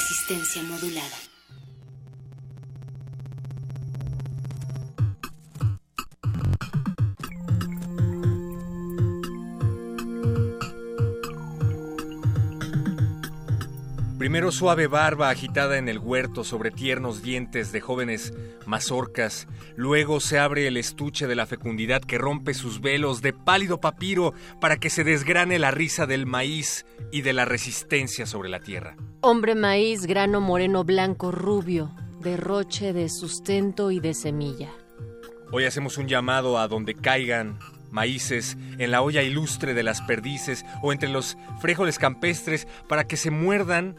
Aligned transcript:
Resistencia 0.00 0.62
modulada. 0.62 1.29
Primero 14.20 14.52
suave 14.52 14.86
barba 14.86 15.30
agitada 15.30 15.78
en 15.78 15.88
el 15.88 15.98
huerto 15.98 16.44
sobre 16.44 16.70
tiernos 16.70 17.22
dientes 17.22 17.72
de 17.72 17.80
jóvenes 17.80 18.34
mazorcas, 18.66 19.48
luego 19.76 20.20
se 20.20 20.38
abre 20.38 20.66
el 20.66 20.76
estuche 20.76 21.26
de 21.26 21.34
la 21.34 21.46
fecundidad 21.46 22.02
que 22.02 22.18
rompe 22.18 22.52
sus 22.52 22.82
velos 22.82 23.22
de 23.22 23.32
pálido 23.32 23.80
papiro 23.80 24.34
para 24.60 24.76
que 24.76 24.90
se 24.90 25.04
desgrane 25.04 25.58
la 25.58 25.70
risa 25.70 26.04
del 26.04 26.26
maíz 26.26 26.84
y 27.10 27.22
de 27.22 27.32
la 27.32 27.46
resistencia 27.46 28.26
sobre 28.26 28.50
la 28.50 28.60
tierra. 28.60 28.94
Hombre 29.22 29.54
maíz, 29.54 30.04
grano 30.04 30.42
moreno 30.42 30.84
blanco 30.84 31.30
rubio, 31.30 31.90
derroche 32.20 32.92
de 32.92 33.08
sustento 33.08 33.90
y 33.90 34.00
de 34.00 34.12
semilla. 34.12 34.68
Hoy 35.50 35.64
hacemos 35.64 35.96
un 35.96 36.08
llamado 36.08 36.58
a 36.58 36.68
donde 36.68 36.94
caigan 36.94 37.58
maíces 37.90 38.58
en 38.78 38.90
la 38.90 39.00
olla 39.00 39.22
ilustre 39.22 39.72
de 39.72 39.82
las 39.82 40.02
perdices 40.02 40.66
o 40.82 40.92
entre 40.92 41.08
los 41.08 41.38
frijoles 41.62 41.98
campestres 41.98 42.68
para 42.86 43.04
que 43.04 43.16
se 43.16 43.30
muerdan 43.30 43.96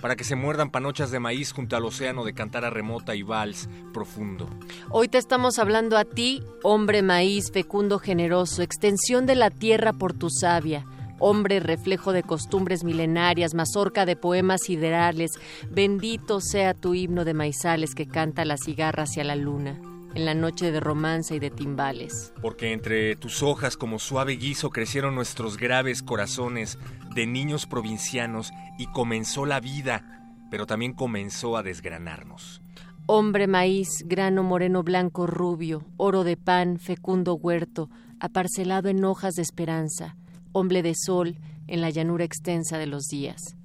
para 0.00 0.16
que 0.16 0.24
se 0.24 0.36
muerdan 0.36 0.70
panochas 0.70 1.10
de 1.10 1.20
maíz 1.20 1.52
junto 1.52 1.76
al 1.76 1.84
océano 1.84 2.24
de 2.24 2.34
cantara 2.34 2.70
remota 2.70 3.14
y 3.14 3.22
vals 3.22 3.68
profundo. 3.92 4.48
Hoy 4.90 5.08
te 5.08 5.18
estamos 5.18 5.58
hablando 5.58 5.96
a 5.96 6.04
ti, 6.04 6.42
hombre 6.62 7.02
maíz, 7.02 7.50
fecundo 7.52 7.98
generoso, 7.98 8.62
extensión 8.62 9.26
de 9.26 9.34
la 9.34 9.50
tierra 9.50 9.92
por 9.92 10.12
tu 10.12 10.30
savia. 10.30 10.84
Hombre 11.20 11.58
reflejo 11.58 12.12
de 12.12 12.22
costumbres 12.22 12.84
milenarias, 12.84 13.54
mazorca 13.54 14.06
de 14.06 14.14
poemas 14.14 14.62
siderales, 14.62 15.32
bendito 15.68 16.40
sea 16.40 16.74
tu 16.74 16.94
himno 16.94 17.24
de 17.24 17.34
maizales 17.34 17.96
que 17.96 18.06
canta 18.06 18.44
la 18.44 18.56
cigarra 18.56 19.02
hacia 19.02 19.24
la 19.24 19.34
luna 19.34 19.80
en 20.18 20.24
la 20.24 20.34
noche 20.34 20.72
de 20.72 20.80
romance 20.80 21.36
y 21.36 21.38
de 21.38 21.50
timbales. 21.50 22.32
Porque 22.42 22.72
entre 22.72 23.14
tus 23.14 23.44
hojas 23.44 23.76
como 23.76 24.00
suave 24.00 24.32
guiso 24.32 24.70
crecieron 24.70 25.14
nuestros 25.14 25.56
graves 25.56 26.02
corazones 26.02 26.76
de 27.14 27.24
niños 27.28 27.66
provincianos 27.66 28.50
y 28.78 28.86
comenzó 28.88 29.46
la 29.46 29.60
vida, 29.60 30.26
pero 30.50 30.66
también 30.66 30.92
comenzó 30.92 31.56
a 31.56 31.62
desgranarnos. 31.62 32.60
Hombre 33.06 33.46
maíz, 33.46 34.04
grano 34.06 34.42
moreno 34.42 34.82
blanco 34.82 35.28
rubio, 35.28 35.84
oro 35.96 36.24
de 36.24 36.36
pan, 36.36 36.80
fecundo 36.80 37.34
huerto, 37.34 37.88
aparcelado 38.18 38.88
en 38.88 39.04
hojas 39.04 39.34
de 39.34 39.42
esperanza, 39.42 40.16
hombre 40.50 40.82
de 40.82 40.94
sol 40.96 41.38
en 41.68 41.80
la 41.80 41.90
llanura 41.90 42.24
extensa 42.24 42.76
de 42.76 42.86
los 42.86 43.04
días. 43.04 43.57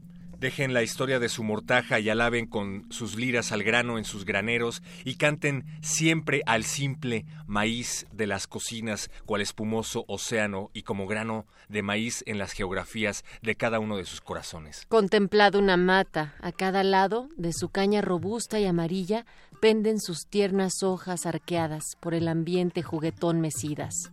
Dejen 0.44 0.74
la 0.74 0.84
historia 0.84 1.20
de 1.20 1.30
su 1.30 1.42
mortaja 1.42 2.02
y 2.02 2.10
alaben 2.10 2.48
con 2.48 2.92
sus 2.92 3.16
liras 3.16 3.54
al 3.54 3.64
grano 3.64 3.98
en 3.98 4.04
sus 4.04 4.26
graneros 4.26 4.84
y 5.06 5.16
canten 5.16 5.64
siempre 5.82 6.42
al 6.46 6.66
simple 6.66 7.26
maíz 7.48 8.08
de 8.12 8.28
las 8.28 8.46
cocinas, 8.46 9.10
cual 9.26 9.40
espumoso 9.40 10.04
océano 10.10 10.70
y 10.74 10.84
como 10.84 11.08
grano 11.08 11.46
de 11.70 11.82
maíz 11.82 12.26
en 12.28 12.40
las 12.40 12.52
geografías 12.52 13.24
de 13.42 13.56
cada 13.56 13.80
uno 13.80 13.96
de 13.96 14.04
sus 14.04 14.20
corazones. 14.20 14.86
Contemplado 14.90 15.60
una 15.60 15.78
mata, 15.78 16.36
a 16.42 16.52
cada 16.52 16.84
lado 16.84 17.30
de 17.38 17.54
su 17.54 17.70
caña 17.70 18.02
robusta 18.02 18.60
y 18.60 18.66
amarilla 18.66 19.26
penden 19.62 20.02
sus 20.02 20.28
tiernas 20.28 20.84
hojas 20.84 21.26
arqueadas 21.26 21.96
por 22.02 22.14
el 22.14 22.28
ambiente 22.28 22.82
juguetón 22.84 23.40
mecidas. 23.40 24.12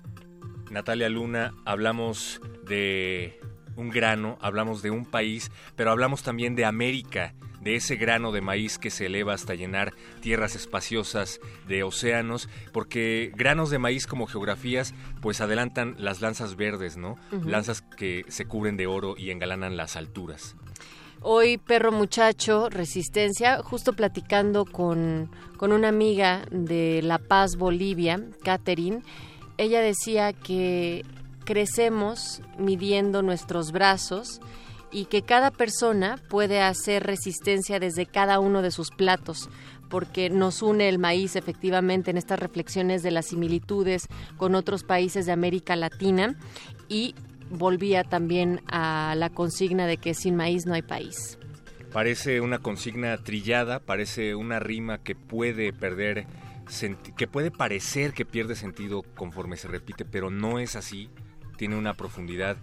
Natalia 0.70 1.08
Luna, 1.08 1.54
hablamos 1.64 2.40
de 2.68 3.40
un 3.76 3.90
grano, 3.90 4.38
hablamos 4.40 4.82
de 4.82 4.90
un 4.90 5.04
país, 5.04 5.50
pero 5.76 5.90
hablamos 5.90 6.22
también 6.22 6.54
de 6.54 6.64
América, 6.64 7.34
de 7.60 7.76
ese 7.76 7.96
grano 7.96 8.32
de 8.32 8.40
maíz 8.40 8.78
que 8.78 8.90
se 8.90 9.06
eleva 9.06 9.34
hasta 9.34 9.54
llenar 9.54 9.92
tierras 10.20 10.56
espaciosas 10.56 11.40
de 11.68 11.82
océanos, 11.82 12.48
porque 12.72 13.32
granos 13.34 13.70
de 13.70 13.78
maíz 13.78 14.06
como 14.06 14.26
geografías 14.26 14.94
pues 15.20 15.40
adelantan 15.40 15.94
las 15.98 16.20
lanzas 16.20 16.56
verdes, 16.56 16.96
¿no? 16.96 17.16
Lanzas 17.44 17.82
que 17.82 18.24
se 18.28 18.46
cubren 18.46 18.76
de 18.76 18.86
oro 18.86 19.14
y 19.16 19.30
engalanan 19.30 19.76
las 19.76 19.96
alturas. 19.96 20.56
Hoy, 21.22 21.58
perro 21.58 21.92
muchacho, 21.92 22.70
resistencia, 22.70 23.62
justo 23.62 23.92
platicando 23.92 24.64
con, 24.64 25.30
con 25.58 25.70
una 25.72 25.88
amiga 25.88 26.46
de 26.50 27.02
La 27.02 27.18
Paz, 27.18 27.56
Bolivia, 27.56 28.18
Catherine, 28.42 29.02
ella 29.58 29.82
decía 29.82 30.32
que 30.32 31.04
crecemos 31.50 32.42
midiendo 32.58 33.22
nuestros 33.22 33.72
brazos 33.72 34.40
y 34.92 35.06
que 35.06 35.22
cada 35.22 35.50
persona 35.50 36.16
puede 36.28 36.60
hacer 36.60 37.02
resistencia 37.02 37.80
desde 37.80 38.06
cada 38.06 38.38
uno 38.38 38.62
de 38.62 38.70
sus 38.70 38.90
platos 38.92 39.50
porque 39.88 40.30
nos 40.30 40.62
une 40.62 40.88
el 40.88 41.00
maíz 41.00 41.34
efectivamente 41.34 42.12
en 42.12 42.18
estas 42.18 42.38
reflexiones 42.38 43.02
de 43.02 43.10
las 43.10 43.26
similitudes 43.26 44.06
con 44.36 44.54
otros 44.54 44.84
países 44.84 45.26
de 45.26 45.32
América 45.32 45.74
Latina 45.74 46.38
y 46.88 47.16
volvía 47.50 48.04
también 48.04 48.62
a 48.68 49.14
la 49.16 49.28
consigna 49.28 49.88
de 49.88 49.96
que 49.96 50.14
sin 50.14 50.36
maíz 50.36 50.66
no 50.66 50.74
hay 50.74 50.82
país. 50.82 51.36
Parece 51.92 52.40
una 52.40 52.60
consigna 52.60 53.18
trillada, 53.24 53.80
parece 53.80 54.36
una 54.36 54.60
rima 54.60 54.98
que 54.98 55.16
puede 55.16 55.72
perder 55.72 56.28
que 57.16 57.26
puede 57.26 57.50
parecer 57.50 58.12
que 58.12 58.24
pierde 58.24 58.54
sentido 58.54 59.02
conforme 59.16 59.56
se 59.56 59.66
repite, 59.66 60.04
pero 60.04 60.30
no 60.30 60.60
es 60.60 60.76
así 60.76 61.10
tiene 61.60 61.76
una 61.76 61.92
profundidad 61.92 62.56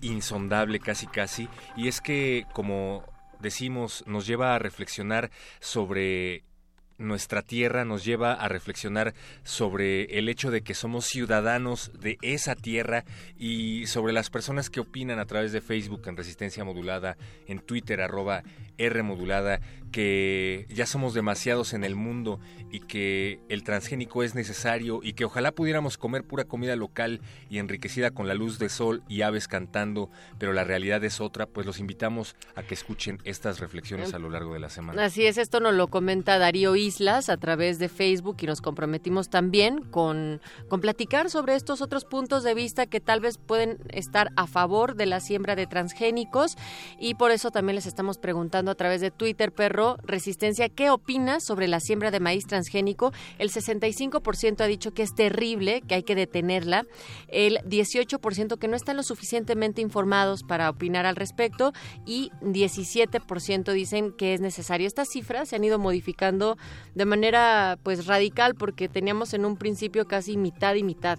insondable 0.00 0.80
casi 0.80 1.06
casi. 1.06 1.48
Y 1.76 1.86
es 1.86 2.00
que 2.00 2.44
como 2.52 3.04
decimos 3.38 4.02
nos 4.08 4.26
lleva 4.26 4.56
a 4.56 4.58
reflexionar 4.58 5.30
sobre 5.60 6.42
nuestra 6.98 7.42
tierra 7.42 7.84
nos 7.84 8.04
lleva 8.04 8.32
a 8.32 8.48
reflexionar 8.48 9.14
sobre 9.44 10.18
el 10.18 10.28
hecho 10.28 10.50
de 10.50 10.62
que 10.62 10.74
somos 10.74 11.04
ciudadanos 11.04 11.92
de 12.00 12.18
esa 12.20 12.56
tierra 12.56 13.04
y 13.38 13.86
sobre 13.86 14.12
las 14.12 14.28
personas 14.28 14.70
que 14.70 14.80
opinan 14.80 15.20
a 15.20 15.26
través 15.26 15.52
de 15.52 15.60
Facebook 15.60 16.02
en 16.06 16.16
Resistencia 16.16 16.64
Modulada, 16.64 17.16
en 17.46 17.60
Twitter 17.60 18.00
arroba 18.00 18.42
R 18.78 19.02
Modulada, 19.02 19.60
que 19.92 20.66
ya 20.68 20.84
somos 20.86 21.14
demasiados 21.14 21.72
en 21.72 21.84
el 21.84 21.94
mundo 21.94 22.38
y 22.70 22.80
que 22.80 23.40
el 23.48 23.62
transgénico 23.62 24.22
es 24.22 24.34
necesario 24.34 25.00
y 25.02 25.14
que 25.14 25.24
ojalá 25.24 25.52
pudiéramos 25.52 25.96
comer 25.96 26.24
pura 26.24 26.44
comida 26.44 26.76
local 26.76 27.20
y 27.48 27.58
enriquecida 27.58 28.10
con 28.10 28.28
la 28.28 28.34
luz 28.34 28.58
de 28.58 28.68
sol 28.68 29.02
y 29.08 29.22
aves 29.22 29.48
cantando, 29.48 30.10
pero 30.38 30.52
la 30.52 30.64
realidad 30.64 31.02
es 31.04 31.20
otra, 31.20 31.46
pues 31.46 31.66
los 31.66 31.78
invitamos 31.78 32.36
a 32.54 32.62
que 32.62 32.74
escuchen 32.74 33.18
estas 33.24 33.60
reflexiones 33.60 34.12
a 34.12 34.18
lo 34.18 34.28
largo 34.28 34.52
de 34.52 34.60
la 34.60 34.68
semana. 34.68 35.04
Así 35.04 35.24
es, 35.24 35.38
esto 35.38 35.60
nos 35.60 35.74
lo 35.74 35.88
comenta 35.88 36.38
Darío 36.38 36.76
Islas 36.76 37.28
a 37.28 37.36
través 37.36 37.78
de 37.78 37.88
Facebook 37.88 38.36
y 38.40 38.46
nos 38.46 38.60
comprometimos 38.60 39.30
también 39.30 39.82
con, 39.82 40.40
con 40.68 40.80
platicar 40.80 41.30
sobre 41.30 41.54
estos 41.54 41.80
otros 41.80 42.04
puntos 42.04 42.42
de 42.42 42.54
vista 42.54 42.86
que 42.86 43.00
tal 43.00 43.20
vez 43.20 43.38
pueden 43.38 43.78
estar 43.90 44.32
a 44.36 44.46
favor 44.46 44.96
de 44.96 45.06
la 45.06 45.20
siembra 45.20 45.56
de 45.56 45.66
transgénicos 45.66 46.56
y 46.98 47.14
por 47.14 47.30
eso 47.30 47.50
también 47.50 47.76
les 47.76 47.86
estamos 47.86 48.18
preguntando 48.18 48.65
a 48.70 48.74
través 48.74 49.00
de 49.00 49.10
Twitter, 49.10 49.52
perro, 49.52 49.96
Resistencia, 50.02 50.68
¿qué 50.68 50.90
opinas 50.90 51.44
sobre 51.44 51.68
la 51.68 51.80
siembra 51.80 52.10
de 52.10 52.20
maíz 52.20 52.46
transgénico? 52.46 53.12
El 53.38 53.50
65% 53.50 54.60
ha 54.60 54.66
dicho 54.66 54.92
que 54.92 55.02
es 55.02 55.14
terrible, 55.14 55.82
que 55.82 55.96
hay 55.96 56.02
que 56.02 56.14
detenerla, 56.14 56.84
el 57.28 57.58
18% 57.64 58.58
que 58.58 58.68
no 58.68 58.76
están 58.76 58.96
lo 58.96 59.02
suficientemente 59.02 59.80
informados 59.80 60.42
para 60.42 60.70
opinar 60.70 61.06
al 61.06 61.16
respecto 61.16 61.72
y 62.04 62.30
17% 62.42 63.72
dicen 63.72 64.12
que 64.12 64.34
es 64.34 64.40
necesario. 64.40 64.86
Estas 64.86 65.08
cifras 65.08 65.48
se 65.48 65.56
han 65.56 65.64
ido 65.64 65.78
modificando 65.78 66.56
de 66.94 67.04
manera 67.04 67.78
pues 67.82 68.06
radical 68.06 68.54
porque 68.54 68.88
teníamos 68.88 69.34
en 69.34 69.44
un 69.44 69.56
principio 69.56 70.06
casi 70.06 70.36
mitad 70.36 70.74
y 70.74 70.82
mitad. 70.82 71.18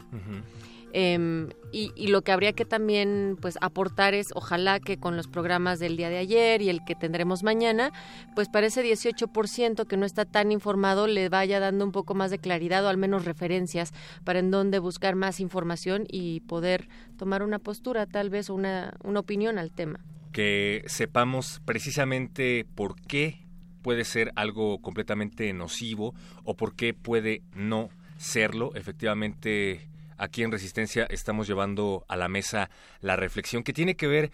Em, 1.00 1.50
y, 1.72 2.08
lo 2.08 2.24
que 2.24 2.32
habría 2.32 2.54
que 2.54 2.66
también 2.66 3.38
pues 3.40 3.60
aportar 3.62 4.16
es 4.16 4.30
ojalá 4.34 4.80
que 4.80 4.98
con 4.98 5.16
los 5.16 5.28
programas 5.28 5.78
del 5.78 5.96
día 5.96 6.10
de 6.10 6.18
ayer 6.18 6.64
y 6.64 6.70
el 6.70 6.84
que 6.84 6.96
tendremos 6.96 7.44
mañana 7.44 7.92
pues 8.34 8.50
para 8.50 8.66
ese 8.66 8.84
18% 8.84 9.86
que 9.86 9.96
no 9.96 10.08
está 10.08 10.26
tan 10.26 10.52
informado 10.52 11.06
le 11.06 11.30
vaya 11.30 11.60
dando 11.60 11.86
un 11.86 11.92
poco 11.92 12.16
más 12.16 12.32
de 12.32 12.40
claridad 12.40 12.84
o 12.84 12.90
al 12.90 12.98
menos 12.98 13.26
referencias 13.26 13.94
para 14.24 14.40
en 14.40 14.50
dónde 14.50 14.80
buscar 14.80 15.14
más 15.14 15.40
información 15.40 16.06
y 16.10 16.40
poder 16.40 16.90
tomar 17.16 17.44
una 17.44 17.60
postura 17.60 18.08
tal 18.08 18.32
vez 18.32 18.50
o 18.50 18.56
una, 18.56 18.98
una 19.04 19.20
opinión 19.20 19.60
al 19.60 19.72
tema 19.72 20.00
que 20.32 20.84
sepamos 20.88 21.62
precisamente 21.64 22.66
por 22.74 23.00
qué 23.00 23.46
puede 23.84 24.04
ser 24.04 24.32
algo 24.36 24.82
completamente 24.82 25.54
nocivo 25.54 26.16
o 26.44 26.58
por 26.58 26.76
qué 26.76 26.96
puede 26.96 27.44
no 27.54 27.90
serlo. 28.18 28.72
Efectivamente, 28.76 29.90
aquí 30.18 30.44
en 30.44 30.52
Resistencia 30.52 31.08
estamos 31.10 31.48
llevando 31.48 32.06
a 32.08 32.16
la 32.16 32.28
mesa 32.28 32.70
la 33.02 33.16
reflexión 33.16 33.64
que 33.64 33.74
tiene 33.74 33.96
que 33.96 34.08
ver 34.08 34.32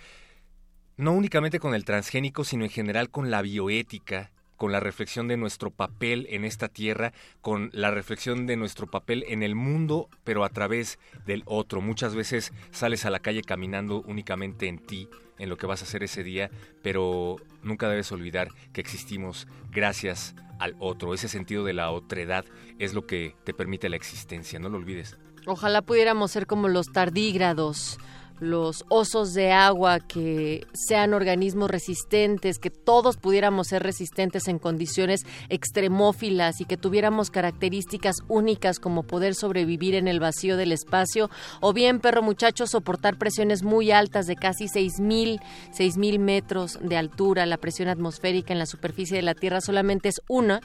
no 0.98 1.12
únicamente 1.14 1.60
con 1.60 1.74
el 1.74 1.86
transgénico, 1.86 2.44
sino 2.44 2.66
en 2.66 2.70
general 2.70 3.10
con 3.10 3.32
la 3.32 3.42
bioética, 3.42 4.32
con 4.58 4.72
la 4.72 4.80
reflexión 4.80 5.28
de 5.28 5.38
nuestro 5.38 5.72
papel 5.72 6.28
en 6.30 6.46
esta 6.46 6.70
tierra, 6.70 7.14
con 7.42 7.70
la 7.74 7.92
reflexión 7.92 8.46
de 8.46 8.56
nuestro 8.56 8.88
papel 8.88 9.26
en 9.28 9.44
el 9.44 9.56
mundo, 9.56 10.10
pero 10.24 10.44
a 10.44 10.50
través 10.50 11.00
del 11.26 11.44
otro. 11.46 11.82
Muchas 11.82 12.16
veces 12.16 12.54
sales 12.72 13.06
a 13.06 13.10
la 13.10 13.20
calle 13.20 13.42
caminando 13.42 14.02
únicamente 14.06 14.68
en 14.68 14.78
ti, 14.78 15.10
en 15.40 15.50
lo 15.50 15.58
que 15.58 15.66
vas 15.66 15.82
a 15.82 15.86
hacer 15.86 16.04
ese 16.04 16.24
día, 16.24 16.52
pero 16.84 17.38
nunca 17.64 17.90
debes 17.90 18.12
olvidar 18.12 18.50
que 18.72 18.82
existimos 18.82 19.48
gracias 19.72 20.36
al 20.60 20.76
otro. 20.80 21.14
Ese 21.14 21.28
sentido 21.28 21.64
de 21.64 21.74
la 21.74 21.92
otredad 21.92 22.46
es 22.78 22.94
lo 22.94 23.08
que 23.08 23.36
te 23.44 23.54
permite 23.54 23.90
la 23.90 23.96
existencia, 23.96 24.60
no 24.60 24.70
lo 24.70 24.78
olvides. 24.78 25.18
Ojalá 25.46 25.82
pudiéramos 25.82 26.32
ser 26.32 26.48
como 26.48 26.70
los 26.70 26.88
tardígrados, 26.94 27.98
los 28.40 28.86
osos 28.90 29.34
de 29.34 29.52
agua, 29.52 30.00
que 30.00 30.66
sean 30.74 31.14
organismos 31.14 31.70
resistentes, 31.70 32.60
que 32.60 32.70
todos 32.70 33.18
pudiéramos 33.18 33.68
ser 33.68 33.84
resistentes 33.84 34.48
en 34.48 34.58
condiciones 34.58 35.26
extremófilas 35.50 36.62
y 36.62 36.66
que 36.66 36.78
tuviéramos 36.78 37.30
características 37.30 38.18
únicas 38.28 38.80
como 38.80 39.04
poder 39.04 39.36
sobrevivir 39.36 39.96
en 39.96 40.08
el 40.08 40.20
vacío 40.20 40.56
del 40.56 40.72
espacio, 40.72 41.30
o 41.62 41.74
bien, 41.74 42.00
perro 42.00 42.22
muchacho, 42.22 42.66
soportar 42.66 43.18
presiones 43.18 43.64
muy 43.64 43.92
altas 43.92 44.28
de 44.28 44.36
casi 44.36 44.66
6.000, 44.66 45.42
6.000 45.78 46.20
metros 46.20 46.80
de 46.82 46.98
altura. 46.98 47.46
La 47.46 47.58
presión 47.58 47.90
atmosférica 47.90 48.54
en 48.54 48.60
la 48.60 48.66
superficie 48.66 49.18
de 49.18 49.24
la 49.24 49.36
Tierra 49.36 49.62
solamente 49.62 50.10
es 50.10 50.22
una. 50.28 50.62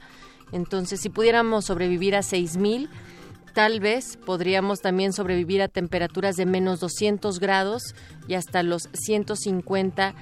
Entonces, 0.53 1.01
si 1.01 1.11
pudiéramos 1.11 1.67
sobrevivir 1.67 2.17
a 2.17 2.21
6.000, 2.21 2.89
Tal 3.55 3.81
vez 3.81 4.17
podríamos 4.25 4.81
también 4.81 5.13
sobrevivir 5.13 5.63
a 5.63 5.69
temperaturas 5.69 6.37
de 6.37 6.47
menos 6.47 6.81
200 6.81 7.41
grados 7.41 7.95
y 8.27 8.35
hasta 8.35 8.63
los 8.63 8.89
150 8.93 10.15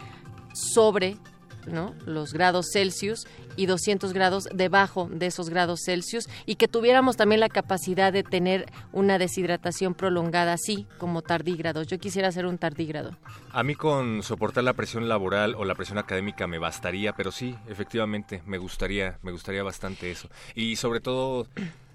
sobre 0.54 1.16
¿no? 1.66 1.94
los 2.06 2.32
grados 2.32 2.66
Celsius 2.72 3.26
y 3.56 3.66
200 3.66 4.12
grados 4.12 4.48
debajo 4.52 5.08
de 5.10 5.26
esos 5.26 5.50
grados 5.50 5.80
Celsius 5.84 6.28
y 6.44 6.56
que 6.56 6.68
tuviéramos 6.68 7.16
también 7.16 7.40
la 7.40 7.48
capacidad 7.48 8.12
de 8.12 8.22
tener 8.22 8.66
una 8.92 9.18
deshidratación 9.18 9.94
prolongada 9.94 10.54
así 10.54 10.86
como 10.98 11.22
tardígrados. 11.22 11.86
Yo 11.86 11.98
quisiera 11.98 12.30
ser 12.32 12.46
un 12.46 12.58
tardígrado. 12.58 13.16
A 13.50 13.62
mí 13.62 13.74
con 13.74 14.22
soportar 14.22 14.64
la 14.64 14.74
presión 14.74 15.08
laboral 15.08 15.54
o 15.54 15.64
la 15.64 15.74
presión 15.74 15.98
académica 15.98 16.46
me 16.46 16.58
bastaría, 16.58 17.12
pero 17.12 17.32
sí, 17.32 17.56
efectivamente, 17.68 18.42
me 18.46 18.58
gustaría, 18.58 19.18
me 19.22 19.32
gustaría 19.32 19.62
bastante 19.62 20.10
eso. 20.10 20.28
Y 20.54 20.76
sobre 20.76 21.00
todo 21.00 21.46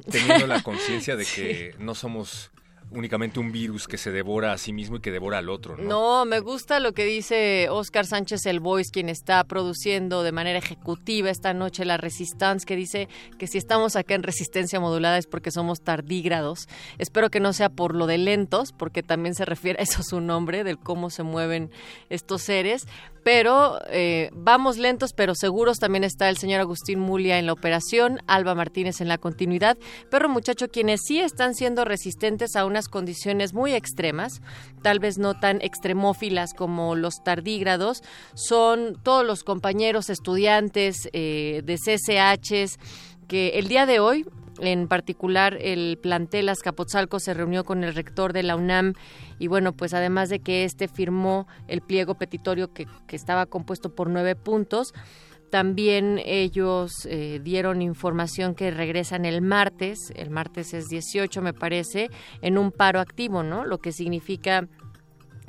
teniendo 0.09 0.47
la 0.47 0.63
conciencia 0.63 1.15
de 1.15 1.25
que 1.25 1.75
no 1.79 1.95
somos 1.95 2.51
únicamente 2.91 3.39
un 3.39 3.51
virus 3.51 3.88
que 3.88 3.97
se 3.97 4.11
devora 4.11 4.53
a 4.53 4.57
sí 4.57 4.73
mismo 4.73 4.97
y 4.97 4.99
que 4.99 5.11
devora 5.11 5.38
al 5.38 5.49
otro, 5.49 5.77
¿no? 5.77 5.83
No, 5.83 6.25
me 6.25 6.39
gusta 6.39 6.79
lo 6.79 6.93
que 6.93 7.05
dice 7.05 7.69
Oscar 7.69 8.05
Sánchez 8.05 8.45
El 8.45 8.59
Voice, 8.59 8.91
quien 8.91 9.09
está 9.09 9.43
produciendo 9.45 10.23
de 10.23 10.31
manera 10.31 10.59
ejecutiva 10.59 11.29
esta 11.29 11.53
noche 11.53 11.85
la 11.85 11.97
Resistance, 11.97 12.65
que 12.65 12.75
dice 12.75 13.07
que 13.38 13.47
si 13.47 13.57
estamos 13.57 13.95
acá 13.95 14.15
en 14.15 14.23
resistencia 14.23 14.79
modulada 14.79 15.17
es 15.17 15.27
porque 15.27 15.51
somos 15.51 15.81
tardígrados. 15.81 16.67
Espero 16.97 17.29
que 17.29 17.39
no 17.39 17.53
sea 17.53 17.69
por 17.69 17.95
lo 17.95 18.07
de 18.07 18.17
lentos, 18.17 18.73
porque 18.73 19.03
también 19.03 19.35
se 19.35 19.45
refiere 19.45 19.79
a 19.79 19.83
eso 19.83 20.03
su 20.03 20.19
nombre, 20.19 20.63
del 20.63 20.77
cómo 20.77 21.09
se 21.09 21.23
mueven 21.23 21.71
estos 22.09 22.41
seres, 22.41 22.87
pero 23.23 23.79
eh, 23.89 24.29
vamos 24.33 24.77
lentos 24.77 25.13
pero 25.13 25.35
seguros. 25.35 25.77
También 25.79 26.03
está 26.03 26.29
el 26.29 26.37
señor 26.37 26.59
Agustín 26.59 26.99
Mulia 26.99 27.39
en 27.39 27.45
la 27.45 27.53
operación, 27.53 28.19
Alba 28.27 28.55
Martínez 28.55 29.01
en 29.01 29.07
la 29.07 29.17
continuidad. 29.17 29.77
Perro 30.09 30.29
muchacho, 30.29 30.69
quienes 30.69 31.01
sí 31.05 31.19
están 31.19 31.53
siendo 31.53 31.85
resistentes 31.85 32.55
a 32.55 32.65
condiciones 32.89 33.54
muy 33.54 33.74
extremas, 33.74 34.42
tal 34.81 35.00
vez 35.00 35.18
no 35.18 35.39
tan 35.39 35.62
extremófilas 35.62 36.54
como 36.54 36.95
los 36.95 37.24
tardígrados, 37.24 38.04
son 38.33 38.98
todos 39.04 39.25
los 39.25 39.44
compañeros 39.44 40.10
estudiantes 40.10 41.10
eh, 41.13 41.62
de 41.63 41.78
CCHs 41.78 42.80
que 43.28 43.60
el 43.60 43.68
día 43.68 43.86
de 43.86 44.00
hoy 44.00 44.25
en 44.60 44.88
particular, 44.88 45.57
el 45.60 45.98
plantel 45.98 46.50
Azcapotzalco 46.50 47.19
se 47.19 47.33
reunió 47.33 47.63
con 47.63 47.83
el 47.83 47.95
rector 47.95 48.31
de 48.31 48.44
la 48.44 48.56
UNAM 48.56 48.94
y 49.39 49.48
bueno, 49.48 49.74
pues 49.74 49.94
además 49.94 50.30
de 50.30 50.39
que 50.39 50.66
este 50.66 50.88
firmó 50.88 51.48
el 51.68 51.81
pliego 51.81 52.16
petitorio 52.16 52.72
que, 52.74 52.88
estaba 53.10 53.45
compuesto 53.45 53.95
por 53.95 54.10
nueve 54.10 54.36
puntos, 54.36 54.94
también 55.51 56.19
ellos 56.24 57.06
eh, 57.06 57.39
dieron 57.44 57.81
información 57.81 58.56
que 58.56 58.71
regresan 58.71 59.25
el 59.25 59.42
martes, 59.42 60.12
el 60.15 60.30
martes 60.30 60.74
es 60.74 60.88
18 60.88 61.42
me 61.42 61.53
parece, 61.53 62.09
en 62.42 62.57
un 62.57 62.71
paro 62.71 63.01
activo, 63.01 63.44
¿no? 63.44 63.65
Lo 63.65 63.80
que 63.80 63.92
significa 63.92 64.68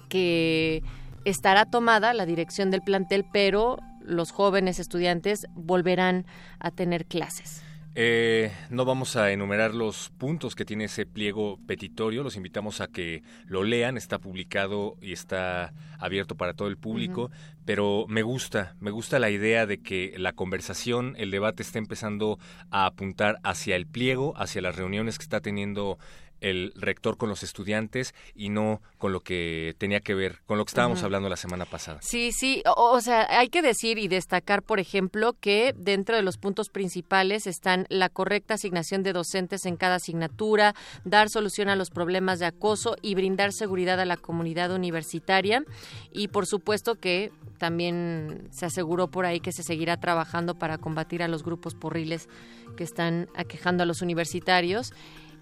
que 0.08 0.82
estará 1.24 1.66
tomada 1.66 2.12
la 2.14 2.26
dirección 2.26 2.70
del 2.70 2.82
plantel, 2.82 3.24
pero 3.32 3.78
los 4.00 4.32
jóvenes 4.32 4.80
estudiantes 4.80 5.46
volverán 5.54 6.26
a 6.58 6.72
tener 6.72 7.06
clases. 7.06 7.62
Eh, 7.94 8.50
no 8.70 8.86
vamos 8.86 9.16
a 9.16 9.32
enumerar 9.32 9.74
los 9.74 10.08
puntos 10.16 10.54
que 10.54 10.64
tiene 10.64 10.84
ese 10.84 11.04
pliego 11.04 11.58
petitorio, 11.66 12.22
los 12.22 12.36
invitamos 12.36 12.80
a 12.80 12.86
que 12.86 13.22
lo 13.44 13.64
lean, 13.64 13.98
está 13.98 14.18
publicado 14.18 14.96
y 15.02 15.12
está 15.12 15.74
abierto 15.98 16.34
para 16.34 16.54
todo 16.54 16.68
el 16.68 16.78
público, 16.78 17.30
pero 17.66 18.06
me 18.08 18.22
gusta, 18.22 18.76
me 18.80 18.90
gusta 18.90 19.18
la 19.18 19.28
idea 19.28 19.66
de 19.66 19.82
que 19.82 20.14
la 20.16 20.32
conversación, 20.32 21.16
el 21.18 21.30
debate 21.30 21.62
está 21.62 21.78
empezando 21.78 22.38
a 22.70 22.86
apuntar 22.86 23.38
hacia 23.42 23.76
el 23.76 23.86
pliego, 23.86 24.32
hacia 24.38 24.62
las 24.62 24.74
reuniones 24.74 25.18
que 25.18 25.24
está 25.24 25.40
teniendo 25.40 25.98
el 26.42 26.72
rector 26.74 27.16
con 27.16 27.28
los 27.28 27.42
estudiantes 27.42 28.14
y 28.34 28.50
no 28.50 28.82
con 28.98 29.12
lo 29.12 29.20
que 29.20 29.74
tenía 29.78 30.00
que 30.00 30.14
ver, 30.14 30.40
con 30.46 30.58
lo 30.58 30.64
que 30.64 30.70
estábamos 30.70 31.02
hablando 31.02 31.28
la 31.28 31.36
semana 31.36 31.64
pasada. 31.64 32.00
Sí, 32.02 32.32
sí, 32.32 32.62
o, 32.76 33.00
sea, 33.00 33.26
hay 33.30 33.48
que 33.48 33.62
decir 33.62 33.98
y 33.98 34.08
destacar, 34.08 34.62
por 34.62 34.80
ejemplo, 34.80 35.34
que 35.40 35.72
dentro 35.76 36.16
de 36.16 36.22
los 36.22 36.36
puntos 36.36 36.68
principales 36.68 37.46
están 37.46 37.86
la 37.88 38.08
correcta 38.08 38.54
asignación 38.54 39.02
de 39.02 39.12
docentes 39.12 39.64
en 39.64 39.76
cada 39.76 39.96
asignatura, 39.96 40.74
dar 41.04 41.30
solución 41.30 41.68
a 41.68 41.76
los 41.76 41.90
problemas 41.90 42.40
de 42.40 42.46
acoso 42.46 42.96
y 43.00 43.14
brindar 43.14 43.52
seguridad 43.52 44.00
a 44.00 44.04
la 44.04 44.16
comunidad 44.16 44.72
universitaria. 44.72 45.64
Y 46.12 46.28
por 46.28 46.46
supuesto 46.46 46.96
que 46.96 47.30
también 47.58 48.48
se 48.50 48.66
aseguró 48.66 49.08
por 49.08 49.26
ahí 49.26 49.40
que 49.40 49.52
se 49.52 49.62
seguirá 49.62 49.96
trabajando 49.98 50.56
para 50.56 50.78
combatir 50.78 51.22
a 51.22 51.28
los 51.28 51.44
grupos 51.44 51.74
porriles 51.74 52.28
que 52.76 52.84
están 52.84 53.28
aquejando 53.34 53.82
a 53.82 53.86
los 53.86 54.02
universitarios 54.02 54.92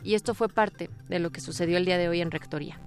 y 0.03 0.15
esto 0.15 0.35
fue 0.35 0.49
parte 0.49 0.91
de 1.09 1.19
lo 1.19 1.31
que 1.31 1.41
sucedió 1.41 1.77
el 1.77 1.85
día 1.85 1.99
de 1.99 2.09
hoy 2.09 2.21
en 2.21 2.31
Rectoría. 2.31 2.79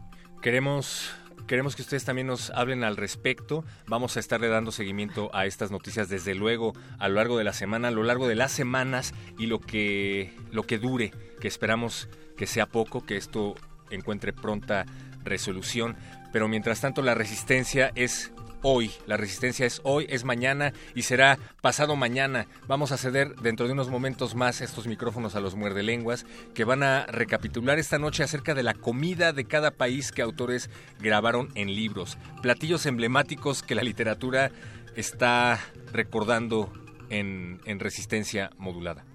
Queremos 0.42 1.14
Queremos 1.48 1.76
que 1.76 1.82
ustedes 1.82 2.06
también 2.06 2.28
nos 2.28 2.52
hablen 2.52 2.86
al 2.86 2.96
respecto. 2.96 3.66
Vamos 3.88 4.16
a 4.16 4.22
estarle 4.22 4.48
dando 4.48 4.72
seguimiento 4.72 5.30
a 5.34 5.46
estas 5.46 5.72
noticias 5.72 6.08
desde 6.08 6.36
luego 6.36 6.74
a 7.00 7.10
lo 7.10 7.16
largo 7.16 7.38
de 7.38 7.44
la 7.44 7.52
semana, 7.52 7.90
a 7.90 7.92
lo 7.92 8.04
largo 8.04 8.30
de 8.30 8.36
las 8.36 8.54
semanas 8.54 9.14
y 9.38 9.48
lo 9.48 9.60
que 9.60 10.34
lo 10.52 10.64
que 10.64 10.80
dure, 10.80 11.12
que 11.42 11.50
esperamos 11.50 12.08
que 12.38 12.48
sea 12.48 12.66
poco, 12.66 13.06
que 13.06 13.18
esto 13.18 13.56
encuentre 13.90 14.32
pronta 14.32 14.86
resolución, 15.24 15.98
pero 16.32 16.48
mientras 16.48 16.80
tanto 16.80 17.02
la 17.02 17.14
resistencia 17.14 17.92
es 17.96 18.32
hoy. 18.64 18.92
La 19.06 19.18
resistencia 19.18 19.68
es 19.68 19.82
hoy, 19.84 20.08
es 20.10 20.24
mañana 20.24 20.74
y 20.96 21.04
será 21.04 21.38
pasado 21.62 21.96
mañana. 21.96 22.48
Vamos 22.68 22.92
a 22.92 22.98
ceder 22.98 23.36
dentro 23.36 23.68
de 23.68 23.74
unos 23.74 23.90
momentos 23.90 24.34
más 24.34 24.62
estos 24.62 24.88
micrófonos 24.88 25.36
a 25.36 25.40
los 25.40 25.56
muerdelenguas 25.56 26.26
que 26.56 26.64
van 26.64 26.82
a 26.82 27.06
recapitular 27.06 27.78
esta 27.78 28.00
noche 28.00 28.24
acerca 28.24 28.56
de 28.56 28.64
la 28.64 28.74
comida 28.74 29.34
de 29.34 29.46
cada 29.46 29.72
país 29.72 30.12
que 30.12 30.24
autores 30.24 30.72
grabaron 31.00 31.50
en 31.54 31.76
libros. 31.76 32.18
Platillos 32.42 32.86
emblemáticos 32.88 33.62
que 33.62 33.76
la 33.76 33.84
literatura 33.84 34.52
está 34.96 35.60
recordando 35.92 36.74
en, 37.10 37.62
en 37.66 37.80
resistencia 37.80 38.50
modulada. 38.58 39.06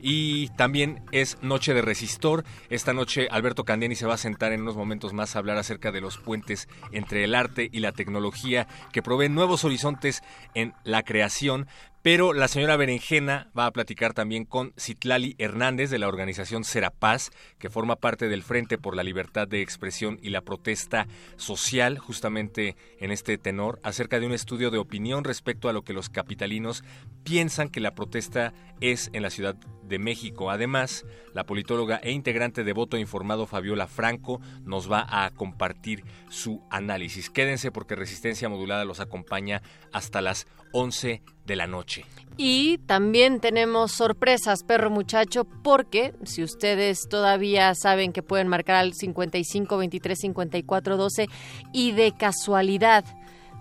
Y 0.00 0.48
también 0.50 1.02
es 1.12 1.38
Noche 1.42 1.74
de 1.74 1.82
Resistor. 1.82 2.44
Esta 2.70 2.92
noche 2.92 3.28
Alberto 3.30 3.64
Candiani 3.64 3.94
se 3.94 4.06
va 4.06 4.14
a 4.14 4.18
sentar 4.18 4.52
en 4.52 4.62
unos 4.62 4.76
momentos 4.76 5.12
más 5.12 5.34
a 5.34 5.40
hablar 5.40 5.58
acerca 5.58 5.92
de 5.92 6.00
los 6.00 6.18
puentes 6.18 6.68
entre 6.92 7.24
el 7.24 7.34
arte 7.34 7.68
y 7.72 7.80
la 7.80 7.92
tecnología 7.92 8.66
que 8.92 9.02
proveen 9.02 9.34
nuevos 9.34 9.64
horizontes 9.64 10.22
en 10.54 10.74
la 10.84 11.02
creación, 11.02 11.66
pero 12.02 12.32
la 12.32 12.48
señora 12.48 12.76
Berenjena 12.76 13.50
va 13.58 13.66
a 13.66 13.70
platicar 13.72 14.14
también 14.14 14.44
con 14.44 14.72
Citlali 14.78 15.34
Hernández 15.38 15.90
de 15.90 15.98
la 15.98 16.08
organización 16.08 16.62
Serapaz, 16.64 17.30
que 17.58 17.70
forma 17.70 17.96
parte 17.96 18.28
del 18.28 18.44
Frente 18.44 18.78
por 18.78 18.94
la 18.94 19.02
Libertad 19.02 19.48
de 19.48 19.62
Expresión 19.62 20.18
y 20.22 20.30
la 20.30 20.42
Protesta 20.42 21.08
Social, 21.36 21.98
justamente 21.98 22.76
en 23.00 23.10
este 23.10 23.36
tenor, 23.36 23.80
acerca 23.82 24.20
de 24.20 24.26
un 24.26 24.32
estudio 24.32 24.70
de 24.70 24.78
opinión 24.78 25.24
respecto 25.24 25.68
a 25.68 25.72
lo 25.72 25.82
que 25.82 25.92
los 25.92 26.08
capitalinos 26.08 26.84
piensan 27.24 27.68
que 27.68 27.80
la 27.80 27.94
protesta 27.94 28.54
es 28.80 29.10
en 29.12 29.22
la 29.22 29.30
Ciudad 29.30 29.56
de 29.88 29.98
México. 29.98 30.50
Además, 30.50 31.04
la 31.34 31.44
politóloga 31.44 31.96
e 32.02 32.12
integrante 32.12 32.64
de 32.64 32.72
Voto 32.72 32.96
Informado 32.96 33.46
Fabiola 33.46 33.86
Franco 33.86 34.40
nos 34.64 34.90
va 34.90 35.06
a 35.08 35.30
compartir 35.30 36.04
su 36.28 36.62
análisis. 36.70 37.30
Quédense 37.30 37.70
porque 37.70 37.96
Resistencia 37.96 38.48
Modulada 38.48 38.84
los 38.84 39.00
acompaña 39.00 39.62
hasta 39.92 40.20
las 40.20 40.46
11 40.72 41.22
de 41.46 41.56
la 41.56 41.66
noche. 41.66 42.04
Y 42.36 42.78
también 42.86 43.40
tenemos 43.40 43.92
sorpresas, 43.92 44.62
perro 44.62 44.90
muchacho, 44.90 45.44
porque 45.44 46.14
si 46.24 46.44
ustedes 46.44 47.08
todavía 47.08 47.74
saben 47.74 48.12
que 48.12 48.22
pueden 48.22 48.48
marcar 48.48 48.76
al 48.76 48.94
55 48.94 49.76
23 49.76 50.18
54 50.18 50.96
12 50.96 51.28
y 51.72 51.92
de 51.92 52.12
casualidad 52.12 53.04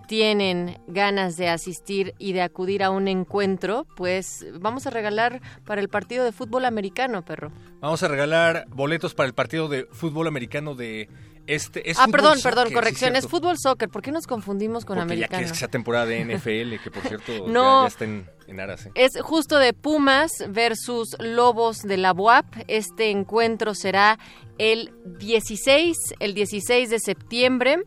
tienen 0.07 0.79
ganas 0.87 1.35
de 1.37 1.49
asistir 1.49 2.13
y 2.17 2.33
de 2.33 2.41
acudir 2.41 2.83
a 2.83 2.89
un 2.89 3.07
encuentro, 3.07 3.85
pues 3.95 4.45
vamos 4.59 4.87
a 4.87 4.89
regalar 4.89 5.41
para 5.65 5.81
el 5.81 5.89
partido 5.89 6.23
de 6.23 6.31
fútbol 6.31 6.65
americano, 6.65 7.23
perro. 7.25 7.51
Vamos 7.81 8.01
a 8.03 8.07
regalar 8.07 8.65
boletos 8.69 9.13
para 9.13 9.27
el 9.27 9.33
partido 9.33 9.67
de 9.67 9.85
fútbol 9.91 10.27
americano 10.27 10.75
de 10.75 11.09
este. 11.45 11.89
Es 11.89 11.97
ah, 11.99 12.07
perdón, 12.11 12.37
soccer, 12.37 12.51
perdón, 12.51 12.67
sí, 12.69 12.73
corrección, 12.73 13.15
es, 13.15 13.21
cierto. 13.23 13.29
fútbol 13.37 13.57
soccer. 13.57 13.89
¿Por 13.89 14.01
qué 14.01 14.11
nos 14.11 14.27
confundimos 14.27 14.83
con 14.85 14.97
Porque 14.97 15.13
americano? 15.13 15.43
ya 15.43 15.49
que 15.51 15.55
sea 15.57 15.67
temporada 15.67 16.05
de 16.05 16.25
NFL, 16.25 16.81
que 16.83 16.91
por 16.91 17.03
cierto 17.03 17.31
ya- 17.45 17.51
No. 17.51 17.83
ya, 17.83 17.87
está 17.87 18.05
en, 18.05 18.25
en 18.47 18.59
aras. 18.59 18.85
¿eh? 18.87 18.91
Es 18.95 19.11
justo 19.21 19.57
de 19.57 19.73
Pumas 19.73 20.31
versus 20.49 21.15
Lobos 21.19 21.79
de 21.83 21.97
la 21.97 22.11
UAP. 22.13 22.45
Este 22.67 23.11
encuentro 23.11 23.75
será 23.75 24.19
el 24.57 24.91
16, 25.19 25.95
el 26.19 26.33
16 26.33 26.89
de 26.89 26.99
septiembre 26.99 27.77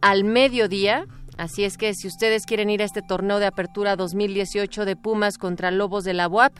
al 0.00 0.24
mediodía. 0.24 1.06
Así 1.40 1.64
es 1.64 1.78
que 1.78 1.94
si 1.94 2.06
ustedes 2.06 2.44
quieren 2.44 2.68
ir 2.68 2.82
a 2.82 2.84
este 2.84 3.00
torneo 3.00 3.38
de 3.38 3.46
apertura 3.46 3.96
2018 3.96 4.84
de 4.84 4.94
Pumas 4.94 5.38
contra 5.38 5.70
Lobos 5.70 6.04
de 6.04 6.12
la 6.12 6.28
UAP, 6.28 6.52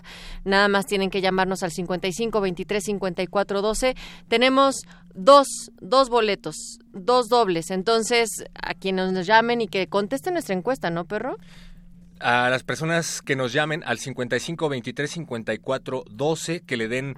nada 0.44 0.68
más 0.68 0.86
tienen 0.86 1.10
que 1.10 1.20
llamarnos 1.20 1.62
al 1.62 1.70
55 1.70 2.40
23 2.40 2.82
54 2.82 3.60
12. 3.60 3.94
Tenemos 4.28 4.76
dos, 5.12 5.70
dos 5.82 6.08
boletos, 6.08 6.78
dos 6.94 7.28
dobles. 7.28 7.70
Entonces, 7.70 8.30
a 8.54 8.72
quienes 8.72 9.12
nos 9.12 9.26
llamen 9.26 9.60
y 9.60 9.68
que 9.68 9.86
contesten 9.86 10.32
nuestra 10.32 10.54
encuesta, 10.54 10.88
¿no, 10.88 11.04
perro? 11.04 11.36
A 12.18 12.48
las 12.48 12.62
personas 12.62 13.20
que 13.20 13.36
nos 13.36 13.52
llamen 13.52 13.82
al 13.84 13.98
55 13.98 14.66
23 14.66 15.10
54 15.10 16.04
12, 16.10 16.60
que 16.60 16.76
le 16.78 16.88
den 16.88 17.16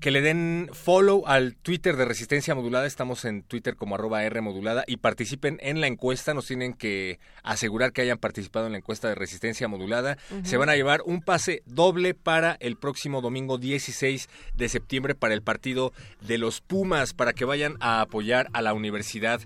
que 0.00 0.10
le 0.10 0.20
den 0.20 0.68
follow 0.72 1.24
al 1.26 1.54
Twitter 1.56 1.96
de 1.96 2.04
Resistencia 2.04 2.54
Modulada, 2.54 2.86
estamos 2.86 3.24
en 3.24 3.42
Twitter 3.42 3.76
como 3.76 3.94
arroba 3.94 4.24
R 4.24 4.40
modulada 4.40 4.84
y 4.86 4.98
participen 4.98 5.58
en 5.62 5.80
la 5.80 5.86
encuesta, 5.86 6.34
nos 6.34 6.46
tienen 6.46 6.74
que 6.74 7.18
asegurar 7.42 7.92
que 7.92 8.02
hayan 8.02 8.18
participado 8.18 8.66
en 8.66 8.72
la 8.72 8.78
encuesta 8.78 9.08
de 9.08 9.14
Resistencia 9.14 9.68
Modulada. 9.68 10.18
Se 10.42 10.56
van 10.56 10.68
a 10.68 10.76
llevar 10.76 11.02
un 11.04 11.22
pase 11.22 11.62
doble 11.66 12.14
para 12.14 12.56
el 12.60 12.76
próximo 12.76 13.20
domingo 13.20 13.58
16 13.58 14.28
de 14.54 14.68
septiembre 14.68 15.14
para 15.14 15.34
el 15.34 15.42
partido 15.42 15.92
de 16.20 16.38
los 16.38 16.60
Pumas, 16.60 17.14
para 17.14 17.32
que 17.32 17.44
vayan 17.44 17.76
a 17.80 18.00
apoyar 18.00 18.48
a 18.52 18.62
la 18.62 18.74
universidad 18.74 19.40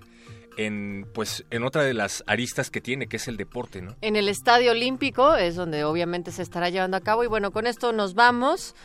en 0.57 1.07
pues 1.13 1.45
en 1.51 1.63
otra 1.63 1.83
de 1.83 1.93
las 1.93 2.23
aristas 2.27 2.69
que 2.69 2.81
tiene, 2.81 3.07
que 3.07 3.15
es 3.15 3.27
el 3.27 3.37
deporte, 3.37 3.81
¿no? 3.81 3.95
en 4.01 4.15
el 4.17 4.27
Estadio 4.27 4.71
Olímpico, 4.71 5.35
es 5.35 5.55
donde 5.55 5.85
obviamente 5.85 6.31
se 6.31 6.41
estará 6.41 6.69
llevando 6.69 6.97
a 6.97 7.01
cabo. 7.01 7.23
Y 7.23 7.27
bueno, 7.27 7.51
con 7.51 7.65
esto 7.65 7.93
nos 7.93 8.13
vamos, 8.13 8.75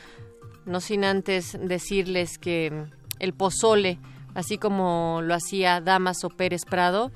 no 0.66 0.80
sin 0.80 1.04
antes 1.04 1.56
decirles 1.60 2.38
que 2.38 2.86
el 3.18 3.34
pozole, 3.34 3.98
así 4.34 4.58
como 4.58 5.20
lo 5.22 5.34
hacía 5.34 5.80
Damaso 5.80 6.30
Pérez 6.30 6.62
Prado, 6.68 7.12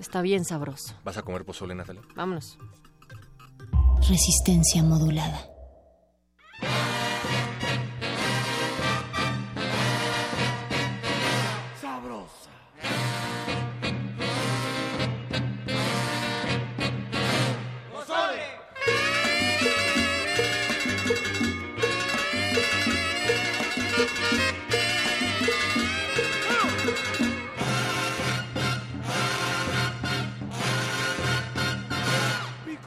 está 0.00 0.22
bien 0.22 0.44
sabroso. 0.44 0.94
¿Vas 1.04 1.16
a 1.16 1.22
comer 1.22 1.44
pozole, 1.44 1.74
Natalia? 1.74 2.02
Vámonos. 2.14 2.58
Resistencia 4.08 4.82
modulada. 4.82 5.48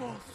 Gospel. 0.06 0.35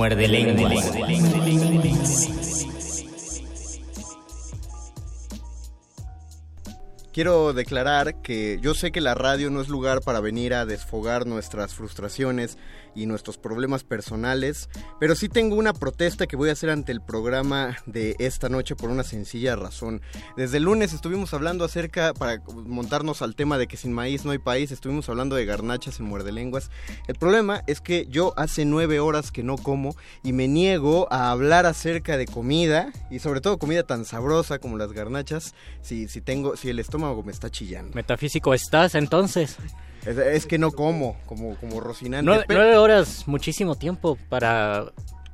Muerde 0.00 0.28
lenguas. 0.28 0.92
Quiero 7.12 7.52
declarar 7.52 8.22
que 8.22 8.58
yo 8.62 8.72
sé 8.72 8.92
que 8.92 9.02
la 9.02 9.12
radio 9.12 9.50
no 9.50 9.60
es 9.60 9.68
lugar 9.68 10.00
para 10.00 10.20
venir 10.20 10.54
a 10.54 10.64
desfogar 10.64 11.26
nuestras 11.26 11.74
frustraciones 11.74 12.56
y 12.94 13.06
nuestros 13.06 13.38
problemas 13.38 13.84
personales, 13.84 14.68
pero 14.98 15.14
sí 15.14 15.28
tengo 15.28 15.56
una 15.56 15.72
protesta 15.72 16.26
que 16.26 16.36
voy 16.36 16.48
a 16.48 16.52
hacer 16.52 16.70
ante 16.70 16.92
el 16.92 17.00
programa 17.00 17.76
de 17.86 18.16
esta 18.18 18.48
noche 18.48 18.76
por 18.76 18.90
una 18.90 19.02
sencilla 19.02 19.56
razón. 19.56 20.02
Desde 20.36 20.60
lunes 20.60 20.92
estuvimos 20.92 21.34
hablando 21.34 21.64
acerca, 21.64 22.14
para 22.14 22.42
montarnos 22.46 23.22
al 23.22 23.34
tema 23.34 23.58
de 23.58 23.66
que 23.66 23.76
sin 23.76 23.92
maíz 23.92 24.24
no 24.24 24.32
hay 24.32 24.38
país, 24.38 24.70
estuvimos 24.72 25.08
hablando 25.08 25.36
de 25.36 25.44
garnachas 25.44 26.00
en 26.00 26.06
muerde 26.06 26.32
lenguas. 26.32 26.70
El 27.06 27.16
problema 27.16 27.62
es 27.66 27.80
que 27.80 28.06
yo 28.08 28.34
hace 28.36 28.64
nueve 28.64 29.00
horas 29.00 29.30
que 29.32 29.42
no 29.42 29.56
como 29.56 29.94
y 30.22 30.32
me 30.32 30.48
niego 30.48 31.06
a 31.10 31.30
hablar 31.30 31.66
acerca 31.66 32.16
de 32.16 32.26
comida 32.26 32.92
y 33.10 33.18
sobre 33.18 33.40
todo 33.40 33.58
comida 33.58 33.82
tan 33.82 34.04
sabrosa 34.04 34.58
como 34.58 34.78
las 34.78 34.92
garnachas 34.92 35.54
si, 35.82 36.08
si 36.08 36.20
tengo, 36.20 36.56
si 36.56 36.70
el 36.70 36.78
estómago 36.78 37.22
me 37.22 37.32
está 37.32 37.50
chillando. 37.50 37.94
Metafísico 37.94 38.54
estás 38.54 38.94
entonces. 38.94 39.56
Es, 40.06 40.16
es 40.18 40.46
que 40.46 40.58
no 40.58 40.72
como, 40.72 41.16
como, 41.26 41.56
como 41.56 41.80
Rocinante. 41.80 42.24
Nueve, 42.24 42.44
Pero- 42.48 42.60
nueve 42.60 42.76
horas, 42.78 43.24
muchísimo 43.26 43.74
tiempo 43.74 44.16
para 44.28 44.86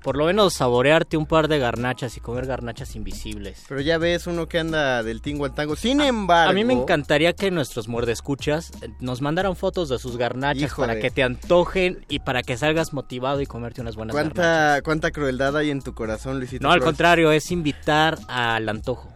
por 0.02 0.16
lo 0.16 0.26
menos 0.26 0.54
saborearte 0.54 1.16
un 1.16 1.26
par 1.26 1.48
de 1.48 1.58
garnachas 1.58 2.16
y 2.16 2.20
comer 2.20 2.46
garnachas 2.46 2.94
invisibles. 2.94 3.64
Pero 3.68 3.80
ya 3.80 3.98
ves 3.98 4.28
uno 4.28 4.46
que 4.46 4.60
anda 4.60 5.02
del 5.02 5.20
tingo 5.20 5.46
al 5.46 5.52
tango. 5.52 5.74
Sin 5.74 6.00
embargo. 6.00 6.48
A 6.48 6.52
mí 6.52 6.64
me 6.64 6.74
encantaría 6.74 7.32
que 7.32 7.50
nuestros 7.50 7.88
muerdescuchas 7.88 8.70
eh, 8.82 8.90
nos 9.00 9.20
mandaran 9.20 9.56
fotos 9.56 9.88
de 9.88 9.98
sus 9.98 10.16
garnachas 10.16 10.62
Híjole. 10.62 10.86
para 10.86 11.00
que 11.00 11.10
te 11.10 11.24
antojen 11.24 12.04
y 12.08 12.20
para 12.20 12.44
que 12.44 12.56
salgas 12.56 12.92
motivado 12.92 13.40
y 13.40 13.46
comerte 13.46 13.80
unas 13.80 13.96
buenas 13.96 14.14
garnachas. 14.14 14.36
¿Cuánta, 14.36 14.82
¿Cuánta 14.82 15.10
crueldad 15.10 15.56
hay 15.56 15.70
en 15.72 15.82
tu 15.82 15.92
corazón, 15.92 16.38
Luisito? 16.38 16.62
No, 16.64 16.72
al 16.72 16.78
contrario, 16.80 17.32
es 17.32 17.50
invitar 17.50 18.16
al 18.28 18.68
antojo. 18.68 19.12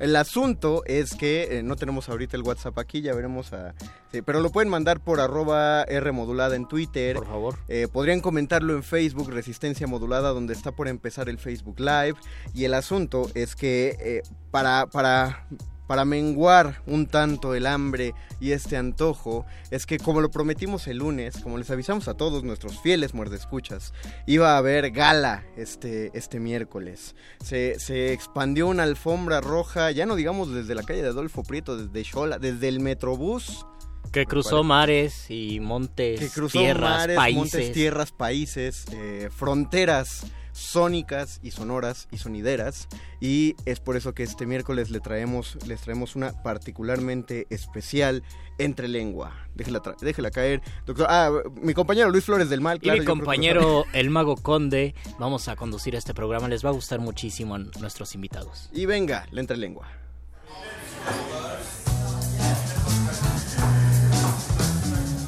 El 0.00 0.16
asunto 0.16 0.82
es 0.86 1.14
que 1.14 1.58
eh, 1.58 1.62
no 1.62 1.76
tenemos 1.76 2.08
ahorita 2.08 2.34
el 2.34 2.42
WhatsApp 2.42 2.78
aquí, 2.78 3.02
ya 3.02 3.14
veremos 3.14 3.52
a... 3.52 3.74
sí, 4.10 4.22
pero 4.22 4.40
lo 4.40 4.50
pueden 4.50 4.70
mandar 4.70 4.98
por 5.00 5.20
arroba 5.20 5.82
R 5.82 6.10
modulada 6.12 6.56
en 6.56 6.66
Twitter. 6.66 7.16
Por 7.16 7.26
favor. 7.26 7.58
Eh, 7.68 7.86
podrían 7.92 8.20
comentarlo 8.20 8.74
en 8.74 8.82
Facebook, 8.82 9.30
Resistencia 9.30 9.86
Modulada, 9.86 10.30
donde 10.30 10.54
está 10.54 10.72
por 10.72 10.88
empezar 10.88 11.28
el 11.28 11.38
Facebook 11.38 11.78
Live. 11.78 12.14
Y 12.54 12.64
el 12.64 12.72
asunto 12.72 13.30
es 13.34 13.54
que 13.54 13.96
eh, 14.00 14.22
para, 14.50 14.86
para, 14.86 15.46
para 15.90 16.04
menguar 16.04 16.80
un 16.86 17.08
tanto 17.08 17.52
el 17.56 17.66
hambre 17.66 18.14
y 18.38 18.52
este 18.52 18.76
antojo, 18.76 19.44
es 19.72 19.86
que 19.86 19.98
como 19.98 20.20
lo 20.20 20.30
prometimos 20.30 20.86
el 20.86 20.98
lunes, 20.98 21.38
como 21.42 21.58
les 21.58 21.68
avisamos 21.68 22.06
a 22.06 22.14
todos 22.14 22.44
nuestros 22.44 22.80
fieles 22.80 23.12
muerdescuchas, 23.12 23.92
iba 24.24 24.54
a 24.54 24.58
haber 24.58 24.92
gala 24.92 25.42
este, 25.56 26.16
este 26.16 26.38
miércoles. 26.38 27.16
Se, 27.42 27.80
se 27.80 28.12
expandió 28.12 28.68
una 28.68 28.84
alfombra 28.84 29.40
roja, 29.40 29.90
ya 29.90 30.06
no 30.06 30.14
digamos 30.14 30.54
desde 30.54 30.76
la 30.76 30.84
calle 30.84 31.02
de 31.02 31.08
Adolfo 31.08 31.42
Prieto, 31.42 31.76
desde 31.76 32.08
Xola, 32.08 32.38
desde 32.38 32.68
el 32.68 32.78
Metrobús. 32.78 33.66
Que 34.12 34.26
cruzó 34.26 34.62
mares 34.62 35.28
y 35.28 35.58
montes, 35.58 36.20
que 36.20 36.28
cruzó 36.28 36.60
tierras, 36.60 36.98
mares, 36.98 37.16
países. 37.16 37.36
montes, 37.36 37.72
tierras, 37.72 38.12
países, 38.12 38.84
eh, 38.92 39.28
fronteras 39.36 40.24
sónicas 40.52 41.40
y 41.42 41.50
sonoras 41.50 42.08
y 42.10 42.18
sonideras 42.18 42.88
y 43.20 43.56
es 43.64 43.80
por 43.80 43.96
eso 43.96 44.14
que 44.14 44.22
este 44.22 44.46
miércoles 44.46 44.90
le 44.90 45.00
traemos 45.00 45.56
les 45.66 45.80
traemos 45.80 46.16
una 46.16 46.32
particularmente 46.42 47.46
especial 47.50 48.22
entre 48.58 48.88
lengua. 48.88 49.32
Déjela, 49.54 49.80
tra- 49.80 49.96
déjela 50.00 50.30
caer, 50.30 50.60
doctor. 50.86 51.06
Ah, 51.08 51.30
mi 51.62 51.72
compañero 51.74 52.10
Luis 52.10 52.24
Flores 52.24 52.48
del 52.50 52.60
Mal, 52.60 52.78
Y 52.82 52.90
mi 52.90 53.04
compañero, 53.04 53.84
el 53.92 54.10
mago 54.10 54.36
conde, 54.36 54.94
vamos 55.18 55.48
a 55.48 55.56
conducir 55.56 55.94
este 55.94 56.12
programa. 56.14 56.48
Les 56.48 56.64
va 56.64 56.68
a 56.68 56.72
gustar 56.72 57.00
muchísimo 57.00 57.54
a 57.54 57.58
nuestros 57.58 58.14
invitados. 58.14 58.68
Y 58.72 58.86
venga, 58.86 59.26
la 59.30 59.40
entre 59.40 59.56
lengua. 59.56 59.88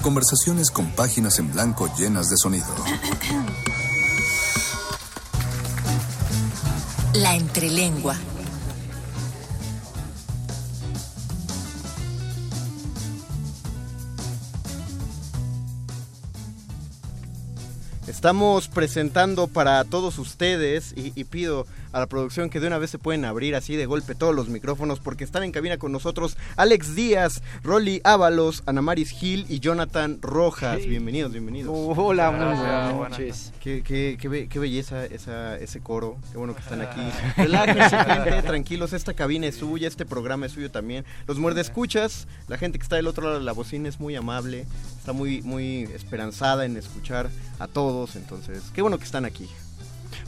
Conversaciones 0.02 0.70
con 0.70 0.90
páginas 0.92 1.38
en 1.38 1.52
blanco 1.52 1.88
llenas 1.96 2.28
de 2.28 2.36
sonido. 2.36 2.66
La 7.14 7.34
entrelengua. 7.36 8.16
Estamos 18.06 18.68
presentando 18.68 19.46
para 19.46 19.84
todos 19.84 20.18
ustedes 20.18 20.94
y, 20.96 21.12
y 21.14 21.24
pido 21.24 21.66
a 21.92 22.00
la 22.00 22.06
producción 22.06 22.50
que 22.50 22.58
de 22.60 22.66
una 22.66 22.78
vez 22.78 22.90
se 22.90 22.98
pueden 22.98 23.24
abrir 23.24 23.54
así 23.54 23.76
de 23.76 23.86
golpe 23.86 24.14
todos 24.14 24.34
los 24.34 24.48
micrófonos 24.48 24.98
porque 25.00 25.24
están 25.24 25.42
en 25.44 25.52
cabina 25.52 25.78
con 25.78 25.92
nosotros 25.92 26.36
Alex 26.56 26.94
Díaz, 26.94 27.42
Rolly 27.62 28.00
Ábalos, 28.04 28.62
Anamaris 28.66 29.10
Gil 29.10 29.46
y 29.48 29.60
Jonathan 29.60 30.18
Rojas. 30.22 30.78
Bienvenidos, 30.86 31.32
bienvenidos. 31.32 31.70
Hola, 31.96 32.30
muy 32.30 32.44
buenas 32.44 32.94
noches. 32.94 33.52
Qué, 33.60 33.82
qué- 33.82 34.16
qué 34.20 34.28
be- 34.28 34.48
qué 34.48 34.58
belleza 34.58 35.04
esa, 35.06 35.58
ese 35.58 35.80
coro, 35.80 36.16
qué 36.32 36.38
bueno 36.38 36.54
que 36.54 36.60
están 36.62 36.80
aquí. 36.80 37.00
Relájense, 37.36 37.96
gente, 37.98 38.42
tranquilos, 38.42 38.92
esta 38.92 39.14
cabina 39.14 39.46
es 39.46 39.56
suya, 39.56 39.88
este 39.88 40.06
programa 40.06 40.46
es 40.46 40.52
suyo 40.52 40.70
también. 40.70 41.04
Los 41.26 41.38
muerde 41.38 41.60
escuchas, 41.60 42.26
la 42.48 42.58
gente 42.58 42.78
que 42.78 42.82
está 42.82 42.96
del 42.96 43.06
otro 43.06 43.24
lado 43.24 43.38
de 43.38 43.44
la 43.44 43.52
bocina 43.52 43.88
es 43.88 44.00
muy 44.00 44.16
amable, 44.16 44.66
está 44.98 45.12
muy, 45.12 45.42
muy 45.42 45.82
esperanzada 45.94 46.64
en 46.64 46.76
escuchar 46.76 47.28
a 47.58 47.66
todos, 47.68 48.16
entonces, 48.16 48.62
qué 48.74 48.82
bueno 48.82 48.98
que 48.98 49.04
están 49.04 49.24
aquí. 49.24 49.48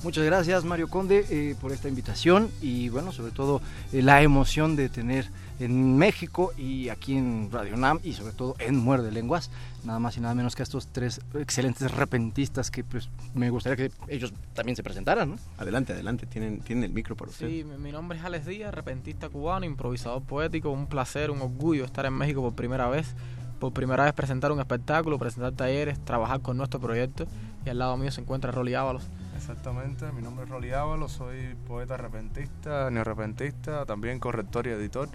Muchas 0.04 0.26
gracias 0.26 0.64
Mario 0.64 0.88
Conde 0.88 1.24
eh, 1.30 1.56
por 1.58 1.72
esta 1.72 1.88
invitación 1.88 2.50
y 2.60 2.90
bueno, 2.90 3.10
sobre 3.10 3.32
todo 3.32 3.62
eh, 3.90 4.02
la 4.02 4.20
emoción 4.20 4.76
de 4.76 4.90
tener 4.90 5.30
en 5.60 5.96
México 5.96 6.52
y 6.58 6.90
aquí 6.90 7.16
en 7.16 7.48
Radio 7.50 7.74
Nam 7.78 8.00
y 8.04 8.12
sobre 8.12 8.34
todo 8.34 8.54
en 8.58 8.76
Muerde 8.76 9.10
Lenguas, 9.10 9.50
nada 9.82 9.98
más 10.00 10.18
y 10.18 10.20
nada 10.20 10.34
menos 10.34 10.54
que 10.54 10.60
a 10.60 10.64
estos 10.64 10.88
tres 10.88 11.22
excelentes 11.32 11.90
repentistas 11.90 12.70
que 12.70 12.84
pues 12.84 13.08
me 13.32 13.48
gustaría 13.48 13.88
que 13.88 13.94
ellos 14.08 14.34
también 14.52 14.76
se 14.76 14.82
presentaran, 14.82 15.30
¿no? 15.30 15.36
Adelante, 15.56 15.94
adelante, 15.94 16.26
tienen, 16.26 16.60
tienen 16.60 16.84
el 16.84 16.92
micro 16.92 17.16
para 17.16 17.30
usted. 17.30 17.48
Sí, 17.48 17.64
mi, 17.64 17.78
mi 17.78 17.90
nombre 17.90 18.18
es 18.18 18.24
Alex 18.26 18.44
Díaz, 18.44 18.74
repentista 18.74 19.30
cubano, 19.30 19.64
improvisador 19.64 20.22
poético, 20.22 20.68
un 20.68 20.86
placer, 20.86 21.30
un 21.30 21.40
orgullo 21.40 21.86
estar 21.86 22.04
en 22.04 22.12
México 22.12 22.42
por 22.42 22.52
primera 22.52 22.88
vez, 22.88 23.14
por 23.58 23.72
primera 23.72 24.04
vez 24.04 24.12
presentar 24.12 24.52
un 24.52 24.60
espectáculo, 24.60 25.18
presentar 25.18 25.52
talleres, 25.52 25.98
trabajar 26.04 26.42
con 26.42 26.58
nuestro 26.58 26.78
proyecto 26.78 27.26
y 27.64 27.70
al 27.70 27.78
lado 27.78 27.96
mío 27.96 28.10
se 28.10 28.20
encuentra 28.20 28.50
Rolly 28.52 28.74
Ábalos. 28.74 29.08
Exactamente, 29.44 30.10
mi 30.12 30.22
nombre 30.22 30.46
es 30.46 30.50
Rolly 30.50 30.72
Ávalo, 30.72 31.06
soy 31.06 31.54
poeta 31.68 31.98
repentista, 31.98 32.90
neorrepentista, 32.90 33.84
también 33.84 34.18
corrector 34.18 34.66
y 34.66 34.70
editor. 34.70 35.10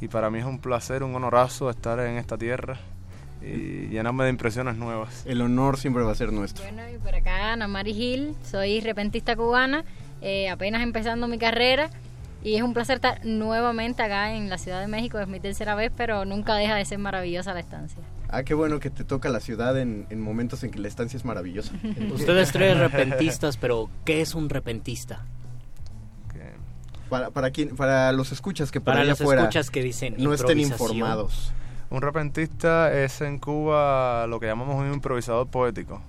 Y 0.00 0.06
para 0.06 0.30
mí 0.30 0.38
es 0.38 0.44
un 0.44 0.60
placer, 0.60 1.02
un 1.02 1.12
honorazo 1.16 1.68
estar 1.68 1.98
en 1.98 2.16
esta 2.16 2.38
tierra 2.38 2.78
y 3.40 3.88
llenarme 3.88 4.22
de 4.22 4.30
impresiones 4.30 4.76
nuevas. 4.76 5.26
El 5.26 5.40
honor 5.42 5.78
siempre 5.78 6.04
va 6.04 6.12
a 6.12 6.14
ser 6.14 6.32
nuestro. 6.32 6.62
Bueno, 6.62 6.88
y 6.94 6.98
por 6.98 7.12
acá 7.12 7.54
Ana 7.54 7.66
Mari 7.66 7.92
Gil, 7.92 8.36
soy 8.44 8.80
repentista 8.80 9.34
cubana, 9.34 9.84
eh, 10.20 10.48
apenas 10.48 10.84
empezando 10.84 11.26
mi 11.26 11.38
carrera 11.38 11.90
y 12.44 12.54
es 12.54 12.62
un 12.62 12.74
placer 12.74 12.96
estar 12.98 13.26
nuevamente 13.26 14.04
acá 14.04 14.32
en 14.36 14.48
la 14.48 14.58
Ciudad 14.58 14.80
de 14.80 14.86
México, 14.86 15.18
es 15.18 15.26
mi 15.26 15.40
tercera 15.40 15.74
vez, 15.74 15.90
pero 15.96 16.24
nunca 16.24 16.54
deja 16.54 16.76
de 16.76 16.84
ser 16.84 16.98
maravillosa 16.98 17.52
la 17.52 17.58
estancia. 17.58 17.98
Ah, 18.32 18.44
qué 18.44 18.54
bueno 18.54 18.80
que 18.80 18.88
te 18.88 19.04
toca 19.04 19.28
la 19.28 19.40
ciudad 19.40 19.78
en, 19.78 20.06
en 20.08 20.18
momentos 20.18 20.64
en 20.64 20.70
que 20.70 20.78
la 20.78 20.88
estancia 20.88 21.18
es 21.18 21.24
maravillosa. 21.26 21.74
Ustedes 22.14 22.50
tres 22.50 22.78
repentistas, 22.78 23.58
pero 23.58 23.90
¿qué 24.06 24.22
es 24.22 24.34
un 24.34 24.48
repentista? 24.48 25.26
Para, 27.10 27.28
para, 27.28 27.50
quien, 27.50 27.76
para 27.76 28.10
los 28.12 28.32
escuchas 28.32 28.72
que 28.72 28.80
Para 28.80 29.00
allá 29.00 29.10
los 29.10 29.20
afuera 29.20 29.42
escuchas 29.42 29.68
que 29.68 29.82
dicen 29.82 30.14
no 30.16 30.32
estén 30.32 30.58
informados. 30.58 31.52
Un 31.90 32.00
repentista 32.00 32.90
es 32.90 33.20
en 33.20 33.38
Cuba 33.38 34.26
lo 34.26 34.40
que 34.40 34.46
llamamos 34.46 34.76
un 34.76 34.90
improvisador 34.94 35.46
poético. 35.48 36.00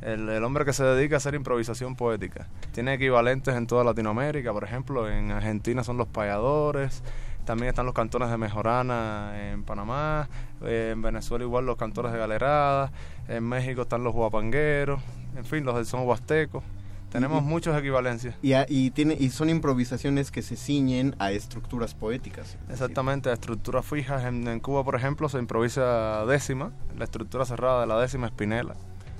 El, 0.00 0.28
el 0.28 0.44
hombre 0.44 0.64
que 0.64 0.72
se 0.72 0.84
dedica 0.84 1.16
a 1.16 1.18
hacer 1.18 1.34
improvisación 1.34 1.96
poética. 1.96 2.46
Tiene 2.72 2.94
equivalentes 2.94 3.56
en 3.56 3.66
toda 3.66 3.82
Latinoamérica, 3.82 4.52
por 4.52 4.62
ejemplo, 4.62 5.10
en 5.10 5.32
Argentina 5.32 5.82
son 5.82 5.96
los 5.96 6.06
payadores, 6.06 7.02
También 7.44 7.68
están 7.68 7.84
los 7.86 7.94
cantores 7.94 8.30
de 8.30 8.38
Mejorana 8.38 9.32
en 9.52 9.64
Panamá, 9.64 10.28
en 10.62 11.02
Venezuela 11.02 11.44
igual 11.44 11.66
los 11.66 11.76
cantores 11.76 12.10
de 12.12 12.18
Galerada, 12.18 12.90
en 13.28 13.44
México 13.44 13.82
están 13.82 14.02
los 14.02 14.14
guapangueros, 14.14 15.00
en 15.36 15.44
fin, 15.44 15.64
los 15.64 15.74
del 15.74 15.84
son 15.86 16.06
huasteco. 16.06 16.62
Tenemos 17.10 17.44
muchas 17.44 17.78
equivalencias. 17.78 18.34
Y, 18.42 18.54
a- 18.54 18.66
y, 18.68 18.90
tiene, 18.90 19.14
y 19.16 19.30
son 19.30 19.48
improvisaciones 19.48 20.32
que 20.32 20.42
se 20.42 20.56
ciñen 20.56 21.14
a 21.20 21.30
estructuras 21.30 21.94
poéticas. 21.94 22.56
Exactamente, 22.68 23.32
estructuras 23.32 23.86
fijas. 23.86 24.24
En, 24.24 24.48
en 24.48 24.58
Cuba, 24.58 24.82
por 24.82 24.96
ejemplo, 24.96 25.28
se 25.28 25.38
improvisa 25.38 26.24
décima, 26.26 26.72
la 26.98 27.04
estructura 27.04 27.44
cerrada 27.44 27.82
de 27.82 27.86
la 27.86 28.00
décima 28.00 28.26
espinela. 28.26 28.74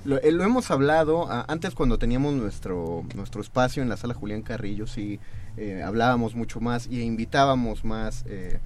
Lo, 0.05 0.21
eh, 0.21 0.31
lo 0.31 0.43
hemos 0.43 0.69
hablado 0.69 1.27
antes 1.47 1.73
cuando 1.73 1.97
teníamos 1.97 2.33
nuestro, 2.35 3.03
nuestro 3.15 3.41
espacio 3.41 3.81
en 3.81 3.89
la 3.89 3.97
sala 3.97 4.13
Julián 4.13 4.43
Carrillo, 4.43 4.85
sí, 4.85 5.19
eh, 5.57 5.81
hablábamos 5.83 6.35
mucho 6.35 6.61
más 6.61 6.87
y 6.87 7.01
invitábamos 7.01 7.83
más, 7.83 8.23
eh, 8.27 8.59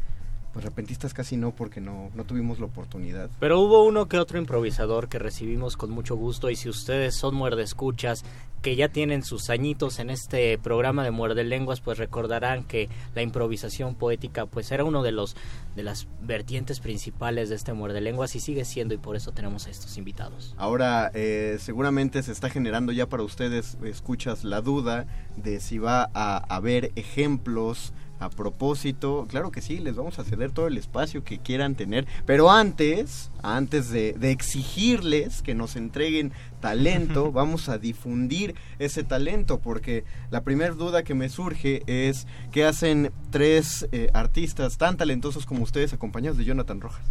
pues 0.60 0.66
repentistas 0.66 1.14
casi 1.14 1.38
no 1.38 1.52
porque 1.52 1.80
no, 1.80 2.12
no 2.16 2.26
tuvimos 2.26 2.60
la 2.60 2.66
oportunidad. 2.66 3.30
Pero 3.40 3.62
hubo 3.62 3.86
uno 3.86 4.10
que 4.10 4.20
otro 4.20 4.38
improvisador 4.38 5.08
que 5.08 5.18
recibimos 5.18 5.78
con 5.78 5.90
mucho 5.90 6.18
gusto 6.18 6.50
y 6.50 6.58
si 6.58 6.68
ustedes 6.68 7.16
son 7.16 7.36
muerdescuchas 7.36 8.26
que 8.62 8.76
ya 8.76 8.90
tienen 8.90 9.24
sus 9.24 9.50
añitos 9.50 10.00
en 10.00 10.10
este 10.10 10.58
programa 10.58 11.06
de 11.06 11.12
Muerde 11.12 11.46
Lenguas, 11.46 11.80
pues 11.80 11.98
recordarán 11.98 12.66
que 12.66 12.90
la 13.16 13.22
improvisación 13.22 13.96
poética 13.96 14.48
pues 14.48 14.70
era 14.74 14.84
uno 14.84 15.02
de 15.02 15.14
los 15.14 15.38
de 15.78 15.84
las 15.84 16.10
vertientes 16.22 16.82
principales 16.82 17.48
de 17.48 17.56
este 17.56 17.72
Muerde 17.72 18.02
Lenguas 18.02 18.36
y 18.36 18.42
sigue 18.42 18.66
siendo 18.66 18.94
y 18.94 18.98
por 18.98 19.16
eso 19.16 19.32
tenemos 19.32 19.66
a 19.68 19.70
estos 19.70 19.98
invitados. 19.98 20.56
Ahora 20.58 21.10
eh, 21.14 21.56
seguramente 21.60 22.22
se 22.22 22.34
está 22.34 22.50
generando 22.50 22.92
ya 22.92 23.08
para 23.08 23.24
ustedes, 23.24 23.78
escuchas 23.86 24.44
la 24.44 24.60
duda 24.60 25.08
de 25.38 25.62
si 25.62 25.78
va 25.78 26.10
a 26.14 26.38
haber 26.54 26.92
ejemplos 26.98 27.94
a 28.20 28.30
propósito. 28.30 29.26
Claro 29.30 29.52
que 29.52 29.62
sí, 29.62 29.80
les 29.80 29.96
vamos 29.96 30.20
a 30.20 30.24
ceder 30.24 30.52
todo 30.52 30.68
el 30.68 30.78
espacio 30.78 31.24
que 31.24 31.40
quieran 31.40 31.76
tener, 31.76 32.06
pero 32.26 32.52
antes, 32.52 33.32
antes 33.42 33.90
de, 33.90 34.14
de 34.14 34.32
exigirles 34.32 35.42
que 35.42 35.56
nos 35.56 35.76
entreguen 35.76 36.32
talento, 36.60 37.32
vamos 37.34 37.70
a 37.70 37.78
difundir 37.78 38.56
ese 38.78 39.04
talento, 39.04 39.60
porque 39.60 40.04
la 40.32 40.44
primera 40.44 40.74
duda 40.74 41.04
que 41.04 41.16
me 41.16 41.30
surge 41.30 41.84
es 41.88 42.28
qué 42.52 42.66
hacen 42.66 43.12
tres 43.32 43.88
eh, 43.92 44.10
artistas 44.14 44.78
tan 44.78 44.98
talentosos 44.98 45.46
como 45.46 45.64
ustedes 45.64 45.94
acompañados 45.94 46.38
de 46.38 46.46
Jonathan 46.46 46.82
Rojas. 46.82 47.06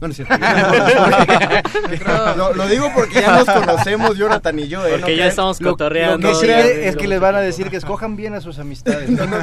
No, 0.00 0.08
no 0.08 0.12
es 0.12 0.16
cierto. 0.16 0.34
lo, 2.36 2.54
lo 2.54 2.66
digo 2.68 2.90
porque 2.94 3.20
ya 3.20 3.36
nos 3.36 3.44
conocemos, 3.50 4.16
Jonathan 4.16 4.58
y 4.58 4.68
yo. 4.68 4.86
¿eh? 4.86 4.92
Porque 4.98 5.12
No 5.12 5.18
ya 5.18 5.26
estamos 5.26 5.58
cotorreando. 5.58 6.28
lo 6.28 6.34
que 6.34 6.40
sigue 6.40 6.52
crean- 6.54 6.88
es 6.88 6.96
que 6.96 7.08
les 7.08 7.20
van 7.20 7.34
a 7.36 7.40
decir 7.40 7.70
que 7.70 7.76
escojan 7.76 8.16
bien 8.16 8.34
a 8.34 8.40
sus 8.40 8.58
amistades. 8.58 9.10
no, 9.10 9.26
no, 9.26 9.38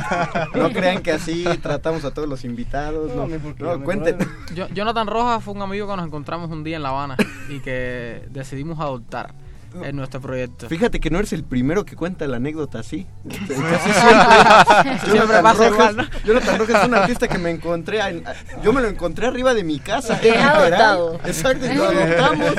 no 0.56 0.70
crean 0.72 1.02
que 1.02 1.12
así 1.12 1.46
tratamos 1.62 2.06
a 2.06 2.12
todos 2.12 2.28
los 2.28 2.44
invitados. 2.44 3.12
No, 3.16 3.28
No, 3.60 3.84
cuenten. 3.84 4.18
Yo- 4.56 4.68
Jonathan 4.70 5.08
Rojas 5.08 5.44
fue 5.44 5.54
un 5.54 5.62
amigo 5.62 5.88
que 5.88 5.96
nos 5.96 6.06
encontramos 6.06 6.50
un 6.52 6.64
día 6.64 6.78
en 6.78 6.84
La 6.84 6.90
Habana 6.90 7.18
y 7.50 7.60
que 7.60 8.24
decidimos 8.30 8.80
adoptar 8.80 9.34
en 9.84 9.96
nuestro 9.96 10.20
proyecto. 10.22 10.68
Fíjate 10.70 11.00
que 11.00 11.10
no 11.10 11.20
eres 11.20 11.34
el 11.34 11.44
primero 11.44 11.86
que 11.86 11.96
cuenta 11.96 12.28
la 12.28 12.38
anécdota 12.38 12.80
así. 12.80 13.06
Casi 13.28 15.12
Siempre 15.12 15.40
pasa 15.44 15.68
igual, 15.68 15.98
¿no? 15.98 16.04
Jonathan 16.26 16.60
Rojas 16.60 16.82
es 16.84 16.88
un 16.88 16.94
artista 16.96 17.28
que 17.28 17.38
me 17.38 17.52
encontré. 17.52 18.00
en- 18.02 18.24
yo 18.64 18.74
me 18.74 18.82
lo 18.82 18.88
encontré 18.88 19.28
arriba 19.28 19.54
de 19.54 19.64
mi 19.64 19.80
casa. 19.80 20.16
Literal. 20.22 20.50
adoptado. 20.50 21.20
Exacto, 21.26 21.66
y 21.66 21.76
lo 21.76 21.86
adoptamos. 21.86 22.56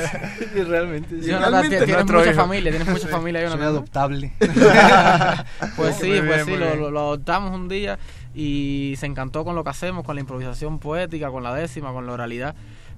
Realmente. 0.69 1.23
sí. 1.23 1.31
Realmente 1.31 1.85
tienes 1.85 2.05
mucha 2.07 2.25
hijo. 2.31 2.35
familia, 2.41 2.71
tienes 2.71 2.89
mucha 2.89 3.09
familia, 3.09 3.51
Soy 3.51 3.63
adoptable. 3.63 4.33
Pues 5.77 5.97
sí, 5.97 6.13
pues 6.27 6.45
sí, 6.45 6.57
lo 6.57 6.99
adoptamos 6.99 7.55
un 7.55 7.69
día 7.69 7.99
y 8.35 8.95
se 8.99 9.07
encantó 9.07 9.45
con 9.45 9.55
lo 9.55 9.65
que 9.65 9.71
hacemos, 9.71 10.05
con 10.05 10.15
la 10.17 10.21
improvisación 10.21 10.79
poética, 10.79 11.31
con 11.31 11.43
la 11.43 11.55
décima, 11.55 11.93
con 11.93 12.07
la 12.07 12.13
oralidad. 12.13 12.55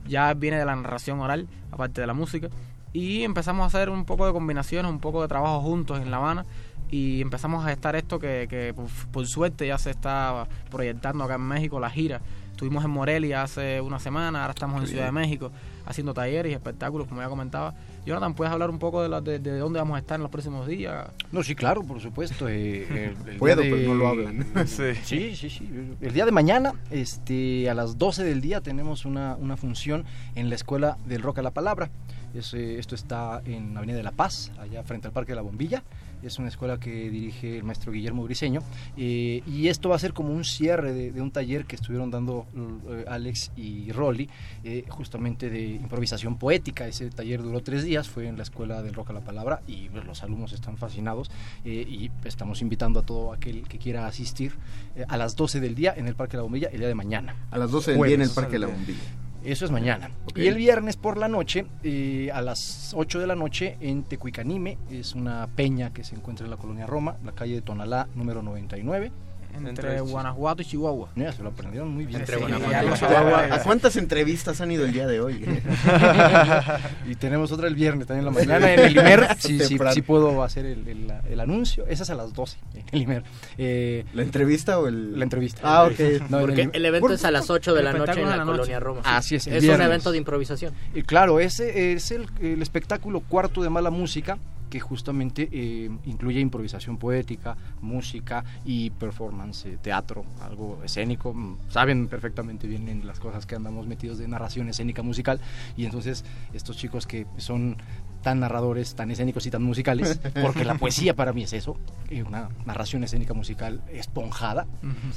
Ya 0.07 0.33
viene 0.35 0.59
de 0.59 0.65
la 0.65 0.75
narración 0.77 1.21
oral, 1.21 1.47
aparte 1.71 2.01
de 2.01 2.07
la 2.07 2.15
música. 2.15 2.49
Y 2.93 3.23
empezamos 3.23 3.63
a 3.63 3.67
hacer 3.67 3.89
un 3.91 4.05
poco 4.05 4.27
de 4.27 4.33
combinaciones, 4.33 4.91
un 4.91 4.99
poco 5.01 5.23
de 5.23 5.29
trabajo 5.29 5.61
juntos 5.61 6.01
en 6.01 6.11
La 6.11 6.17
Habana. 6.19 6.45
Y 6.91 7.21
empezamos 7.21 7.65
a 7.65 7.69
gestar 7.69 7.95
esto 7.95 8.19
que, 8.19 8.47
que 8.51 8.75
por, 8.75 8.87
por 9.13 9.27
suerte 9.29 9.67
ya 9.67 9.79
se 9.79 9.91
está 9.91 10.49
proyectando 10.71 11.23
acá 11.23 11.37
en 11.37 11.43
México, 11.43 11.79
la 11.79 11.89
gira. 11.89 12.21
Estuvimos 12.51 12.85
en 12.85 12.91
Morelia 12.91 13.43
hace 13.45 13.81
una 13.81 13.99
semana, 14.01 14.41
ahora 14.43 14.51
estamos 14.51 14.83
en 14.83 14.89
Ciudad 14.89 15.07
de 15.07 15.13
México 15.13 15.51
haciendo 15.87 16.13
talleres 16.13 16.51
y 16.53 16.55
espectáculos, 16.55 17.07
como 17.09 17.23
ya 17.23 17.29
comentaba. 17.29 17.75
Jonathan, 18.05 18.35
¿puedes 18.35 18.53
hablar 18.53 18.71
un 18.71 18.79
poco 18.79 19.03
de, 19.03 19.09
la- 19.09 19.21
de, 19.21 19.39
de 19.39 19.57
dónde 19.59 19.79
vamos 19.79 19.97
a 19.97 19.99
estar 20.01 20.17
en 20.17 20.23
los 20.23 20.31
próximos 20.31 20.67
días? 20.67 21.09
No, 21.33 21.43
sí, 21.43 21.55
claro, 21.55 21.83
por 21.85 22.01
supuesto. 22.01 22.49
eh, 22.49 22.87
el- 23.25 23.29
el 23.31 23.37
Puedo, 23.39 23.63
día 23.63 23.71
de- 23.71 23.77
pero 23.77 23.95
no 23.95 23.99
lo 23.99 24.09
hablan. 24.09 24.47
Sí. 24.67 24.95
Sí, 25.05 25.37
sí, 25.37 25.49
sí. 25.49 25.71
El 26.01 26.13
día 26.13 26.27
de 26.27 26.33
mañana, 26.33 26.75
este, 26.91 27.71
a 27.71 27.75
las 27.75 27.97
12 27.99 28.25
del 28.25 28.41
día, 28.41 28.61
tenemos 28.61 29.05
una, 29.05 29.37
una 29.37 29.57
función 29.57 30.05
en 30.35 30.49
la 30.51 30.57
Escuela 30.57 30.99
del 31.07 31.23
Rock 31.23 31.39
a 31.39 31.43
la 31.43 31.53
Palabra. 31.53 31.89
Es, 32.35 32.55
eh, 32.55 32.79
esto 32.79 32.95
está 32.95 33.43
en 33.45 33.77
Avenida 33.77 33.97
de 33.97 34.03
la 34.05 34.13
Paz, 34.13 34.53
allá 34.59 34.83
frente 34.85 35.07
al 35.09 35.13
Parque 35.13 35.33
de 35.33 35.37
la 35.37 35.43
Bombilla. 35.43 35.83
Es 36.23 36.39
una 36.39 36.49
escuela 36.49 36.79
que 36.79 37.09
dirige 37.09 37.57
el 37.57 37.65
maestro 37.65 37.93
Guillermo 37.93 38.23
Briseño. 38.25 38.63
eh, 38.99 39.43
y 39.47 39.69
esto 39.69 39.89
va 39.89 39.97
a 39.97 39.99
ser 39.99 40.13
como 40.13 40.35
un 40.35 40.45
cierre 40.45 40.93
de, 40.93 41.13
de 41.13 41.23
un 41.23 41.31
taller 41.31 41.65
que 41.65 41.77
estuvieron 41.77 42.11
dando 42.11 42.47
eh, 42.91 43.05
Alex 43.09 43.53
y 43.57 43.91
Rolly, 43.93 44.29
eh, 44.63 44.85
justamente 44.89 45.49
de 45.49 45.65
improvisación 45.67 46.37
poética. 46.37 46.87
Ese 46.87 47.09
taller 47.11 47.43
duró 47.43 47.63
tres 47.63 47.85
días, 47.85 48.09
fue 48.11 48.27
en 48.29 48.37
la 48.37 48.43
Escuela 48.43 48.83
del 48.83 48.93
Rock 48.93 49.11
a 49.11 49.13
la 49.15 49.21
Palabra 49.21 49.63
y 49.67 49.89
pues, 49.89 50.05
los 50.05 50.23
alumnos 50.23 50.53
están 50.53 50.77
fascinados. 50.77 51.31
eh, 51.65 51.87
y 51.89 52.11
estamos 52.25 52.61
invitando 52.61 53.01
a 53.01 53.03
todo 53.03 53.33
aquel 53.33 53.67
que 53.67 53.79
quiera 53.79 54.07
asistir 54.07 54.53
eh, 54.97 55.05
a 55.09 55.17
las 55.17 55.37
12 55.37 55.59
del 55.61 55.75
día 55.75 55.95
en 55.97 56.07
el 56.07 56.15
Parque 56.15 56.33
de 56.33 56.39
la 56.39 56.43
Bombilla 56.43 56.69
el 56.69 56.81
día 56.81 56.89
de 56.89 56.95
mañana. 56.95 57.35
A 57.51 57.57
las 57.57 57.71
12 57.71 57.93
del 57.93 58.03
día 58.03 58.15
en 58.15 58.23
el. 58.23 58.31
Parque 58.31 58.53
de 58.53 58.59
la 58.59 58.67
Bombilla. 58.67 59.01
Eso 59.45 59.65
es 59.65 59.71
mañana. 59.71 60.11
Y 60.35 60.47
el 60.47 60.57
viernes 60.57 60.97
por 60.97 61.17
la 61.17 61.29
noche, 61.29 61.67
eh, 61.83 62.31
a 62.33 62.43
las 62.43 62.93
8 62.95 63.21
de 63.21 63.27
la 63.27 63.35
noche, 63.35 63.77
en 63.81 64.03
Tecuicanime, 64.05 64.79
es 64.91 65.15
una 65.15 65.47
peña 65.49 65.93
que 65.93 66.05
se 66.05 66.15
encuentra 66.15 66.45
en 66.45 66.51
la 66.51 66.57
colonia 66.57 66.87
Roma, 66.87 67.17
la 67.25 67.33
calle 67.33 67.55
de 67.55 67.63
Tonalá, 67.63 68.09
número 68.15 68.43
99. 68.43 69.11
Entre, 69.55 69.71
Entre- 69.71 70.01
Guanajuato 70.01 70.63
y 70.63 70.65
Chihuahua. 70.65 71.11
Mira, 71.15 71.33
se 71.33 71.43
lo 71.43 71.51
aprendieron 71.51 71.91
muy 71.93 72.07
bien. 72.07 72.21
Entre 72.21 72.37
Sí, 72.37 72.41
Guanajuato 72.41 72.87
y 72.87 72.99
Chihuahua. 72.99 73.45
¿A 73.55 73.63
cuántas 73.63 73.97
entrevistas 73.97 74.61
han 74.61 74.71
ido 74.71 74.85
el 74.85 74.93
día 74.93 75.07
de 75.07 75.21
hoy? 75.21 75.45
y 77.09 77.15
tenemos 77.17 77.53
otra 77.53 77.69
el 77.69 77.75
viernes 77.75 78.07
también 78.07 78.27
en 78.27 78.35
la 78.35 78.41
mañana 78.41 78.73
en 78.73 78.81
el 78.81 78.93
Imer. 78.97 79.29
Sí, 79.39 79.59
sí, 79.61 79.79
sí 79.93 80.03
puedo 80.03 80.43
hacer 80.43 80.67
el, 80.67 80.87
el- 80.89 81.13
el 81.29 81.41
anuncio. 81.41 81.87
Esa 81.87 82.03
es 82.05 82.11
a 82.11 82.15
las 82.15 82.33
12 82.33 82.59
en 82.75 82.85
el 82.93 83.03
Imer. 83.03 83.23
Eh, 83.59 84.05
¿La 84.15 84.23
entrevista 84.23 84.79
o 84.79 84.87
el...? 84.89 85.19
la 85.19 85.25
entrevista. 85.25 85.61
Ah, 85.65 85.85
ok. 85.85 86.29
No, 86.31 86.41
Porque 86.41 86.63
el- 86.63 86.71
el 86.73 86.85
evento 86.85 87.07
Por- 87.09 87.13
es 87.15 87.25
a 87.25 87.31
las 87.31 87.51
8 87.51 87.75
de 87.75 87.83
la 87.83 87.93
noche 87.93 88.13
en 88.21 88.27
la 88.27 88.33
de 88.33 88.37
la 88.39 88.45
noche. 88.45 88.57
colonia 88.59 88.81
Roma. 88.81 89.01
Así 89.05 89.37
es, 89.37 89.47
Es 89.47 89.55
un 89.55 89.61
viernes. 89.61 89.87
evento 89.87 90.13
de 90.13 90.19
improvisación. 90.19 90.73
Y 90.95 91.03
claro, 91.03 91.41
ese 91.41 91.93
es 91.93 92.11
el, 92.11 92.27
el 92.41 92.63
espectáculo 92.63 93.21
cuarto 93.21 93.63
de 93.63 93.71
mala 93.71 93.91
música 93.91 94.39
que 94.71 94.81
justamente 94.81 95.49
eh, 95.53 95.91
incluye 96.07 96.41
improvisación 96.41 96.97
poética, 96.97 97.57
música 97.83 98.45
y 98.65 98.91
performance, 98.91 99.67
eh, 99.67 99.79
teatro, 99.83 100.25
algo 100.41 100.81
escénico. 100.85 101.35
Mm, 101.35 101.57
Saben 101.69 102.09
perfectamente 102.09 102.67
bien 102.67 102.89
en 102.89 103.07
las 103.07 103.21
cosas 103.21 103.45
que 103.45 103.57
andamos 103.57 103.87
metidos 103.87 104.19
de 104.19 104.29
narración 104.29 104.69
escénica 104.69 105.03
musical 105.03 105.41
y 105.77 105.85
entonces 105.85 106.25
estos 106.55 106.77
chicos 106.77 107.07
que 107.07 107.27
son 107.37 107.77
tan 108.23 108.41
narradores, 108.41 108.95
tan 108.95 109.11
escénicos 109.11 109.47
y 109.47 109.51
tan 109.51 109.63
musicales, 109.63 110.21
porque 110.43 110.65
la 110.65 110.75
poesía 110.75 111.17
para 111.17 111.33
mí 111.33 111.43
es 111.43 111.53
eso, 111.53 111.77
eh, 112.11 112.23
una 112.23 112.51
narración 112.67 113.03
escénica 113.03 113.35
musical 113.35 113.83
esponjada, 113.93 114.67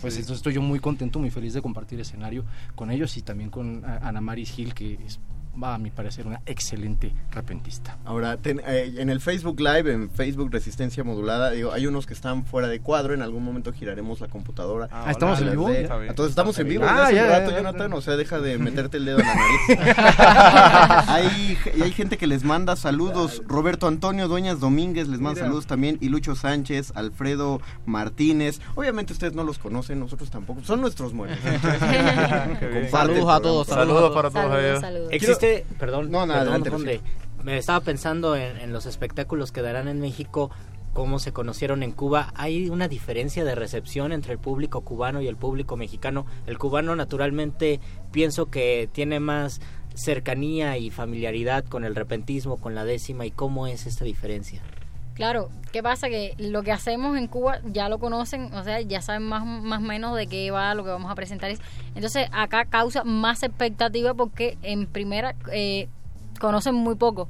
pues 0.02 0.16
entonces 0.16 0.38
estoy 0.38 0.54
yo 0.54 0.62
muy 0.62 0.80
contento, 0.80 1.20
muy 1.20 1.30
feliz 1.30 1.54
de 1.54 1.62
compartir 1.62 2.00
escenario 2.00 2.46
con 2.76 2.92
ellos 2.92 3.18
y 3.18 3.22
también 3.22 3.50
con 3.50 3.84
Ana 3.86 4.22
Maris 4.22 4.52
Gil, 4.52 4.74
que 4.74 4.94
es, 5.06 5.20
va 5.62 5.76
a 5.76 5.78
mi 5.78 5.92
parecer 5.92 6.26
una 6.26 6.42
excelente 6.46 7.14
repentista. 7.32 7.98
Ahora, 8.06 8.38
ten- 8.38 8.62
eh, 8.66 8.96
en 8.98 9.10
el 9.10 9.22
Facebook 9.22 9.60
Live, 9.60 9.92
en 9.92 10.10
Facebook 10.10 10.50
Resistencia 10.52 11.04
Modulada, 11.04 11.52
digo, 11.52 11.72
hay 11.72 11.86
unos 11.88 12.06
que 12.08 12.14
están 12.14 12.46
fuera 12.46 12.68
de 12.68 12.80
cuadro, 12.80 13.14
en 13.14 13.22
algún 13.22 13.44
momento 13.44 13.72
giraremos 13.72 14.20
la 14.20 14.28
computadora. 14.30 14.88
Ah, 14.92 15.04
Ah, 15.08 15.12
¿estamos 15.12 15.40
en 15.42 15.52
vivo? 15.52 15.70
de-. 15.70 15.82
Entonces 16.08 16.30
estamos 16.32 16.58
en 16.60 16.68
vivo, 16.70 16.86
Ah, 16.88 16.96
ya 16.96 17.04
hace 17.04 17.12
un 17.14 17.16
ya, 17.18 17.28
rato, 17.28 17.46
ya, 17.52 17.52
ya. 17.52 17.58
Jonathan, 17.64 17.94
o 17.94 18.02
sea, 18.02 18.16
deja 18.16 18.40
de 18.40 18.58
meterte 18.88 18.98
el 18.98 19.06
dedo 19.06 19.20
en 19.20 19.26
la 19.28 19.36
nariz. 19.36 19.60
hay, 21.08 21.58
y 21.78 21.82
hay 21.84 21.92
gente 21.92 22.18
que 22.18 22.28
les 22.28 22.44
manda 22.44 22.76
saludos, 22.76 23.42
Roberto 23.48 23.88
Antonio 23.88 24.28
Dueñas 24.28 24.60
Domínguez 24.60 25.08
les 25.08 25.20
manda 25.20 25.34
Mira. 25.36 25.46
saludos 25.46 25.68
también, 25.68 25.98
y 26.02 26.10
Lucho 26.10 26.36
Sánchez, 26.36 26.92
Alfredo 26.96 27.62
Martínez, 27.86 28.60
obviamente 28.76 29.14
ustedes 29.14 29.34
no 29.34 29.44
los 29.44 29.60
conocen, 29.60 30.00
nosotros 30.00 30.30
tampoco, 30.30 30.64
son 30.64 30.82
nuestros 30.82 31.14
muertos. 31.14 31.38
Saludos 32.92 33.30
a 33.30 33.40
todos, 33.40 33.68
Saludos 33.68 34.14
para 34.14 34.30
todos 34.30 34.44
Saludos, 34.44 34.64
ellos. 34.64 34.82
saludos. 34.82 35.10
Perdón, 35.80 36.12
No, 36.12 36.26
no, 36.26 36.34
perdón, 36.34 36.48
adelante, 36.48 36.70
Conde. 36.70 37.02
me 37.44 37.58
estaba 37.58 37.82
pensando 37.82 38.36
en, 38.36 38.58
en 38.58 38.74
los 38.74 38.86
espectáculos 38.86 39.52
que 39.52 39.62
darán 39.62 39.88
en 39.88 40.00
México, 40.00 40.52
cómo 40.94 41.20
se 41.20 41.34
conocieron 41.34 41.84
en 41.84 41.92
Cuba. 41.92 42.32
¿Hay 42.36 42.70
una 42.70 42.88
diferencia 42.88 43.44
de 43.44 43.56
recepción 43.56 44.12
entre 44.12 44.34
el 44.34 44.40
público 44.40 44.82
cubano 44.82 45.22
y 45.22 45.28
el 45.28 45.36
público 45.36 45.76
mexicano? 45.76 46.26
El 46.46 46.58
cubano 46.58 46.96
naturalmente 46.96 47.80
pienso 48.12 48.50
que 48.50 48.90
tiene 48.92 49.20
más 49.20 49.60
cercanía 49.96 50.78
y 50.78 50.90
familiaridad 50.90 51.66
con 51.66 51.84
el 51.84 51.96
repentismo, 51.96 52.58
con 52.58 52.76
la 52.76 52.86
décima, 52.86 53.26
y 53.26 53.32
cómo 53.32 53.68
es 53.68 53.86
esta 53.86 54.06
diferencia. 54.06 54.62
Claro, 55.14 55.50
¿qué 55.72 55.84
pasa? 55.84 56.10
Que 56.10 56.34
lo 56.40 56.64
que 56.64 56.72
hacemos 56.72 57.18
en 57.18 57.28
Cuba 57.28 57.60
ya 57.66 57.88
lo 57.88 58.00
conocen, 58.00 58.54
o 58.54 58.64
sea, 58.64 58.82
ya 58.82 59.02
saben 59.02 59.24
más 59.24 59.46
más 59.46 59.80
o 59.80 59.86
menos 59.86 60.16
de 60.18 60.28
qué 60.28 60.50
va 60.50 60.74
lo 60.74 60.84
que 60.84 60.90
vamos 60.90 61.12
a 61.12 61.16
presentar. 61.16 61.52
Entonces, 61.94 62.28
acá 62.32 62.66
causa 62.66 63.04
más 63.04 63.44
expectativa 63.44 64.14
porque 64.14 64.58
en 64.64 64.88
primera 64.88 65.36
eh, 65.52 65.88
conocen 66.40 66.76
muy 66.76 66.96
poco 66.96 67.28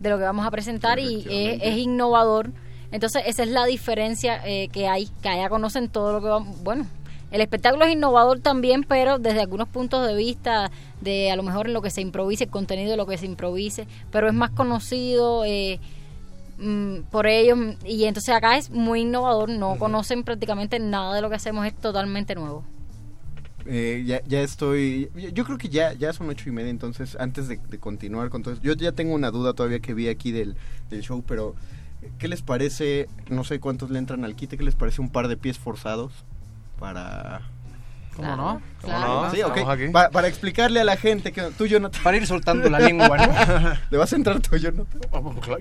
de 0.00 0.10
lo 0.10 0.18
que 0.18 0.24
vamos 0.24 0.46
a 0.46 0.50
presentar 0.50 0.98
y 0.98 1.26
es, 1.28 1.60
es 1.62 1.76
innovador. 1.76 2.50
Entonces, 2.92 3.22
esa 3.26 3.42
es 3.42 3.50
la 3.50 3.66
diferencia 3.66 4.40
eh, 4.46 4.68
que 4.68 4.88
hay, 4.88 5.06
que 5.22 5.28
allá 5.28 5.50
conocen 5.50 5.90
todo 5.90 6.12
lo 6.12 6.22
que 6.22 6.28
vamos, 6.28 6.62
bueno, 6.62 6.86
el 7.30 7.42
espectáculo 7.42 7.84
es 7.84 7.92
innovador 7.92 8.40
también, 8.40 8.84
pero 8.84 9.18
desde 9.18 9.42
algunos 9.42 9.68
puntos 9.68 10.06
de 10.06 10.14
vista 10.14 10.70
de 11.02 11.30
a 11.30 11.36
lo 11.36 11.42
mejor 11.42 11.66
en 11.66 11.74
lo 11.74 11.82
que 11.82 11.90
se 11.90 12.00
improvise, 12.00 12.44
el 12.44 12.50
contenido 12.50 12.90
de 12.90 12.96
lo 12.96 13.06
que 13.06 13.18
se 13.18 13.26
improvise, 13.26 13.86
pero 14.10 14.28
es 14.28 14.34
más 14.34 14.50
conocido 14.50 15.44
eh, 15.44 15.78
por 17.10 17.26
ellos 17.26 17.58
y 17.84 18.04
entonces 18.04 18.34
acá 18.34 18.56
es 18.56 18.70
muy 18.70 19.02
innovador, 19.02 19.48
no 19.48 19.78
conocen 19.78 20.24
prácticamente 20.24 20.78
nada 20.80 21.14
de 21.14 21.22
lo 21.22 21.28
que 21.28 21.36
hacemos, 21.36 21.66
es 21.66 21.74
totalmente 21.74 22.34
nuevo. 22.34 22.64
Eh, 23.66 24.02
ya, 24.06 24.22
ya 24.26 24.40
estoy, 24.40 25.10
yo 25.34 25.44
creo 25.44 25.58
que 25.58 25.68
ya, 25.68 25.92
ya 25.92 26.12
son 26.12 26.28
ocho 26.30 26.48
y 26.48 26.52
media, 26.52 26.70
entonces 26.70 27.16
antes 27.20 27.48
de, 27.48 27.58
de 27.58 27.78
continuar 27.78 28.30
con 28.30 28.42
todo 28.42 28.54
eso, 28.54 28.62
yo 28.62 28.72
ya 28.72 28.92
tengo 28.92 29.14
una 29.14 29.30
duda 29.30 29.52
todavía 29.52 29.80
que 29.80 29.94
vi 29.94 30.08
aquí 30.08 30.32
del, 30.32 30.56
del 30.88 31.02
show, 31.02 31.22
pero 31.26 31.54
¿qué 32.18 32.28
les 32.28 32.42
parece, 32.42 33.08
no 33.28 33.44
sé 33.44 33.60
cuántos 33.60 33.90
le 33.90 33.98
entran 33.98 34.24
al 34.24 34.36
quite, 34.36 34.56
qué 34.56 34.64
les 34.64 34.74
parece 34.74 35.00
un 35.00 35.10
par 35.10 35.28
de 35.28 35.36
pies 35.36 35.58
forzados 35.58 36.12
para... 36.78 37.42
¿Cómo 38.18 38.36
no? 38.36 38.60
¿Cómo 38.82 38.98
no? 38.98 39.30
Sí, 39.30 39.42
ok. 39.42 39.56
Estamos 39.58 39.74
aquí. 39.74 39.88
Pa- 39.92 40.10
para 40.10 40.26
explicarle 40.28 40.80
a 40.80 40.84
la 40.84 40.96
gente 40.96 41.32
que 41.32 41.40
tú, 41.56 41.66
Jonathan... 41.66 42.02
Para 42.02 42.16
ir 42.16 42.26
soltando 42.26 42.68
la 42.68 42.80
lengua, 42.80 43.16
¿no? 43.16 43.70
¿Le 43.90 43.96
vas 43.96 44.12
a 44.12 44.16
entrar 44.16 44.40
tú, 44.40 44.56
Jonathan? 44.56 45.00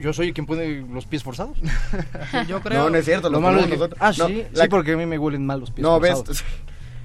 Yo 0.01 0.11
soy 0.11 0.33
quien 0.33 0.45
pone 0.47 0.85
los 0.91 1.05
pies 1.05 1.23
forzados. 1.23 1.55
Yo 2.47 2.59
creo, 2.61 2.83
No, 2.83 2.89
no 2.89 2.97
es 2.97 3.05
cierto, 3.05 3.29
Lo 3.29 3.37
lo 3.39 3.41
malo 3.41 3.59
es 3.59 3.67
que- 3.67 3.73
nosotros. 3.73 3.99
Ah, 4.01 4.11
No, 4.17 4.27
sí, 4.27 4.43
la- 4.53 4.63
sí, 4.63 4.69
porque 4.69 4.93
a 4.93 4.97
mí 4.97 5.05
me 5.05 5.17
huelen 5.19 5.45
mal 5.45 5.59
los 5.59 5.71
pies 5.71 5.83
No, 5.83 5.99
ves, 5.99 6.13
forzados. 6.15 6.43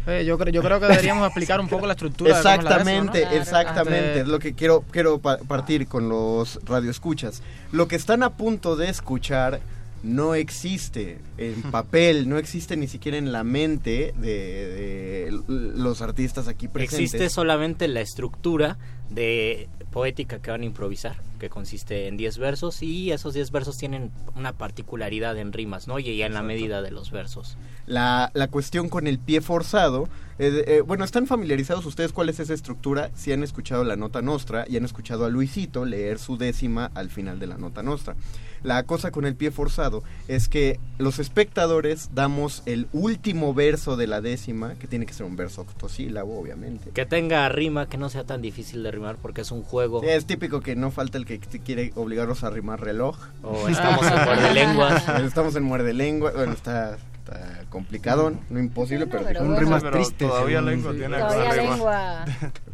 eh, 0.07 0.25
yo, 0.25 0.39
creo, 0.39 0.53
yo 0.53 0.63
creo 0.63 0.81
que 0.81 0.87
deberíamos 0.89 1.27
explicar 1.27 1.61
un 1.61 1.69
poco 1.69 1.87
la 1.87 1.93
estructura. 1.93 2.37
de 2.39 2.43
cómo 2.43 2.55
es 2.55 2.65
la 2.65 2.71
Exactamente, 2.71 3.25
¿no? 3.27 3.31
exactamente. 3.33 4.21
Es 4.21 4.27
lo 4.29 4.39
que 4.39 4.55
quiero, 4.55 4.85
quiero 4.91 5.19
pa- 5.19 5.37
partir 5.39 5.87
con 5.87 6.09
los 6.09 6.61
radioescuchas. 6.65 7.43
Lo 7.73 7.89
que 7.89 7.97
están 7.97 8.23
a 8.23 8.31
punto 8.31 8.75
de 8.77 8.89
escuchar 8.89 9.61
no 10.03 10.35
existe 10.35 11.19
en 11.39 11.63
papel, 11.71 12.29
no 12.29 12.39
existe 12.39 12.77
ni 12.77 12.89
siquiera 12.89 13.19
en 13.19 13.33
la 13.33 13.45
mente 13.45 14.15
de, 14.19 15.31
los 15.49 16.03
artistas 16.03 16.49
aquí 16.49 16.69
presentes. 16.69 17.15
Existe 17.15 17.31
solamente 17.31 17.89
la 17.89 18.01
estructura 18.01 18.79
de 19.11 19.69
poética 19.91 20.41
que 20.41 20.51
van 20.51 20.63
a 20.63 20.65
improvisar, 20.65 21.17
que 21.39 21.51
consiste 21.51 22.09
en 22.09 22.17
10 22.17 22.39
versos 22.39 22.83
y 22.83 23.13
esos 23.13 23.35
10 23.35 23.51
versos 23.51 23.77
tienen 23.77 24.11
una 24.35 24.55
particularidad 24.55 25.37
en 25.37 25.53
rimas, 25.53 25.87
¿no? 25.87 25.99
Y 25.99 26.17
ya 26.17 26.27
en 26.27 26.35
la 26.35 26.43
medida 26.43 26.81
de 26.81 26.91
los 26.91 27.11
versos. 27.11 27.59
La, 27.87 28.31
la 28.33 28.49
cuestión 28.49 28.89
con 28.89 29.07
el 29.07 29.19
pie 29.19 29.43
forzado, 29.43 30.09
eh, 30.39 30.65
eh, 30.67 30.81
bueno, 30.81 31.05
¿están 31.05 31.27
familiarizados 31.27 31.85
ustedes 31.85 32.13
cuál 32.13 32.31
es 32.31 32.41
esa 32.41 32.55
estructura? 32.55 33.11
Si 33.15 33.33
han 33.33 33.43
escuchado 33.43 33.85
la 33.85 33.97
nota 33.97 34.23
nostra 34.23 34.65
y 34.67 34.77
han 34.77 34.85
escuchado 34.85 35.27
a 35.27 35.29
Luisito 35.29 35.85
leer 35.85 36.19
su 36.19 36.39
décima 36.39 36.91
al 36.95 37.11
final 37.11 37.39
de 37.39 37.47
la 37.47 37.59
nota 37.59 37.83
nostra. 37.83 38.17
La 38.63 38.83
cosa 38.85 39.11
con 39.11 39.25
el 39.27 39.35
pie 39.35 39.51
forzado 39.51 40.03
es 40.29 40.49
que 40.49 40.79
los 40.99 41.19
espectadores 41.19 42.11
damos 42.15 42.63
el 42.67 42.87
último 42.93 43.55
verso 43.55 43.97
de 43.97 44.07
la 44.07 44.21
décima, 44.21 44.75
que 44.75 44.87
tiene 44.87 45.05
que 45.07 45.13
ser 45.15 45.27
un 45.27 45.37
verso 45.37 45.63
octosílabo, 45.63 46.39
obviamente. 46.39 46.91
Que 46.91 47.05
tenga 47.07 47.49
rima, 47.49 47.89
que 47.89 47.97
no 47.99 48.09
sea 48.09 48.25
tan 48.25 48.41
difícil 48.43 48.83
de 48.83 48.91
rimar 48.91 49.17
porque 49.17 49.41
es 49.41 49.51
un 49.51 49.63
juego. 49.63 50.03
Es 50.03 50.27
típico 50.27 50.61
que 50.61 50.77
no 50.77 50.91
falta 50.91 51.19
el 51.19 51.27
que 51.27 51.41
quiere 51.41 51.93
obligarlos 51.97 52.45
a 52.45 52.51
rimar 52.51 52.81
reloj. 52.81 53.17
O 53.43 53.69
estamos 53.69 54.07
en 54.07 54.25
muerde 54.25 54.55
lenguas. 54.55 55.09
Estamos 55.25 55.57
en 55.57 55.63
muerde 55.65 55.93
lengua. 55.95 56.31
Bueno, 56.33 56.53
está, 56.53 56.97
está 56.97 57.65
complicadón, 57.71 58.41
no 58.51 58.59
imposible, 58.61 59.07
pero, 59.07 59.25
pero 59.25 59.41
Un 59.41 59.47
bueno. 59.49 59.61
rimas 59.61 59.83
Pero 59.83 59.97
tristes. 59.97 60.29
todavía 60.29 60.59
en- 60.59 60.67
lengua 60.67 60.93
tiene 60.93 61.19
Todavía 61.19 61.53
lengua. 61.63 62.25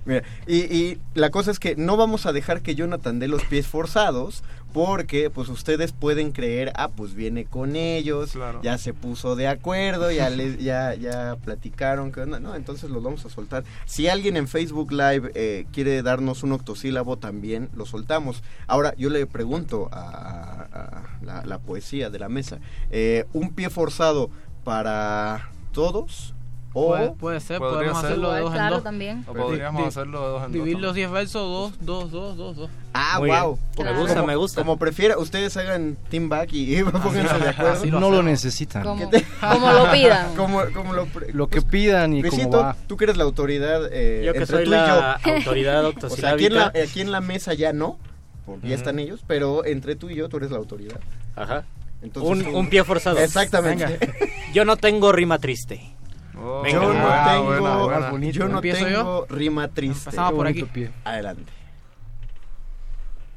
Mira, 0.05 0.22
y, 0.46 0.57
y 0.74 0.98
la 1.14 1.31
cosa 1.31 1.51
es 1.51 1.59
que 1.59 1.77
no 1.77 1.96
vamos 1.96 2.27
a 2.27 2.33
dejar 2.33 2.62
que 2.62 2.74
Jonathan 2.74 3.18
dé 3.18 3.29
los 3.29 3.44
pies 3.44 3.66
forzados 3.66 4.42
porque 4.72 5.31
pues 5.31 5.48
ustedes 5.48 5.92
pueden 5.92 6.33
creer, 6.33 6.72
ah, 6.76 6.88
pues 6.88 7.14
viene 7.14 7.44
con 7.46 7.74
ellos, 7.76 8.33
Claro. 8.33 8.61
ya 8.62 8.76
se 8.78 8.92
puso 8.94 9.35
de 9.35 9.48
acuerdo, 9.48 10.11
ya 10.11 10.28
le, 10.31 10.57
ya, 10.59 10.94
ya 10.94 11.37
platicaron, 11.42 12.12
que 12.12 12.26
no, 12.26 12.54
entonces 12.54 12.90
los 12.90 13.02
vamos 13.02 13.24
a 13.24 13.31
soltar. 13.31 13.64
Si 13.87 14.09
alguien 14.09 14.37
en 14.37 14.46
Facebook 14.46 14.92
Live 14.92 15.33
eh, 15.35 15.66
quiere 15.72 16.02
darnos 16.02 16.42
un 16.42 16.52
octosílabo, 16.52 17.16
también 17.18 17.70
lo 17.74 17.87
soltamos. 17.87 18.42
Ahora, 18.66 18.94
yo 18.96 19.11
le 19.11 19.26
pregunto 19.26 19.88
a, 19.92 19.98
a- 20.00 20.68
a 20.72 21.24
la, 21.24 21.44
la 21.44 21.59
poesía 21.59 22.11
de 22.11 22.18
la 22.18 22.28
mesa, 22.28 22.59
eh, 22.90 23.24
¿un 23.33 23.54
pie 23.54 23.70
forzado 23.70 24.31
para 24.64 25.50
todos? 25.72 26.35
O 26.74 26.88
Puede, 26.88 27.11
puede 27.12 27.40
ser, 27.40 27.59
podemos 27.59 27.96
ser. 27.98 28.07
hacerlo 28.11 28.31
de 28.33 28.40
dos 28.40 28.50
en 28.50 28.54
claro, 28.54 28.74
dos. 28.76 28.85
también. 28.85 29.24
O 29.26 29.33
podríamos 29.33 29.83
Di- 29.83 29.88
hacerlo 29.88 30.20
de 30.20 30.26
dos 30.28 30.37
en 30.38 30.42
dos. 30.44 30.52
Dividir 30.52 30.74
los 30.78 30.88
también. 30.90 31.09
10 31.09 31.11
versos, 31.12 31.42
dos, 31.42 31.87
dos, 31.87 32.11
dos, 32.11 32.37
dos, 32.37 32.57
dos. 32.57 32.70
Ah, 32.92 33.16
Muy 33.18 33.31
wow. 33.31 33.59
Me 33.83 33.92
gusta, 33.98 34.22
me 34.22 34.37
gusta. 34.37 34.61
Como 34.62 34.76
prefiera, 34.76 35.16
ustedes 35.18 35.57
hagan 35.57 35.96
team 36.11 36.28
back 36.28 36.52
y 36.52 36.83
pónganse 36.85 37.38
de 37.38 37.48
acuerdo. 37.48 37.72
Así 37.72 37.90
lo 37.90 38.00
no 38.00 38.11
lo 38.11 38.22
necesitan. 38.22 38.83
Como, 38.85 39.11
como 39.40 39.72
lo 39.72 39.90
pidan. 39.92 40.35
Como, 40.37 40.61
como 40.74 40.92
lo, 40.92 41.09
Lo 41.33 41.48
que 41.48 41.62
pidan 41.62 42.12
y 42.12 42.20
Luisito, 42.22 42.50
cómo 42.50 42.62
va. 42.62 42.76
tú 42.87 42.96
que 42.98 43.04
eres 43.04 43.16
la 43.16 43.24
autoridad 43.24 43.88
eh, 43.90 44.22
Yo 44.26 44.33
que 44.33 44.38
entre 44.40 44.57
soy 44.57 44.64
tú 44.64 44.70
la 44.70 45.18
y 45.24 45.28
yo. 45.28 45.35
autoridad 45.37 45.85
O 46.04 46.11
sea, 46.11 46.33
aquí 46.33 46.46
en, 46.46 46.54
la, 46.54 46.66
aquí 46.66 47.00
en 47.00 47.11
la 47.12 47.20
mesa 47.22 47.54
ya 47.54 47.72
no, 47.72 47.98
porque 48.46 48.68
ya 48.68 48.74
están 48.74 48.98
ellos, 48.98 49.24
pero 49.26 49.64
entre 49.64 49.96
tú 49.96 50.11
y 50.11 50.16
yo 50.16 50.28
tú 50.28 50.37
eres 50.37 50.50
la 50.50 50.59
autoridad. 50.59 51.00
Ajá. 51.35 51.64
Entonces, 52.02 52.46
Un, 52.46 52.54
un 52.54 52.68
pie 52.68 52.85
forzado. 52.85 53.18
Exactamente. 53.18 53.98
Yo 54.52 54.64
no 54.64 54.76
tengo 54.76 55.11
rima 55.12 55.38
triste. 55.38 55.94
Venga. 56.62 56.70
Yo 56.70 56.92
no 56.92 57.30
tengo, 57.30 57.44
buena, 57.44 57.76
buena. 57.76 58.00
Más 58.00 58.11
bonito. 58.11 58.38
yo 58.38 58.48
no 58.48 58.56
¿Empiezo 58.56 58.84
tengo 58.84 59.26
rima 59.28 59.68
triste. 59.68 60.11
Empezamos 60.11 60.32
por 60.34 60.46
aquí. 60.46 60.64
Pie. 60.64 60.90
Adelante. 61.04 61.52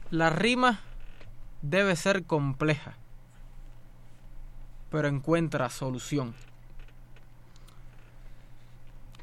La 0.10 0.30
rima 0.30 0.82
debe 1.62 1.96
ser 1.96 2.26
compleja, 2.26 2.96
pero 4.90 5.08
encuentra 5.08 5.70
solución. 5.70 6.34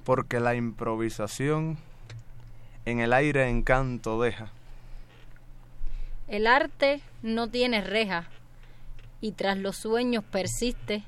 Porque 0.05 0.40
la 0.40 0.55
improvisación 0.55 1.77
en 2.87 3.01
el 3.01 3.12
aire 3.12 3.48
encanto 3.51 4.20
deja. 4.20 4.51
El 6.27 6.46
arte 6.46 7.03
no 7.22 7.48
tiene 7.48 7.83
reja 7.83 8.27
y 9.20 9.33
tras 9.33 9.59
los 9.59 9.77
sueños 9.77 10.24
persiste. 10.24 11.05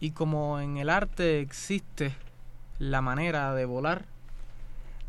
Y 0.00 0.10
como 0.10 0.60
en 0.60 0.76
el 0.76 0.90
arte 0.90 1.40
existe 1.40 2.14
la 2.78 3.00
manera 3.00 3.54
de 3.54 3.64
volar, 3.64 4.04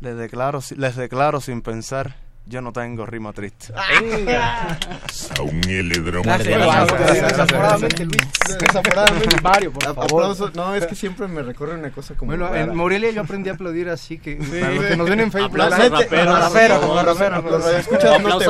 Les 0.00 0.16
declaro, 0.16 0.60
les 0.76 0.96
declaro 0.96 1.40
sin 1.40 1.60
pensar, 1.60 2.14
yo 2.48 2.60
no 2.62 2.72
tengo 2.72 3.04
rima 3.06 3.32
triste. 3.32 3.72
Gracias, 6.22 6.56
Bravo, 6.58 6.86
gracias. 6.96 7.28
Desaforadamente, 7.28 8.04
Luis. 8.04 8.16
Desaforadamente. 8.60 9.36
Mario, 9.42 9.72
por 9.72 9.84
A- 9.84 9.94
favor. 9.94 10.04
Aplausos. 10.22 10.54
No, 10.54 10.74
es 10.74 10.86
que 10.86 10.94
siempre 10.94 11.28
me 11.28 11.42
recorre 11.42 11.74
una 11.74 11.90
cosa 11.90 12.14
como. 12.14 12.30
Bueno, 12.30 12.54
en 12.54 12.74
Morelia 12.74 13.10
yo 13.10 13.20
aprendí 13.22 13.50
a 13.50 13.52
aplaudir 13.54 13.88
así 13.88 14.18
que 14.18 14.36
para 14.36 14.72
los 14.72 14.84
que 14.86 14.96
nos 14.96 15.08
ven 15.08 15.20
en 15.20 15.32
Facebook 15.32 15.60
Aplausos 15.62 15.90
raperos, 15.90 16.08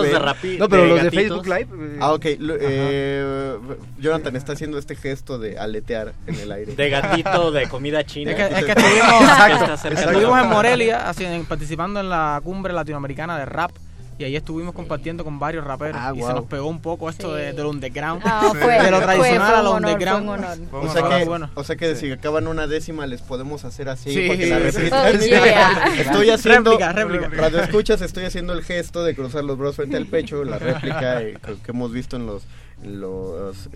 de 0.02 0.18
rapi- 0.18 0.58
No, 0.58 0.68
pero 0.68 0.86
los 0.86 1.02
de. 1.02 1.10
Facebook 1.10 1.46
Live. 1.46 1.66
eh, 1.72 1.98
Ah, 2.00 2.12
ok. 2.12 2.24
lo- 2.38 2.54
eh, 2.60 3.56
Jonathan 3.98 4.36
está 4.36 4.52
haciendo 4.52 4.78
este 4.78 4.94
gesto 4.96 5.38
de 5.38 5.58
aletear 5.58 6.14
en 6.26 6.34
el 6.36 6.52
aire. 6.52 6.74
De 6.74 6.90
gatito 6.90 7.50
de 7.50 7.68
comida 7.68 8.04
china. 8.04 8.30
Es 8.32 8.36
que, 8.36 8.42
es 8.44 8.64
que 8.64 8.74
Que 8.74 9.92
estuvimos, 9.94 10.40
en 10.42 10.48
Morelia 10.48 11.08
haciendo- 11.08 11.44
participando 11.48 12.00
en 12.00 12.08
la 12.08 12.40
cumbre 12.44 12.72
latinoamericana 12.72 13.38
de 13.38 13.44
rap 13.44 13.70
y 14.18 14.24
ahí 14.24 14.36
estuvimos 14.36 14.74
compartiendo 14.74 15.24
con 15.24 15.38
varios 15.38 15.64
raperos 15.64 16.00
Ah, 16.00 16.12
y 16.14 16.20
se 16.20 16.32
nos 16.32 16.44
pegó 16.46 16.66
un 16.68 16.80
poco 16.80 17.08
esto 17.08 17.34
Sí. 17.36 17.40
de, 17.42 17.52
del 17.52 17.66
underground, 17.66 18.22
Ah, 18.24 18.52
fue, 18.58 18.82
de 18.82 18.90
lo 18.90 19.00
tradicional 19.00 19.54
a 19.54 19.62
lo 19.62 19.74
underground. 19.76 20.68
O 20.72 20.92
sea, 20.92 21.08
que, 21.08 21.24
bueno. 21.24 21.50
o 21.54 21.64
sea 21.64 21.76
que 21.76 21.94
si 21.94 22.10
acaban 22.10 22.48
una 22.48 22.66
décima 22.66 23.06
les 23.06 23.22
podemos 23.22 23.64
hacer 23.64 23.88
así 23.88 24.12
Sí. 24.12 24.26
porque 24.26 24.46
la 24.46 24.58
réplica. 24.58 25.02
Oh, 25.02 25.44
yeah. 25.44 25.84
Estoy 26.00 26.30
haciendo 26.30 26.70
Réplica, 26.72 26.92
réplica. 26.92 27.28
Radio 27.28 27.60
escuchas, 27.60 28.00
estoy 28.02 28.24
haciendo 28.24 28.52
el 28.52 28.62
gesto 28.64 29.04
de 29.04 29.14
cruzar 29.14 29.44
los 29.44 29.56
brazos 29.56 29.76
frente 29.76 29.96
al 29.96 30.06
pecho, 30.06 30.44
la 30.44 30.58
réplica 30.58 31.22
eh, 31.22 31.38
que, 31.64 31.70
hemos 31.70 31.92
visto 31.92 32.16
en 32.16 32.26
los 32.26 32.42
los 32.84 33.68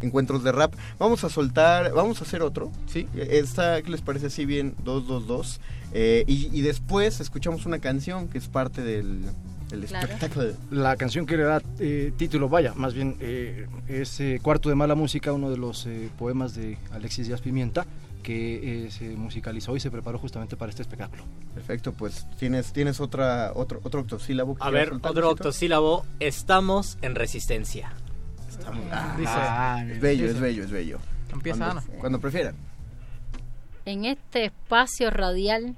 encuentros 0.00 0.42
de 0.42 0.50
rap. 0.50 0.72
Vamos 0.98 1.24
a 1.24 1.28
soltar, 1.28 1.92
vamos 1.92 2.20
a 2.20 2.24
hacer 2.24 2.40
otro. 2.42 2.72
Sí. 2.86 3.06
Esta, 3.14 3.82
¿qué 3.82 3.90
les 3.90 4.00
parece 4.00 4.26
así 4.28 4.46
bien? 4.46 4.74
222. 4.84 5.60
Eh, 5.92 6.24
y, 6.26 6.48
y 6.58 6.62
después 6.62 7.20
escuchamos 7.20 7.66
una 7.66 7.80
canción 7.80 8.28
que 8.28 8.38
es 8.38 8.48
parte 8.48 8.82
del, 8.82 9.20
Claro. 9.68 10.06
espectáculo. 10.06 10.52
la 10.70 10.96
canción 10.96 11.26
que 11.26 11.36
le 11.36 11.42
da 11.42 11.60
eh, 11.80 12.12
título, 12.16 12.48
vaya, 12.48 12.72
más 12.74 12.94
bien 12.94 13.16
eh, 13.20 13.66
es 13.88 14.20
eh, 14.20 14.38
Cuarto 14.42 14.68
de 14.68 14.74
Mala 14.76 14.94
Música, 14.94 15.32
uno 15.32 15.50
de 15.50 15.56
los 15.58 15.86
eh, 15.86 16.08
poemas 16.18 16.54
de 16.54 16.78
Alexis 16.92 17.26
Díaz 17.26 17.40
Pimienta, 17.40 17.84
que 18.22 18.86
eh, 18.86 18.90
se 18.90 19.04
musicalizó 19.16 19.76
y 19.76 19.80
se 19.80 19.90
preparó 19.90 20.18
justamente 20.18 20.56
para 20.56 20.70
este 20.70 20.82
espectáculo. 20.82 21.22
Perfecto, 21.54 21.92
pues 21.92 22.26
tienes 22.38 22.72
tienes 22.72 23.00
otra 23.00 23.52
otro 23.54 23.80
otro 23.82 24.00
octosílabo. 24.00 24.54
que 24.56 24.62
A 24.64 24.70
ver, 24.70 24.88
soltar, 24.90 25.10
otro 25.12 25.30
octosílabo. 25.30 26.04
Estamos 26.20 26.98
en 27.02 27.14
resistencia. 27.14 27.92
Está 28.48 28.70
muy- 28.72 28.84
Dice- 29.18 29.30
Ah, 29.32 29.84
es 29.88 30.00
bello, 30.00 30.22
dice- 30.24 30.34
es 30.36 30.40
bello, 30.40 30.64
es 30.64 30.70
bello. 30.70 30.98
Empieza 31.32 31.58
cuando, 31.58 31.80
Ana. 31.80 31.98
Cuando 32.00 32.20
prefieran. 32.20 32.54
En 33.84 34.04
este 34.04 34.46
espacio 34.46 35.10
radial, 35.10 35.76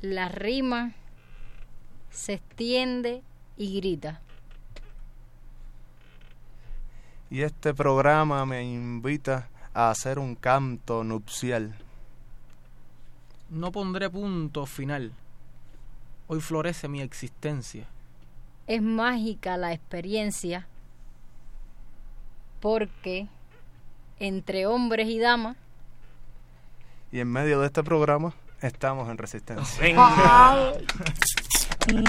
la 0.00 0.28
rima 0.28 0.92
se 2.18 2.34
extiende 2.34 3.22
y 3.56 3.76
grita. 3.76 4.20
Y 7.30 7.42
este 7.42 7.72
programa 7.72 8.44
me 8.44 8.64
invita 8.64 9.48
a 9.72 9.90
hacer 9.90 10.18
un 10.18 10.34
canto 10.34 11.04
nupcial. 11.04 11.76
No 13.50 13.70
pondré 13.70 14.10
punto 14.10 14.66
final. 14.66 15.12
Hoy 16.26 16.40
florece 16.40 16.88
mi 16.88 17.02
existencia. 17.02 17.86
Es 18.66 18.82
mágica 18.82 19.56
la 19.56 19.72
experiencia 19.72 20.66
porque 22.60 23.28
entre 24.18 24.66
hombres 24.66 25.06
y 25.06 25.20
damas 25.20 25.56
Y 27.12 27.20
en 27.20 27.30
medio 27.30 27.60
de 27.60 27.66
este 27.66 27.84
programa 27.84 28.34
estamos 28.60 29.08
en 29.08 29.16
resistencia. 29.18 29.84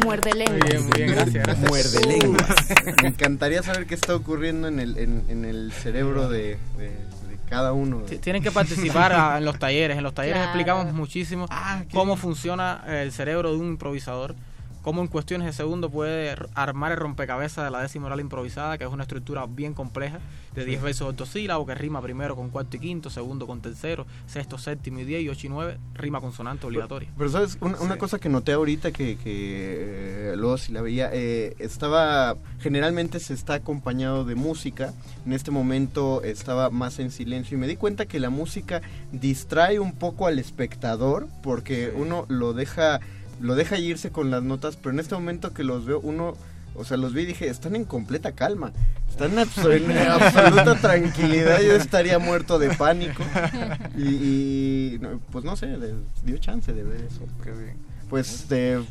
Muerde 0.04 0.32
Muy 0.34 0.60
bien, 0.62 0.84
muy 0.84 0.92
bien, 0.98 1.12
gracias, 1.12 1.44
gracias. 1.46 1.70
Muerde 1.70 2.06
lenguas. 2.06 2.68
Me 3.02 3.08
encantaría 3.10 3.64
saber 3.64 3.86
qué 3.88 3.96
está 3.96 4.16
ocurriendo 4.16 4.68
en 4.68 4.80
el, 4.80 4.98
en, 4.98 5.24
en 5.30 5.46
el 5.46 5.72
cerebro 5.72 6.28
de, 6.28 6.58
de- 6.78 6.90
de 6.90 7.38
cada 7.50 7.72
uno. 7.72 8.00
T- 8.00 8.18
Tienen 8.20 8.44
que 8.44 8.52
participar 8.52 9.14
a- 9.14 9.38
en 9.38 9.46
los 9.46 9.58
talleres. 9.58 9.98
En 9.98 10.04
los 10.04 10.14
talleres 10.14 10.38
Claro. 10.38 10.50
explicamos 10.52 10.94
muchísimo 10.94 11.48
cómo 11.94 12.18
funciona 12.18 12.84
el 12.88 13.12
cerebro 13.14 13.52
de 13.52 13.58
un 13.58 13.68
improvisador, 13.68 14.36
cómo 14.90 15.04
en 15.04 15.08
cuestiones 15.08 15.46
de 15.46 15.54
segundo 15.54 15.92
puede 15.92 16.36
armar 16.56 16.92
el 16.92 16.98
rompecabezas 16.98 17.64
de 17.64 17.70
la 17.70 17.80
décima 17.80 18.08
oral 18.08 18.22
improvisada, 18.22 18.80
que 18.80 18.86
es 18.86 18.90
una 18.90 19.04
estructura 19.04 19.46
bien 19.46 19.76
compleja, 19.76 20.18
de 20.56 20.66
10 20.66 20.82
versos 20.82 21.10
octosílabos, 21.10 21.68
que 21.68 21.76
rima 21.76 22.02
primero 22.02 22.36
con 22.36 22.50
cuarto 22.50 22.76
y 22.78 22.80
quinto, 22.80 23.12
segundo 23.12 23.46
con 23.46 23.62
tercero, 23.62 24.08
sexto, 24.26 24.58
séptimo 24.58 25.00
y 25.02 25.04
diez, 25.04 25.22
y 25.22 25.30
ocho 25.30 25.46
y 25.46 25.50
nueve, 25.52 25.78
rima 25.94 26.20
consonante 26.20 26.66
obligatoria. 26.66 27.08
Pero 27.16 27.30
sabes, 27.30 27.60
una, 27.62 27.80
una 27.82 27.98
cosa 28.00 28.18
que 28.18 28.30
noté 28.30 28.54
ahorita 28.54 28.92
que, 28.92 29.18
que 29.18 30.32
eh, 30.32 30.34
luego 30.36 30.58
si 30.58 30.72
la 30.72 30.82
veía, 30.82 31.12
eh, 31.14 31.56
estaba, 31.60 32.36
generalmente 32.60 33.20
se 33.20 33.36
está 33.36 33.54
acompañado 33.54 34.26
de 34.26 34.34
música, 34.34 34.96
en 35.24 35.34
este 35.34 35.52
momento 35.52 36.24
estaba 36.24 36.72
más 36.72 36.98
en 36.98 37.12
silencio 37.12 37.58
y 37.58 37.62
me 37.62 37.68
di 37.68 37.76
cuenta 37.76 38.08
que 38.08 38.20
la 38.20 38.32
música 38.32 38.82
distrae 39.12 39.78
un 39.78 39.94
poco 39.94 40.26
al 40.26 40.40
espectador 40.40 41.28
porque 41.44 41.94
uno 41.96 42.26
lo 42.28 42.54
deja, 42.54 43.02
lo 43.40 43.56
deja 43.56 43.78
irse 43.78 44.12
con 44.12 44.30
las 44.32 44.44
notas, 44.44 44.76
pero 44.78 44.92
en 44.92 45.00
este 45.00 45.16
momento 45.16 45.54
que 45.54 45.64
los 45.64 45.86
veo, 45.86 46.00
uno... 46.00 46.36
O 46.76 46.86
sea, 46.86 46.96
los 46.98 47.14
vi 47.14 47.24
y 47.24 47.26
dije, 47.26 47.48
están 47.50 47.76
en 47.76 47.84
completa 47.84 48.32
calma. 48.34 48.72
Están 49.10 49.32
en, 49.34 49.40
abso- 49.40 49.72
en 49.74 49.92
absoluta 50.08 50.76
tranquilidad. 50.76 51.60
Yo 51.62 51.74
estaría 51.74 52.20
muerto 52.20 52.58
de 52.60 52.70
pánico. 52.70 53.22
Y, 53.98 54.98
pues 55.32 55.44
no 55.44 55.56
sé, 55.58 55.68
les 55.78 55.94
dio 56.24 56.38
chance 56.38 56.72
de 56.72 56.84
ver 56.84 57.02
eso. 57.02 57.22
Qué 57.44 57.52
bien. 57.52 57.76
Pues 58.10 58.48
de, 58.50 58.82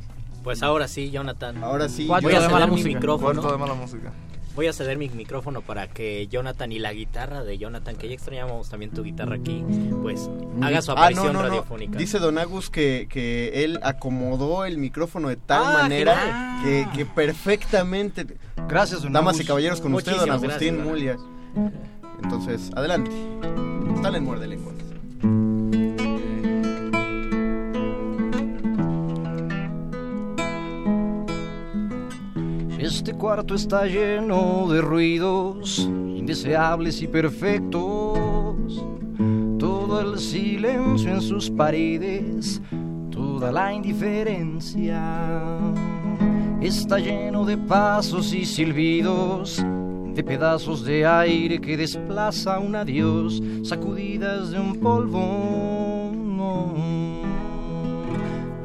Pues 0.44 0.62
ahora 0.62 0.86
sí, 0.88 1.10
Jonathan. 1.10 1.62
ahora 1.62 1.88
sí. 1.88 2.06
Voy 2.06 2.34
a 2.34 2.48
mala 2.48 2.66
mi 2.66 2.82
micrófono. 2.82 3.40
Cuarto 3.40 3.52
de 3.52 3.58
mala 3.58 3.74
música. 3.74 4.12
Voy 4.58 4.66
a 4.66 4.72
ceder 4.72 4.98
mi 4.98 5.08
micrófono 5.08 5.62
para 5.62 5.86
que 5.86 6.26
Jonathan 6.26 6.72
y 6.72 6.80
la 6.80 6.92
guitarra 6.92 7.44
de 7.44 7.58
Jonathan, 7.58 7.94
que 7.94 8.08
ya 8.08 8.14
extrañamos 8.14 8.68
también 8.68 8.90
tu 8.90 9.04
guitarra 9.04 9.36
aquí, 9.36 9.64
pues 10.02 10.28
haga 10.60 10.82
su 10.82 10.90
Ah, 10.90 10.94
aparición 10.94 11.26
no, 11.28 11.32
no, 11.34 11.42
no. 11.42 11.48
radiofónica. 11.48 11.96
Dice 11.96 12.18
Don 12.18 12.38
Agus 12.38 12.68
que, 12.68 13.06
que 13.08 13.62
él 13.62 13.78
acomodó 13.84 14.64
el 14.64 14.78
micrófono 14.78 15.28
de 15.28 15.36
tal 15.36 15.62
Ah, 15.64 15.82
manera 15.82 16.60
que, 16.64 16.88
que 16.92 17.06
perfectamente. 17.06 18.26
Gracias, 18.68 19.02
don 19.02 19.12
Damas 19.12 19.38
y 19.38 19.44
caballeros, 19.44 19.80
con 19.80 19.94
usted, 19.94 20.10
Don 20.16 20.28
Muchísimas 20.28 20.42
Agustín 20.42 20.74
gracias, 20.74 20.92
Mulia. 20.92 21.16
Entonces, 22.24 22.72
adelante. 22.74 23.12
Está 23.94 24.08
en 24.08 24.24
muerde 24.24 24.48
lenguas. 24.48 24.74
Este 32.78 33.12
cuarto 33.12 33.56
está 33.56 33.86
lleno 33.86 34.68
de 34.68 34.80
ruidos 34.80 35.80
indeseables 35.80 37.02
y 37.02 37.08
perfectos. 37.08 38.84
Todo 39.58 40.00
el 40.00 40.18
silencio 40.20 41.10
en 41.10 41.20
sus 41.20 41.50
paredes, 41.50 42.62
toda 43.10 43.50
la 43.50 43.74
indiferencia. 43.74 45.02
Está 46.60 47.00
lleno 47.00 47.44
de 47.44 47.58
pasos 47.58 48.32
y 48.32 48.44
silbidos, 48.44 49.60
de 50.14 50.22
pedazos 50.22 50.84
de 50.84 51.04
aire 51.04 51.60
que 51.60 51.76
desplaza 51.76 52.60
un 52.60 52.76
adiós, 52.76 53.42
sacudidas 53.64 54.50
de 54.52 54.60
un 54.60 54.78
polvo 54.78 56.12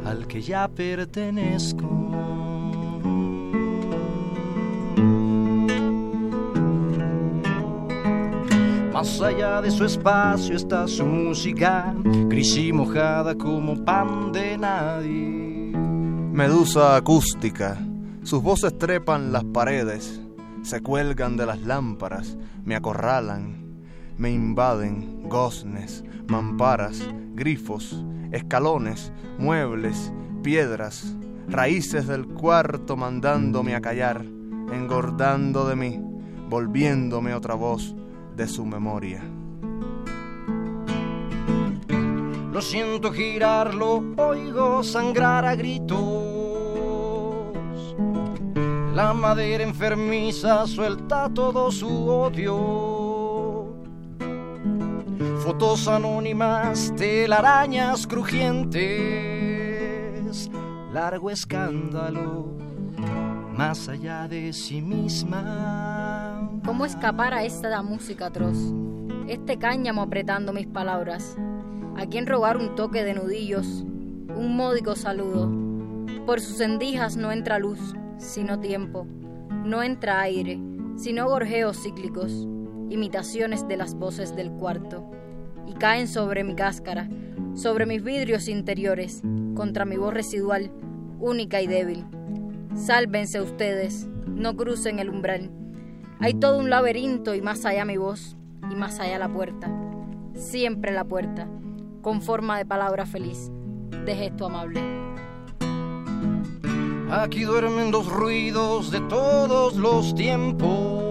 al 0.06 0.28
que 0.28 0.40
ya 0.40 0.68
pertenezco. 0.68 2.43
Más 9.04 9.20
allá 9.20 9.62
de 9.62 9.70
su 9.70 9.84
espacio 9.84 10.56
está 10.56 10.88
su 10.88 11.06
música, 11.06 11.94
gris 12.30 12.56
y 12.56 12.72
mojada 12.72 13.36
como 13.36 13.84
pan 13.84 14.32
de 14.32 14.58
nadie. 14.58 15.78
Medusa 16.32 16.96
acústica. 16.96 17.78
Sus 18.24 18.42
voces 18.42 18.78
trepan 18.78 19.34
las 19.34 19.44
paredes, 19.44 20.22
se 20.62 20.80
cuelgan 20.80 21.36
de 21.36 21.46
las 21.46 21.60
lámparas, 21.64 22.38
me 22.64 22.78
acorralan, 22.78 23.84
me 24.16 24.32
invaden 24.32 25.28
goznes, 25.28 26.06
mamparas, 26.30 27.06
grifos, 27.34 28.06
escalones, 28.32 29.12
muebles, 29.38 30.14
piedras, 30.44 31.14
raíces 31.50 32.08
del 32.08 32.26
cuarto 32.26 32.96
mandándome 32.96 33.76
a 33.76 33.82
callar, 33.82 34.24
engordando 34.72 35.68
de 35.68 35.76
mí, 35.76 36.02
volviéndome 36.50 37.34
otra 37.34 37.56
voz 37.56 37.98
de 38.36 38.48
su 38.48 38.66
memoria. 38.66 39.24
Lo 42.52 42.62
siento 42.62 43.12
girarlo, 43.12 44.04
oigo 44.18 44.84
sangrar 44.84 45.46
a 45.46 45.56
gritos. 45.56 45.98
La 48.94 49.14
madera 49.14 49.64
enfermiza 49.64 50.68
suelta 50.68 51.30
todo 51.34 51.72
su 51.72 52.08
odio. 52.08 53.74
Fotos 55.44 55.88
anónimas, 55.88 56.94
telarañas 56.96 58.06
crujientes. 58.06 58.72
Largo 60.92 61.32
escándalo, 61.32 62.56
más 63.58 63.90
allá 63.90 64.28
de 64.28 64.54
sí 64.54 64.80
misma. 64.82 66.03
¿Cómo 66.66 66.86
escapar 66.86 67.34
a 67.34 67.44
esta 67.44 67.82
música 67.82 68.28
atroz? 68.28 68.58
Este 69.28 69.60
cáñamo 69.60 70.02
apretando 70.02 70.54
mis 70.54 70.66
palabras. 70.66 71.36
¿A 71.98 72.06
quién 72.06 72.26
robar 72.26 72.56
un 72.56 72.76
toque 72.76 73.04
de 73.04 73.14
nudillos? 73.14 73.84
Un 74.34 74.56
módico 74.56 74.96
saludo. 74.96 75.52
Por 76.26 76.40
sus 76.40 76.62
endijas 76.62 77.18
no 77.18 77.34
entra 77.34 77.60
luz, 77.60 77.80
sino 78.18 78.62
tiempo. 78.62 79.06
No 79.66 79.84
entra 79.84 80.22
aire, 80.22 80.58
sino 80.96 81.28
gorjeos 81.28 81.84
cíclicos, 81.84 82.32
imitaciones 82.90 83.68
de 83.68 83.76
las 83.76 83.96
voces 83.96 84.34
del 84.34 84.50
cuarto. 84.50 85.12
Y 85.68 85.74
caen 85.74 86.08
sobre 86.08 86.46
mi 86.46 86.56
cáscara, 86.56 87.10
sobre 87.56 87.86
mis 87.86 88.02
vidrios 88.02 88.48
interiores, 88.48 89.22
contra 89.54 89.84
mi 89.84 89.98
voz 89.98 90.14
residual, 90.14 90.72
única 91.20 91.62
y 91.62 91.68
débil. 91.68 92.06
Sálvense 92.74 93.42
ustedes, 93.42 94.08
no 94.28 94.56
crucen 94.56 95.00
el 95.00 95.10
umbral. 95.10 95.52
Hay 96.24 96.34
todo 96.36 96.58
un 96.58 96.70
laberinto 96.70 97.36
y 97.36 97.42
más 97.42 97.66
allá 97.66 97.84
mi 97.84 97.98
voz, 97.98 98.38
y 98.72 98.76
más 98.76 99.02
allá 99.02 99.20
la 99.20 99.28
puerta. 99.28 99.70
Siempre 100.36 100.94
la 100.94 101.04
puerta, 101.04 101.50
con 102.02 102.22
forma 102.22 102.58
de 102.58 102.66
palabra 102.66 103.06
feliz, 103.06 103.52
de 104.06 104.16
gesto 104.16 104.46
amable. 104.46 104.82
Aquí 107.12 107.42
duermen 107.44 107.92
dos 107.92 108.08
ruidos 108.08 108.90
de 108.90 109.02
todos 109.02 109.76
los 109.76 110.16
tiempos. 110.16 111.04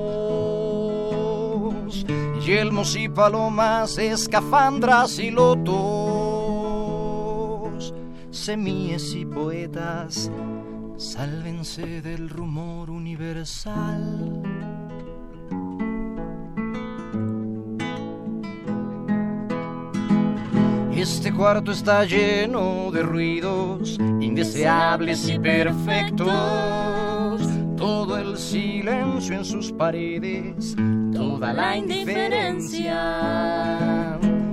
Yelmos 2.46 2.96
y 2.96 3.10
palomas, 3.10 3.98
escafandras 3.98 5.18
y 5.18 5.30
lotos. 5.30 5.74
Semíes 8.30 9.14
y 9.14 9.26
poetas, 9.26 10.30
sálvense 10.96 12.00
del 12.00 12.30
rumor 12.30 12.88
universal. 12.88 14.61
Este 21.02 21.32
cuarto 21.32 21.72
está 21.72 22.04
lleno 22.04 22.92
de 22.92 23.02
ruidos 23.02 23.98
indeseables 23.98 25.28
y 25.28 25.36
perfectos. 25.36 26.30
todo 27.76 28.16
el 28.18 28.38
silencio 28.38 29.34
en 29.34 29.44
sus 29.44 29.72
paredes, 29.72 30.76
toda 31.12 31.52
la 31.52 31.76
indiferencia. 31.76 33.00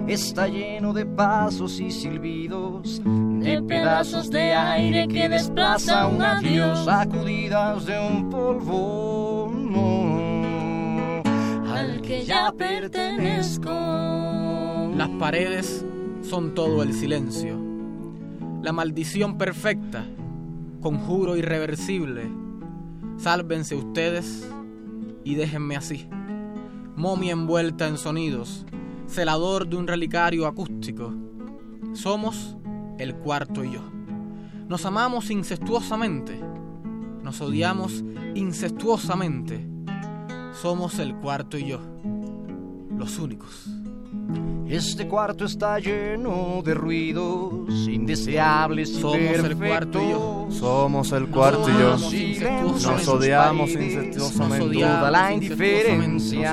Está 0.07 0.47
lleno 0.47 0.91
de 0.91 1.05
pasos 1.05 1.79
y 1.79 1.91
silbidos, 1.91 2.99
de 3.05 3.61
pedazos 3.61 4.31
de 4.31 4.51
aire 4.51 5.07
que 5.07 5.29
desplaza 5.29 6.07
un 6.07 6.19
adiós, 6.23 6.83
sacudidas 6.83 7.85
de 7.85 7.99
un 7.99 8.27
polvo 8.27 9.51
al 11.71 12.01
que 12.01 12.25
ya 12.25 12.51
pertenezco. 12.51 13.69
Las 14.97 15.09
paredes 15.19 15.85
son 16.29 16.53
todo 16.53 16.83
el 16.83 16.93
silencio. 16.93 17.57
La 18.61 18.71
maldición 18.71 19.39
perfecta, 19.39 20.05
conjuro 20.79 21.35
irreversible. 21.35 22.29
Sálvense 23.17 23.73
ustedes 23.73 24.47
y 25.23 25.33
déjenme 25.33 25.75
así. 25.75 26.07
Momia 26.95 27.31
envuelta 27.31 27.87
en 27.87 27.97
sonidos, 27.97 28.67
celador 29.07 29.67
de 29.67 29.77
un 29.77 29.87
relicario 29.87 30.45
acústico. 30.45 31.11
Somos 31.93 32.55
el 32.99 33.15
cuarto 33.15 33.63
y 33.63 33.71
yo. 33.71 33.81
Nos 34.67 34.85
amamos 34.85 35.31
incestuosamente. 35.31 36.39
Nos 37.23 37.41
odiamos 37.41 38.03
incestuosamente. 38.35 39.67
Somos 40.61 40.99
el 40.99 41.15
cuarto 41.15 41.57
y 41.57 41.65
yo. 41.69 41.79
Los 42.95 43.17
únicos. 43.17 43.78
Este 44.69 45.07
cuarto 45.07 45.45
está 45.45 45.79
lleno 45.79 46.61
de 46.63 46.75
ruidos 46.75 47.87
indeseables 47.87 48.91
y 48.91 49.01
Somos 49.01 49.17
el 49.17 49.57
cuarto 49.57 49.99
y 49.99 50.09
yo. 50.09 50.47
Somos 50.51 51.11
el 51.11 51.27
cuarto 51.27 51.67
y 51.69 51.73
yo. 51.73 51.97
Nos 52.73 53.07
odiamos 53.07 53.71
incestuosamente. 53.71 54.79
Toda 54.79 55.09
la 55.09 55.33
indiferencia 55.33 56.51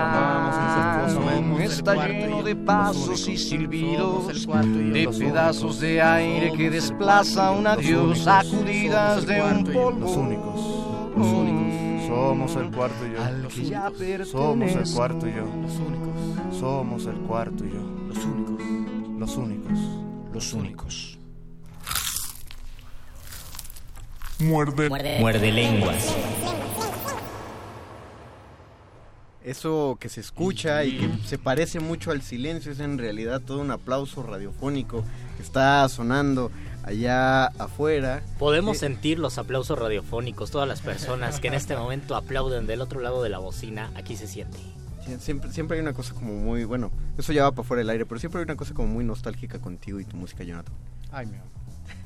está 1.61 2.09
lleno 2.09 2.43
de 2.43 2.57
pasos 2.57 3.29
y 3.29 3.37
silbidos, 3.37 4.47
de 4.47 5.09
pedazos 5.19 5.79
de 5.81 6.01
aire 6.01 6.53
que 6.53 6.71
desplaza 6.71 7.51
un 7.51 7.67
adiós, 7.67 8.21
sacudidas 8.21 9.27
de 9.27 9.43
un 9.43 9.65
polvo. 9.65 10.01
Los 10.01 10.17
únicos. 10.17 10.55
Los 11.17 11.27
únicos. 11.27 11.56
Somos 12.17 12.57
el 12.57 12.71
cuarto 12.71 13.07
y 13.07 13.13
yo. 13.13 13.23
Al 13.23 13.49
que 13.49 13.65
ya 13.67 13.93
Somos 14.25 14.73
el 14.73 14.95
cuarto 14.95 15.29
y 15.29 15.35
yo. 15.35 15.45
Los 15.61 15.77
únicos. 15.77 16.59
Somos 16.59 17.07
el 17.07 17.17
cuarto 17.17 17.65
y 17.67 17.71
yo. 17.71 17.83
Los 18.09 18.25
únicos. 18.25 19.19
Los 19.19 19.37
únicos. 19.37 19.79
Los 20.33 20.53
únicos. 20.55 21.19
Muerde. 24.39 25.19
Muerde 25.21 25.53
lenguas. 25.53 26.17
Eso 29.45 29.99
que 30.01 30.09
se 30.09 30.23
escucha 30.23 30.85
y 30.85 30.97
que 30.97 31.11
se 31.27 31.37
parece 31.37 31.81
mucho 31.81 32.13
al 32.13 32.23
silencio 32.23 32.73
es 32.73 32.81
en 32.81 32.97
realidad 32.97 33.43
todo 33.43 33.61
un 33.61 33.71
aplauso 33.71 34.23
radiofónico 34.23 35.05
que 35.37 35.43
está 35.43 35.87
sonando 35.91 36.51
allá 36.87 37.47
afuera. 37.59 38.23
Podemos 38.39 38.77
Eh, 38.77 38.81
sentir 38.81 39.19
los 39.19 39.37
aplausos 39.39 39.79
radiofónicos, 39.79 40.51
todas 40.51 40.67
las 40.69 40.81
personas 40.81 41.41
que 41.41 41.49
en 41.49 41.55
este 41.55 41.77
momento 41.77 42.17
aplauden 42.17 42.67
del 42.67 42.81
otro 42.81 43.01
lado 43.01 43.23
de 43.23 43.29
la 43.29 43.39
bocina, 43.39 43.91
aquí 43.95 44.17
se 44.17 44.27
siente. 44.27 44.59
Sie- 45.05 45.19
Siempre, 45.21 45.53
siempre 45.53 45.77
hay 45.77 45.83
una 45.83 45.93
cosa 45.93 46.15
como 46.15 46.33
muy, 46.35 46.65
bueno, 46.65 46.91
eso 47.19 47.33
ya 47.33 47.43
va 47.45 47.53
para 47.53 47.67
fuera 47.67 47.79
del 47.81 47.91
aire, 47.91 48.07
pero 48.07 48.19
siempre 48.19 48.41
hay 48.41 48.45
una 48.45 48.57
cosa 48.57 48.73
como 48.75 48.89
muy 48.89 49.05
nostálgica 49.05 49.59
contigo 49.61 50.01
y 50.01 50.05
tu 50.05 50.17
música, 50.17 50.43
Jonathan. 50.45 50.75
Ay, 51.13 51.27
mi 51.27 51.35
amor. 51.37 51.47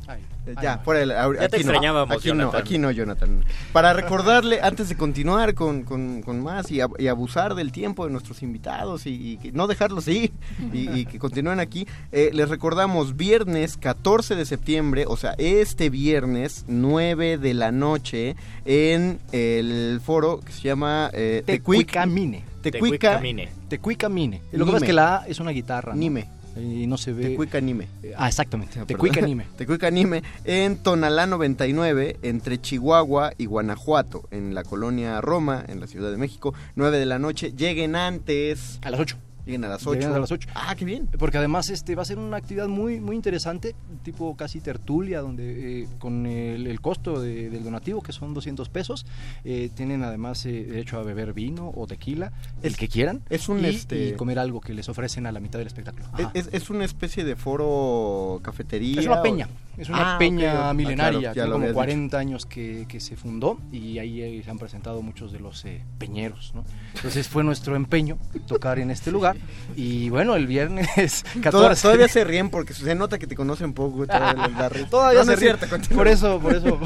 Ay, 0.06 0.20
Eh, 0.46 0.54
ay, 0.56 0.62
ya, 0.64 0.76
no. 0.76 0.82
fuera 0.82 1.04
Ya 1.04 1.48
te 1.48 1.56
aquí 1.56 1.64
no, 1.64 1.70
extrañábamos, 1.70 2.16
aquí 2.16 2.28
no, 2.30 2.34
Jonathan. 2.34 2.60
aquí 2.60 2.78
no, 2.78 2.90
Jonathan. 2.90 3.44
Para 3.72 3.92
recordarle, 3.92 4.60
antes 4.60 4.88
de 4.88 4.96
continuar 4.96 5.54
con, 5.54 5.82
con- 5.84 6.22
con 6.22 6.42
más 6.42 6.70
y, 6.72 6.76
ab- 6.78 6.96
y 6.98 7.06
abusar 7.08 7.54
del 7.54 7.70
tiempo 7.70 8.06
de 8.06 8.10
nuestros 8.12 8.42
invitados 8.42 9.06
y, 9.06 9.32
y 9.32 9.36
que 9.36 9.52
no 9.52 9.66
dejarlos 9.68 10.08
ir 10.08 10.32
y, 10.72 10.90
y 10.90 11.04
que 11.06 11.18
continúen 11.18 11.60
aquí, 11.60 11.86
eh, 12.10 12.30
les 12.32 12.48
recordamos 12.48 13.16
viernes 13.16 13.76
14 13.76 14.34
de 14.34 14.44
septiembre, 14.46 15.04
o 15.06 15.16
sea, 15.16 15.34
este 15.38 15.90
viernes 15.90 16.64
9 16.66 17.38
de 17.38 17.54
la 17.54 17.70
noche 17.70 18.34
en 18.64 19.20
el 19.32 20.00
foro 20.04 20.40
que 20.40 20.52
se 20.52 20.62
llama 20.62 21.10
eh, 21.12 21.42
Tecuic- 21.46 21.86
Tecuicamine. 21.86 22.44
Tecuica, 22.62 23.10
Tecuicamine. 23.18 23.48
Tecuicamine. 23.68 24.42
Lo 24.52 24.64
que 24.66 24.72
pasa 24.72 24.84
es 24.84 24.88
que 24.88 24.92
la 24.92 25.16
A 25.18 25.26
es 25.26 25.38
una 25.40 25.50
guitarra. 25.52 25.92
¿no? 25.92 25.98
Nime. 25.98 26.28
Y 26.56 26.86
no 26.86 26.96
se 26.96 27.12
ve. 27.12 27.30
Tecuicanime. 27.30 27.88
Ah, 28.16 28.28
exactamente. 28.28 28.80
Ah, 28.80 28.86
Tecuicanime. 28.86 29.44
perdón. 29.44 29.56
Tecuicanime 29.58 30.22
en 30.44 30.78
Tonalá 30.78 31.26
99, 31.26 32.18
entre 32.22 32.60
Chihuahua 32.60 33.32
y 33.38 33.46
Guanajuato, 33.46 34.26
en 34.30 34.54
la 34.54 34.64
colonia 34.64 35.20
Roma, 35.20 35.64
en 35.68 35.80
la 35.80 35.86
Ciudad 35.86 36.10
de 36.10 36.16
México. 36.16 36.54
9 36.76 36.98
de 36.98 37.06
la 37.06 37.18
noche. 37.18 37.52
Lleguen 37.56 37.96
antes. 37.96 38.78
A 38.82 38.90
las 38.90 39.00
8. 39.00 39.16
Lleguen 39.46 39.64
a 39.64 39.68
las 39.68 39.86
8. 39.86 39.92
Lleguen 40.00 40.14
a 40.14 40.18
las 40.18 40.30
8. 40.32 40.48
Ah, 40.54 40.74
qué 40.76 40.84
bien. 40.84 41.06
Porque 41.18 41.38
además 41.38 41.70
este 41.70 41.94
va 41.94 42.02
a 42.02 42.04
ser 42.04 42.18
una 42.18 42.36
actividad 42.36 42.68
muy 42.68 43.00
muy 43.00 43.16
interesante, 43.16 43.74
tipo 44.02 44.36
casi 44.36 44.60
tertulia, 44.60 45.20
donde 45.20 45.82
eh, 45.82 45.88
con 45.98 46.26
el, 46.26 46.66
el 46.66 46.80
costo 46.80 47.20
de- 47.20 47.50
del 47.50 47.64
donativo, 47.64 48.02
que 48.02 48.12
son 48.12 48.34
200 48.34 48.68
pesos, 48.68 49.06
eh, 49.44 49.70
tienen 49.74 50.02
además 50.02 50.44
eh, 50.46 50.64
derecho 50.64 50.98
a 50.98 51.02
beber 51.02 51.32
vino 51.32 51.72
o 51.74 51.86
tequila, 51.86 52.32
el 52.62 52.76
que 52.76 52.88
quieran, 52.88 53.22
es 53.30 53.48
un, 53.48 53.60
y, 53.60 53.66
este- 53.68 54.08
y 54.08 54.12
comer 54.12 54.38
algo 54.38 54.60
que 54.60 54.74
les 54.74 54.88
ofrecen 54.88 55.26
a 55.26 55.32
la 55.32 55.40
mitad 55.40 55.58
del 55.58 55.66
espectáculo. 55.68 56.04
Es, 56.34 56.46
es- 56.46 56.54
es 56.54 56.70
una 56.70 56.84
especie 56.84 57.24
de 57.24 57.36
foro 57.36 58.40
cafetería. 58.42 59.00
Es 59.00 59.06
una 59.06 59.20
o- 59.20 59.22
peña, 59.22 59.48
es 59.80 59.88
una 59.88 60.14
Ah, 60.14 60.18
peña 60.18 60.52
ok, 60.52 60.58
ok. 60.58 60.64
Ah, 60.66 60.74
milenaria, 60.74 61.20
claro, 61.20 61.32
tiene 61.34 61.50
como 61.50 61.62
habías 61.64 61.74
40 61.74 62.18
años 62.18 62.46
que, 62.46 62.86
que 62.88 63.00
se 63.00 63.16
fundó 63.16 63.58
y 63.72 63.98
ahí 63.98 64.42
se 64.42 64.50
han 64.50 64.58
presentado 64.58 65.00
muchos 65.02 65.32
de 65.32 65.40
los 65.40 65.64
eh, 65.64 65.82
peñeros. 65.98 66.52
¿no? 66.54 66.64
Entonces 66.94 67.28
fue 67.28 67.42
nuestro 67.44 67.76
empeño 67.76 68.18
tocar 68.46 68.78
en 68.78 68.90
este 68.90 69.10
lugar 69.12 69.36
y 69.76 70.10
bueno, 70.10 70.36
el 70.36 70.46
viernes 70.46 71.24
14. 71.24 71.50
Toda- 71.50 71.74
Todavía 71.74 72.08
se 72.08 72.24
ríen 72.24 72.50
porque 72.50 72.74
se 72.74 72.94
nota 72.94 73.18
que 73.18 73.26
te 73.26 73.34
conocen 73.34 73.72
poco. 73.72 74.06
Todavía, 74.90 75.20
No, 75.20 75.20
no 75.20 75.24
se 75.24 75.32
es 75.34 75.40
ríe. 75.40 75.56
cierto. 75.56 75.94
Por 75.94 76.08
eso, 76.08 76.38
por 76.40 76.54
eso 76.54 76.78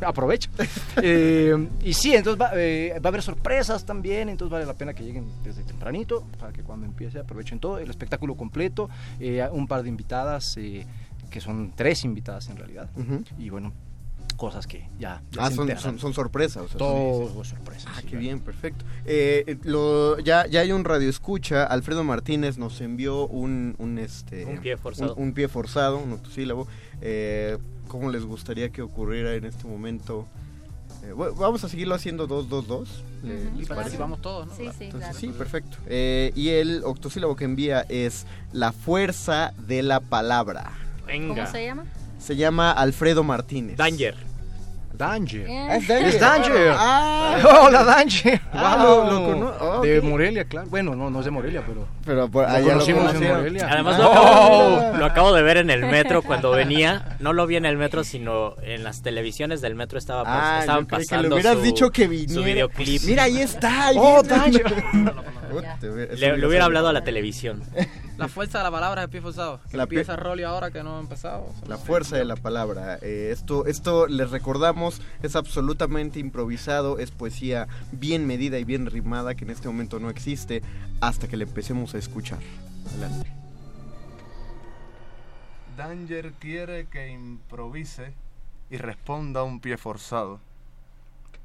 aprovecho. 0.00 0.50
Eh, 1.02 1.54
y 1.82 1.92
sí, 1.94 2.14
entonces 2.14 2.40
va, 2.40 2.50
eh, 2.54 2.92
va 3.04 3.08
a 3.08 3.08
haber 3.08 3.22
sorpresas 3.22 3.84
también, 3.84 4.28
entonces 4.28 4.52
vale 4.52 4.66
la 4.66 4.74
pena 4.74 4.94
que 4.94 5.02
lleguen 5.02 5.26
desde 5.42 5.62
tempranito 5.64 6.24
para 6.38 6.52
que 6.52 6.62
cuando 6.62 6.86
empiece 6.86 7.18
aprovechen 7.18 7.58
todo, 7.58 7.78
el 7.78 7.90
espectáculo 7.90 8.36
completo, 8.36 8.88
eh, 9.20 9.46
un 9.50 9.66
par 9.66 9.82
de 9.82 9.88
invitadas, 9.88 10.56
eh, 10.58 10.86
que 11.30 11.40
son 11.40 11.72
tres 11.74 12.04
invitadas 12.04 12.48
en 12.48 12.56
realidad, 12.56 12.88
Ujú. 12.96 13.22
y 13.38 13.50
bueno, 13.50 13.72
cosas 14.36 14.66
que 14.66 14.88
ya... 14.98 15.22
ya 15.30 15.44
Ah, 15.44 15.50
se 15.50 15.56
son, 15.56 15.78
son, 15.78 15.98
son 15.98 16.12
sorpresas. 16.14 16.64
o 16.64 16.68
sea, 16.68 16.78
Todo 16.78 17.28
son- 17.28 17.42
es 17.42 17.48
sorpresa. 17.48 17.88
Ah, 17.90 17.96
sí, 17.96 18.02
qué 18.02 18.08
claro. 18.10 18.20
bien, 18.20 18.40
perfecto. 18.40 18.84
Eh, 19.06 19.44
eh, 19.46 19.58
lo, 19.64 20.18
ya, 20.18 20.46
ya 20.48 20.60
hay 20.60 20.72
un 20.72 20.84
radio 20.84 21.08
escucha. 21.08 21.64
Alfredo 21.64 22.02
Martínez 22.02 22.58
nos 22.58 22.80
envió 22.80 23.28
un, 23.28 23.76
un, 23.78 23.98
este, 23.98 24.44
Un 24.46 24.58
pie 24.58 24.76
forzado. 24.76 25.14
Un, 25.14 25.22
un 25.28 25.32
pie 25.34 25.46
forzado, 25.48 25.98
un 25.98 26.12
octosílabo. 26.12 26.66
Eh, 27.00 27.58
¿Cómo 27.86 28.10
les 28.10 28.24
gustaría 28.24 28.70
que 28.70 28.82
ocurriera 28.82 29.34
en 29.34 29.44
este 29.44 29.68
momento? 29.68 30.26
Eh, 31.04 31.12
bueno, 31.12 31.34
vamos 31.34 31.62
a 31.62 31.68
seguirlo 31.68 31.94
haciendo 31.94 32.26
2-2-2. 32.26 32.86
¿le- 33.22 33.34
Y 33.34 33.36
¿Les 33.36 33.44
parece? 33.52 33.74
participamos 33.74 34.20
todos, 34.20 34.48
¿no? 34.48 34.54
Sí, 34.56 34.64
sí, 34.76 34.84
Entonces, 34.86 35.10
claro. 35.10 35.18
sí, 35.18 35.28
perfecto. 35.28 35.76
Eh, 35.86 36.32
y 36.34 36.48
el 36.48 36.82
octosílabo 36.84 37.36
que 37.36 37.44
envía 37.44 37.82
es 37.88 38.26
la 38.52 38.72
fuerza 38.72 39.52
de 39.68 39.82
la 39.84 40.00
palabra. 40.00 40.72
Venga. 41.06 41.34
¿Cómo 41.34 41.46
se 41.46 41.64
llama? 41.64 41.84
Se 42.18 42.36
llama 42.36 42.72
Alfredo 42.72 43.22
Martínez. 43.22 43.76
Danger. 43.76 44.14
Danger. 44.96 45.40
Eh, 45.48 45.76
Es 45.76 45.88
Danger. 45.88 46.06
Es 46.08 46.20
Danger. 46.20 46.74
Ah, 46.78 47.36
Hola, 47.66 47.82
Danger. 47.82 48.40
Ah, 48.52 48.76
Wow. 48.78 48.86
lo- 48.86 49.10
lo 49.10 49.26
cono- 49.26 49.52
oh, 49.60 49.80
De. 49.82 50.00
Lo 50.00 50.48
claro. 50.48 50.68
Bueno, 50.70 50.94
no, 50.94 51.10
no 51.10 51.18
es 51.18 51.24
de 51.24 51.30
Morelia, 51.32 51.64
pero... 51.66 51.88
pero 52.04 52.28
por 52.28 52.44
Lo 52.44 52.48
allá 52.48 52.60
lo 52.60 52.72
conocimos 52.74 53.14
en. 53.16 53.28
Morelia. 53.28 53.68
Además 53.72 53.96
Ah. 53.98 54.02
lo 54.02 54.12
acabo, 54.12 54.46
Oh. 54.94 54.96
lo 54.96 55.04
acabo 55.04 55.32
de 55.34 55.42
ver 55.42 55.56
en 55.56 55.70
el 55.70 55.80
metro 55.86 56.22
cuando 56.22 56.52
venía. 56.52 57.16
No 57.18 57.32
lo 57.32 57.44
vi 57.48 57.56
en 57.56 57.64
el 57.66 57.76
metro, 57.76 58.04
sino 58.04 58.54
en 58.62 58.84
las 58.84 59.02
televisiones 59.02 59.60
del 59.60 59.74
metro 59.74 59.98
estaba 59.98 60.22
pas- 60.22 60.26
Ah, 60.28 60.58
estaban 60.60 60.86
que 60.86 60.96
pasando 60.96 61.28
le 61.28 61.34
hubieras 61.34 61.56
su, 61.56 61.62
dicho 61.62 61.90
que 61.90 62.04
su 62.04 62.10
viniera. 62.10 62.44
videoclip. 62.44 63.02
Mira, 63.02 63.22
ahí 63.24 63.40
está. 63.40 63.88
ahí 63.88 63.96
Oh, 63.98 64.22
viene. 64.22 64.38
Danger. 64.38 64.64
Le, 65.80 66.16
le 66.16 66.36
lo 66.38 66.48
hubiera 66.48 66.64
hablado 66.64 66.88
a 66.88 66.92
la 66.92 67.04
televisión. 67.04 67.62
La 68.16 68.28
fuerza 68.28 68.58
de 68.58 68.64
la 68.64 68.70
palabra 68.70 69.00
es 69.00 69.04
el 69.06 69.10
pie 69.10 69.20
forzado. 69.20 69.60
Que 69.68 69.76
La 69.76 69.82
empieza 69.84 70.14
pie- 70.14 70.22
Rolly 70.22 70.42
ahora 70.44 70.70
que 70.70 70.84
no 70.84 70.96
ha 70.98 71.00
empezado. 71.00 71.52
La 71.66 71.78
fuerza 71.78 72.16
de 72.16 72.24
la 72.24 72.36
palabra. 72.36 72.96
Eh, 73.02 73.30
esto, 73.32 73.66
esto 73.66 74.06
les 74.06 74.30
recordamos, 74.30 75.02
es 75.24 75.34
absolutamente 75.34 76.20
improvisado, 76.20 77.00
es 77.00 77.10
poesía 77.10 77.66
bien 77.90 78.24
medida 78.26 78.56
y 78.60 78.64
bien 78.64 78.86
rimada 78.86 79.34
que 79.34 79.44
en 79.44 79.50
este 79.50 79.66
momento 79.66 79.98
no 79.98 80.10
existe 80.10 80.62
hasta 81.00 81.26
que 81.26 81.36
le 81.36 81.42
empecemos 81.44 81.94
a 81.96 81.98
escuchar. 81.98 82.38
Adelante. 82.92 83.32
Danger 85.76 86.32
quiere 86.38 86.86
que 86.86 87.08
improvise 87.10 88.12
y 88.70 88.76
responda 88.76 89.40
a 89.40 89.42
un 89.42 89.58
pie 89.60 89.76
forzado. 89.76 90.38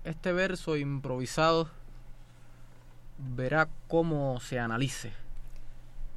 Este 0.04 0.32
verso 0.34 0.78
improvisado 0.78 1.70
verá 3.20 3.68
cómo 3.88 4.40
se 4.40 4.60
analice. 4.60 5.12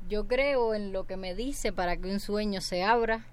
Yo 0.08 0.26
creo 0.26 0.74
en 0.74 0.92
lo 0.92 1.04
que 1.04 1.16
me 1.16 1.34
dice 1.34 1.72
para 1.72 1.96
que 1.96 2.10
un 2.12 2.20
sueño 2.20 2.60
se 2.60 2.84
abra. 2.84 3.24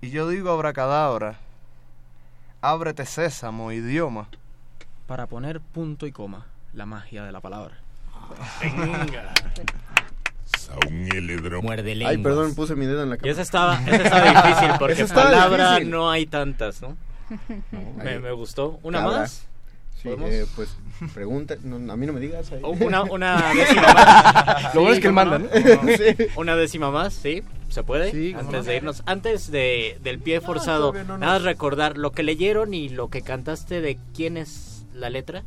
Y 0.00 0.10
yo 0.10 0.28
digo 0.28 0.50
abracadabra, 0.50 1.38
ábrete 2.62 3.04
sésamo, 3.06 3.72
idioma, 3.72 4.28
para 5.06 5.26
poner 5.26 5.60
punto 5.60 6.06
y 6.06 6.12
coma, 6.12 6.46
la 6.72 6.86
magia 6.86 7.24
de 7.24 7.32
la 7.32 7.40
palabra. 7.40 7.76
Venga. 8.60 9.34
Muerde 11.62 11.94
lenguas. 11.94 12.16
Ay, 12.16 12.22
perdón, 12.22 12.54
puse 12.54 12.76
mi 12.76 12.86
dedo 12.86 13.02
en 13.02 13.10
la 13.10 13.16
Y 13.16 13.18
cámara. 13.18 13.32
esa 13.32 13.42
estaba, 13.42 13.74
esa 13.82 13.96
estaba 14.04 14.42
difícil 14.42 14.70
porque 14.78 15.04
palabra 15.14 15.70
difícil. 15.72 15.90
no 15.90 16.10
hay 16.10 16.26
tantas, 16.26 16.80
¿no? 16.80 16.96
Me, 17.96 18.18
me 18.18 18.32
gustó. 18.32 18.78
¿Una 18.82 19.00
Cabra. 19.00 19.18
más? 19.18 19.46
Sí, 20.02 20.08
eh, 20.08 20.46
pues 20.56 20.76
pregunta, 21.14 21.56
no, 21.62 21.92
a 21.92 21.96
mí 21.96 22.06
no 22.06 22.12
me 22.12 22.20
digas. 22.20 22.50
ahí. 22.52 22.60
O 22.62 22.70
Una, 22.70 23.02
una 23.02 23.52
décima 23.54 23.92
más. 23.94 24.74
Lo 24.74 24.80
bueno 24.80 24.94
es 24.94 25.00
que 25.00 25.08
él 25.08 25.14
¿cómo 25.14 25.30
manda, 25.30 25.38
no? 25.38 25.82
¿no? 25.82 25.96
Sí. 25.96 26.26
Una 26.36 26.56
décima 26.56 26.90
más, 26.90 27.14
¿sí? 27.14 27.42
¿Se 27.68 27.82
puede? 27.82 28.10
Sí, 28.10 28.34
Antes 28.36 28.64
de 28.66 28.76
irnos. 28.76 29.02
Antes 29.06 29.50
de, 29.50 29.98
del 30.02 30.18
pie 30.18 30.40
forzado, 30.40 30.88
todavía 30.90 31.04
no, 31.04 31.14
no. 31.14 31.18
nada 31.18 31.32
más 31.34 31.42
recordar 31.42 31.96
lo 31.98 32.12
que 32.12 32.22
leyeron 32.22 32.74
y 32.74 32.88
lo 32.88 33.08
que 33.08 33.22
cantaste 33.22 33.80
de 33.80 33.98
quién 34.14 34.36
es 34.36 34.84
la 34.94 35.10
letra. 35.10 35.42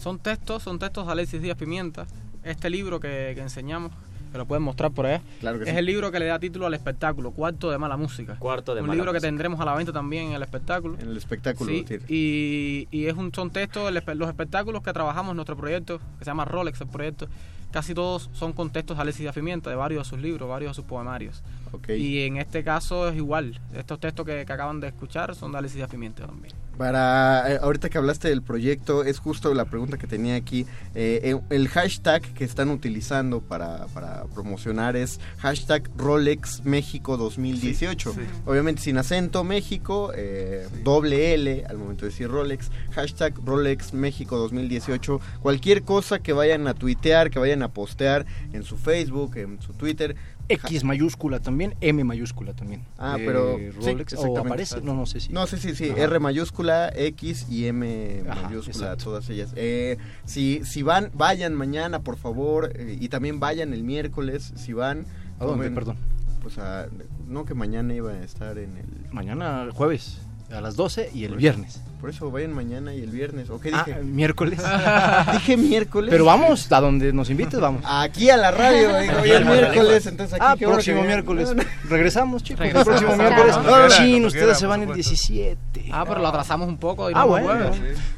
Son 0.00 0.18
textos, 0.18 0.62
son 0.62 0.78
textos 0.78 1.06
de 1.06 1.12
Alexis 1.12 1.42
Díaz 1.42 1.56
Pimienta. 1.58 2.06
Este 2.44 2.70
libro 2.70 3.00
que, 3.00 3.32
que 3.34 3.40
enseñamos, 3.40 3.92
que 4.32 4.38
lo 4.38 4.46
pueden 4.46 4.62
mostrar 4.62 4.90
por 4.90 5.06
allá, 5.06 5.22
Claro 5.40 5.58
que 5.58 5.64
es 5.64 5.70
sí. 5.70 5.76
el 5.76 5.86
libro 5.86 6.10
que 6.12 6.18
le 6.18 6.26
da 6.26 6.38
título 6.38 6.66
al 6.66 6.74
espectáculo, 6.74 7.30
Cuarto 7.30 7.70
de 7.70 7.78
Mala 7.78 7.96
Música. 7.96 8.36
Cuarto 8.38 8.74
de 8.74 8.80
Un 8.82 8.88
Mala 8.88 8.96
libro 8.96 9.12
que 9.12 9.20
tendremos 9.20 9.60
a 9.60 9.64
la 9.64 9.74
venta 9.74 9.92
también 9.92 10.28
en 10.28 10.32
el 10.34 10.42
espectáculo. 10.42 10.96
En 11.00 11.08
el 11.08 11.16
espectáculo. 11.16 11.70
Sí, 11.70 11.84
y, 12.08 12.88
y 12.90 13.06
es 13.06 13.14
un, 13.14 13.32
son 13.34 13.50
textos, 13.50 13.92
los 13.92 14.28
espectáculos 14.28 14.82
que 14.82 14.92
trabajamos 14.92 15.30
en 15.30 15.36
nuestro 15.36 15.56
proyecto, 15.56 15.98
que 16.18 16.24
se 16.24 16.30
llama 16.30 16.44
Rolex, 16.44 16.80
el 16.80 16.88
proyecto, 16.88 17.28
casi 17.72 17.94
todos 17.94 18.30
son 18.32 18.52
con 18.52 18.70
textos 18.70 18.96
de 18.96 19.02
Alexis 19.02 19.22
Díaz 19.22 19.34
Pimienta, 19.34 19.70
de 19.70 19.76
varios 19.76 20.04
de 20.06 20.10
sus 20.10 20.18
libros, 20.20 20.48
varios 20.48 20.70
de 20.72 20.74
sus 20.74 20.84
poemarios. 20.84 21.42
Ok. 21.72 21.90
Y 21.90 22.22
en 22.22 22.36
este 22.38 22.62
caso 22.64 23.08
es 23.08 23.16
igual, 23.16 23.60
estos 23.74 24.00
textos 24.00 24.24
que, 24.24 24.44
que 24.46 24.52
acaban 24.52 24.80
de 24.80 24.88
escuchar 24.88 25.34
son 25.34 25.52
de 25.52 25.58
Alexis 25.58 25.76
Díaz 25.76 25.90
Pimienta 25.90 26.26
también. 26.26 26.54
Para, 26.76 27.54
eh, 27.54 27.58
ahorita 27.62 27.88
que 27.88 27.98
hablaste 27.98 28.28
del 28.28 28.42
proyecto, 28.42 29.04
es 29.04 29.18
justo 29.18 29.52
la 29.54 29.64
pregunta 29.64 29.96
que 29.96 30.06
tenía 30.06 30.36
aquí. 30.36 30.66
Eh, 30.94 31.20
eh, 31.22 31.40
el 31.50 31.68
hashtag 31.68 32.22
que 32.34 32.44
están 32.44 32.70
utilizando 32.70 33.40
para, 33.40 33.86
para 33.88 34.24
promocionar 34.34 34.96
es 34.96 35.20
hashtag 35.38 35.90
Rolex 35.96 36.64
México 36.64 37.16
2018. 37.16 38.12
Sí, 38.12 38.20
sí. 38.20 38.26
Obviamente 38.44 38.82
sin 38.82 38.98
acento 38.98 39.44
México, 39.44 40.12
eh, 40.14 40.68
doble 40.84 41.34
L 41.34 41.64
al 41.68 41.78
momento 41.78 42.04
de 42.04 42.10
decir 42.10 42.28
Rolex, 42.28 42.70
hashtag 42.92 43.34
Rolex 43.44 43.94
México 43.94 44.36
2018. 44.36 45.20
Cualquier 45.40 45.82
cosa 45.82 46.18
que 46.18 46.32
vayan 46.32 46.66
a 46.66 46.74
tuitear, 46.74 47.30
que 47.30 47.38
vayan 47.38 47.62
a 47.62 47.68
postear 47.68 48.26
en 48.52 48.62
su 48.62 48.76
Facebook, 48.76 49.36
en 49.36 49.60
su 49.62 49.72
Twitter. 49.72 50.16
X 50.48 50.84
mayúscula 50.84 51.40
también, 51.40 51.74
M 51.80 52.02
mayúscula 52.04 52.52
también. 52.54 52.82
Ah, 52.98 53.16
Eh, 53.18 53.22
pero 53.26 53.56
sí, 53.58 53.70
Rolex, 53.92 54.14
o 54.14 54.38
aparece, 54.38 54.80
no, 54.80 54.94
no 54.94 55.06
sé 55.06 55.20
si. 55.20 55.32
No, 55.32 55.46
sí, 55.46 55.56
sí, 55.58 55.74
sí. 55.74 55.90
Ajá. 55.90 56.02
R 56.04 56.18
mayúscula, 56.20 56.90
X 56.94 57.46
y 57.50 57.66
M 57.66 58.22
mayúscula, 58.42 58.96
todas 58.96 59.28
ellas. 59.30 59.52
Eh, 59.56 59.98
si, 60.24 60.62
si 60.64 60.82
van, 60.82 61.10
vayan 61.14 61.54
mañana, 61.54 62.00
por 62.00 62.16
favor. 62.16 62.70
eh, 62.74 62.96
y 63.00 63.08
también 63.08 63.40
vayan 63.40 63.72
el 63.72 63.82
miércoles, 63.82 64.52
si 64.56 64.72
van. 64.72 65.04
¿A 65.38 65.44
dónde, 65.44 65.68
tomen- 65.70 65.74
perdón? 65.74 65.96
Pues 66.42 66.58
a, 66.58 66.86
no 67.26 67.44
que 67.44 67.54
mañana 67.54 67.92
iba 67.94 68.12
a 68.12 68.22
estar 68.22 68.56
en 68.58 68.76
el... 68.76 68.86
Mañana 69.12 69.68
jueves 69.72 70.20
a 70.50 70.60
las 70.60 70.76
12 70.76 71.10
y 71.12 71.24
el 71.24 71.34
viernes. 71.36 71.80
Por 72.06 72.14
eso 72.14 72.30
vayan 72.30 72.52
mañana 72.54 72.94
y 72.94 73.00
el 73.00 73.10
viernes. 73.10 73.50
¿O 73.50 73.58
qué 73.58 73.72
Ah, 73.74 73.82
dije? 73.84 74.00
miércoles. 74.04 74.60
dije 75.32 75.56
miércoles. 75.56 76.08
Pero 76.12 76.24
vamos, 76.24 76.70
a 76.70 76.80
donde 76.80 77.12
nos 77.12 77.28
invites, 77.30 77.58
vamos. 77.58 77.82
Aquí 77.84 78.30
a 78.30 78.36
la 78.36 78.52
radio, 78.52 78.96
digo, 79.00 79.14
hoy 79.24 79.30
es 79.32 79.44
miércoles, 79.44 80.06
entonces 80.06 80.34
aquí. 80.34 80.44
Ah, 80.46 80.54
qué 80.56 80.66
bueno 80.66 80.76
próximo 80.76 81.00
que- 81.00 81.06
miércoles. 81.08 81.48
No, 81.48 81.64
no. 81.64 81.68
Regresamos, 81.90 82.44
chicos. 82.44 82.64
El 82.64 82.72
próximo 82.84 83.16
miércoles. 83.16 83.56
Quieran, 83.56 83.90
Chin, 83.90 84.24
ustedes 84.24 84.56
se 84.56 84.66
van 84.66 84.82
el 84.82 84.86
por 84.86 84.96
supuesto. 85.02 85.32
17. 85.32 85.90
Ah, 85.90 86.04
pero 86.06 86.20
lo 86.20 86.28
atrasamos 86.28 86.68
un 86.68 86.78
poco. 86.78 87.10
y 87.10 87.14
Ah, 87.16 87.22
no 87.22 87.26
bueno. 87.26 87.70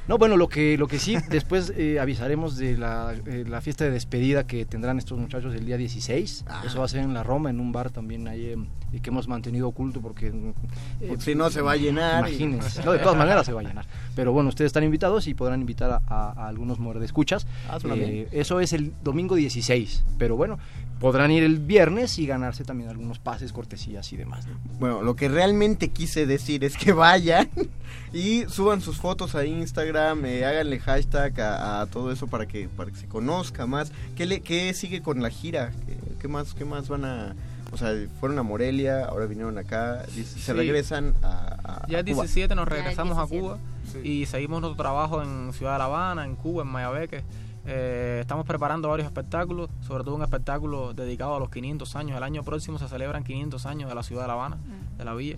No, 0.07 0.19
bueno, 0.19 0.37
lo 0.37 0.49
que, 0.51 0.77
lo 0.77 0.87
que 0.87 0.99
sí, 0.99 1.17
después 1.31 1.73
eh, 1.75 1.99
avisaremos 1.99 2.59
de 2.59 2.77
la, 2.77 3.15
eh, 3.27 3.45
la 3.49 3.63
fiesta 3.63 3.85
de 3.85 3.91
despedida 3.91 4.47
que 4.47 4.67
tendrán 4.67 4.99
estos 4.99 5.17
muchachos 5.19 5.55
el 5.55 5.65
día 5.65 5.79
16. 5.79 6.45
Ah. 6.47 6.63
Eso 6.67 6.79
va 6.79 6.85
a 6.85 6.89
ser 6.89 7.01
en 7.01 7.15
la 7.15 7.23
Roma, 7.23 7.49
en 7.49 7.59
un 7.59 7.73
bar 7.73 7.89
también 7.91 8.29
ahí, 8.29 8.47
eh, 8.51 8.57
y 8.93 9.01
que 9.01 9.09
hemos 9.11 9.29
mantenido 9.29 9.69
oculto 9.69 10.01
porque... 10.03 10.27
eh, 10.29 10.53
Porque 11.09 11.23
si 11.23 11.35
no 11.35 11.49
se 11.51 11.61
va 11.63 11.73
a 11.73 11.77
llenar 11.77 12.25
y- 12.29 12.37
Imagínense. 12.37 12.83
No, 12.85 12.93
de 12.93 12.99
todas 12.99 13.17
maneras 13.17 13.45
se 13.45 13.53
va 13.53 13.61
a 13.61 13.65
llenar. 13.65 13.78
Pero 14.17 14.33
bueno, 14.33 14.49
ustedes 14.49 14.69
están 14.71 14.85
invitados 14.85 15.27
y 15.27 15.35
podrán 15.35 15.61
invitar 15.61 15.91
a, 15.91 16.01
a- 16.09 16.33
a 16.33 16.49
algunos 16.49 16.79
muerdescuchas. 16.79 17.47
Ah. 17.69 17.79
Eh, 18.09 18.29
eso 18.33 18.61
es 18.61 18.73
el 18.73 18.93
domingo 19.03 19.35
16. 19.35 20.05
Pero 20.19 20.37
bueno, 20.37 20.59
podrán 21.01 21.31
ir 21.31 21.43
el 21.45 21.59
viernes 21.59 22.19
y 22.19 22.27
ganarse 22.27 22.65
también 22.65 22.91
algunos 22.91 23.19
pases, 23.19 23.53
cortesías 23.53 24.13
y 24.13 24.17
demás. 24.17 24.47
¿no? 24.47 24.55
Bueno, 24.81 25.03
lo 25.03 25.15
que 25.17 25.29
realmente 25.29 25.89
quise 25.89 26.27
decir 26.27 26.65
es 26.65 26.77
que 26.77 26.93
vayan 26.93 27.49
y 28.13 28.45
suban 28.49 28.81
sus 28.81 28.97
fotos 28.97 29.35
a 29.35 29.45
Instagram, 29.45 30.25
eh, 30.25 30.45
háganle 30.45 30.79
hashtag 30.81 31.41
a, 31.41 31.81
a 31.83 31.87
todo 31.87 32.11
eso 32.13 32.27
para 32.27 32.47
que 32.47 32.69
para 32.69 32.91
que 32.91 32.97
se 32.97 33.07
conozca 33.07 33.67
más. 33.67 33.93
¿Qué, 34.17 34.27
le, 34.27 34.41
qué 34.41 34.73
sigue 34.75 35.03
con 35.03 35.23
la 35.23 35.31
gira? 35.31 35.73
¿Qué, 35.87 35.97
qué 36.21 36.29
más 36.29 36.55
qué 36.55 36.65
más 36.65 36.89
van 36.89 37.05
a...? 37.05 37.37
O 37.73 37.77
sea, 37.77 37.93
fueron 38.21 38.39
a 38.39 38.43
Morelia, 38.43 39.05
ahora 39.05 39.27
vinieron 39.27 39.59
acá, 39.59 40.05
se 40.07 40.25
Sí. 40.25 40.53
regresan 40.53 41.15
a, 41.23 41.57
a- 41.83 41.87
Ya 41.89 41.99
a 41.99 42.01
el 42.01 42.07
Cuba. 42.07 42.23
17 42.25 42.55
nos 42.55 42.67
regresamos 42.69 43.19
a 43.19 43.27
17. 43.27 43.41
Cuba 43.41 43.59
y 44.03 44.27
seguimos 44.27 44.61
nuestro 44.63 44.83
trabajo 44.83 45.23
en 45.23 45.53
Ciudad 45.53 45.73
de 45.75 45.79
La 45.79 45.85
Habana, 45.85 46.25
en 46.25 46.35
Cuba, 46.37 46.63
en 46.63 46.69
Mayabeque. 46.69 47.25
Eh, 47.71 48.19
estamos 48.23 48.47
preparando 48.47 48.89
varios 48.89 49.05
espectáculos, 49.07 49.69
sobre 49.87 50.03
todo 50.03 50.15
un 50.15 50.23
espectáculo 50.23 50.95
dedicado 50.95 51.37
a 51.37 51.39
los 51.39 51.51
500 51.51 51.95
años. 51.97 52.17
El 52.17 52.23
año 52.23 52.43
próximo 52.43 52.79
se 52.79 52.89
celebran 52.89 53.25
500 53.25 53.67
años 53.67 53.91
de 53.91 53.95
la 53.95 54.03
ciudad 54.03 54.23
de 54.23 54.29
La 54.29 54.33
Habana, 54.35 54.57
de 54.97 55.05
la 55.05 55.13
villa. 55.15 55.37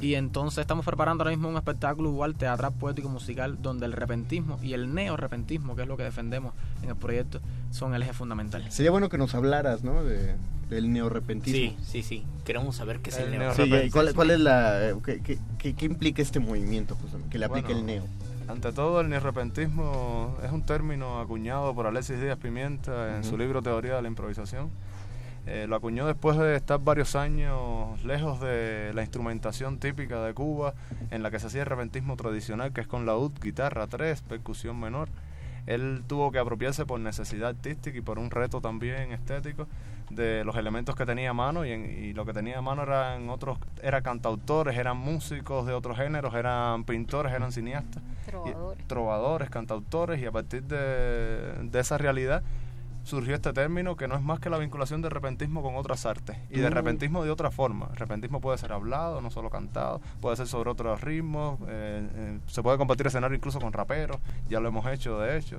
Y 0.00 0.14
entonces 0.14 0.58
estamos 0.58 0.84
preparando 0.84 1.22
ahora 1.22 1.30
mismo 1.36 1.48
un 1.48 1.56
espectáculo 1.56 2.08
igual 2.10 2.34
teatral, 2.34 2.72
poético, 2.72 3.08
musical, 3.08 3.58
donde 3.62 3.86
el 3.86 3.92
repentismo 3.92 4.58
y 4.62 4.72
el 4.72 4.94
neo-repentismo, 4.94 5.76
que 5.76 5.82
es 5.82 5.88
lo 5.88 5.96
que 5.96 6.02
defendemos 6.04 6.54
en 6.82 6.88
el 6.90 6.96
proyecto, 6.96 7.40
son 7.70 7.94
el 7.94 8.02
eje 8.02 8.12
fundamental. 8.12 8.64
Sería 8.70 8.90
bueno 8.90 9.08
que 9.08 9.18
nos 9.18 9.34
hablaras, 9.34 9.84
¿no? 9.84 10.02
De, 10.02 10.34
del 10.70 10.92
neorrepentismo. 10.92 11.56
Sí, 11.58 11.76
sí, 11.84 12.02
sí. 12.02 12.24
Queremos 12.44 12.76
saber 12.76 13.00
qué 13.00 13.10
es 13.10 13.18
el, 13.18 13.32
El 13.34 13.38
neo. 13.38 13.54
Sí, 13.54 13.62
¿y 13.62 13.90
¿cuál, 13.90 14.14
cuál 14.14 14.30
es 14.30 14.40
la... 14.40 14.88
eh, 14.90 14.94
qué, 15.04 15.20
qué- 15.20 15.38
qué- 15.58 15.74
qué 15.74 15.84
implica 15.84 16.22
este 16.22 16.40
movimiento, 16.40 16.94
justamente, 16.96 17.30
que 17.30 17.38
le 17.38 17.44
aplique 17.44 17.68
Bueno, 17.74 17.80
el 17.80 17.86
neo? 17.86 18.04
Ante 18.48 18.72
todo, 18.72 19.00
el 19.00 19.08
neorrepentismo 19.08 20.36
es 20.44 20.50
un 20.50 20.62
término 20.62 21.20
acuñado 21.20 21.74
por 21.74 21.86
Alexis 21.86 22.20
Díaz 22.20 22.38
Pimienta 22.38 23.16
en 23.16 23.24
su 23.24 23.38
libro 23.38 23.62
Teoría 23.62 23.94
de 23.96 24.02
la 24.02 24.08
Improvisación. 24.08 24.68
Eh, 25.46 25.66
lo 25.68 25.74
acuñó 25.74 26.06
después 26.06 26.36
de 26.38 26.54
estar 26.54 26.78
varios 26.78 27.16
años 27.16 28.02
lejos 28.04 28.40
de 28.40 28.92
la 28.94 29.02
instrumentación 29.02 29.78
típica 29.78 30.22
de 30.24 30.34
Cuba, 30.34 30.74
en 31.10 31.22
la 31.24 31.30
que 31.32 31.40
se 31.40 31.48
hacía 31.48 31.62
el 31.62 31.66
repentismo 31.66 32.16
tradicional, 32.16 32.72
que 32.72 32.80
es 32.82 32.86
con 32.86 33.06
laúd, 33.06 33.32
guitarra 33.40 33.88
3, 33.88 34.22
percusión 34.22 34.78
menor. 34.78 35.08
Él 35.66 36.02
tuvo 36.08 36.30
que 36.32 36.38
apropiarse 36.38 36.86
por 36.86 36.98
necesidad 37.00 37.50
artística 37.50 37.96
y 37.96 38.00
por 38.00 38.18
un 38.18 38.30
reto 38.30 38.60
también 38.60 39.12
estético 39.12 39.66
de 40.10 40.44
los 40.44 40.56
elementos 40.56 40.94
que 40.96 41.06
tenía 41.06 41.30
a 41.30 41.34
mano 41.34 41.64
y, 41.64 41.70
en- 41.72 42.04
y 42.04 42.12
lo 42.12 42.24
que 42.26 42.32
tenía 42.32 42.58
a 42.58 42.62
mano 42.62 42.82
eran 42.82 43.28
otros 43.30 43.58
eran 43.82 44.02
cantautores, 44.02 44.76
eran 44.76 44.96
músicos 44.96 45.64
de 45.66 45.72
otros 45.72 45.96
géneros, 45.96 46.34
eran 46.34 46.84
pintores, 46.84 47.32
eran 47.32 47.50
cineastas, 47.52 48.02
y- 48.02 48.30
Trovadores. 48.30 48.86
trovadores, 48.88 49.50
cantautores 49.50 50.20
y 50.20 50.26
a 50.26 50.32
partir 50.32 50.64
de, 50.64 51.52
de 51.62 51.80
esa 51.80 51.96
realidad 51.96 52.42
surgió 53.04 53.34
este 53.34 53.52
término 53.52 53.96
que 53.96 54.06
no 54.08 54.14
es 54.14 54.22
más 54.22 54.38
que 54.40 54.48
la 54.48 54.58
vinculación 54.58 55.02
del 55.02 55.10
repentismo 55.10 55.62
con 55.62 55.74
otras 55.76 56.06
artes 56.06 56.36
y 56.50 56.60
de 56.60 56.70
Mm. 56.70 56.72
repentismo 56.72 57.24
de 57.24 57.30
otra 57.30 57.50
forma. 57.50 57.88
El 57.90 57.96
repentismo 57.96 58.40
puede 58.40 58.58
ser 58.58 58.72
hablado, 58.72 59.20
no 59.20 59.30
solo 59.30 59.50
cantado, 59.50 60.00
puede 60.20 60.36
ser 60.36 60.46
sobre 60.46 60.70
otros 60.70 61.00
ritmos, 61.00 61.58
eh, 61.68 62.08
eh, 62.14 62.38
se 62.46 62.62
puede 62.62 62.78
compartir 62.78 63.06
escenario 63.08 63.36
incluso 63.36 63.58
con 63.60 63.72
raperos, 63.72 64.18
ya 64.48 64.60
lo 64.60 64.68
hemos 64.68 64.86
hecho 64.86 65.18
de 65.18 65.36
hecho. 65.36 65.58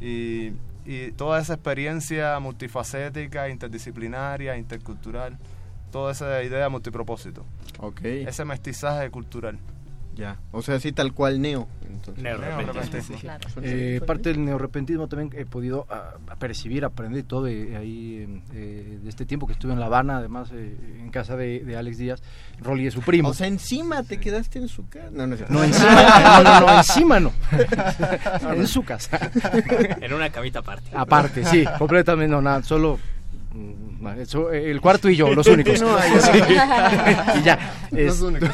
Y, 0.00 0.52
y 0.84 1.12
toda 1.12 1.40
esa 1.40 1.54
experiencia 1.54 2.38
multifacética, 2.40 3.48
interdisciplinaria, 3.48 4.56
intercultural, 4.56 5.38
toda 5.90 6.12
esa 6.12 6.42
idea 6.42 6.68
multipropósito, 6.68 7.46
ese 8.26 8.44
mestizaje 8.44 9.10
cultural. 9.10 9.58
Ya. 10.14 10.38
O 10.52 10.62
sea, 10.62 10.78
sí, 10.80 10.92
tal 10.92 11.12
cual 11.12 11.40
neo. 11.40 11.68
Entonces. 11.90 12.22
Neorrepentismo. 12.22 13.18
Claro. 13.18 13.48
Eh, 13.62 14.00
parte 14.06 14.30
del 14.30 14.44
neorrepentismo 14.44 15.08
también 15.08 15.30
he 15.38 15.46
podido 15.46 15.86
ah, 15.90 16.14
percibir, 16.38 16.84
aprender 16.84 17.24
todo 17.24 17.44
de, 17.44 17.76
ahí 17.76 18.42
eh, 18.52 18.98
de 19.02 19.08
este 19.08 19.26
tiempo 19.26 19.46
que 19.46 19.52
estuve 19.52 19.72
en 19.72 19.80
La 19.80 19.86
Habana, 19.86 20.18
además 20.18 20.50
eh, 20.52 20.76
en 21.00 21.10
casa 21.10 21.36
de, 21.36 21.60
de 21.60 21.76
Alex 21.76 21.98
Díaz. 21.98 22.22
Rolly 22.60 22.86
es 22.86 22.94
su 22.94 23.00
primo. 23.00 23.30
O 23.30 23.34
sea, 23.34 23.46
encima 23.46 24.02
te 24.02 24.18
quedaste 24.18 24.58
en 24.58 24.68
su 24.68 24.88
casa. 24.88 25.04
No, 25.14 25.26
no 25.26 25.36
no, 25.48 25.62
encima, 25.62 26.42
no, 26.42 26.42
no, 26.42 26.60
no, 26.60 26.76
encima 26.78 27.20
no. 27.20 27.32
en 28.52 28.66
su 28.66 28.82
casa. 28.82 29.30
En 30.00 30.12
una 30.12 30.30
camita 30.30 30.58
aparte. 30.58 30.90
Aparte, 30.92 31.44
sí, 31.44 31.64
completamente 31.78 32.32
no, 32.34 32.42
nada, 32.42 32.62
solo 32.62 32.98
mm, 33.52 33.93
eso, 34.18 34.52
el 34.52 34.80
cuarto 34.80 35.08
y 35.08 35.16
yo, 35.16 35.32
los 35.34 35.46
únicos. 35.46 35.80
No, 35.80 35.96
ahí 35.96 36.10
Sí. 36.20 36.38
no. 36.38 37.36
y 37.40 37.42
ya. 37.42 37.58
Los 37.90 38.20
únicos. 38.20 38.50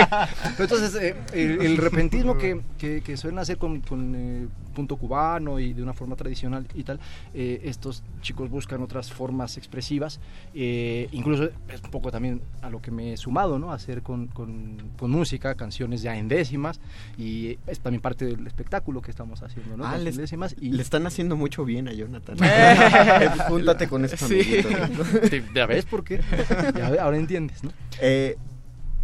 Entonces, 0.58 0.94
eh, 1.00 1.16
el, 1.32 1.60
el 1.64 1.76
repentismo 1.76 2.36
que, 2.36 2.60
que, 2.78 3.02
que 3.02 3.16
suelen 3.16 3.38
hacer 3.38 3.56
con, 3.58 3.80
con, 3.80 4.14
eh, 4.16 4.46
punto 4.76 4.96
cubano 4.96 5.58
y 5.58 5.72
de 5.72 5.82
una 5.82 5.92
forma 5.92 6.14
tradicional 6.14 6.66
y 6.74 6.84
tal, 6.84 7.00
eh, 7.34 7.62
estos 7.64 8.04
chicos 8.20 8.48
buscan 8.50 8.80
otras 8.82 9.10
formas 9.12 9.56
expresivas, 9.56 10.20
eh, 10.54 11.08
incluso 11.10 11.44
es 11.44 11.82
un 11.82 11.90
poco 11.90 12.12
también 12.12 12.40
a 12.62 12.70
lo 12.70 12.80
que 12.80 12.90
me 12.92 13.12
he 13.12 13.16
sumado, 13.16 13.58
¿no? 13.58 13.72
Hacer 13.72 14.02
con, 14.02 14.28
con, 14.28 14.76
con 14.98 15.10
música, 15.10 15.54
canciones 15.56 16.02
ya 16.02 16.16
en 16.16 16.28
décimas, 16.28 16.78
y 17.18 17.58
es 17.66 17.80
también 17.80 18.00
parte 18.02 18.26
del 18.26 18.46
espectáculo 18.46 19.02
que 19.02 19.10
estamos 19.10 19.42
haciendo, 19.42 19.76
¿no? 19.76 19.84
Ah, 19.86 19.98
les- 19.98 20.16
décimas 20.16 20.54
y 20.60 20.70
Le 20.70 20.82
están 20.82 21.06
haciendo 21.06 21.36
mucho 21.36 21.64
bien 21.64 21.88
a 21.88 21.92
Jonathan. 21.92 22.36
Eh. 22.42 23.28
Júntate 23.48 23.88
con 23.88 24.04
estos 24.04 24.20
Sí. 24.28 24.62
ya 25.54 25.66
ves 25.66 25.84
por 25.86 26.04
qué. 26.04 26.20
Ya 26.76 27.02
ahora 27.02 27.16
entiendes, 27.16 27.64
¿no? 27.64 27.72
Eh, 28.00 28.36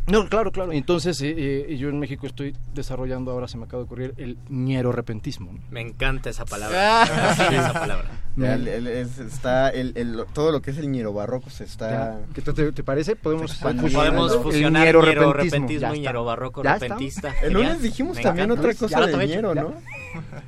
no, 0.07 0.29
claro, 0.29 0.51
claro. 0.53 0.73
Entonces, 0.73 1.21
eh, 1.23 1.35
eh, 1.69 1.77
yo 1.77 1.89
en 1.89 1.99
México 1.99 2.27
estoy 2.27 2.55
desarrollando, 2.75 3.31
ahora 3.31 3.47
se 3.49 3.57
me 3.59 3.65
acaba 3.65 3.83
de 3.83 3.85
ocurrir, 3.85 4.15
el 4.17 4.37
ñerorepentismo. 4.49 5.59
Me 5.71 5.81
encanta 5.81 6.31
esa 6.31 6.45
palabra. 6.45 7.07
Sí, 7.37 7.55
esa 7.55 7.73
palabra. 7.73 8.11
Ya, 8.37 8.55
el- 8.55 8.67
el- 8.67 8.87
es- 8.87 9.19
está 9.19 9.69
el, 9.71 9.93
el- 9.97 10.25
todo 10.33 10.51
lo 10.53 10.63
que 10.63 10.71
es 10.71 10.79
el 10.79 10.91
ñero 10.91 11.13
barroco 11.13 11.51
se 11.51 11.65
está. 11.65 12.19
¿Qué 12.35 12.41
te, 12.41 12.73
te- 12.73 12.83
parece? 12.83 13.15
Podemos. 13.15 13.55
Podemos 13.57 14.33
el 14.33 14.41
fusionar 14.41 14.87
ñerorepentismo. 14.87 15.27
ñerorepentismo 15.29 15.89
Ya 15.91 15.97
y 15.97 16.01
ñerobarroco 16.01 16.63
repentista. 16.63 17.35
El 17.43 17.53
lunes 17.53 17.83
dijimos 17.83 18.17
Me 18.17 18.23
también 18.23 18.51
encanta. 18.51 18.69
otra 18.69 18.79
cosa 18.79 19.01
Ya 19.07 19.11
tomé, 19.11 19.27
ñero. 19.29 19.55
¿no? 19.55 19.75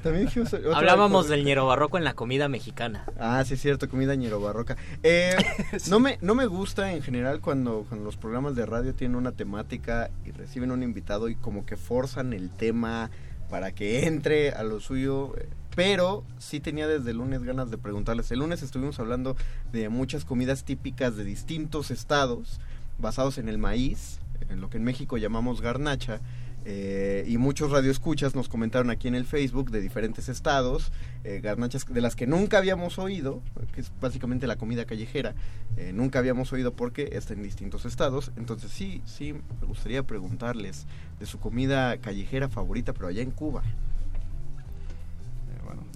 También 0.02 0.24
dijimos 0.26 0.52
otra 0.52 0.76
Hablábamos 0.76 1.24
cosa. 1.24 1.36
del 1.36 1.44
ñero 1.44 1.66
barroco 1.66 1.98
en 1.98 2.05
la 2.05 2.14
comida 2.14 2.48
mexicana. 2.48 3.05
Ah, 3.20 3.42
sí 3.46 3.55
es 3.55 3.61
cierto, 3.61 3.88
comida 3.88 4.14
ñero 4.14 4.40
barroca. 4.40 4.76
Eh, 5.02 5.36
no, 5.90 6.00
me, 6.00 6.18
no 6.22 6.34
me 6.34 6.46
gusta 6.46 6.92
en 6.92 7.02
general 7.02 7.40
cuando, 7.40 7.84
cuando 7.88 8.05
los 8.07 8.16
programas 8.16 8.55
de 8.57 8.64
radio 8.66 8.94
tienen 8.94 9.16
una 9.16 9.30
temática 9.30 9.43
y 10.24 10.30
reciben 10.32 10.70
un 10.70 10.82
invitado 10.82 11.28
y 11.28 11.34
como 11.34 11.66
que 11.66 11.76
forzan 11.76 12.32
el 12.32 12.51
tema 12.51 13.11
para 13.51 13.72
que 13.72 14.07
entre 14.07 14.51
a 14.51 14.62
lo 14.62 14.80
suyo. 14.80 15.34
Pero 15.74 16.24
sí 16.38 16.61
tenía 16.61 16.86
desde 16.86 17.11
el 17.11 17.18
lunes 17.18 17.42
ganas 17.42 17.70
de 17.70 17.78
preguntarles. 17.78 18.30
El 18.30 18.40
lunes 18.40 18.62
estuvimos 18.62 19.01
hablando 19.01 19.36
de 19.72 19.88
muchas 19.88 20.24
comidas 20.24 20.64
típicas 20.64 21.16
de 21.16 21.24
distintos 21.24 21.90
estados 21.90 22.61
basados 22.99 23.38
en 23.38 23.49
el 23.49 23.59
maíz, 23.59 24.20
en 24.49 24.61
lo 24.61 24.70
que 24.70 24.76
en 24.76 24.84
México 24.84 25.16
llamamos 25.16 25.61
garnacha. 25.61 26.20
Eh, 26.64 27.24
y 27.26 27.36
muchos 27.36 27.70
radioescuchas 27.70 28.34
nos 28.34 28.48
comentaron 28.48 28.90
aquí 28.90 29.08
en 29.08 29.14
el 29.14 29.26
Facebook 29.26 29.70
de 29.70 29.80
diferentes 29.80 30.28
estados, 30.28 30.92
eh, 31.22 31.40
garnachas 31.42 31.84
de 31.86 32.00
las 32.00 32.16
que 32.16 32.26
nunca 32.26 32.58
habíamos 32.58 32.98
oído, 32.98 33.42
que 33.74 33.82
es 33.82 33.92
básicamente 34.00 34.46
la 34.46 34.56
comida 34.56 34.84
callejera, 34.84 35.34
eh, 35.76 35.92
nunca 35.92 36.18
habíamos 36.20 36.52
oído 36.52 36.72
porque 36.72 37.10
está 37.12 37.34
en 37.34 37.42
distintos 37.42 37.84
estados. 37.84 38.32
Entonces 38.36 38.70
sí, 38.70 39.02
sí, 39.04 39.34
me 39.60 39.66
gustaría 39.66 40.02
preguntarles 40.04 40.86
de 41.18 41.26
su 41.26 41.38
comida 41.38 41.98
callejera 41.98 42.48
favorita, 42.48 42.92
pero 42.92 43.08
allá 43.08 43.22
en 43.22 43.30
Cuba. 43.30 43.62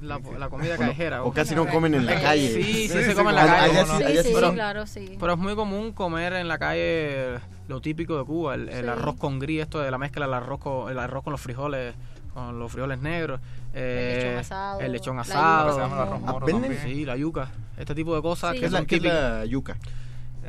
La, 0.03 0.19
la 0.39 0.49
comida 0.49 0.71
O 0.71 0.73
no- 0.75 0.79
callejera. 0.81 1.23
o 1.25 1.33
casi 1.33 1.55
no 1.55 1.67
comen 1.67 1.95
en 1.95 2.07
la 2.07 2.15
Eh, 2.19 2.23
calle. 2.23 2.49
Sí, 2.55 2.63
sí, 2.63 2.73
Sí, 2.83 2.89
se 2.89 3.05
sí, 3.11 3.15
come 3.15 3.31
en 3.31 3.37
la 3.37 3.43
allá 3.43 3.57
calle. 3.57 3.85
sí- 3.99 4.03
allá 4.05 4.23
sí 4.23 4.31
pero, 4.35 4.53
claro, 4.55 4.87
sí. 4.87 5.17
pero 5.19 5.33
es 5.33 5.39
muy 5.39 5.55
común 5.57 5.93
comer 5.93 6.33
en 6.35 6.49
la 6.49 6.59
calle 6.59 7.39
lo 7.69 7.81
típico 7.81 8.17
de 8.19 8.25
Cuba, 8.25 8.55
el, 8.55 8.69
el 8.69 8.85
Sí. 8.85 8.91
arroz 8.91 9.17
con 9.17 9.39
gris, 9.39 9.63
esto 9.63 9.81
de 9.81 9.91
la 9.91 9.99
mezcla 9.99 10.27
del 10.27 10.35
arroz 10.35 10.61
con, 10.61 10.91
el 10.91 10.99
arroz 10.99 11.23
con 11.25 11.33
los 11.33 11.41
frijoles, 11.41 11.95
con 12.35 12.59
los 12.59 12.71
frijoles 12.73 13.01
negros. 13.01 13.41
eh, 13.75 14.15
lechón 14.23 14.39
asado, 14.39 14.81
El 14.81 14.93
lechón 14.93 15.17
la 15.17 15.23
asado. 15.23 15.71
yuca, 15.71 15.75
Se 15.75 15.81
llama 15.81 15.97
el 16.03 16.09
arroz 16.09 16.21
moro. 16.21 16.47
Sí, 16.83 17.05
la 17.05 17.17
yuca. 17.17 17.51
Este 17.77 17.95
tipo 17.95 18.15
de 18.17 18.23
cosas 18.23 18.53
Sí. 18.53 18.57
que 18.57 18.61
¿Qué 18.61 18.67
es 18.67 18.73
la, 18.73 18.79
son 18.79 18.87
qué 18.87 18.95
es 18.97 19.03
típicas. 19.03 19.23
la 19.39 19.45
yuca? 19.45 19.77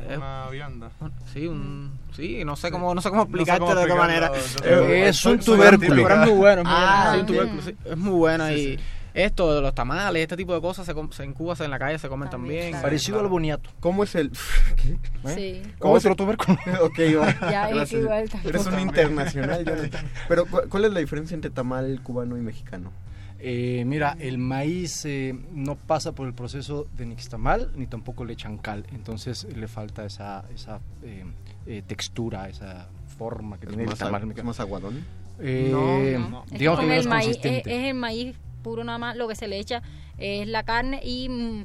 Es 0.08 0.16
una 0.16 0.48
vianda. 0.50 0.90
Sí, 1.32 1.46
un, 1.46 1.92
sí, 2.16 2.42
no 2.44 2.56
sé 2.56 2.70
cómo, 2.70 2.94
no 2.94 3.02
sé 3.02 3.10
cómo 3.10 3.24
No 3.24 3.26
sé 3.26 3.30
explicarte 3.32 3.60
cómo 3.66 3.74
de 3.74 3.86
qué 3.86 3.94
manera. 3.94 4.32
Eh, 4.64 5.04
Es 5.08 5.24
un 5.26 5.38
tubérculo. 5.38 6.02
Pero 6.04 6.22
es 6.22 6.28
muy 6.30 6.38
bueno, 6.38 6.62
es 6.62 6.66
muy 6.66 6.74
Ah, 6.76 7.02
bueno. 7.04 7.12
Sí, 7.12 7.18
un 7.18 7.22
mm. 7.22 7.26
tubérculo, 7.26 7.62
sí, 7.62 7.76
es 7.84 7.96
muy 7.98 8.12
buena 8.12 8.48
Sí, 8.48 8.54
y 8.54 8.80
esto 9.14 9.54
de 9.54 9.60
los 9.60 9.74
tamales, 9.74 10.22
este 10.22 10.36
tipo 10.36 10.54
de 10.54 10.60
cosas 10.60 10.86
se, 10.86 10.94
com- 10.94 11.10
se 11.10 11.24
en 11.24 11.32
Cuba, 11.32 11.56
se- 11.56 11.64
en 11.64 11.70
la 11.70 11.78
calle 11.78 11.98
se 11.98 12.08
comen 12.08 12.28
también. 12.30 12.80
Parecido 12.80 13.20
al 13.20 13.28
boniato. 13.28 13.70
¿Cómo 13.80 14.04
es 14.04 14.14
el...? 14.14 14.30
Sí. 15.34 15.62
¿Cómo 15.78 15.96
es 15.96 16.04
Otro 16.06 16.12
el- 16.12 16.16
tubérculo. 16.16 16.58
ok, 16.84 16.98
va. 17.20 17.50
Ya, 17.50 17.68
es 17.68 17.74
Gracias. 17.74 18.02
igual 18.02 18.28
tampoco. 18.30 18.48
Eres 18.48 18.66
un 18.66 18.80
internacional, 18.80 19.64
Jonathan. 19.64 20.06
Pero, 20.28 20.46
¿cu- 20.46 20.62
¿cuál 20.68 20.84
es 20.86 20.92
la 20.92 21.00
diferencia 21.00 21.34
entre 21.34 21.50
tamal 21.50 22.00
cubano 22.02 22.36
y 22.38 22.40
mexicano? 22.40 22.90
Eh, 23.38 23.84
mira, 23.86 24.16
el 24.20 24.36
maíz 24.38 25.04
eh, 25.06 25.34
no 25.52 25.74
pasa 25.76 26.12
por 26.12 26.26
el 26.26 26.34
proceso 26.34 26.86
de 26.96 27.06
nixtamal 27.06 27.72
ni 27.74 27.86
tampoco 27.86 28.24
le 28.26 28.34
echan 28.34 28.58
cal, 28.58 28.84
entonces 28.92 29.46
le 29.56 29.66
falta 29.66 30.04
esa, 30.04 30.44
esa 30.54 30.80
eh, 31.02 31.24
eh, 31.66 31.82
textura, 31.86 32.50
esa 32.50 32.88
forma 33.16 33.58
que 33.58 33.64
¿Es 33.64 33.68
tiene 33.70 33.84
el 33.84 33.88
más, 33.90 33.98
tamal 33.98 34.22
a- 34.22 34.26
mexicano. 34.26 34.46
más 34.48 34.60
aguadón? 34.60 35.04
Eh, 35.38 35.68
No, 35.72 36.28
no. 36.28 36.44
Es 36.52 36.58
digamos 36.58 36.80
con 36.80 36.88
que 36.88 36.96
el 36.96 36.98
menos 36.98 37.06
maíz, 37.06 37.28
es, 37.28 37.36
consistente. 37.36 37.76
es 37.78 37.84
el 37.88 37.94
maíz 37.94 38.36
puro 38.60 38.84
nada 38.84 38.98
más, 38.98 39.16
lo 39.16 39.26
que 39.28 39.34
se 39.34 39.48
le 39.48 39.58
echa 39.58 39.82
es 40.18 40.46
la 40.48 40.62
carne 40.62 41.00
y 41.04 41.28
mm, 41.28 41.64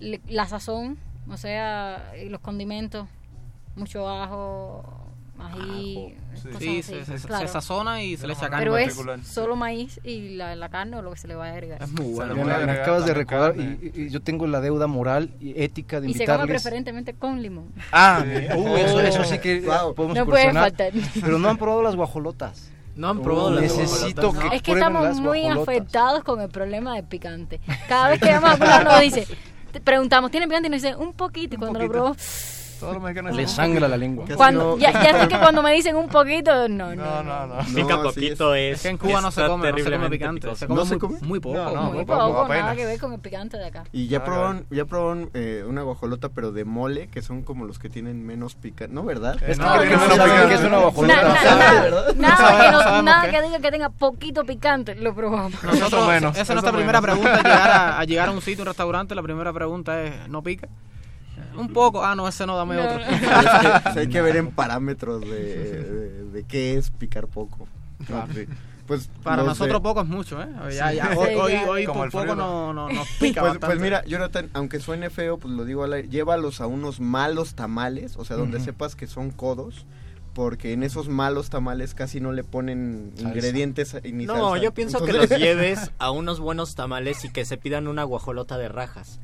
le- 0.00 0.20
la 0.28 0.46
sazón, 0.46 0.98
o 1.28 1.36
sea, 1.36 2.12
y 2.22 2.28
los 2.28 2.40
condimentos, 2.40 3.06
mucho 3.76 4.08
ajo, 4.08 4.84
ají, 5.38 6.14
cosas 6.34 6.58
Sí, 6.60 6.68
así, 6.78 6.82
se, 6.82 7.04
se- 7.04 7.18
se 7.18 7.26
claro. 7.26 7.48
sazona 7.48 8.02
y 8.02 8.16
se 8.16 8.26
le 8.26 8.32
echa 8.34 8.48
carne. 8.50 8.58
Pero 8.58 8.76
es 8.76 8.94
solo 9.26 9.56
maíz 9.56 9.98
y 10.04 10.30
la, 10.36 10.54
la 10.56 10.68
carne 10.68 10.96
o 10.98 11.02
lo 11.02 11.10
que 11.12 11.18
se 11.18 11.28
le 11.28 11.34
va 11.34 11.46
a 11.46 11.52
agregar. 11.52 11.82
Es 11.82 11.90
muy 11.90 12.12
bueno. 12.14 12.34
Me, 12.34 12.44
me 12.44 12.72
acabas 12.72 13.06
de 13.06 13.14
recordar 13.14 13.54
y, 13.58 13.92
y 13.94 14.08
yo 14.10 14.20
tengo 14.20 14.46
la 14.46 14.60
deuda 14.60 14.86
moral 14.86 15.30
y 15.40 15.60
ética 15.60 16.00
de 16.00 16.08
Y 16.10 16.14
se 16.14 16.24
come 16.24 16.34
invitarles. 16.34 16.62
preferentemente 16.62 17.14
con 17.14 17.40
limón. 17.42 17.68
Ah, 17.92 18.22
Sí. 18.24 18.56
uh, 18.58 18.76
eso, 18.76 19.00
eso 19.00 19.24
sí 19.24 19.38
que 19.38 19.60
Wow. 19.60 19.94
podemos 19.94 20.16
No 20.18 20.26
puede 20.26 20.52
faltar. 20.52 20.92
Pero 21.20 21.38
no 21.38 21.48
han 21.48 21.56
probado 21.58 21.82
las 21.82 21.96
guajolotas. 21.96 22.70
No 22.94 23.08
han 23.08 23.22
probado 23.22 23.50
las 23.52 23.62
Necesito 23.62 24.22
guajolotas, 24.22 24.50
que 24.50 24.56
Es 24.56 24.62
que 24.62 24.72
estamos 24.72 25.20
muy 25.20 25.46
afectados 25.46 26.22
con 26.24 26.40
el 26.40 26.48
problema 26.48 26.94
del 26.94 27.04
picante. 27.04 27.60
Cada 27.88 28.10
vez 28.10 28.20
que 28.20 28.30
vamos 28.38 28.60
a 28.60 28.84
nos 28.84 29.00
dice, 29.00 29.26
te 29.72 29.80
preguntamos, 29.80 30.30
¿tiene 30.30 30.46
picante? 30.46 30.68
Y 30.68 30.70
nos 30.70 30.82
dice, 30.82 30.96
un 30.96 31.14
poquito. 31.14 31.54
Y 31.54 31.58
cuando 31.58 31.78
lo 31.78 31.86
poquito. 31.86 32.04
probó, 32.04 32.16
Todos 32.82 32.94
los 32.94 33.02
mexicanos 33.02 33.34
Le 33.36 33.48
sangra 33.48 33.88
la 33.88 33.96
lengua. 33.96 34.24
Cuando, 34.36 34.76
ya, 34.78 34.92
ya 34.92 35.20
sé 35.22 35.28
que 35.28 35.38
cuando 35.38 35.62
me 35.62 35.72
dicen 35.72 35.96
un 35.96 36.08
poquito, 36.08 36.68
no, 36.68 36.94
no. 36.94 37.22
No, 37.22 37.22
no, 37.22 37.46
no. 37.46 37.54
Pica 37.74 37.96
No, 37.96 38.10
sí, 38.12 38.20
poquito 38.20 38.54
es. 38.54 38.76
Es 38.76 38.82
que 38.82 38.88
en 38.90 38.98
Cuba 38.98 39.20
no 39.20 39.30
se 39.30 39.46
come, 39.46 39.70
no 39.72 39.78
se 39.78 39.90
come 39.90 40.10
picante. 40.10 40.54
Se 40.56 40.66
come, 40.66 40.78
¿No 40.80 40.84
se 40.84 40.94
muy, 40.96 41.00
come? 41.00 41.18
muy 41.22 41.40
poco. 41.40 41.56
No, 41.56 41.70
no, 41.74 41.82
Muy 41.84 41.92
muy 41.96 42.04
poco, 42.04 42.26
poco, 42.34 42.48
nada 42.48 42.74
que 42.76 42.84
ver 42.84 42.98
con 43.00 43.12
el 43.12 43.20
picante 43.20 43.56
de 43.58 43.66
acá. 43.66 43.84
Y 43.92 44.08
ya 44.08 44.24
probaron, 44.24 44.66
ya 44.70 44.84
probaron 44.84 45.30
eh, 45.34 45.64
una 45.66 45.82
guajolota, 45.82 46.28
pero 46.28 46.52
de 46.52 46.64
mole, 46.64 47.08
que 47.08 47.22
son 47.22 47.42
como 47.42 47.64
los 47.64 47.78
que 47.78 47.88
tienen 47.88 48.24
menos 48.26 48.54
picante. 48.54 48.92
¿No, 48.94 49.04
verdad? 49.04 49.36
Eh, 49.42 49.52
Es 49.52 49.58
no, 49.58 49.78
que 49.80 49.90
no, 49.90 49.96
no 49.96 50.08
no, 50.08 50.14
saben 50.16 50.36
no, 50.42 50.48
qué 50.48 50.54
es 50.54 50.60
una 50.62 50.78
guajolota. 50.78 51.22
Na- 51.22 52.12
na- 52.16 52.36
sabe, 52.36 53.02
nada 53.02 53.24
que, 53.26 53.30
que 53.30 53.42
diga 53.42 53.58
que 53.60 53.70
tenga 53.70 53.88
poquito 53.90 54.44
picante, 54.44 54.94
lo 54.94 55.14
probamos. 55.14 55.62
Nosotros, 55.62 56.08
menos, 56.08 56.32
esa 56.32 56.42
es 56.42 56.48
nuestra 56.50 56.72
primera 56.72 57.00
pregunta, 57.00 57.36
llegar 57.36 57.70
a, 57.70 57.98
a 58.00 58.04
llegar 58.04 58.28
a 58.28 58.32
un 58.32 58.40
sitio, 58.42 58.62
un 58.62 58.66
restaurante, 58.68 59.14
la 59.14 59.22
primera 59.22 59.52
pregunta 59.52 60.02
es, 60.02 60.28
¿no 60.28 60.42
pica? 60.42 60.68
Un 61.56 61.68
poco, 61.72 62.04
ah, 62.04 62.14
no, 62.14 62.26
ese 62.28 62.46
no, 62.46 62.56
dame 62.56 62.76
No, 62.76 62.82
otro. 62.84 62.98
no. 62.98 63.06
Es 63.86 63.92
que, 63.94 64.00
hay 64.00 64.08
que 64.08 64.22
ver 64.22 64.36
en 64.36 64.50
parámetros 64.50 65.20
de, 65.22 65.28
de, 65.28 66.24
de 66.30 66.44
qué 66.44 66.76
es 66.76 66.90
picar 66.90 67.26
poco. 67.28 67.66
Claro. 68.06 68.32
Sí. 68.34 68.46
Pues 68.86 69.08
Para 69.22 69.44
nosotros 69.44 69.80
poco 69.80 70.00
es 70.02 70.08
mucho, 70.08 70.42
¿eh? 70.42 70.48
Ya, 70.74 70.90
Sí. 70.90 70.96
ya, 70.96 71.12
Sí, 71.12 71.18
hoy, 71.18 71.54
hoy, 71.68 71.84
Como 71.84 71.98
por 72.00 72.06
el 72.06 72.10
poco 72.12 72.22
frío, 72.24 72.34
no, 72.34 72.72
no, 72.74 72.88
nos 72.90 73.08
pica 73.20 73.40
Pues, 73.40 73.52
bastante. 73.52 73.66
pues 73.66 73.80
mira, 73.80 74.04
Jonathan, 74.06 74.50
aunque 74.54 74.80
suene 74.80 75.08
feo, 75.08 75.38
pues 75.38 75.54
lo 75.54 75.64
digo 75.64 75.84
al 75.84 75.92
aire, 75.92 76.08
llévalos 76.08 76.60
a 76.60 76.66
unos 76.66 76.98
malos 77.00 77.54
tamales, 77.54 78.16
o 78.16 78.24
sea, 78.24 78.36
donde 78.36 78.58
sepas 78.58 78.96
que 78.96 79.06
son 79.06 79.30
codos, 79.30 79.86
porque 80.34 80.72
en 80.72 80.82
esos 80.82 81.08
malos 81.08 81.48
tamales 81.48 81.94
casi 81.94 82.20
no 82.20 82.32
le 82.32 82.42
ponen 82.42 83.12
Salsa. 83.14 83.28
ingredientes 83.28 83.96
ni 84.02 84.24
No, 84.26 84.50
salsa. 84.50 84.64
yo 84.64 84.74
pienso 84.74 85.04
que 85.04 85.12
los 85.12 85.28
lleves 85.30 85.92
a 85.98 86.10
unos 86.10 86.40
buenos 86.40 86.74
tamales 86.74 87.24
y 87.24 87.30
que 87.30 87.44
se 87.44 87.56
pidan 87.58 87.86
una 87.86 88.02
guajolota 88.02 88.58
de 88.58 88.68
rajas. 88.68 89.20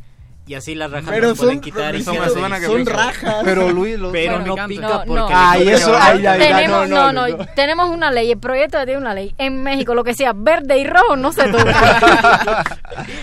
Y 0.49 0.55
así 0.55 0.75
las 0.75 0.91
rajas 0.91 1.11
Pero 1.11 1.29
las 1.29 1.37
pueden 1.39 1.57
son, 1.57 1.61
quitar 1.61 1.95
y 1.95 2.03
son 2.03 2.15
deliciosas. 2.15 2.87
rajas. 2.87 3.37
Pero 3.45 3.69
Luis, 3.71 3.99
lo- 3.99 4.11
Pero 4.11 4.39
no 4.41 4.57
pica 4.67 4.89
No, 4.89 4.97
porque... 5.05 5.13
no. 5.15 5.29
Ay, 5.31 5.69
eso, 5.69 5.95
ay, 5.95 6.25
ay, 6.27 6.39
tenemos, 6.39 6.89
no, 6.89 6.97
no, 6.97 7.13
no, 7.13 7.29
no, 7.29 7.37
no. 7.37 7.47
tenemos 7.55 7.91
una 7.91 8.11
ley, 8.11 8.31
el 8.33 8.39
proyecto 8.39 8.79
tiene 8.87 8.97
una 8.99 9.13
ley. 9.13 9.35
En 9.37 9.63
México 9.63 9.95
lo 9.95 10.05
que 10.05 10.15
sea 10.15 10.33
verde 10.35 10.79
y 10.79 10.87
rojo 10.87 11.17
no 11.17 11.33
se 11.33 11.49
toca. 11.53 12.65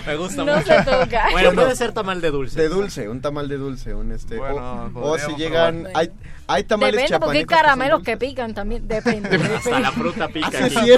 Me 0.06 0.16
gusta 0.18 0.44
no 0.46 0.56
mucho. 0.56 0.68
se 0.68 0.84
toca. 0.84 1.26
Bueno, 1.32 1.52
puede 1.54 1.76
ser 1.76 1.94
tamal 1.94 2.22
de 2.22 2.30
dulce. 2.30 2.62
De 2.62 2.70
dulce, 2.70 3.10
un 3.10 3.22
tamal 3.22 3.48
de 3.50 3.58
dulce, 3.58 3.96
un 3.96 4.12
este. 4.12 4.38
Bueno, 4.38 4.92
o, 4.94 5.12
o 5.14 5.18
si 5.18 5.34
llegan, 5.36 5.88
hay, 5.96 6.12
hay 6.46 6.64
tamales 6.64 6.96
Depende 6.96 7.20
porque 7.20 7.38
hay 7.40 7.46
que 7.46 7.56
son 7.56 7.62
caramelos 7.64 8.04
que, 8.04 8.18
pican 8.18 8.54
también, 8.54 8.88
depende. 8.88 9.36
Hasta 9.56 9.80
la 9.80 9.92
fruta 9.92 10.28
pica 10.28 10.50
Ah, 10.54 10.66
aquí. 10.66 10.92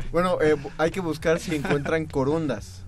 bueno, 0.10 0.38
eh, 0.40 0.56
hay 0.78 0.90
que 0.90 1.00
buscar 1.00 1.38
si 1.38 1.54
encuentran 1.54 2.06
corundas. 2.06 2.81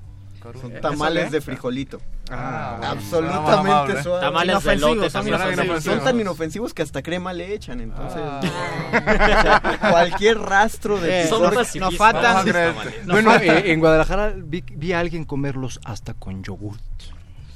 Son 0.53 0.73
¿Eso 0.73 0.81
tamales 0.81 1.25
qué? 1.25 1.31
de 1.31 1.41
frijolito. 1.41 2.01
Ah, 2.31 2.77
bueno, 2.79 2.93
Absolutamente 2.93 4.03
suave. 4.03 4.21
Tamales 4.21 4.47
de 4.47 4.53
Inofensivos, 4.75 4.97
lote 4.97 5.11
son 5.11 5.27
también 5.31 5.67
son. 5.67 5.83
Son 5.83 6.05
tan 6.05 6.21
inofensivos 6.21 6.75
que 6.75 6.83
hasta 6.83 7.03
crema 7.03 7.33
le 7.33 7.55
echan, 7.55 7.81
entonces. 7.81 8.21
Ah. 8.23 8.41
o 8.93 9.43
sea, 9.43 9.91
cualquier 9.91 10.39
rastro 10.39 11.01
de 11.01 11.23
Eh, 11.23 11.29
nos 11.31 11.97
faltan- 11.97 12.45
tamales. 12.45 13.07
Bueno, 13.07 13.35
eh, 13.37 13.73
en 13.73 13.81
Guadalajara 13.81 14.35
vi, 14.37 14.63
vi 14.73 14.93
a 14.93 15.01
alguien 15.01 15.25
comerlos 15.25 15.81
hasta 15.85 16.15
con 16.15 16.43
yogurt. 16.45 16.81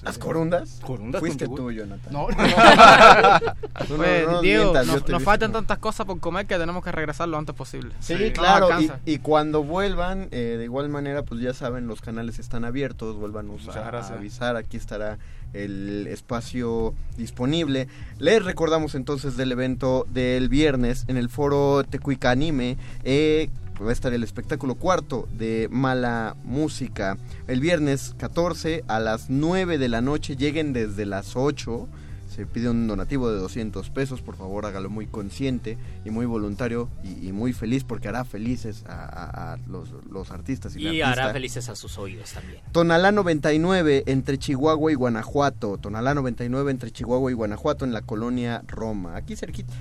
¿Las 0.03 0.19
corundas? 0.19 0.81
Corundas 0.85 1.21
Fuiste 1.21 1.47
tú, 1.47 1.73
Jonathan. 1.73 2.13
No, 2.13 2.29
No, 3.89 3.97
Pues, 3.97 4.27
no, 4.27 4.33
no 4.33 4.41
Diego, 4.43 4.73
mientas, 4.73 4.87
yo 4.87 5.13
nos, 5.13 5.23
faltan 5.23 5.53
tantas 5.53 5.79
cosas 5.79 6.07
por 6.07 6.21
comer 6.21 6.47
que 6.47 6.57
tenemos 6.57 6.85
que 6.85 6.93
regresar 6.93 7.29
lo 7.29 7.39
antes 7.39 7.55
posible. 7.55 7.95
Sí, 8.01 8.33
claro. 8.33 8.69
Y, 9.05 9.19
cuando 9.19 9.65
vuelvan, 9.65 10.29
eh, 10.31 10.57
de 10.59 10.65
igual 10.65 10.89
manera, 10.89 11.23
pues 11.23 11.41
ya 11.41 11.55
saben, 11.55 11.87
los 11.87 12.01
canales 12.01 12.39
están 12.39 12.65
abiertos. 12.65 13.17
Vuelvan 13.17 13.51
a, 13.75 13.81
a 13.81 14.09
avisar. 14.15 14.57
Aquí 14.57 14.77
estará 14.77 15.19
el 15.53 16.07
espacio 16.07 16.95
disponible. 17.17 17.89
Les 18.19 18.45
recordamos 18.45 18.95
entonces 18.95 19.37
del 19.37 19.53
evento 19.53 20.07
del 20.11 20.49
viernes 20.49 21.05
en 21.09 21.17
el 21.17 21.29
foro 21.29 21.85
Tecuica 21.85 22.31
Anime. 22.31 22.77
Eh, 23.05 23.51
va 23.85 23.91
a 23.91 23.93
estar 23.93 24.13
el 24.13 24.23
espectáculo 24.25 24.75
cuarto 24.75 25.29
de 25.37 25.69
Mala 25.71 26.37
Música. 26.45 27.17
El 27.47 27.61
viernes 27.61 28.15
14 28.19 28.85
a 28.89 28.99
las 29.01 29.31
9 29.31 29.79
de 29.79 29.89
la 29.89 30.01
noche. 30.01 30.37
Lleguen 30.37 30.73
desde 30.73 31.07
las 31.07 31.37
8. 31.37 31.89
Se 32.29 32.47
pide 32.47 32.69
un 32.71 32.87
donativo 32.87 33.31
de 33.33 33.39
200 33.41 33.91
pesos, 33.91 34.21
por 34.23 34.37
favor 34.37 34.65
hágalo 34.65 34.91
muy 34.91 35.07
consciente 35.09 35.77
y 36.05 36.11
muy 36.11 36.25
voluntario 36.25 36.89
y, 37.03 37.27
y 37.29 37.33
muy 37.33 37.53
feliz 37.53 37.83
porque 37.83 38.07
hará 38.07 38.25
felices 38.25 38.85
a, 38.87 38.93
a- 38.93 39.53
a 39.55 39.57
los, 39.67 39.89
los 40.09 40.31
artistas 40.31 40.77
y, 40.77 40.81
la 40.81 40.93
Y 40.93 41.01
artista. 41.01 41.23
hará 41.25 41.33
felices 41.33 41.69
a 41.69 41.75
sus 41.75 41.99
oídos 41.99 42.33
también. 42.35 42.61
Tonalá 42.71 43.11
99 43.11 44.05
entre 44.07 44.39
Chihuahua 44.39 44.93
y 44.93 44.95
Guanajuato. 44.95 45.79
Tonalá 45.79 46.15
99 46.15 46.71
entre 46.71 46.93
Chihuahua 46.93 47.31
y 47.33 47.35
Guanajuato 47.35 47.85
en 47.85 47.93
la 47.93 48.03
colonia 48.03 48.63
Roma, 48.69 49.17
aquí 49.17 49.35
cerquita. 49.35 49.75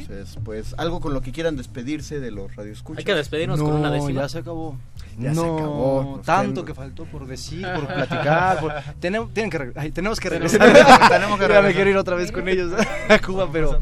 Entonces, 0.00 0.38
pues 0.44 0.74
algo 0.78 1.00
con 1.00 1.12
lo 1.14 1.20
que 1.22 1.32
quieran 1.32 1.56
despedirse 1.56 2.20
de 2.20 2.30
los 2.30 2.54
radioescuchas. 2.56 2.98
Hay 2.98 3.04
que 3.04 3.14
despedirnos 3.14 3.60
con 3.62 3.72
una 3.72 3.90
décima. 3.90 4.22
ya 4.22 4.28
se 4.28 4.38
acabó. 4.38 4.76
Ya 5.18 5.30
se 5.34 5.36
no, 5.40 5.56
acabó. 5.58 6.14
Nos 6.18 6.26
tanto 6.26 6.64
que 6.64 6.74
faltó 6.74 7.04
por 7.04 7.26
decir, 7.26 7.66
por 7.74 7.86
platicar. 7.86 8.60
por- 8.60 8.72
Tenemos, 9.00 9.32
tienen 9.32 9.50
que, 9.50 9.72
ay, 9.76 9.90
tenemos 9.90 10.20
que 10.20 10.28
Tenemos- 10.30 10.52
regresar. 10.52 11.08
tenemos 11.10 11.38
que 11.38 11.42
Ya 11.44 11.48
me 11.48 11.54
regresar. 11.54 11.72
quiero 11.74 11.90
ir 11.90 11.96
otra 11.96 12.16
vez 12.16 12.32
con 12.32 12.48
ellos 12.48 12.72
a 13.08 13.18
Cuba, 13.18 13.48
pero, 13.52 13.78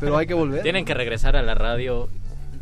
pero 0.00 0.16
hay 0.16 0.26
que 0.26 0.34
volver. 0.34 0.62
Tienen 0.62 0.84
que 0.84 0.94
regresar 0.94 1.36
a 1.36 1.42
la 1.42 1.54
radio. 1.54 2.08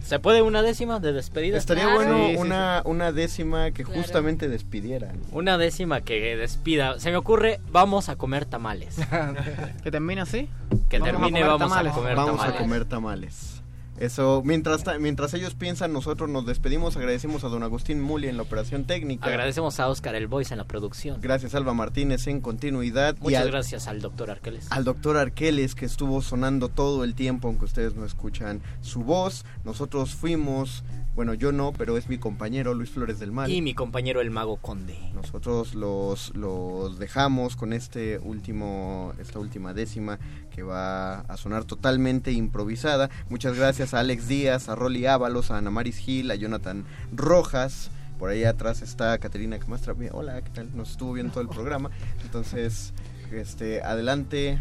¿Se 0.04 0.18
puede 0.18 0.42
una 0.42 0.62
décima 0.62 1.00
de 1.00 1.12
despedida? 1.12 1.56
Estaría 1.58 1.84
Claro. 1.84 1.96
bueno 1.96 2.26
Sí, 2.26 2.32
sí, 2.32 2.36
una, 2.38 2.82
una 2.84 3.10
décima 3.12 3.70
que 3.70 3.84
Claro. 3.84 4.00
justamente 4.02 4.48
despidieran. 4.48 5.18
Una 5.32 5.56
décima 5.58 6.02
que 6.02 6.36
despida. 6.36 7.00
Se 7.00 7.10
me 7.10 7.16
ocurre, 7.16 7.60
vamos 7.72 8.08
a 8.08 8.16
comer 8.16 8.44
tamales. 8.44 8.96
Que 9.82 9.90
termine 9.90 10.20
así. 10.20 10.48
Que 10.88 10.98
Vamos 10.98 11.08
a 11.08 11.12
termine, 11.18 11.40
comer 11.40 11.44
vamos 11.46 11.60
tamales. 11.70 11.92
a 11.92 11.94
comer 11.96 12.16
Vamos 12.16 12.36
tamales. 12.36 12.54
a 12.54 12.58
comer 12.62 12.84
tamales. 12.84 13.53
Eso, 13.98 14.42
mientras, 14.44 14.82
mientras 14.98 15.34
ellos 15.34 15.54
piensan, 15.54 15.92
nosotros 15.92 16.28
nos 16.28 16.46
despedimos. 16.46 16.96
Agradecemos 16.96 17.44
a 17.44 17.48
don 17.48 17.62
Agustín 17.62 18.00
Muli 18.00 18.28
en 18.28 18.36
la 18.36 18.42
operación 18.42 18.84
técnica. 18.84 19.26
Agradecemos 19.26 19.78
a 19.78 19.88
Oscar 19.88 20.14
el 20.16 20.26
Voice 20.26 20.52
en 20.52 20.58
la 20.58 20.64
producción. 20.64 21.20
Gracias, 21.20 21.54
Alba 21.54 21.74
Martínez, 21.74 22.26
en 22.26 22.40
continuidad. 22.40 23.16
y 23.20 23.22
Muchas 23.24 23.42
al, 23.42 23.50
gracias 23.50 23.86
al 23.86 24.00
doctor 24.00 24.30
Arqueles. 24.30 24.70
al 24.72 24.84
doctor 24.84 25.16
Arqueles, 25.16 25.74
que 25.74 25.86
estuvo 25.86 26.22
sonando 26.22 26.68
todo 26.68 27.04
el 27.04 27.14
tiempo, 27.14 27.48
aunque 27.48 27.66
ustedes 27.66 27.94
no 27.94 28.04
escuchan 28.04 28.62
su 28.80 29.02
voz. 29.04 29.44
Nosotros 29.64 30.14
fuimos, 30.14 30.82
bueno, 31.14 31.34
yo 31.34 31.52
no, 31.52 31.72
pero 31.72 31.96
es 31.96 32.08
mi 32.08 32.18
compañero 32.18 32.74
Luis 32.74 32.90
Flores 32.90 33.20
del 33.20 33.30
Mal. 33.30 33.50
Y 33.50 33.62
mi 33.62 33.74
compañero 33.74 34.20
el 34.20 34.30
mago 34.30 34.56
Conde. 34.56 34.98
Nosotros 35.14 35.74
los, 35.74 36.34
los 36.34 36.98
dejamos 36.98 37.54
con 37.54 37.72
este 37.72 38.18
último, 38.18 39.12
esta 39.20 39.38
última 39.38 39.74
décima 39.74 40.18
que 40.50 40.62
va 40.62 41.20
a 41.20 41.36
sonar 41.36 41.64
totalmente 41.64 42.32
improvisada. 42.32 43.10
Muchas 43.28 43.56
gracias 43.56 43.94
a 43.94 44.00
Alex 44.00 44.26
Díaz, 44.26 44.68
a 44.68 44.74
Rolly 44.74 45.06
Ábalos, 45.06 45.50
a 45.50 45.58
Ana 45.58 45.70
Maris 45.70 45.98
Gil, 45.98 46.30
a 46.30 46.34
Jonathan 46.34 46.84
Rojas. 47.12 47.90
Por 48.18 48.30
ahí 48.30 48.44
atrás 48.44 48.82
está 48.82 49.16
Caterina 49.18 49.58
Camastra. 49.58 49.94
Hola, 50.12 50.42
¿qué 50.42 50.50
tal? 50.50 50.76
Nos 50.76 50.92
estuvo 50.92 51.12
viendo 51.12 51.32
todo 51.32 51.42
el 51.42 51.48
programa. 51.48 51.90
Entonces, 52.22 52.92
este, 53.32 53.82
adelante 53.82 54.60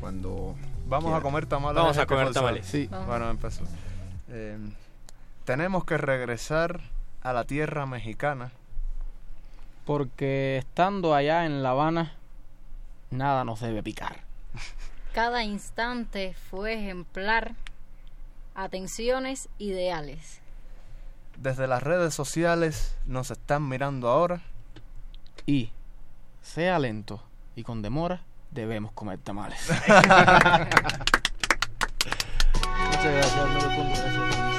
cuando 0.00 0.54
Vamos 0.88 1.04
quiera. 1.04 1.18
a 1.18 1.22
comer 1.22 1.46
tamales. 1.46 1.76
Vamos 1.76 1.98
a 1.98 2.06
comer 2.06 2.32
tamales. 2.32 2.66
Sí. 2.66 2.88
Vamos. 2.90 3.06
Bueno, 3.06 3.30
empezó. 3.30 3.64
Eh, 4.28 4.56
tenemos 5.44 5.84
que 5.84 5.98
regresar 5.98 6.80
a 7.22 7.32
la 7.32 7.44
tierra 7.44 7.86
mexicana. 7.86 8.52
Porque 9.84 10.58
estando 10.58 11.14
allá 11.14 11.46
en 11.46 11.62
La 11.62 11.70
Habana, 11.70 12.14
nada 13.10 13.44
nos 13.44 13.60
debe 13.60 13.82
picar. 13.82 14.20
Cada 15.14 15.42
instante 15.42 16.34
fue 16.50 16.74
ejemplar. 16.74 17.54
Atenciones 18.54 19.48
ideales. 19.58 20.40
Desde 21.36 21.66
las 21.66 21.82
redes 21.82 22.14
sociales 22.14 22.96
nos 23.06 23.30
están 23.30 23.68
mirando 23.68 24.08
ahora. 24.08 24.42
Y, 25.46 25.70
sea 26.42 26.78
lento 26.78 27.22
y 27.56 27.64
con 27.64 27.82
demora, 27.82 28.20
debemos 28.50 28.92
comer 28.92 29.18
tamales. 29.18 29.66
Muchas 32.90 33.14
gracias, 33.14 34.49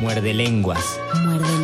Muerde 0.00 0.34
lenguas. 0.34 0.84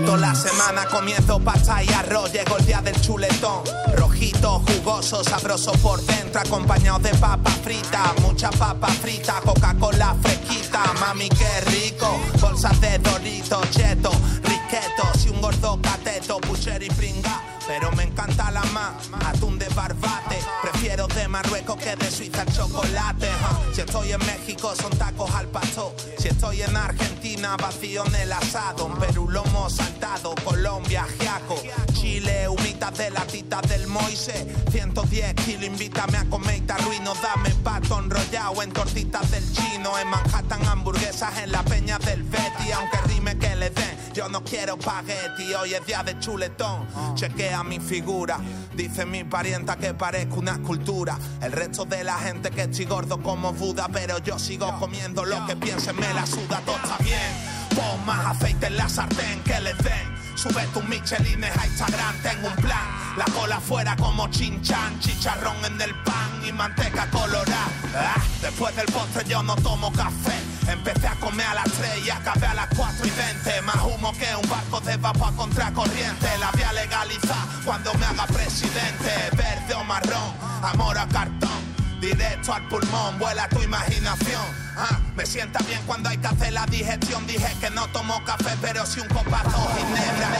Toda 0.06 0.16
la 0.16 0.34
semana 0.34 0.86
comienzo 0.86 1.38
pasta 1.40 1.82
y 1.84 1.88
arroz, 1.92 2.32
llegó 2.32 2.56
el 2.56 2.64
día 2.64 2.80
del 2.80 2.98
chuletón. 3.02 3.64
Rojito, 3.94 4.60
jugoso, 4.60 5.22
sabroso 5.22 5.72
por 5.72 6.00
dentro, 6.00 6.40
acompañado 6.40 7.00
de 7.00 7.10
papa 7.16 7.50
frita, 7.50 8.14
mucha 8.22 8.50
papa 8.50 8.88
frita, 8.88 9.40
Coca-Cola 9.44 10.16
fresquita, 10.22 10.82
mami 11.00 11.28
qué 11.28 11.60
rico. 11.70 12.18
Bolsas 12.40 12.80
de 12.80 12.98
Doritos, 12.98 13.70
cheto, 13.70 14.10
riqueto, 14.42 15.18
si 15.18 15.28
un 15.28 15.40
gordo 15.42 15.78
cateto, 15.82 16.38
pucher 16.38 16.82
y 16.82 16.88
pringa. 16.88 17.42
Pero 17.66 17.92
me 17.92 18.04
encanta 18.04 18.50
la 18.50 18.64
más, 18.64 19.10
atún 19.26 19.58
de 19.58 19.68
barbate. 19.68 20.38
Prefiero 20.62 20.79
de 21.08 21.28
Marruecos 21.28 21.76
que 21.76 21.96
de 21.96 22.10
Suiza 22.10 22.42
el 22.42 22.52
chocolate. 22.52 23.28
Si 23.72 23.80
estoy 23.80 24.12
en 24.12 24.20
México 24.26 24.74
son 24.74 24.90
tacos 24.98 25.30
al 25.34 25.46
paso. 25.46 25.94
Si 26.18 26.28
estoy 26.28 26.62
en 26.62 26.76
Argentina 26.76 27.56
vacío 27.56 28.04
en 28.06 28.14
el 28.16 28.32
asado. 28.32 28.86
En 28.86 28.98
Perú 28.98 29.28
lomo 29.28 29.70
saltado, 29.70 30.34
Colombia 30.44 31.06
giaco. 31.18 31.56
Chile 32.00 32.48
humitas 32.48 32.96
de 32.96 33.10
latita 33.10 33.60
del 33.60 33.86
Moise. 33.86 34.46
110 34.70 35.34
kilos, 35.34 35.64
invítame 35.64 36.16
a 36.16 36.24
comer 36.24 36.62
arruino. 36.72 37.12
Dame 37.22 37.50
pato 37.62 37.98
enrollado 37.98 38.62
en 38.62 38.72
tortitas 38.72 39.30
del 39.30 39.44
chino. 39.52 39.98
En 39.98 40.08
Manhattan 40.08 40.64
hamburguesas 40.66 41.36
en 41.42 41.52
la 41.52 41.62
peña 41.62 41.98
del 41.98 42.22
Betty. 42.22 42.72
Aunque 42.72 42.96
rime 43.06 43.36
que 43.36 43.54
le 43.54 43.68
den, 43.68 43.98
yo 44.14 44.30
no 44.30 44.42
quiero 44.42 44.78
pagueti. 44.78 45.52
Hoy 45.52 45.74
es 45.74 45.84
día 45.84 46.02
de 46.02 46.18
chuletón. 46.18 46.88
Chequea 47.16 47.62
mi 47.64 47.78
figura. 47.78 48.40
Dice 48.74 49.04
mi 49.04 49.24
parienta 49.24 49.76
que 49.76 49.92
parezco 49.92 50.36
una 50.36 50.52
escultura. 50.52 51.18
El 51.42 51.52
resto 51.52 51.84
de 51.84 52.02
la 52.02 52.18
gente 52.18 52.50
que 52.50 52.62
estoy 52.62 52.86
gordo 52.86 53.22
como 53.22 53.52
Buda. 53.52 53.88
Pero 53.92 54.16
yo 54.20 54.38
sigo 54.38 54.74
comiendo 54.78 55.26
lo 55.26 55.44
que 55.44 55.54
piensen, 55.54 55.96
me 55.96 56.14
la 56.14 56.24
suda, 56.24 56.62
todo 56.64 56.76
está 56.76 56.96
bien. 57.04 57.59
Pon 57.74 58.04
más 58.06 58.26
aceite 58.26 58.66
en 58.66 58.76
la 58.76 58.88
sartén 58.88 59.42
que 59.42 59.60
les 59.60 59.76
den. 59.78 60.20
Sube 60.34 60.66
tus 60.72 60.84
michelines 60.84 61.54
a 61.56 61.66
Instagram, 61.66 62.16
tengo 62.22 62.48
un 62.48 62.56
plan. 62.56 62.88
La 63.16 63.26
cola 63.26 63.60
fuera 63.60 63.94
como 63.96 64.26
chinchan, 64.28 64.98
chicharrón 65.00 65.62
en 65.66 65.80
el 65.80 65.94
pan 66.02 66.30
y 66.46 66.52
manteca 66.52 67.10
colorada. 67.10 67.68
Ah, 67.94 68.22
después 68.40 68.74
del 68.74 68.86
postre 68.86 69.24
yo 69.28 69.42
no 69.42 69.54
tomo 69.56 69.92
café. 69.92 70.32
Empecé 70.66 71.08
a 71.08 71.14
comer 71.16 71.46
a 71.46 71.54
las 71.54 71.72
3 71.72 72.06
y 72.06 72.10
acabé 72.10 72.46
a 72.46 72.54
las 72.54 72.68
4 72.76 73.06
y 73.06 73.10
20. 73.10 73.62
Más 73.62 73.82
humo 73.82 74.12
que 74.12 74.34
un 74.34 74.48
barco 74.48 74.80
de 74.80 74.96
vapor 74.96 75.28
a 75.28 75.36
contracorriente. 75.36 76.38
La 76.38 76.50
voy 76.52 76.62
a 76.62 76.72
legalizar 76.72 77.46
cuando 77.64 77.92
me 77.94 78.06
haga 78.06 78.26
presidente. 78.26 79.36
Verde 79.36 79.74
o 79.74 79.84
marrón, 79.84 80.34
amor 80.62 80.96
a 80.96 81.06
cartón. 81.08 81.60
Directo 82.00 82.54
al 82.54 82.66
pulmón, 82.68 83.18
vuela 83.18 83.46
tu 83.48 83.60
imaginación. 83.62 84.69
Ah, 84.82 84.98
me 85.14 85.26
sienta 85.26 85.58
bien 85.64 85.80
cuando 85.86 86.08
hay 86.08 86.16
que 86.16 86.26
hacer 86.26 86.54
la 86.54 86.64
digestión. 86.64 87.26
Dije 87.26 87.54
que 87.60 87.68
no 87.68 87.86
tomo 87.88 88.24
café, 88.24 88.56
pero 88.62 88.86
si 88.86 89.00
un 89.00 89.08
copazo 89.08 89.68
ginebra. 89.76 90.30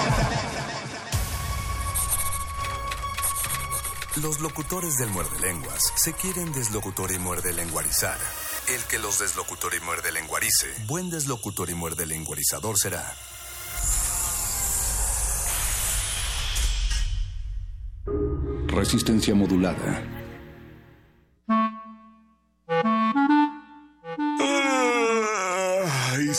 Los 4.23 4.41
locutores 4.41 4.97
del 4.97 5.11
muerde 5.11 5.39
lenguas 5.41 5.93
se 5.95 6.15
quieren 6.15 6.53
deslocutor 6.53 7.13
y 7.13 7.19
muerde 7.19 7.53
lenguarizar. 7.53 8.19
El 8.69 8.83
que 8.85 8.99
los 8.99 9.19
deslocutor 9.19 9.75
y 9.75 9.81
muerde 9.81 10.11
lenguarice, 10.11 10.67
buen 10.87 11.11
deslocutor 11.11 11.69
y 11.69 11.75
muerde 11.75 12.07
lenguarizador 12.07 12.79
será. 12.79 13.15
Resistencia 18.69 19.35
modulada. 19.35 20.20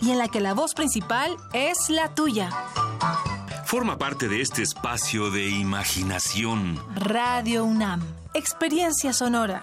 y 0.00 0.10
en 0.10 0.18
la 0.18 0.28
que 0.28 0.40
la 0.40 0.54
voz 0.54 0.74
principal 0.74 1.36
es 1.52 1.88
la 1.88 2.14
tuya. 2.14 2.50
Forma 3.64 3.98
parte 3.98 4.28
de 4.28 4.40
este 4.40 4.62
espacio 4.62 5.30
de 5.30 5.48
imaginación. 5.48 6.80
Radio 6.94 7.64
UNAM, 7.64 8.00
experiencia 8.34 9.12
sonora. 9.12 9.62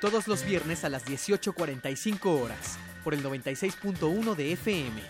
Todos 0.00 0.28
los 0.28 0.44
viernes 0.44 0.84
a 0.84 0.88
las 0.88 1.04
18.45 1.04 2.40
horas, 2.40 2.78
por 3.02 3.14
el 3.14 3.24
96.1 3.24 4.36
de 4.36 4.52
FM. 4.52 5.02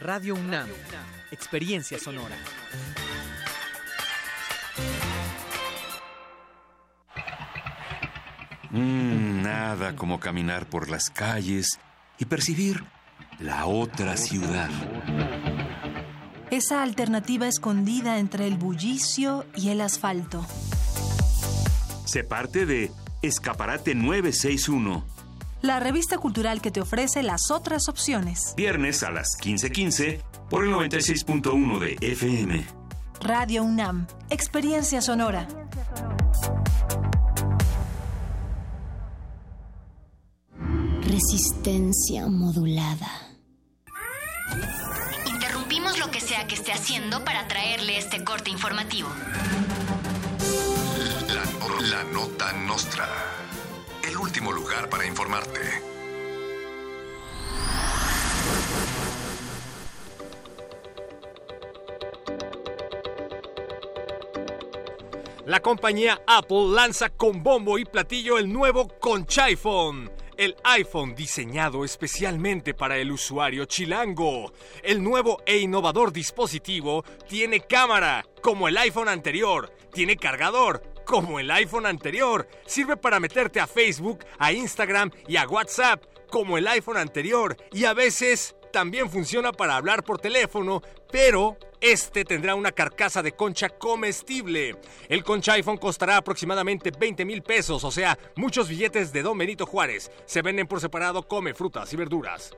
Radio 0.00 0.34
UNAM, 0.34 0.68
Experiencia 1.32 1.98
Sonora. 1.98 2.36
Mm, 8.70 9.42
nada 9.42 9.96
como 9.96 10.20
caminar 10.20 10.68
por 10.68 10.88
las 10.88 11.10
calles 11.10 11.80
y 12.18 12.26
percibir 12.26 12.84
la 13.40 13.66
otra 13.66 14.16
ciudad. 14.16 14.70
Esa 16.50 16.82
alternativa 16.84 17.48
escondida 17.48 18.18
entre 18.18 18.46
el 18.46 18.54
bullicio 18.56 19.44
y 19.56 19.70
el 19.70 19.80
asfalto. 19.80 20.46
Se 22.04 22.22
parte 22.22 22.66
de 22.66 22.92
Escaparate 23.22 23.94
961. 23.94 25.04
La 25.62 25.80
revista 25.80 26.18
cultural 26.18 26.60
que 26.60 26.70
te 26.70 26.80
ofrece 26.80 27.22
las 27.22 27.50
otras 27.50 27.88
opciones. 27.88 28.54
Viernes 28.56 29.02
a 29.02 29.10
las 29.10 29.36
15:15 29.40 30.20
por 30.50 30.64
el 30.64 30.70
96.1 30.70 31.78
de 31.78 31.96
FM. 32.00 32.64
Radio 33.20 33.64
UNAM, 33.64 34.06
Experiencia 34.30 35.00
Sonora. 35.00 35.48
Resistencia 41.02 42.26
modulada. 42.26 43.10
Interrumpimos 45.26 45.98
lo 45.98 46.10
que 46.10 46.20
sea 46.20 46.46
que 46.46 46.54
esté 46.54 46.72
haciendo 46.72 47.24
para 47.24 47.48
traerle 47.48 47.96
este 47.98 48.22
corte 48.22 48.50
informativo. 48.50 49.08
La, 51.68 52.04
nota 52.04 52.52
nostra. 52.52 53.08
El 54.08 54.16
último 54.16 54.52
lugar 54.52 54.88
para 54.88 55.04
informarte. 55.04 55.60
La 65.44 65.60
compañía 65.60 66.22
Apple 66.26 66.68
lanza 66.68 67.10
con 67.10 67.42
bombo 67.42 67.78
y 67.78 67.84
platillo 67.84 68.38
el 68.38 68.52
nuevo 68.52 68.86
Conchiphone. 69.00 70.10
El 70.36 70.54
iPhone 70.62 71.16
diseñado 71.16 71.84
especialmente 71.84 72.74
para 72.74 72.96
el 72.96 73.10
usuario 73.10 73.64
chilango. 73.64 74.52
El 74.84 75.02
nuevo 75.02 75.42
e 75.44 75.58
innovador 75.58 76.12
dispositivo 76.12 77.04
tiene 77.28 77.60
cámara, 77.60 78.24
como 78.40 78.68
el 78.68 78.78
iPhone 78.78 79.08
anterior. 79.08 79.72
Tiene 79.92 80.16
cargador, 80.16 80.95
como 81.06 81.40
el 81.40 81.50
iPhone 81.50 81.86
anterior. 81.86 82.46
Sirve 82.66 82.98
para 82.98 83.20
meterte 83.20 83.60
a 83.60 83.66
Facebook, 83.66 84.18
a 84.38 84.52
Instagram 84.52 85.10
y 85.26 85.36
a 85.36 85.48
WhatsApp, 85.48 86.04
como 86.30 86.58
el 86.58 86.66
iPhone 86.66 86.98
anterior. 86.98 87.56
Y 87.72 87.84
a 87.84 87.94
veces 87.94 88.56
también 88.72 89.08
funciona 89.08 89.52
para 89.52 89.76
hablar 89.76 90.04
por 90.04 90.18
teléfono, 90.18 90.82
pero 91.10 91.56
este 91.80 92.24
tendrá 92.24 92.54
una 92.54 92.72
carcasa 92.72 93.22
de 93.22 93.32
concha 93.32 93.70
comestible. 93.70 94.76
El 95.08 95.24
concha 95.24 95.54
iPhone 95.54 95.78
costará 95.78 96.18
aproximadamente 96.18 96.90
20 96.90 97.24
mil 97.24 97.42
pesos, 97.42 97.84
o 97.84 97.90
sea, 97.90 98.18
muchos 98.34 98.68
billetes 98.68 99.12
de 99.12 99.22
Don 99.22 99.38
Benito 99.38 99.64
Juárez. 99.64 100.10
Se 100.26 100.42
venden 100.42 100.66
por 100.66 100.80
separado, 100.80 101.22
come 101.22 101.54
frutas 101.54 101.90
y 101.92 101.96
verduras. 101.96 102.54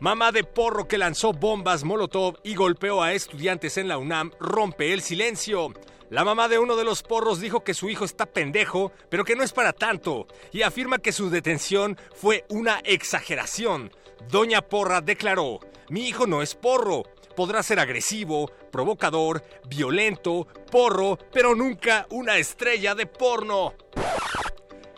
Mamá 0.00 0.30
de 0.30 0.44
porro 0.44 0.86
que 0.86 0.96
lanzó 0.96 1.32
bombas 1.32 1.82
Molotov 1.82 2.38
y 2.44 2.54
golpeó 2.54 3.02
a 3.02 3.12
estudiantes 3.14 3.78
en 3.78 3.88
la 3.88 3.98
UNAM 3.98 4.30
rompe 4.38 4.92
el 4.92 5.02
silencio. 5.02 5.72
La 6.10 6.24
mamá 6.24 6.48
de 6.48 6.58
uno 6.58 6.76
de 6.76 6.84
los 6.84 7.02
porros 7.02 7.38
dijo 7.38 7.62
que 7.62 7.74
su 7.74 7.90
hijo 7.90 8.06
está 8.06 8.24
pendejo, 8.24 8.92
pero 9.10 9.24
que 9.24 9.36
no 9.36 9.42
es 9.42 9.52
para 9.52 9.74
tanto, 9.74 10.26
y 10.52 10.62
afirma 10.62 10.98
que 10.98 11.12
su 11.12 11.28
detención 11.28 11.98
fue 12.14 12.46
una 12.48 12.80
exageración. 12.84 13.92
Doña 14.30 14.62
Porra 14.62 15.02
declaró, 15.02 15.60
mi 15.90 16.08
hijo 16.08 16.26
no 16.26 16.40
es 16.40 16.54
porro, 16.54 17.02
podrá 17.36 17.62
ser 17.62 17.78
agresivo, 17.78 18.50
provocador, 18.72 19.42
violento, 19.68 20.46
porro, 20.72 21.18
pero 21.30 21.54
nunca 21.54 22.06
una 22.10 22.38
estrella 22.38 22.94
de 22.94 23.06
porno. 23.06 23.74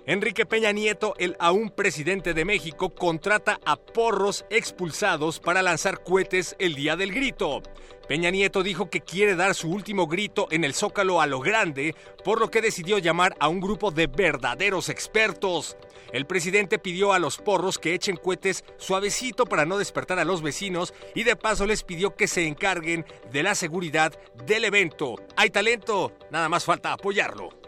Enrique 0.06 0.46
Peña 0.46 0.72
Nieto, 0.72 1.14
el 1.18 1.36
aún 1.38 1.70
presidente 1.70 2.32
de 2.32 2.44
México, 2.44 2.90
contrata 2.94 3.60
a 3.64 3.76
porros 3.76 4.44
expulsados 4.50 5.40
para 5.40 5.62
lanzar 5.62 6.02
cohetes 6.02 6.56
el 6.58 6.74
día 6.74 6.96
del 6.96 7.12
grito. 7.12 7.62
Peña 8.08 8.30
Nieto 8.30 8.62
dijo 8.62 8.90
que 8.90 9.02
quiere 9.02 9.36
dar 9.36 9.54
su 9.54 9.70
último 9.70 10.06
grito 10.06 10.48
en 10.50 10.64
el 10.64 10.74
Zócalo 10.74 11.20
a 11.20 11.26
lo 11.26 11.40
grande, 11.40 11.94
por 12.24 12.40
lo 12.40 12.50
que 12.50 12.62
decidió 12.62 12.98
llamar 12.98 13.36
a 13.38 13.48
un 13.48 13.60
grupo 13.60 13.90
de 13.90 14.06
verdaderos 14.08 14.88
expertos. 14.88 15.76
El 16.12 16.26
presidente 16.26 16.78
pidió 16.78 17.12
a 17.12 17.20
los 17.20 17.36
porros 17.36 17.78
que 17.78 17.94
echen 17.94 18.16
cohetes 18.16 18.64
suavecito 18.78 19.44
para 19.44 19.64
no 19.64 19.78
despertar 19.78 20.18
a 20.18 20.24
los 20.24 20.42
vecinos 20.42 20.92
y 21.14 21.22
de 21.22 21.36
paso 21.36 21.66
les 21.66 21.84
pidió 21.84 22.16
que 22.16 22.26
se 22.26 22.46
encarguen 22.46 23.04
de 23.30 23.42
la 23.44 23.54
seguridad 23.54 24.12
del 24.44 24.64
evento. 24.64 25.14
Hay 25.36 25.50
talento, 25.50 26.12
nada 26.32 26.48
más 26.48 26.64
falta 26.64 26.92
apoyarlo. 26.92 27.59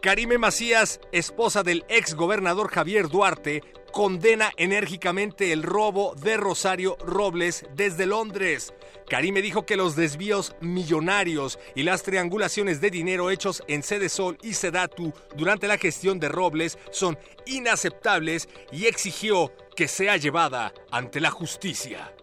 Karime 0.00 0.38
Macías, 0.38 1.00
esposa 1.10 1.64
del 1.64 1.84
ex 1.88 2.14
gobernador 2.14 2.70
Javier 2.70 3.08
Duarte, 3.08 3.64
condena 3.92 4.52
enérgicamente 4.56 5.50
el 5.52 5.64
robo 5.64 6.14
de 6.14 6.36
Rosario 6.36 6.96
Robles 7.00 7.66
desde 7.74 8.06
Londres. 8.06 8.72
Karime 9.08 9.42
dijo 9.42 9.66
que 9.66 9.76
los 9.76 9.96
desvíos 9.96 10.54
millonarios 10.60 11.58
y 11.74 11.82
las 11.82 12.04
triangulaciones 12.04 12.80
de 12.80 12.90
dinero 12.90 13.28
hechos 13.28 13.64
en 13.66 13.82
Sol 13.82 14.38
y 14.40 14.54
Sedatu 14.54 15.12
durante 15.36 15.66
la 15.66 15.78
gestión 15.78 16.20
de 16.20 16.28
Robles 16.28 16.78
son 16.92 17.18
inaceptables 17.46 18.48
y 18.70 18.86
exigió 18.86 19.52
que 19.74 19.88
sea 19.88 20.16
llevada 20.16 20.72
ante 20.92 21.20
la 21.20 21.32
justicia. 21.32 22.14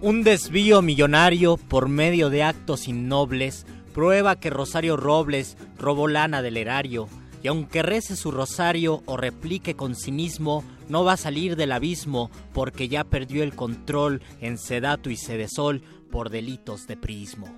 Un 0.00 0.22
desvío 0.22 0.80
millonario 0.80 1.56
por 1.56 1.88
medio 1.88 2.30
de 2.30 2.44
actos 2.44 2.86
innobles 2.86 3.66
prueba 3.92 4.38
que 4.38 4.48
Rosario 4.48 4.96
Robles 4.96 5.56
robó 5.76 6.06
lana 6.06 6.40
del 6.40 6.56
erario, 6.56 7.08
y 7.42 7.48
aunque 7.48 7.82
rece 7.82 8.14
su 8.14 8.30
rosario 8.30 9.02
o 9.06 9.16
replique 9.16 9.74
con 9.74 9.96
cinismo, 9.96 10.62
no 10.88 11.02
va 11.02 11.14
a 11.14 11.16
salir 11.16 11.56
del 11.56 11.72
abismo 11.72 12.30
porque 12.52 12.86
ya 12.86 13.02
perdió 13.02 13.42
el 13.42 13.56
control 13.56 14.22
en 14.40 14.56
sedato 14.56 15.10
y 15.10 15.16
sedesol 15.16 15.82
por 16.12 16.30
delitos 16.30 16.86
de 16.86 16.96
prismo. 16.96 17.48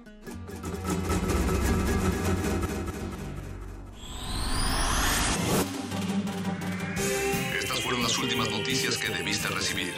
Estas 7.58 7.80
fueron 7.80 8.02
las 8.02 8.16
últimas 8.16 8.50
noticias 8.50 8.96
que 8.96 9.12
debiste 9.12 9.48
recibir. 9.48 9.92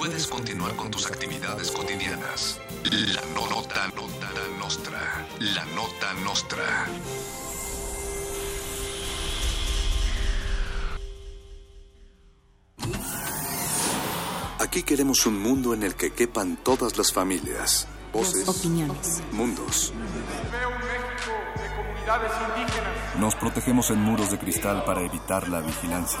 Puedes 0.00 0.26
continuar 0.28 0.74
con 0.76 0.90
tus 0.90 1.04
actividades 1.08 1.70
cotidianas. 1.72 2.58
La 2.84 3.20
no- 3.34 3.46
nota, 3.50 3.86
nota 3.88 4.30
nostra. 4.58 5.26
La 5.40 5.62
nota 5.76 6.14
nostra. 6.24 6.86
Aquí 14.58 14.82
queremos 14.82 15.24
un 15.26 15.40
mundo 15.40 15.72
en 15.74 15.82
el 15.82 15.94
que 15.94 16.12
quepan 16.12 16.56
todas 16.62 16.96
las 16.98 17.12
familias, 17.12 17.88
voces, 18.12 18.46
Opiniones. 18.48 19.22
mundos. 19.32 19.92
Veo 20.52 20.68
un 20.68 20.78
México 20.78 21.32
de 21.56 21.76
comunidades 21.76 22.32
indígenas. 22.48 23.16
Nos 23.18 23.34
protegemos 23.36 23.90
en 23.90 24.00
muros 24.00 24.30
de 24.30 24.38
cristal 24.38 24.84
para 24.84 25.00
evitar 25.00 25.48
la 25.48 25.60
vigilancia. 25.60 26.20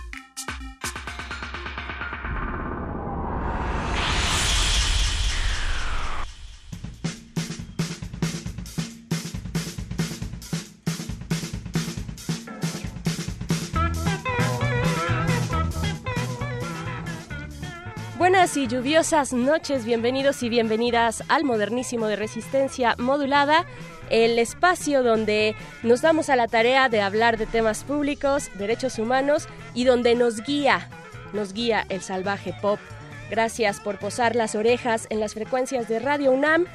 Buenas 18.21 18.55
y 18.55 18.67
lluviosas 18.67 19.33
noches, 19.33 19.83
bienvenidos 19.83 20.43
y 20.43 20.49
bienvenidas 20.49 21.23
al 21.27 21.43
modernísimo 21.43 22.05
de 22.05 22.15
resistencia 22.15 22.95
modulada, 22.99 23.65
el 24.11 24.37
espacio 24.37 25.01
donde 25.01 25.55
nos 25.81 26.03
damos 26.03 26.29
a 26.29 26.35
la 26.35 26.47
tarea 26.47 26.87
de 26.87 27.01
hablar 27.01 27.39
de 27.39 27.47
temas 27.47 27.83
públicos, 27.83 28.51
derechos 28.59 28.99
humanos 28.99 29.47
y 29.73 29.85
donde 29.85 30.13
nos 30.13 30.43
guía, 30.43 30.87
nos 31.33 31.53
guía 31.53 31.83
el 31.89 32.01
salvaje 32.01 32.53
pop. 32.61 32.79
Gracias 33.31 33.79
por 33.79 33.97
posar 33.97 34.35
las 34.35 34.53
orejas 34.53 35.07
en 35.09 35.19
las 35.19 35.33
frecuencias 35.33 35.87
de 35.87 35.97
Radio 35.97 36.31
UNAM. 36.31 36.67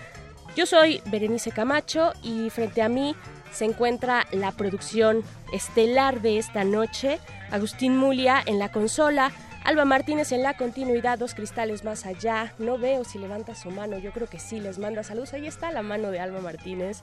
Yo 0.57 0.67
soy 0.67 1.01
Berenice 1.07 1.53
Camacho 1.53 2.13
y 2.25 2.51
frente 2.51 2.83
a 2.83 2.89
mí 2.89 3.15
se 3.53 3.67
encuentra 3.67 4.27
la 4.33 4.51
producción 4.51 5.23
estelar 5.53 6.23
de 6.23 6.39
esta 6.39 6.65
noche, 6.65 7.21
Agustín 7.53 7.97
Mulia 7.97 8.43
en 8.45 8.59
la 8.59 8.73
consola, 8.73 9.31
Alba 9.67 9.85
Martínez 9.85 10.31
en 10.31 10.45
la 10.45 10.57
continuidad, 10.57 11.19
dos 11.19 11.35
cristales 11.35 11.83
más 11.83 12.07
allá. 12.07 12.55
No 12.61 12.79
veo 12.79 13.03
si 13.03 13.19
levanta 13.19 13.57
su 13.57 13.73
mano, 13.73 13.99
yo 13.99 14.13
creo 14.13 14.29
que 14.29 14.39
sí, 14.39 14.61
les 14.61 14.79
manda 14.79 15.03
saludos. 15.03 15.33
Ahí 15.33 15.49
está 15.49 15.73
la 15.73 15.83
mano 15.83 16.13
de 16.13 16.21
Alba 16.21 16.41
Martínez. 16.41 17.01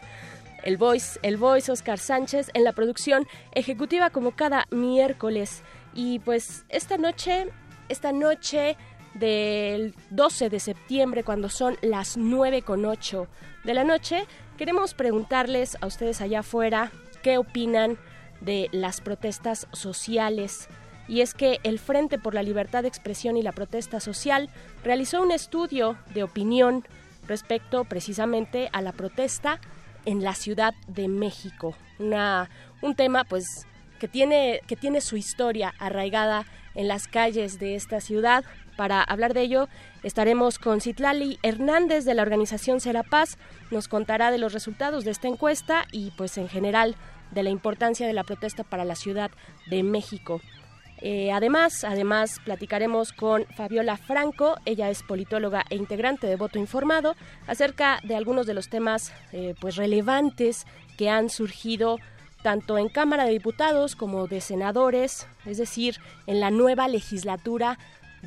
El 0.63 0.77
voice, 0.77 1.19
el 1.23 1.35
voice 1.35 1.69
Oscar 1.69 1.99
Sánchez 1.99 2.51
en 2.53 2.63
la 2.63 2.71
producción 2.71 3.27
ejecutiva 3.51 4.11
como 4.11 4.31
cada 4.31 4.65
miércoles. 4.71 5.61
Y 5.93 6.19
pues 6.19 6.63
esta 6.69 6.95
noche, 6.95 7.49
esta 7.89 8.13
noche 8.13 8.77
del 9.13 9.93
12 10.11 10.49
de 10.49 10.61
septiembre, 10.61 11.25
cuando 11.25 11.49
son 11.49 11.75
las 11.81 12.15
9 12.15 12.61
con 12.61 12.85
8 12.85 13.27
de 13.65 13.73
la 13.73 13.83
noche, 13.83 14.25
queremos 14.57 14.93
preguntarles 14.93 15.77
a 15.81 15.87
ustedes 15.87 16.21
allá 16.21 16.39
afuera 16.39 16.93
qué 17.23 17.37
opinan 17.37 17.97
de 18.39 18.69
las 18.71 19.01
protestas 19.01 19.67
sociales 19.73 20.69
y 21.07 21.21
es 21.21 21.33
que 21.33 21.59
el 21.63 21.79
Frente 21.79 22.17
por 22.17 22.33
la 22.33 22.43
Libertad 22.43 22.83
de 22.83 22.87
Expresión 22.87 23.37
y 23.37 23.43
la 23.43 23.51
Protesta 23.51 23.99
Social 23.99 24.49
realizó 24.83 25.21
un 25.21 25.31
estudio 25.31 25.97
de 26.13 26.23
opinión 26.23 26.83
respecto 27.27 27.85
precisamente 27.85 28.69
a 28.73 28.81
la 28.81 28.91
protesta 28.91 29.59
en 30.05 30.23
la 30.23 30.35
Ciudad 30.35 30.73
de 30.87 31.07
México. 31.07 31.75
Un 31.99 32.95
tema 32.95 33.23
pues 33.23 33.65
que 33.99 34.07
tiene, 34.07 34.61
que 34.67 34.75
tiene 34.75 35.01
su 35.01 35.15
historia 35.15 35.73
arraigada 35.79 36.45
en 36.75 36.87
las 36.87 37.07
calles 37.07 37.59
de 37.59 37.75
esta 37.75 38.01
ciudad. 38.01 38.43
Para 38.75 39.01
hablar 39.01 39.33
de 39.33 39.41
ello 39.41 39.69
estaremos 40.01 40.59
con 40.59 40.81
Citlali 40.81 41.39
Hernández 41.43 42.03
de 42.03 42.13
la 42.13 42.23
organización 42.23 42.81
Serapaz. 42.81 43.37
Nos 43.71 43.87
contará 43.87 44.31
de 44.31 44.39
los 44.39 44.51
resultados 44.51 45.05
de 45.05 45.11
esta 45.11 45.27
encuesta 45.27 45.85
y 45.91 46.11
pues 46.11 46.37
en 46.37 46.49
general 46.49 46.95
de 47.31 47.43
la 47.43 47.49
importancia 47.49 48.05
de 48.05 48.13
la 48.13 48.23
protesta 48.23 48.63
para 48.63 48.85
la 48.85 48.95
Ciudad 48.95 49.31
de 49.67 49.83
México. 49.83 50.41
Eh, 51.05 51.33
además, 51.33 51.83
además 51.83 52.39
platicaremos 52.45 53.11
con 53.11 53.45
Fabiola 53.57 53.97
Franco, 53.97 54.55
ella 54.63 54.89
es 54.89 55.03
politóloga 55.03 55.65
e 55.69 55.75
integrante 55.75 56.27
de 56.27 56.37
Voto 56.37 56.59
Informado, 56.59 57.17
acerca 57.45 57.99
de 58.05 58.15
algunos 58.15 58.47
de 58.47 58.53
los 58.53 58.69
temas 58.69 59.11
eh, 59.33 59.53
pues 59.59 59.75
relevantes 59.75 60.65
que 60.97 61.09
han 61.09 61.29
surgido 61.29 61.97
tanto 62.41 62.77
en 62.77 62.87
Cámara 62.87 63.25
de 63.25 63.31
Diputados 63.31 63.97
como 63.97 64.27
de 64.27 64.39
senadores, 64.39 65.27
es 65.45 65.57
decir, 65.57 65.97
en 66.25 66.39
la 66.39 66.51
nueva 66.51 66.87
legislatura 66.87 67.77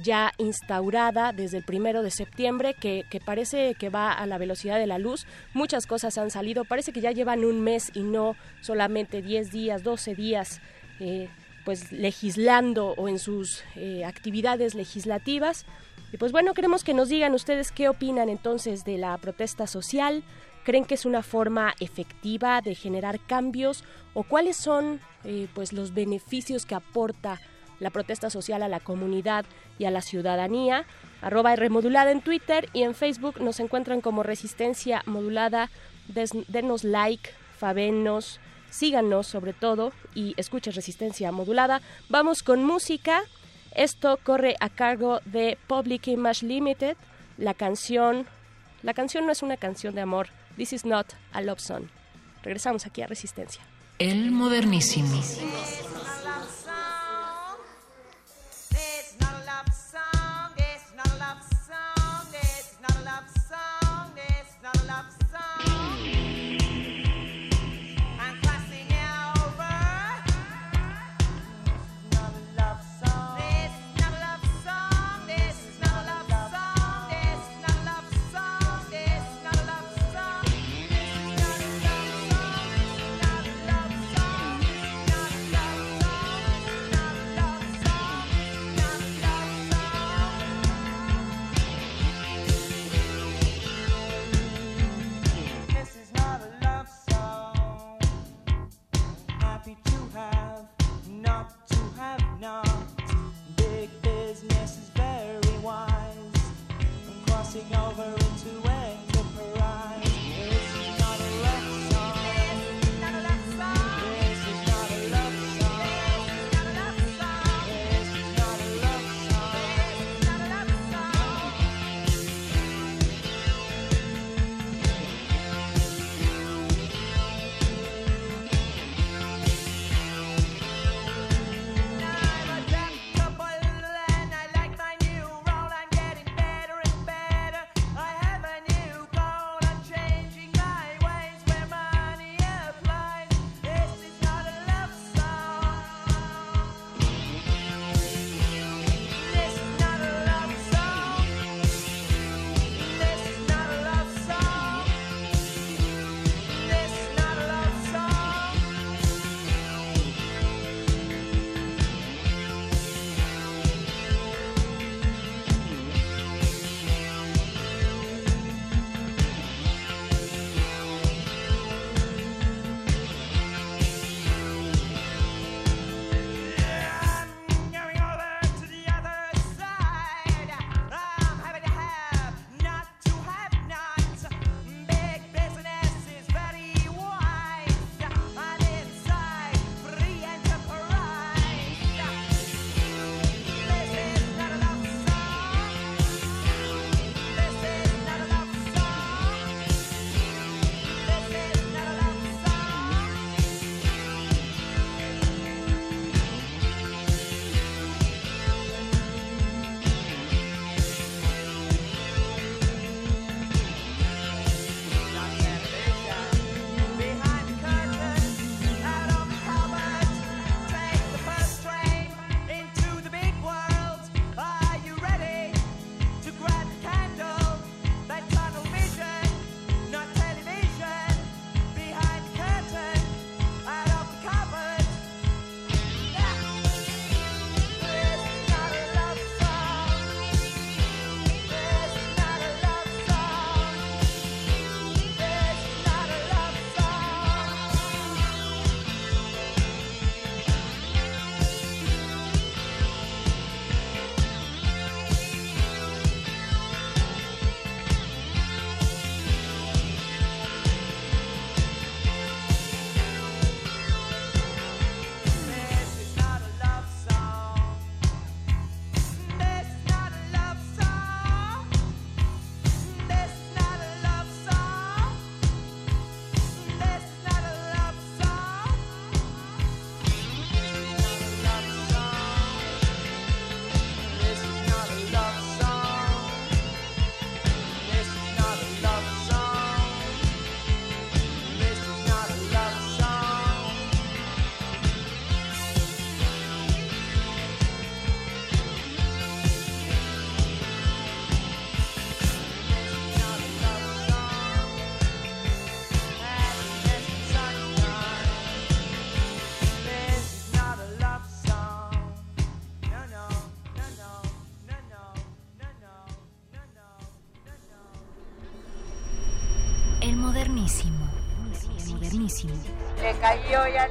ya 0.02 0.32
instaurada 0.36 1.32
desde 1.32 1.56
el 1.56 1.64
primero 1.64 2.02
de 2.02 2.10
septiembre, 2.10 2.74
que, 2.74 3.06
parece 3.24 3.74
que 3.78 3.88
va 3.88 4.12
a 4.12 4.26
la 4.26 4.36
velocidad 4.36 4.78
de 4.78 4.86
la 4.86 4.98
luz. 4.98 5.26
Muchas 5.54 5.86
cosas 5.86 6.18
han 6.18 6.30
salido, 6.30 6.66
parece 6.66 6.92
que 6.92 7.00
ya 7.00 7.12
llevan 7.12 7.42
un 7.42 7.62
mes 7.62 7.90
y 7.94 8.02
no 8.02 8.36
solamente 8.60 9.22
10 9.22 9.50
días, 9.50 9.82
12 9.82 10.14
días. 10.14 10.60
Eh, 11.00 11.30
pues 11.66 11.90
legislando 11.90 12.94
o 12.96 13.08
en 13.08 13.18
sus 13.18 13.64
eh, 13.74 14.04
actividades 14.04 14.76
legislativas. 14.76 15.66
Y 16.12 16.16
pues 16.16 16.30
bueno, 16.30 16.54
queremos 16.54 16.84
que 16.84 16.94
nos 16.94 17.08
digan 17.08 17.34
ustedes 17.34 17.72
qué 17.72 17.88
opinan 17.88 18.28
entonces 18.28 18.84
de 18.84 18.98
la 18.98 19.18
protesta 19.18 19.66
social, 19.66 20.22
creen 20.62 20.84
que 20.84 20.94
es 20.94 21.04
una 21.04 21.24
forma 21.24 21.74
efectiva 21.80 22.60
de 22.60 22.76
generar 22.76 23.18
cambios 23.18 23.82
o 24.14 24.22
cuáles 24.22 24.56
son 24.56 25.00
eh, 25.24 25.48
pues 25.54 25.72
los 25.72 25.92
beneficios 25.92 26.66
que 26.66 26.76
aporta 26.76 27.40
la 27.80 27.90
protesta 27.90 28.30
social 28.30 28.62
a 28.62 28.68
la 28.68 28.78
comunidad 28.78 29.44
y 29.76 29.86
a 29.86 29.90
la 29.90 30.02
ciudadanía. 30.02 30.86
Arroba 31.20 31.56
Remodulada 31.56 32.12
en 32.12 32.20
Twitter 32.20 32.68
y 32.74 32.84
en 32.84 32.94
Facebook 32.94 33.40
nos 33.40 33.58
encuentran 33.58 34.00
como 34.00 34.22
Resistencia 34.22 35.02
Modulada. 35.06 35.68
Des, 36.06 36.30
denos 36.46 36.84
like, 36.84 37.30
favenos, 37.58 38.38
síganos 38.70 39.26
sobre 39.26 39.52
todo 39.52 39.92
y 40.14 40.34
escuchen 40.36 40.72
Resistencia 40.72 41.32
Modulada. 41.32 41.80
Vamos 42.08 42.42
con 42.42 42.64
música. 42.64 43.22
Esto 43.74 44.18
corre 44.22 44.56
a 44.60 44.68
cargo 44.68 45.20
de 45.24 45.58
Public 45.66 46.08
Image 46.08 46.46
Limited. 46.46 46.96
La 47.38 47.54
canción, 47.54 48.26
la 48.82 48.94
canción 48.94 49.26
no 49.26 49.32
es 49.32 49.42
una 49.42 49.56
canción 49.56 49.94
de 49.94 50.00
amor. 50.00 50.28
This 50.56 50.72
is 50.72 50.84
not 50.84 51.06
a 51.32 51.42
love 51.42 51.60
song. 51.60 51.88
Regresamos 52.42 52.86
aquí 52.86 53.02
a 53.02 53.06
Resistencia. 53.06 53.62
El 53.98 54.30
modernísimo. 54.30 55.22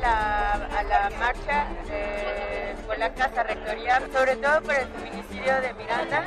La, 0.06 0.53
a 0.53 0.84
la 0.84 1.10
marcha 1.18 1.68
eh, 1.89 2.76
por 2.86 2.97
la 2.97 3.14
Casa 3.14 3.43
Rectoría, 3.43 4.01
sobre 4.14 4.36
todo 4.36 4.62
por 4.62 4.76
el 4.76 4.88
feminicidio 4.88 5.62
de 5.62 5.74
Miranda 5.74 6.24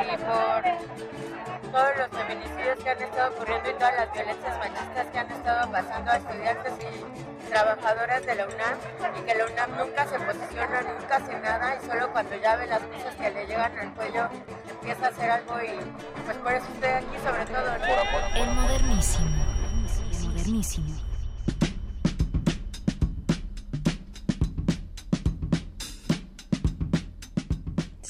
y 0.00 0.16
por 0.16 1.70
todos 1.72 1.90
los 1.98 2.08
feminicidios 2.08 2.78
que 2.82 2.90
han 2.90 3.02
estado 3.02 3.30
ocurriendo 3.34 3.70
y 3.70 3.74
todas 3.74 3.94
las 3.94 4.12
violencias 4.12 4.58
machistas 4.58 5.06
que 5.12 5.18
han 5.18 5.30
estado 5.30 5.70
pasando 5.70 6.10
a 6.10 6.16
estudiantes 6.16 6.72
y 6.80 7.50
trabajadoras 7.50 8.26
de 8.26 8.34
la 8.34 8.44
UNAM 8.46 8.78
y 9.18 9.20
que 9.26 9.34
la 9.34 9.46
UNAM 9.46 9.76
nunca 9.76 10.06
se 10.06 10.18
posiciona, 10.18 10.80
nunca 10.82 11.16
hace 11.16 11.40
nada 11.40 11.76
y 11.76 11.86
solo 11.86 12.12
cuando 12.12 12.36
ya 12.36 12.56
ve 12.56 12.66
las 12.66 12.80
cosas 12.80 13.14
que 13.14 13.30
le 13.30 13.46
llegan 13.46 13.78
al 13.78 13.94
cuello 13.94 14.28
empieza 14.70 15.06
a 15.06 15.08
hacer 15.10 15.30
algo 15.30 15.54
y 15.62 16.24
pues 16.24 16.36
por 16.38 16.52
eso 16.52 16.66
estoy 16.74 16.90
aquí 16.90 17.16
sobre 17.22 17.44
todo. 17.46 17.68
El 18.34 18.50
modernísimo. 18.54 19.30
Modernísimo. 20.24 21.09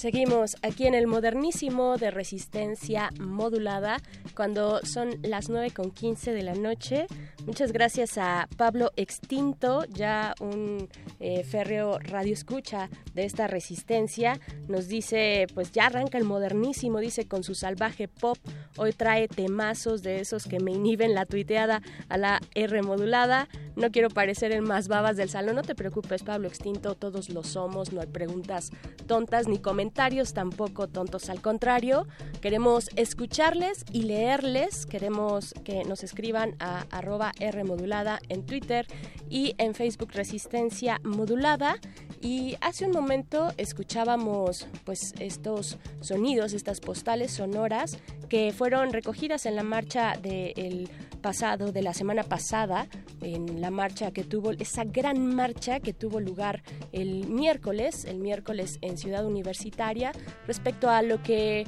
Seguimos 0.01 0.57
aquí 0.63 0.87
en 0.87 0.95
el 0.95 1.07
modernísimo 1.07 1.99
de 1.99 2.11
resistencia 2.11 3.11
modulada 3.21 3.99
cuando 4.35 4.81
son 4.83 5.19
las 5.23 5.51
9 5.51 5.73
con 5.73 5.91
15 5.91 6.33
de 6.33 6.43
la 6.43 6.55
noche. 6.55 7.07
Muchas 7.47 7.73
gracias 7.73 8.19
a 8.19 8.49
Pablo 8.57 8.93
Extinto, 8.97 9.85
ya 9.87 10.35
un 10.41 10.89
eh, 11.21 11.43
férreo 11.43 11.99
radio 11.99 12.35
escucha 12.35 12.91
de 13.15 13.25
esta 13.25 13.47
resistencia. 13.47 14.39
Nos 14.69 14.89
dice, 14.89 15.47
pues 15.55 15.73
ya 15.73 15.87
arranca 15.87 16.19
el 16.19 16.25
modernísimo, 16.25 16.99
dice 16.99 17.27
con 17.27 17.43
su 17.43 17.55
salvaje 17.55 18.09
pop. 18.09 18.37
Hoy 18.77 18.93
trae 18.93 19.27
temazos 19.27 20.03
de 20.03 20.21
esos 20.21 20.47
que 20.47 20.61
me 20.61 20.73
inhiben 20.73 21.15
la 21.15 21.25
tuiteada 21.25 21.83
a 22.09 22.19
la 22.19 22.41
R 22.55 22.83
modulada. 22.83 23.49
No 23.75 23.91
quiero 23.91 24.11
parecer 24.11 24.53
el 24.53 24.63
más 24.63 24.89
babas 24.89 25.17
del 25.17 25.31
salón. 25.31 25.57
No 25.57 25.63
te 25.63 25.75
preocupes, 25.75 26.23
Pablo 26.23 26.49
Extinto, 26.49 26.95
todos 26.95 27.31
lo 27.31 27.43
somos. 27.43 27.93
No 27.93 28.01
hay 28.01 28.07
preguntas 28.07 28.71
tontas 29.07 29.49
ni 29.49 29.59
comentarios 29.59 30.35
tampoco 30.35 30.89
tontos. 30.89 31.31
Al 31.31 31.41
contrario, 31.41 32.07
queremos 32.43 32.91
escucharles 32.97 33.85
y 33.91 34.03
leerles. 34.03 34.87
Queremos 34.87 35.55
que 35.65 35.85
nos 35.85 36.05
escriban 36.05 36.57
a 36.59 36.85
arroba 36.91 37.30
R 37.39 37.65
modulada 37.65 38.19
en 38.29 38.45
Twitter 38.45 38.87
y 39.29 39.55
en 39.59 39.75
Facebook 39.75 40.13
Resistencia 40.13 41.01
Modulada. 41.05 41.77
Y 42.21 42.57
hace 42.61 42.85
un 42.85 42.93
momento 42.93 43.53
escuchábamos 43.57 44.67
pues 44.85 45.15
estos 45.19 45.79
sonidos, 46.01 46.53
estas 46.53 46.81
postales 46.81 47.33
sonoras 47.33 47.99
que 48.29 48.53
fueron 48.53 48.93
recogidas 48.93 49.47
en 49.47 49.57
la 49.57 49.63
marcha 49.63 50.15
del 50.21 50.91
pasado, 51.23 51.73
de 51.73 51.83
la 51.83 51.95
semana 51.95 52.23
pasada, 52.23 52.89
en 53.23 53.61
la 53.61 53.71
marcha 53.71 54.11
que 54.11 54.25
tuvo, 54.25 54.53
esa 54.53 54.85
gran 54.85 55.35
marcha 55.35 55.81
que 55.81 55.93
tuvo 55.93 56.21
lugar 56.21 56.63
el 56.93 57.27
miércoles, 57.29 58.05
el 58.05 58.19
miércoles 58.19 58.79
en 58.81 58.99
Ciudad 58.99 59.27
Universitaria, 59.27 60.13
respecto 60.47 60.91
a 60.91 61.03
lo 61.03 61.23
que 61.23 61.67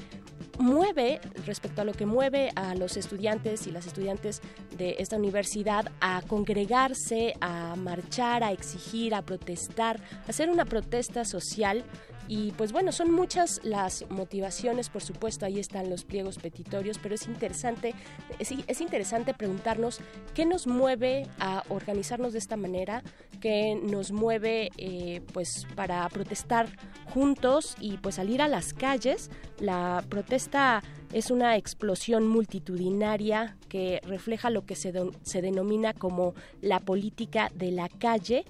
mueve, 0.59 1.21
respecto 1.47 1.83
a 1.83 1.85
lo 1.85 1.93
que 1.93 2.07
mueve 2.07 2.51
a 2.57 2.75
los 2.75 2.97
estudiantes 2.97 3.67
y 3.67 3.73
las 3.73 3.87
estudiantes 3.87 4.41
de 4.77 4.97
esta 4.99 5.17
universidad 5.17 5.91
a 6.01 6.23
congregarse, 6.23 7.35
a 7.41 7.77
marchar, 7.77 8.45
a 8.45 8.53
exigir, 8.53 9.15
a 9.15 9.23
protestar, 9.23 10.01
a 10.27 10.31
hacer 10.31 10.51
una 10.51 10.65
protesta 10.65 11.25
social 11.25 11.85
y 12.29 12.53
pues 12.53 12.73
bueno, 12.73 12.93
son 12.93 13.11
muchas 13.13 13.61
las 13.65 14.05
motivaciones, 14.11 14.89
por 14.89 15.03
supuesto, 15.03 15.45
ahí 15.45 15.59
están 15.59 15.91
los 15.91 16.05
pliegos 16.05 16.39
petitorios, 16.39 16.99
pero 16.99 17.15
es 17.15 17.27
interesante, 17.27 17.95
es, 18.39 18.53
es, 18.67 18.81
interesante 18.81 19.35
preguntarnos 19.35 20.01
qué 20.35 20.47
nos 20.47 20.67
mueve 20.67 21.27
a 21.39 21.63
organizarnos 21.69 22.33
de 22.33 22.39
esta 22.39 22.57
manera, 22.57 23.03
qué 23.41 23.75
nos 23.75 24.13
mueve 24.13 24.71
eh, 24.79 25.21
pues 25.33 25.67
para 25.75 26.09
protestar 26.09 26.69
juntos 27.13 27.77
y 27.81 27.99
pues 27.99 28.15
salir 28.15 28.41
a 28.41 28.49
las 28.49 28.73
calles. 28.73 29.31
La 29.59 30.05
protesta 30.09 30.83
es 31.13 31.31
una 31.31 31.57
explosión 31.57 32.27
multitudinaria 32.27 33.57
que 33.69 34.01
refleja 34.05 34.49
lo 34.49 34.65
que 34.65 34.77
se, 34.77 34.93
se 35.23 35.43
denomina 35.43 35.93
como 35.93 36.35
la 36.61 36.81
política 36.81 37.51
de 37.55 37.73
la 37.73 37.89
calle 37.89 38.45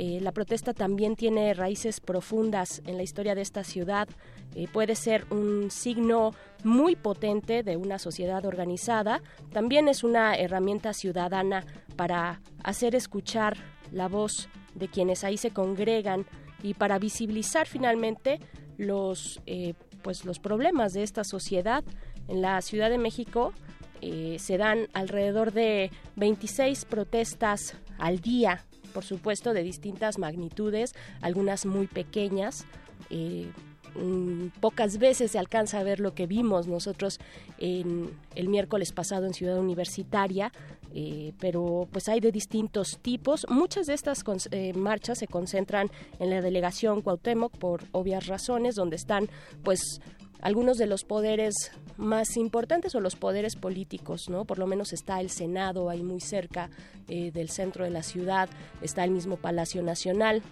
eh, 0.00 0.20
la 0.20 0.30
protesta 0.30 0.74
también 0.74 1.16
tiene 1.16 1.52
raíces 1.54 1.98
profundas 1.98 2.82
en 2.86 2.96
la 2.96 3.02
historia 3.02 3.34
de 3.34 3.40
esta 3.40 3.64
ciudad. 3.64 4.08
Eh, 4.54 4.68
puede 4.72 4.94
ser 4.94 5.26
un 5.30 5.72
signo 5.72 6.30
muy 6.62 6.94
potente 6.94 7.64
de 7.64 7.76
una 7.76 7.98
sociedad 7.98 8.46
organizada. 8.46 9.20
También 9.52 9.88
es 9.88 10.04
una 10.04 10.36
herramienta 10.36 10.92
ciudadana 10.92 11.66
para 11.96 12.40
hacer 12.62 12.94
escuchar 12.94 13.56
la 13.90 14.06
voz 14.06 14.48
de 14.76 14.86
quienes 14.86 15.24
ahí 15.24 15.36
se 15.36 15.50
congregan 15.50 16.26
y 16.62 16.74
para 16.74 17.00
visibilizar 17.00 17.66
finalmente 17.66 18.38
los, 18.76 19.42
eh, 19.46 19.74
pues 20.02 20.24
los 20.24 20.38
problemas 20.38 20.92
de 20.92 21.02
esta 21.02 21.24
sociedad. 21.24 21.82
En 22.28 22.40
la 22.40 22.62
Ciudad 22.62 22.88
de 22.88 22.98
México 22.98 23.52
se 24.00 24.58
dan 24.58 24.86
alrededor 24.92 25.52
de 25.52 25.90
26 26.14 26.84
protestas 26.84 27.74
al 27.98 28.20
día 28.20 28.64
por 28.92 29.04
supuesto, 29.04 29.52
de 29.52 29.62
distintas 29.62 30.18
magnitudes, 30.18 30.94
algunas 31.20 31.66
muy 31.66 31.86
pequeñas. 31.86 32.64
Eh, 33.10 33.50
mm, 33.94 34.48
pocas 34.60 34.98
veces 34.98 35.32
se 35.32 35.38
alcanza 35.38 35.80
a 35.80 35.82
ver 35.82 36.00
lo 36.00 36.14
que 36.14 36.26
vimos 36.26 36.66
nosotros 36.66 37.18
en 37.58 38.10
el 38.34 38.48
miércoles 38.48 38.92
pasado 38.92 39.26
en 39.26 39.34
Ciudad 39.34 39.58
Universitaria, 39.58 40.52
eh, 40.94 41.32
pero 41.38 41.88
pues 41.92 42.08
hay 42.08 42.20
de 42.20 42.32
distintos 42.32 42.98
tipos. 43.02 43.46
Muchas 43.48 43.86
de 43.86 43.94
estas 43.94 44.24
eh, 44.50 44.72
marchas 44.72 45.18
se 45.18 45.26
concentran 45.26 45.90
en 46.18 46.30
la 46.30 46.40
delegación 46.40 47.02
Cuauhtémoc 47.02 47.56
por 47.56 47.84
obvias 47.92 48.26
razones, 48.26 48.74
donde 48.74 48.96
están 48.96 49.28
pues 49.62 50.00
algunos 50.40 50.78
de 50.78 50.86
los 50.86 51.04
poderes 51.04 51.72
más 51.98 52.36
importantes 52.36 52.94
o 52.94 53.00
los 53.00 53.16
poderes 53.16 53.56
políticos, 53.56 54.30
¿no? 54.30 54.44
Por 54.44 54.58
lo 54.58 54.66
menos 54.66 54.92
está 54.92 55.20
el 55.20 55.30
Senado 55.30 55.90
ahí 55.90 56.02
muy 56.02 56.20
cerca 56.20 56.70
eh, 57.08 57.30
del 57.32 57.50
centro 57.50 57.84
de 57.84 57.90
la 57.90 58.02
ciudad, 58.02 58.48
está 58.80 59.04
el 59.04 59.10
mismo 59.10 59.36
Palacio 59.36 59.82
Nacional, 59.82 60.42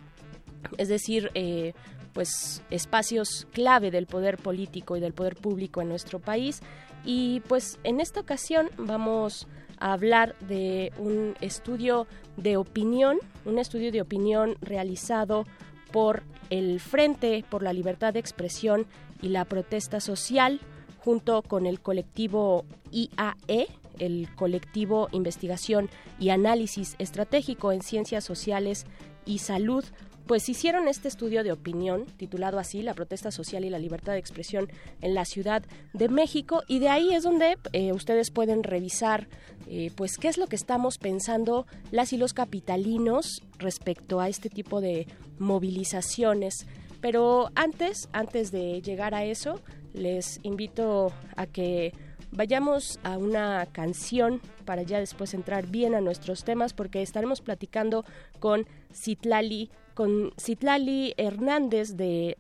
es 0.76 0.88
decir, 0.88 1.30
eh, 1.34 1.72
pues 2.12 2.62
espacios 2.70 3.46
clave 3.52 3.90
del 3.90 4.06
poder 4.06 4.38
político 4.38 4.96
y 4.96 5.00
del 5.00 5.12
poder 5.12 5.36
público 5.36 5.80
en 5.80 5.88
nuestro 5.88 6.18
país. 6.18 6.60
Y 7.04 7.40
pues 7.46 7.78
en 7.84 8.00
esta 8.00 8.20
ocasión 8.20 8.68
vamos 8.78 9.46
a 9.78 9.92
hablar 9.92 10.34
de 10.40 10.92
un 10.98 11.36
estudio 11.40 12.06
de 12.36 12.56
opinión, 12.56 13.18
un 13.44 13.58
estudio 13.58 13.92
de 13.92 14.00
opinión 14.00 14.56
realizado 14.60 15.46
por 15.92 16.24
el 16.50 16.80
Frente 16.80 17.44
por 17.48 17.62
la 17.62 17.72
Libertad 17.72 18.14
de 18.14 18.20
Expresión 18.20 18.86
y 19.22 19.28
la 19.28 19.44
Protesta 19.44 20.00
Social, 20.00 20.60
junto 21.06 21.42
con 21.42 21.66
el 21.66 21.78
colectivo 21.78 22.64
IAE, 22.90 23.68
el 24.00 24.28
colectivo 24.34 25.08
Investigación 25.12 25.88
y 26.18 26.30
Análisis 26.30 26.96
Estratégico 26.98 27.70
en 27.70 27.80
Ciencias 27.80 28.24
Sociales 28.24 28.86
y 29.24 29.38
Salud, 29.38 29.84
pues 30.26 30.48
hicieron 30.48 30.88
este 30.88 31.06
estudio 31.06 31.44
de 31.44 31.52
opinión 31.52 32.06
titulado 32.16 32.58
así 32.58 32.82
La 32.82 32.92
protesta 32.92 33.30
social 33.30 33.64
y 33.64 33.70
la 33.70 33.78
libertad 33.78 34.14
de 34.14 34.18
expresión 34.18 34.68
en 35.00 35.14
la 35.14 35.24
Ciudad 35.24 35.62
de 35.92 36.08
México 36.08 36.64
y 36.66 36.80
de 36.80 36.88
ahí 36.88 37.14
es 37.14 37.22
donde 37.22 37.56
eh, 37.72 37.92
ustedes 37.92 38.32
pueden 38.32 38.64
revisar 38.64 39.28
eh, 39.68 39.92
pues 39.94 40.18
qué 40.18 40.26
es 40.26 40.38
lo 40.38 40.48
que 40.48 40.56
estamos 40.56 40.98
pensando 40.98 41.68
las 41.92 42.12
y 42.12 42.16
los 42.16 42.34
capitalinos 42.34 43.44
respecto 43.58 44.18
a 44.18 44.28
este 44.28 44.48
tipo 44.50 44.80
de 44.80 45.06
movilizaciones. 45.38 46.66
Pero 47.00 47.50
antes, 47.54 48.08
antes 48.12 48.50
de 48.50 48.82
llegar 48.82 49.14
a 49.14 49.24
eso, 49.24 49.60
les 49.96 50.38
invito 50.42 51.12
a 51.36 51.46
que 51.46 51.92
vayamos 52.30 53.00
a 53.02 53.18
una 53.18 53.66
canción 53.72 54.40
para 54.64 54.82
ya 54.82 54.98
después 54.98 55.34
entrar 55.34 55.66
bien 55.66 55.94
a 55.94 56.00
nuestros 56.00 56.44
temas 56.44 56.74
porque 56.74 57.02
estaremos 57.02 57.40
platicando 57.40 58.04
con 58.38 58.66
Citlali, 58.92 59.70
con 59.94 60.32
Citlali 60.38 61.14
Hernández 61.16 61.96
de, 61.96 62.36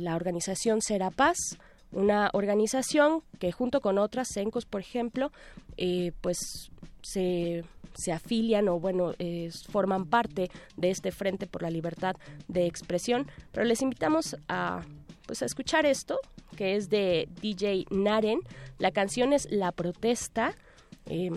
la 0.00 0.16
organización 0.16 0.80
Serapaz 0.80 1.36
una 1.90 2.28
organización 2.34 3.22
que 3.38 3.50
junto 3.50 3.80
con 3.80 3.96
otras, 3.96 4.28
CENCOS 4.34 4.66
por 4.66 4.82
ejemplo, 4.82 5.32
eh, 5.78 6.12
pues 6.20 6.36
se, 7.00 7.64
se, 7.94 8.12
afilian 8.12 8.68
o 8.68 8.78
bueno, 8.78 9.14
forman 9.70 10.04
parte 10.04 10.50
de 10.76 10.90
este 10.90 11.12
Frente 11.12 11.46
por 11.46 11.62
la 11.62 11.70
Libertad 11.70 12.14
de 12.46 12.66
Expresión. 12.66 13.26
Pero 13.52 13.64
les 13.64 13.80
invitamos 13.80 14.36
a 14.48 14.82
pues 15.28 15.42
a 15.42 15.44
escuchar 15.44 15.84
esto, 15.84 16.18
que 16.56 16.74
es 16.74 16.88
de 16.88 17.28
DJ 17.42 17.84
Naren. 17.90 18.40
La 18.78 18.90
canción 18.90 19.34
es 19.34 19.46
La 19.50 19.72
Protesta. 19.72 20.56
Eh, 21.04 21.30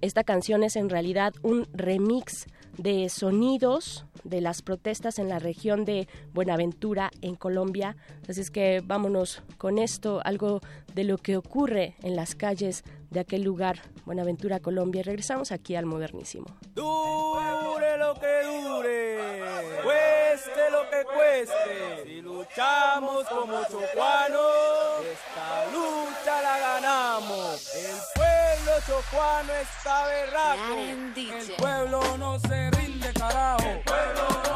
esta 0.00 0.24
canción 0.24 0.64
es 0.64 0.74
en 0.74 0.90
realidad 0.90 1.32
un 1.42 1.68
remix 1.72 2.46
de 2.76 3.08
sonidos 3.08 4.04
de 4.24 4.40
las 4.40 4.62
protestas 4.62 5.20
en 5.20 5.28
la 5.28 5.38
región 5.38 5.84
de 5.84 6.08
Buenaventura, 6.34 7.12
en 7.22 7.36
Colombia. 7.36 7.96
Así 8.28 8.40
es 8.40 8.50
que 8.50 8.82
vámonos 8.84 9.42
con 9.58 9.78
esto, 9.78 10.20
algo 10.24 10.60
de 10.92 11.04
lo 11.04 11.18
que 11.18 11.36
ocurre 11.36 11.94
en 12.02 12.16
las 12.16 12.34
calles 12.34 12.82
de 13.10 13.20
aquel 13.20 13.42
lugar, 13.42 13.80
Buenaventura, 14.04 14.60
Colombia. 14.60 15.02
Regresamos 15.02 15.52
aquí 15.52 15.76
al 15.76 15.86
modernísimo. 15.86 16.46
Dure 16.74 17.96
lo 17.98 18.14
que 18.14 18.42
dure, 18.44 19.40
cueste 19.82 20.70
lo 20.70 20.88
que 20.90 21.04
cueste. 21.04 22.04
Si 22.04 22.20
luchamos 22.20 23.26
como 23.28 23.62
chocuanos, 23.64 25.04
esta 25.04 25.66
lucha 25.72 26.42
la 26.42 26.58
ganamos. 26.58 27.74
El 27.74 27.96
pueblo 28.14 28.72
chocuano 28.86 29.52
está 29.54 30.06
berraco. 30.06 30.78
El 31.16 31.52
pueblo 31.56 32.18
no 32.18 32.38
se 32.40 32.70
rinde, 32.72 33.12
carajo. 33.14 33.64
El 33.68 33.80
pueblo 33.80 34.47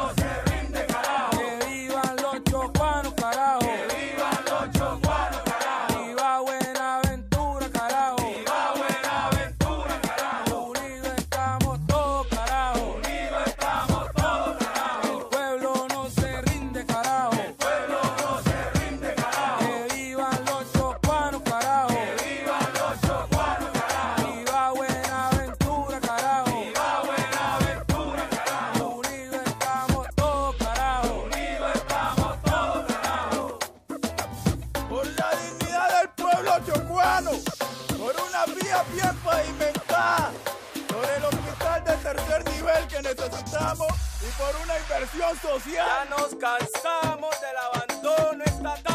inversión 45.03 45.37
social. 45.39 45.85
Ya 45.85 46.15
nos 46.15 46.35
cansamos 46.35 47.35
del 47.41 47.57
abandono 47.57 48.43
estatal. 48.45 48.92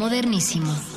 Modernísimo. 0.00 0.89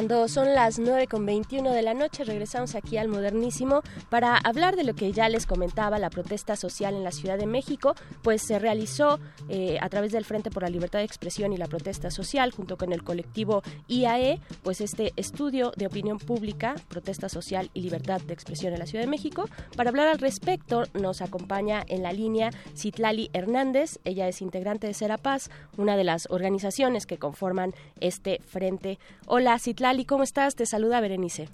Cuando 0.00 0.28
son 0.28 0.54
las 0.54 0.78
9 0.78 1.08
con 1.08 1.26
21 1.26 1.72
de 1.72 1.82
la 1.82 1.92
noche, 1.92 2.24
regresamos 2.24 2.74
aquí 2.74 2.96
al 2.96 3.08
Modernísimo 3.08 3.82
para 4.08 4.34
hablar 4.34 4.74
de 4.74 4.82
lo 4.82 4.94
que 4.94 5.12
ya 5.12 5.28
les 5.28 5.44
comentaba, 5.44 5.98
la 5.98 6.08
protesta 6.08 6.56
social 6.56 6.94
en 6.94 7.04
la 7.04 7.12
Ciudad 7.12 7.36
de 7.36 7.44
México, 7.44 7.94
pues 8.22 8.40
se 8.40 8.58
realizó 8.58 9.20
eh, 9.50 9.76
a 9.78 9.90
través 9.90 10.12
del 10.12 10.24
Frente 10.24 10.50
por 10.50 10.62
la 10.62 10.70
Libertad 10.70 11.00
de 11.00 11.04
Expresión 11.04 11.52
y 11.52 11.58
la 11.58 11.66
Protesta 11.66 12.10
Social, 12.10 12.50
junto 12.50 12.78
con 12.78 12.94
el 12.94 13.04
colectivo 13.04 13.62
IAE, 13.88 14.40
pues 14.62 14.80
este 14.80 15.12
estudio 15.16 15.70
de 15.76 15.86
opinión 15.86 16.16
pública, 16.16 16.76
protesta 16.88 17.28
social 17.28 17.70
y 17.74 17.82
libertad 17.82 18.22
de 18.22 18.32
expresión 18.32 18.72
en 18.72 18.78
la 18.78 18.86
Ciudad 18.86 19.04
de 19.04 19.10
México. 19.10 19.50
Para 19.76 19.90
hablar 19.90 20.08
al 20.08 20.18
respecto, 20.18 20.84
nos 20.94 21.20
acompaña 21.20 21.84
en 21.86 22.02
la 22.02 22.14
línea 22.14 22.52
Citlali 22.74 23.28
Hernández, 23.34 23.98
ella 24.04 24.28
es 24.28 24.40
integrante 24.40 24.86
de 24.86 24.94
Serapaz, 24.94 25.50
una 25.76 25.98
de 25.98 26.04
las 26.04 26.26
organizaciones 26.30 27.04
que 27.04 27.18
conforman 27.18 27.74
este 28.00 28.40
frente. 28.48 28.98
Hola, 29.26 29.58
Citlali. 29.58 29.89
Lali, 29.90 30.04
¿cómo 30.04 30.22
estás? 30.22 30.54
Te 30.54 30.66
saluda 30.66 31.00
Berenice. 31.00 31.48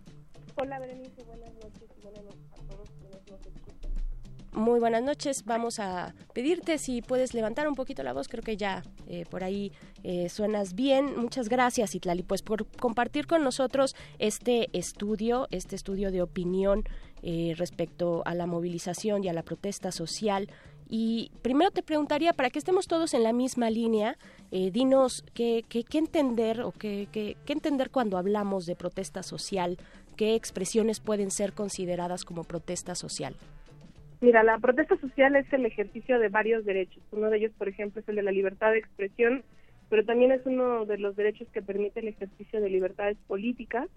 Hola 0.56 0.78
Berenice, 0.78 1.22
buenas 1.24 1.54
noches 1.54 1.88
y 1.96 2.02
buenas 2.02 2.22
noches 2.22 2.52
a 2.52 2.66
todos 2.66 2.90
quienes 2.90 3.26
nos 3.30 3.46
escuchan. 3.46 3.92
Muy 4.52 4.78
buenas 4.78 5.02
noches. 5.02 5.42
Vamos 5.46 5.78
a 5.78 6.14
pedirte 6.34 6.76
si 6.76 7.00
puedes 7.00 7.32
levantar 7.32 7.66
un 7.66 7.74
poquito 7.74 8.02
la 8.02 8.12
voz. 8.12 8.28
Creo 8.28 8.42
que 8.42 8.58
ya 8.58 8.82
eh, 9.06 9.24
por 9.30 9.42
ahí 9.42 9.72
eh, 10.02 10.28
suenas 10.28 10.74
bien. 10.74 11.18
Muchas 11.18 11.48
gracias, 11.48 11.94
Itlali, 11.94 12.24
pues 12.24 12.42
por 12.42 12.66
compartir 12.66 13.26
con 13.26 13.42
nosotros 13.42 13.96
este 14.18 14.68
estudio, 14.78 15.48
este 15.50 15.74
estudio 15.74 16.10
de 16.10 16.20
opinión 16.20 16.84
eh, 17.22 17.54
respecto 17.56 18.20
a 18.26 18.34
la 18.34 18.46
movilización 18.46 19.24
y 19.24 19.28
a 19.28 19.32
la 19.32 19.44
protesta 19.44 19.92
social. 19.92 20.50
Y 20.88 21.30
primero 21.42 21.70
te 21.70 21.82
preguntaría, 21.82 22.32
para 22.32 22.50
que 22.50 22.58
estemos 22.58 22.86
todos 22.86 23.14
en 23.14 23.22
la 23.22 23.32
misma 23.32 23.70
línea, 23.70 24.16
eh, 24.52 24.70
dinos 24.70 25.24
qué, 25.34 25.64
qué, 25.68 25.82
qué 25.82 25.98
entender 25.98 26.60
o 26.60 26.72
qué, 26.72 27.08
qué, 27.12 27.36
qué 27.44 27.52
entender 27.52 27.90
cuando 27.90 28.18
hablamos 28.18 28.66
de 28.66 28.76
protesta 28.76 29.22
social, 29.22 29.78
qué 30.16 30.34
expresiones 30.34 31.00
pueden 31.00 31.30
ser 31.30 31.52
consideradas 31.52 32.24
como 32.24 32.44
protesta 32.44 32.94
social. 32.94 33.34
Mira, 34.20 34.42
la 34.42 34.58
protesta 34.58 34.96
social 34.96 35.36
es 35.36 35.52
el 35.52 35.66
ejercicio 35.66 36.18
de 36.18 36.28
varios 36.28 36.64
derechos. 36.64 37.02
Uno 37.12 37.28
de 37.30 37.38
ellos, 37.38 37.52
por 37.58 37.68
ejemplo, 37.68 38.00
es 38.00 38.08
el 38.08 38.16
de 38.16 38.22
la 38.22 38.32
libertad 38.32 38.70
de 38.70 38.78
expresión, 38.78 39.42
pero 39.90 40.04
también 40.04 40.32
es 40.32 40.40
uno 40.46 40.86
de 40.86 40.98
los 40.98 41.16
derechos 41.16 41.48
que 41.52 41.62
permite 41.62 42.00
el 42.00 42.08
ejercicio 42.08 42.60
de 42.60 42.70
libertades 42.70 43.18
políticas 43.26 43.88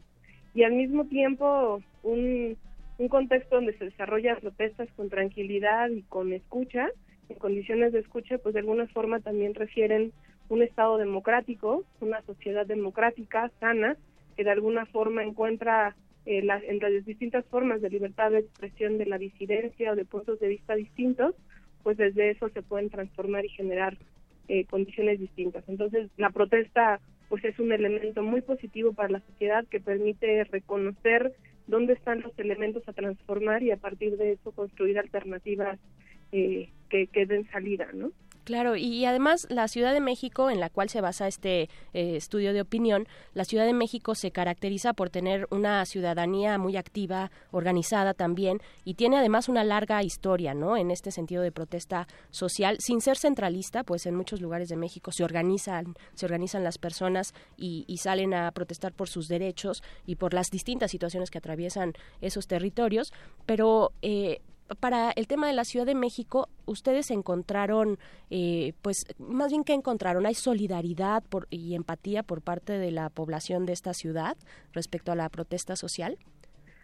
y 0.53 0.64
al 0.64 0.74
mismo 0.74 1.06
tiempo 1.06 1.82
un, 2.03 2.57
un 3.00 3.08
contexto 3.08 3.56
donde 3.56 3.78
se 3.78 3.86
desarrollan 3.86 4.40
protestas 4.42 4.90
con 4.96 5.10
tranquilidad 5.10 5.90
y 5.90 6.04
con 6.04 6.34
escucha, 6.34 6.90
en 7.30 7.38
condiciones 7.38 7.94
de 7.94 8.00
escucha, 8.00 8.38
pues 8.38 8.54
de 8.54 8.60
alguna 8.60 8.88
forma 8.88 9.22
también 9.22 9.56
refieren 9.56 10.12
un 10.50 10.62
Estado 10.62 10.98
democrático, 10.98 11.86
una 12.02 12.22
sociedad 12.24 12.66
democrática, 12.66 13.52
sana, 13.62 13.96
que 14.36 14.44
de 14.44 14.52
alguna 14.52 14.86
forma 14.86 15.24
encuentra 15.24 15.96
eh, 16.26 16.44
las, 16.44 16.62
distintas 17.06 17.46
formas 17.46 17.82
de 17.82 17.90
libertad 17.90 18.32
de 18.32 18.40
expresión 18.40 18.98
de 18.98 19.06
la 19.06 19.18
disidencia 19.18 19.94
o 19.94 19.96
de 19.96 20.04
puntos 20.06 20.38
de 20.42 20.50
vista 20.50 20.76
distintos, 20.76 21.36
pues 21.84 21.96
desde 21.96 22.32
eso 22.32 22.50
se 22.50 22.62
pueden 22.62 22.90
transformar 22.90 23.46
y 23.46 23.50
generar 23.50 23.98
eh, 24.50 24.66
condiciones 24.66 25.20
distintas. 25.20 25.64
Entonces, 25.70 26.10
la 26.18 26.32
protesta 26.32 27.00
pues 27.30 27.46
es 27.46 27.60
un 27.60 27.72
elemento 27.72 28.24
muy 28.24 28.42
positivo 28.42 28.92
para 28.92 29.10
la 29.10 29.20
sociedad 29.22 29.66
que 29.68 29.80
permite 29.80 30.44
reconocer 30.46 31.32
dónde 31.70 31.94
están 31.94 32.22
los 32.22 32.38
elementos 32.40 32.88
a 32.88 32.94
transformar 32.94 33.62
y 33.64 33.72
a 33.72 33.78
partir 33.78 34.18
de 34.18 34.34
eso 34.34 34.52
construir 34.52 34.98
alternativas 34.98 35.80
eh, 36.32 36.70
que, 36.90 37.08
que 37.08 37.26
den 37.26 37.50
salida, 37.52 37.90
¿no? 37.94 38.12
Claro, 38.50 38.76
y 38.76 39.06
además 39.06 39.46
la 39.52 39.68
Ciudad 39.68 39.94
de 39.94 40.02
México, 40.02 40.50
en 40.50 40.60
la 40.60 40.72
cual 40.72 40.90
se 40.90 41.02
basa 41.02 41.28
este 41.28 41.70
eh, 41.94 42.16
estudio 42.16 42.52
de 42.52 42.62
opinión, 42.62 43.08
la 43.36 43.46
Ciudad 43.46 43.64
de 43.64 43.74
México 43.74 44.16
se 44.16 44.32
caracteriza 44.32 44.94
por 44.94 45.12
tener 45.12 45.46
una 45.52 45.86
ciudadanía 45.86 46.58
muy 46.58 46.76
activa, 46.76 47.30
organizada 47.52 48.16
también, 48.16 48.60
y 48.86 48.96
tiene 48.96 49.20
además 49.20 49.50
una 49.50 49.64
larga 49.64 50.02
historia, 50.02 50.56
¿no? 50.56 50.78
En 50.78 50.90
este 50.90 51.12
sentido 51.12 51.44
de 51.44 51.52
protesta 51.52 52.08
social, 52.32 52.78
sin 52.80 53.02
ser 53.02 53.18
centralista, 53.18 53.84
pues 53.84 54.08
en 54.08 54.16
muchos 54.16 54.42
lugares 54.42 54.68
de 54.68 54.78
México 54.78 55.12
se 55.12 55.24
organizan, 55.24 55.94
se 56.16 56.26
organizan 56.26 56.64
las 56.64 56.80
personas 56.80 57.36
y, 57.56 57.86
y 57.86 57.98
salen 57.98 58.34
a 58.34 58.52
protestar 58.52 58.94
por 58.94 59.10
sus 59.10 59.28
derechos 59.28 59.84
y 60.08 60.16
por 60.16 60.34
las 60.34 60.50
distintas 60.50 60.90
situaciones 60.90 61.30
que 61.30 61.38
atraviesan 61.38 61.94
esos 62.20 62.48
territorios, 62.48 63.14
pero 63.46 63.92
eh, 64.02 64.42
para 64.80 65.12
el 65.12 65.28
tema 65.28 65.48
de 65.48 65.54
la 65.54 65.64
Ciudad 65.64 65.86
de 65.86 65.96
México, 65.96 66.48
ustedes 66.66 67.12
encontraron, 67.12 67.98
eh, 68.30 68.74
pues, 68.82 69.06
más 69.18 69.52
bien 69.52 69.64
que 69.64 69.74
encontraron, 69.74 70.26
hay 70.26 70.36
solidaridad 70.36 71.24
por, 71.24 71.48
y 71.50 71.76
empatía 71.76 72.24
por 72.24 72.41
parte 72.41 72.74
de 72.74 72.91
la 72.91 73.10
población 73.10 73.66
de 73.66 73.74
esta 73.74 73.94
ciudad 73.94 74.38
respecto 74.74 75.12
a 75.12 75.16
la 75.16 75.30
protesta 75.30 75.76
social. 75.76 76.18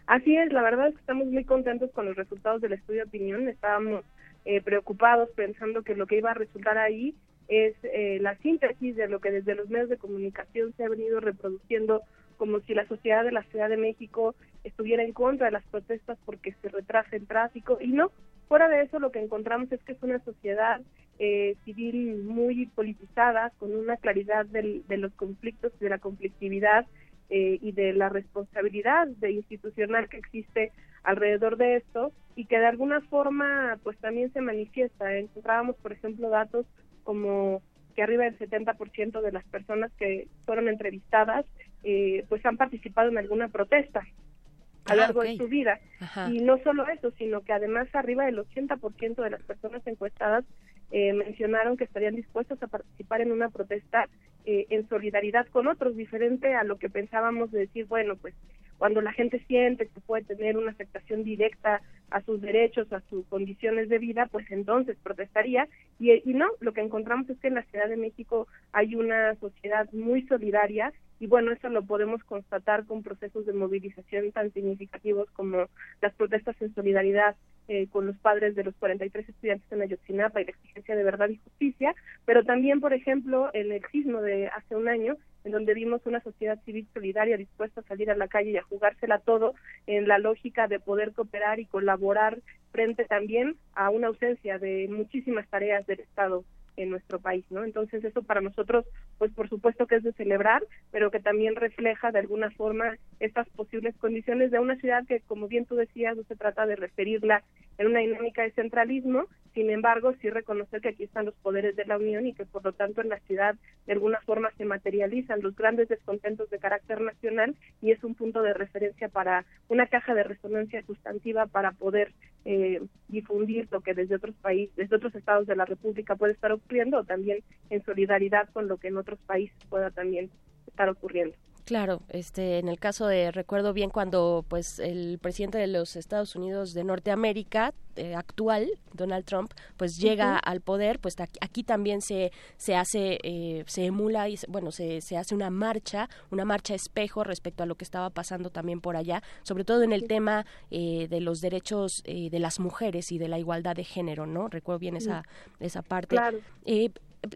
Así 0.08 0.36
es, 0.36 0.54
la 0.54 0.62
verdad 0.62 0.90
es 0.90 0.94
que 0.94 1.00
estamos 1.00 1.28
muy 1.28 1.44
contentos 1.46 1.92
con 1.92 2.06
los 2.06 2.16
resultados 2.16 2.62
del 2.62 2.74
estudio 2.74 3.02
de 3.02 3.08
opinión. 3.08 3.48
Estábamos 3.48 4.06
eh, 4.46 4.62
preocupados 4.62 5.30
pensando 5.36 5.82
que 5.82 5.96
lo 5.96 6.06
que 6.06 6.18
iba 6.18 6.32
a 6.32 6.36
resultar 6.36 6.78
ahí 6.78 7.16
es 7.48 7.76
eh, 7.84 8.20
la 8.22 8.36
síntesis 8.38 8.96
de 8.96 9.08
lo 9.08 9.20
que 9.20 9.32
desde 9.32 9.56
los 9.56 9.70
medios 9.70 9.90
de 9.90 9.98
comunicación 9.98 10.74
se 10.78 10.84
ha 10.84 10.90
venido 10.90 11.20
reproduciendo 11.20 12.02
como 12.38 12.60
si 12.62 12.74
la 12.74 12.88
sociedad 12.88 13.24
de 13.24 13.32
la 13.32 13.44
Ciudad 13.44 13.70
de 13.70 13.78
México 13.78 14.36
estuviera 14.64 15.04
en 15.04 15.14
contra 15.14 15.46
de 15.48 15.52
las 15.52 15.66
protestas 15.68 16.18
porque 16.26 16.54
se 16.62 16.70
retrasa 16.70 17.16
el 17.16 17.28
tráfico 17.28 17.78
y 17.80 17.88
no. 17.88 18.12
Fuera 18.48 18.68
de 18.70 18.82
eso, 18.82 19.00
lo 19.00 19.12
que 19.12 19.20
encontramos 19.20 19.72
es 19.72 19.82
que 19.84 19.94
es 19.94 20.04
una 20.04 20.20
sociedad 20.24 20.82
eh, 21.18 21.56
civil 21.64 22.24
muy 22.24 22.66
politizada, 22.68 23.52
con 23.58 23.74
una 23.74 23.96
claridad 23.98 24.46
del- 24.48 24.86
de 24.88 24.98
los 24.98 25.14
conflictos, 25.14 25.72
de 25.80 25.90
la 25.90 25.98
conflictividad 26.00 26.86
eh, 27.30 27.58
y 27.62 27.72
de 27.72 27.94
la 27.94 28.10
responsabilidad 28.10 29.08
de 29.08 29.32
institucional 29.32 30.10
que 30.10 30.18
existe 30.18 30.72
alrededor 31.04 31.58
de 31.58 31.78
esto 31.78 32.12
y 32.36 32.46
que 32.46 32.60
de 32.60 32.66
alguna 32.68 33.02
forma 33.02 33.80
pues 33.84 33.98
también 34.00 34.32
se 34.34 34.42
manifiesta. 34.42 35.18
Encontrábamos, 35.18 35.76
por 35.78 35.94
ejemplo, 35.94 36.30
datos 36.30 36.66
como 37.04 37.62
que 37.96 38.04
arriba 38.04 38.26
del 38.26 38.38
70% 38.38 39.22
de 39.22 39.32
las 39.32 39.46
personas 39.46 39.92
que 39.94 40.28
fueron 40.46 40.68
entrevistadas 40.68 41.46
eh, 41.86 42.26
pues 42.28 42.46
han 42.46 42.58
participado 42.58 43.10
en 43.10 43.18
alguna 43.18 43.48
protesta 43.48 44.00
a 44.02 44.92
Ah, 44.92 44.96
lo 44.96 45.02
largo 45.02 45.20
ok. 45.22 45.26
de 45.28 45.38
su 45.38 45.48
vida. 45.48 45.80
Ajá. 46.00 46.30
Y 46.32 46.40
no 46.42 46.58
solo 46.60 46.86
eso, 46.88 47.12
sino 47.18 47.42
que 47.42 47.54
además 47.54 47.88
arriba 47.94 48.26
del 48.26 48.38
80% 48.40 49.16
de 49.24 49.30
las 49.32 49.42
personas 49.44 49.82
encuestadas 49.88 50.44
eh, 50.92 51.14
mencionaron 51.14 51.78
que 51.78 51.86
estarían 51.86 52.16
dispuestos 52.16 52.62
a 52.62 52.68
participar 52.68 53.22
en 53.22 53.32
una 53.32 53.50
protesta 53.50 54.08
eh, 54.46 54.68
en 54.70 54.88
solidaridad 54.88 55.48
con 55.48 55.68
otros, 55.68 55.96
diferente 55.96 56.54
a 56.54 56.64
lo 56.64 56.78
que 56.78 56.90
pensábamos 56.90 57.52
de 57.52 57.62
decir, 57.62 57.86
bueno, 57.88 58.16
pues 58.16 58.36
cuando 58.78 59.02
la 59.02 59.14
gente 59.14 59.44
siente 59.48 59.88
que 59.88 60.02
puede 60.02 60.24
tener 60.24 60.58
una 60.58 60.72
afectación 60.72 61.24
directa 61.24 61.82
a 62.10 62.22
sus 62.22 62.42
derechos, 62.42 62.92
a 62.94 63.02
sus 63.10 63.26
condiciones 63.28 63.90
de 63.90 64.00
vida, 64.00 64.28
pues 64.32 64.50
entonces 64.52 64.98
protestaría. 65.02 65.68
Y, 66.00 66.22
no, 66.34 66.48
lo 66.60 66.74
que 66.74 66.82
encontramos 66.82 67.30
es 67.30 67.40
que 67.40 67.48
en 67.48 67.56
la 67.56 67.64
Ciudad 67.64 67.88
de 67.88 67.98
México 67.98 68.48
hay 68.72 68.96
una 68.96 69.36
sociedad 69.36 69.92
muy 69.92 70.28
solidaria 70.28 70.94
y 71.20 71.28
bueno, 71.28 71.52
eso 71.52 71.70
lo 71.70 71.86
podemos 71.86 72.24
constatar 72.26 72.86
con 72.86 73.02
procesos 73.02 73.46
de 73.46 73.54
movilización 73.54 74.32
tan 74.32 74.52
significativos 74.52 75.30
como 75.32 75.68
las 76.02 76.14
protestas 76.16 76.62
en 76.62 76.76
solidaridad 76.76 77.36
eh, 77.68 77.88
con 77.92 78.06
los 78.06 78.18
padres 78.18 78.56
de 78.56 78.64
los 78.64 78.76
43 78.76 79.28
estudiantes 79.28 79.72
en 79.72 79.82
Ayotzinapa 79.82 80.42
y 80.42 80.46
la 80.46 80.52
exigencia 80.52 80.96
de 80.96 81.04
verdad 81.04 81.30
y 81.30 81.38
justicia, 81.38 81.96
pero 82.26 82.44
también, 82.44 82.80
por 82.80 82.94
ejemplo, 82.94 83.52
el 83.54 83.82
sismo 83.92 84.22
de 84.22 84.48
hace 84.48 84.76
un 84.76 84.88
año, 84.88 85.18
en 85.44 85.52
donde 85.52 85.74
vimos 85.74 86.02
una 86.06 86.22
sociedad 86.22 86.60
civil 86.66 86.88
solidaria 86.94 87.38
dispuesta 87.38 87.82
a 87.82 87.88
salir 87.88 88.10
a 88.10 88.16
la 88.16 88.28
calle 88.28 88.52
y 88.52 88.58
a 88.58 88.64
jugársela 88.64 89.20
todo 89.20 89.54
en 89.88 90.08
la 90.08 90.18
lógica 90.18 90.68
de 90.68 90.80
poder 90.80 91.14
cooperar 91.14 91.60
y 91.60 91.66
colaborar 91.66 92.40
frente 92.72 93.06
también 93.06 93.56
a 93.74 93.90
una 93.90 94.08
ausencia 94.08 94.60
de 94.60 94.88
muchísimas 94.90 95.48
tareas 95.48 95.86
del 95.88 96.02
Estado 96.02 96.44
en 96.78 96.90
nuestro 96.90 97.20
país, 97.20 97.46
¿no? 97.50 97.64
Entonces 97.64 98.04
eso 98.04 98.24
para 98.24 98.42
nosotros, 98.42 98.86
pues 99.18 99.32
por 99.32 99.50
supuesto 99.50 99.88
que 99.88 99.96
es 99.96 100.04
de 100.04 100.14
celebrar, 100.14 100.64
pero 100.92 101.12
que 101.12 101.20
también 101.20 101.56
refleja 101.56 102.12
de 102.12 102.20
alguna 102.20 102.52
forma 102.52 102.98
estas 103.20 103.50
posibles 103.50 103.96
condiciones 103.98 104.52
de 104.52 104.60
una 104.60 104.76
ciudad 104.78 105.06
que, 105.08 105.22
como 105.22 105.48
bien 105.48 105.66
tú 105.66 105.76
decías, 105.76 106.18
no 106.18 106.24
se 106.24 106.36
trata 106.36 106.66
de 106.66 106.76
referirla 106.76 107.44
en 107.78 107.88
una 107.88 108.00
dinámica 108.00 108.44
de 108.44 108.52
centralismo, 108.52 109.28
sin 109.54 109.70
embargo, 109.70 110.14
sí 110.22 110.30
reconocer 110.30 110.82
que 110.82 110.90
aquí 110.90 111.04
están 111.04 111.26
los 111.26 111.36
poderes 111.36 111.76
de 111.76 111.86
la 111.86 111.98
Unión 111.98 112.28
y 112.28 112.34
que 112.34 112.46
por 112.46 112.64
lo 112.64 112.74
tanto 112.74 113.02
en 113.02 113.10
la 113.10 113.20
ciudad 113.22 113.56
de 113.86 113.94
alguna 113.94 114.20
forma 114.22 114.52
se 114.58 114.66
materializan 114.66 115.42
los 115.42 115.56
grandes 115.56 115.88
descontentos 115.88 116.50
de 116.50 116.60
carácter 116.60 117.00
nacional 117.02 117.56
y 117.82 117.92
es 117.92 118.04
un 118.04 118.16
punto 118.16 118.42
de 118.42 118.54
referencia 118.54 119.08
para 119.08 119.46
una 119.70 119.88
caja 119.88 120.14
de 120.14 120.24
resonancia 120.24 120.84
sustantiva 120.84 121.46
para 121.48 121.72
poder 121.72 122.12
eh, 122.46 122.82
difundir 123.08 123.68
lo 123.72 123.82
que 123.82 123.94
desde 123.94 124.16
otros 124.16 124.36
países, 124.36 124.76
desde 124.76 124.96
otros 124.96 125.16
estados 125.16 125.48
de 125.48 125.56
la 125.56 125.66
República 125.66 126.16
puede 126.16 126.34
estar 126.34 126.52
ocurriendo 126.52 127.00
o 127.00 127.04
también 127.04 127.40
en 127.70 127.84
solidaridad 127.84 128.50
con 128.50 128.68
lo 128.68 128.78
que 128.78 128.90
en 128.90 128.98
otros 128.98 129.20
países 129.26 129.58
pueda 129.68 129.90
también 129.92 130.30
estar 130.68 130.88
ocurriendo. 130.90 131.36
Claro, 131.66 132.04
este, 132.10 132.60
en 132.60 132.68
el 132.68 132.78
caso 132.80 133.08
de 133.08 133.32
recuerdo 133.32 133.74
bien 133.74 133.90
cuando 133.90 134.46
pues 134.48 134.78
el 134.78 135.18
presidente 135.20 135.58
de 135.58 135.66
los 135.66 135.96
Estados 135.96 136.36
Unidos 136.36 136.74
de 136.76 136.84
Norteamérica 136.84 137.74
eh, 137.96 138.14
actual, 138.14 138.70
Donald 138.94 139.26
Trump, 139.26 139.52
pues 139.76 139.98
llega 139.98 140.38
al 140.38 140.62
poder, 140.62 141.00
pues 141.00 141.20
aquí, 141.20 141.40
aquí 141.42 141.64
también 141.64 142.02
se 142.02 142.32
se 142.58 142.76
hace 142.76 143.18
eh, 143.24 143.64
se 143.66 143.86
emula 143.86 144.30
y 144.30 144.38
se- 144.38 144.46
bueno 144.48 144.72
se, 144.72 145.02
se 145.02 145.18
hace 145.18 145.34
una 145.34 145.50
marcha, 145.50 146.08
una 146.30 146.46
marcha 146.46 146.76
espejo 146.76 147.24
respecto 147.24 147.64
a 147.64 147.66
lo 147.66 147.74
que 147.76 147.84
estaba 147.86 148.12
pasando 148.12 148.52
también 148.52 148.80
por 148.80 148.96
allá, 148.96 149.24
sobre 149.42 149.64
todo 149.64 149.82
en 149.82 149.92
el 149.92 150.08
tema 150.08 150.46
eh, 150.70 151.08
de 151.10 151.20
los 151.20 151.42
derechos 151.42 152.04
eh, 152.06 152.30
de 152.30 152.40
las 152.40 152.60
mujeres 152.60 153.12
y 153.12 153.18
de 153.18 153.28
la 153.28 153.40
igualdad 153.40 153.76
de 153.76 153.86
género, 153.86 154.28
¿no? 154.28 154.50
Recuerdo 154.50 154.78
bien 154.80 154.98
esa 154.98 155.24
esa 155.60 155.82
parte. 155.82 156.10
Claro. 156.16 156.38
Eh, 156.66 156.92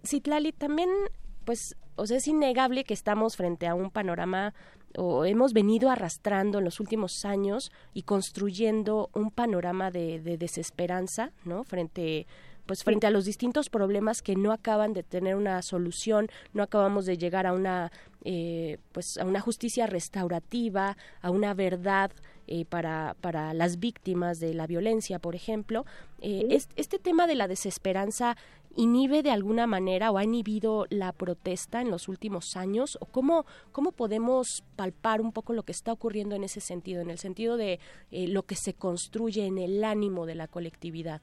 Citlali, 0.06 0.52
también, 0.52 0.90
pues, 1.46 1.76
o 2.00 2.08
sea, 2.08 2.18
es 2.18 2.28
innegable 2.28 2.84
que 2.84 2.94
estamos 2.94 3.36
frente 3.36 3.68
a 3.68 3.76
un 3.76 3.90
panorama 3.92 4.54
o 4.98 5.26
hemos 5.26 5.54
venido 5.54 5.90
arrastrando 5.92 6.58
en 6.60 6.66
los 6.66 6.80
últimos 6.80 7.24
años 7.26 7.72
y 7.94 8.04
construyendo 8.04 9.10
un 9.14 9.30
panorama 9.32 9.92
de, 9.92 10.20
de 10.20 10.38
desesperanza, 10.38 11.32
¿no? 11.46 11.64
Frente 11.64 12.26
pues 12.66 12.84
frente 12.84 13.08
a 13.08 13.10
los 13.10 13.26
distintos 13.26 13.68
problemas 13.68 14.22
que 14.22 14.36
no 14.36 14.52
acaban 14.52 14.94
de 14.94 15.02
tener 15.02 15.36
una 15.36 15.60
solución, 15.64 16.28
no 16.54 16.62
acabamos 16.62 17.08
de 17.08 17.18
llegar 17.18 17.48
a 17.48 17.54
una 17.54 17.92
eh, 18.24 18.78
pues 18.92 19.18
a 19.18 19.26
una 19.26 19.40
justicia 19.42 19.88
restaurativa, 19.88 20.96
a 21.22 21.32
una 21.32 21.56
verdad 21.56 22.12
eh, 22.46 22.66
para, 22.66 23.16
para 23.22 23.54
las 23.56 23.80
víctimas 23.80 24.40
de 24.40 24.54
la 24.54 24.68
violencia, 24.68 25.18
por 25.18 25.34
ejemplo. 25.36 25.86
Eh, 26.22 26.46
es- 26.52 26.70
este 26.76 27.00
tema 27.00 27.26
de 27.26 27.36
la 27.36 27.48
desesperanza 27.48 28.38
inhibe 28.76 29.24
de 29.24 29.32
alguna 29.32 29.68
manera 29.68 30.12
o 30.12 30.18
ha 30.18 30.24
inhibido 30.24 30.86
la 30.90 31.12
protesta 31.12 31.82
en 31.82 31.92
los 31.92 32.08
últimos 32.08 32.56
años 32.56 32.98
o 33.02 33.06
cómo 33.06 33.46
cómo 33.72 33.92
podemos 33.92 34.64
palpar 34.76 35.22
un 35.22 35.32
poco 35.32 35.54
lo 35.54 35.64
que 35.64 35.72
está 35.72 35.92
ocurriendo 35.92 36.36
en 36.36 36.44
ese 36.44 36.62
sentido 36.62 37.02
en 37.02 37.10
el 37.10 37.18
sentido 37.18 37.58
de 37.58 37.80
eh, 38.12 38.28
lo 38.28 38.44
que 38.44 38.56
se 38.56 38.74
construye 38.74 39.46
en 39.46 39.58
el 39.58 39.84
ánimo 39.84 40.26
de 40.26 40.36
la 40.36 40.48
colectividad 40.48 41.22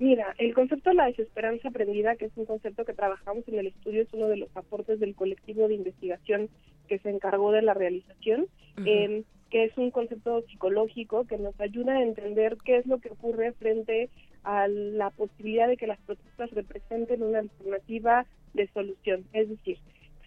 Mira, 0.00 0.34
el 0.38 0.54
concepto 0.54 0.88
de 0.88 0.96
la 0.96 1.06
desesperanza 1.08 1.68
aprendida, 1.68 2.16
que 2.16 2.24
es 2.24 2.32
un 2.36 2.46
concepto 2.46 2.86
que 2.86 2.94
trabajamos 2.94 3.46
en 3.48 3.58
el 3.58 3.66
estudio, 3.66 4.00
es 4.00 4.08
uno 4.14 4.28
de 4.28 4.38
los 4.38 4.48
aportes 4.56 4.98
del 4.98 5.14
colectivo 5.14 5.68
de 5.68 5.74
investigación 5.74 6.48
que 6.88 6.98
se 7.00 7.10
encargó 7.10 7.52
de 7.52 7.60
la 7.60 7.74
realización, 7.74 8.46
eh, 8.86 9.24
que 9.50 9.64
es 9.64 9.76
un 9.76 9.90
concepto 9.90 10.40
psicológico 10.48 11.26
que 11.26 11.36
nos 11.36 11.58
ayuda 11.60 11.98
a 11.98 12.02
entender 12.02 12.56
qué 12.64 12.78
es 12.78 12.86
lo 12.86 12.98
que 12.98 13.10
ocurre 13.10 13.52
frente 13.52 14.08
a 14.44 14.68
la 14.68 15.10
posibilidad 15.10 15.68
de 15.68 15.76
que 15.76 15.86
las 15.86 15.98
protestas 16.00 16.50
representen 16.50 17.22
una 17.22 17.40
alternativa 17.40 18.26
de 18.54 18.68
solución. 18.68 19.24
Es 19.32 19.48
decir, 19.48 19.78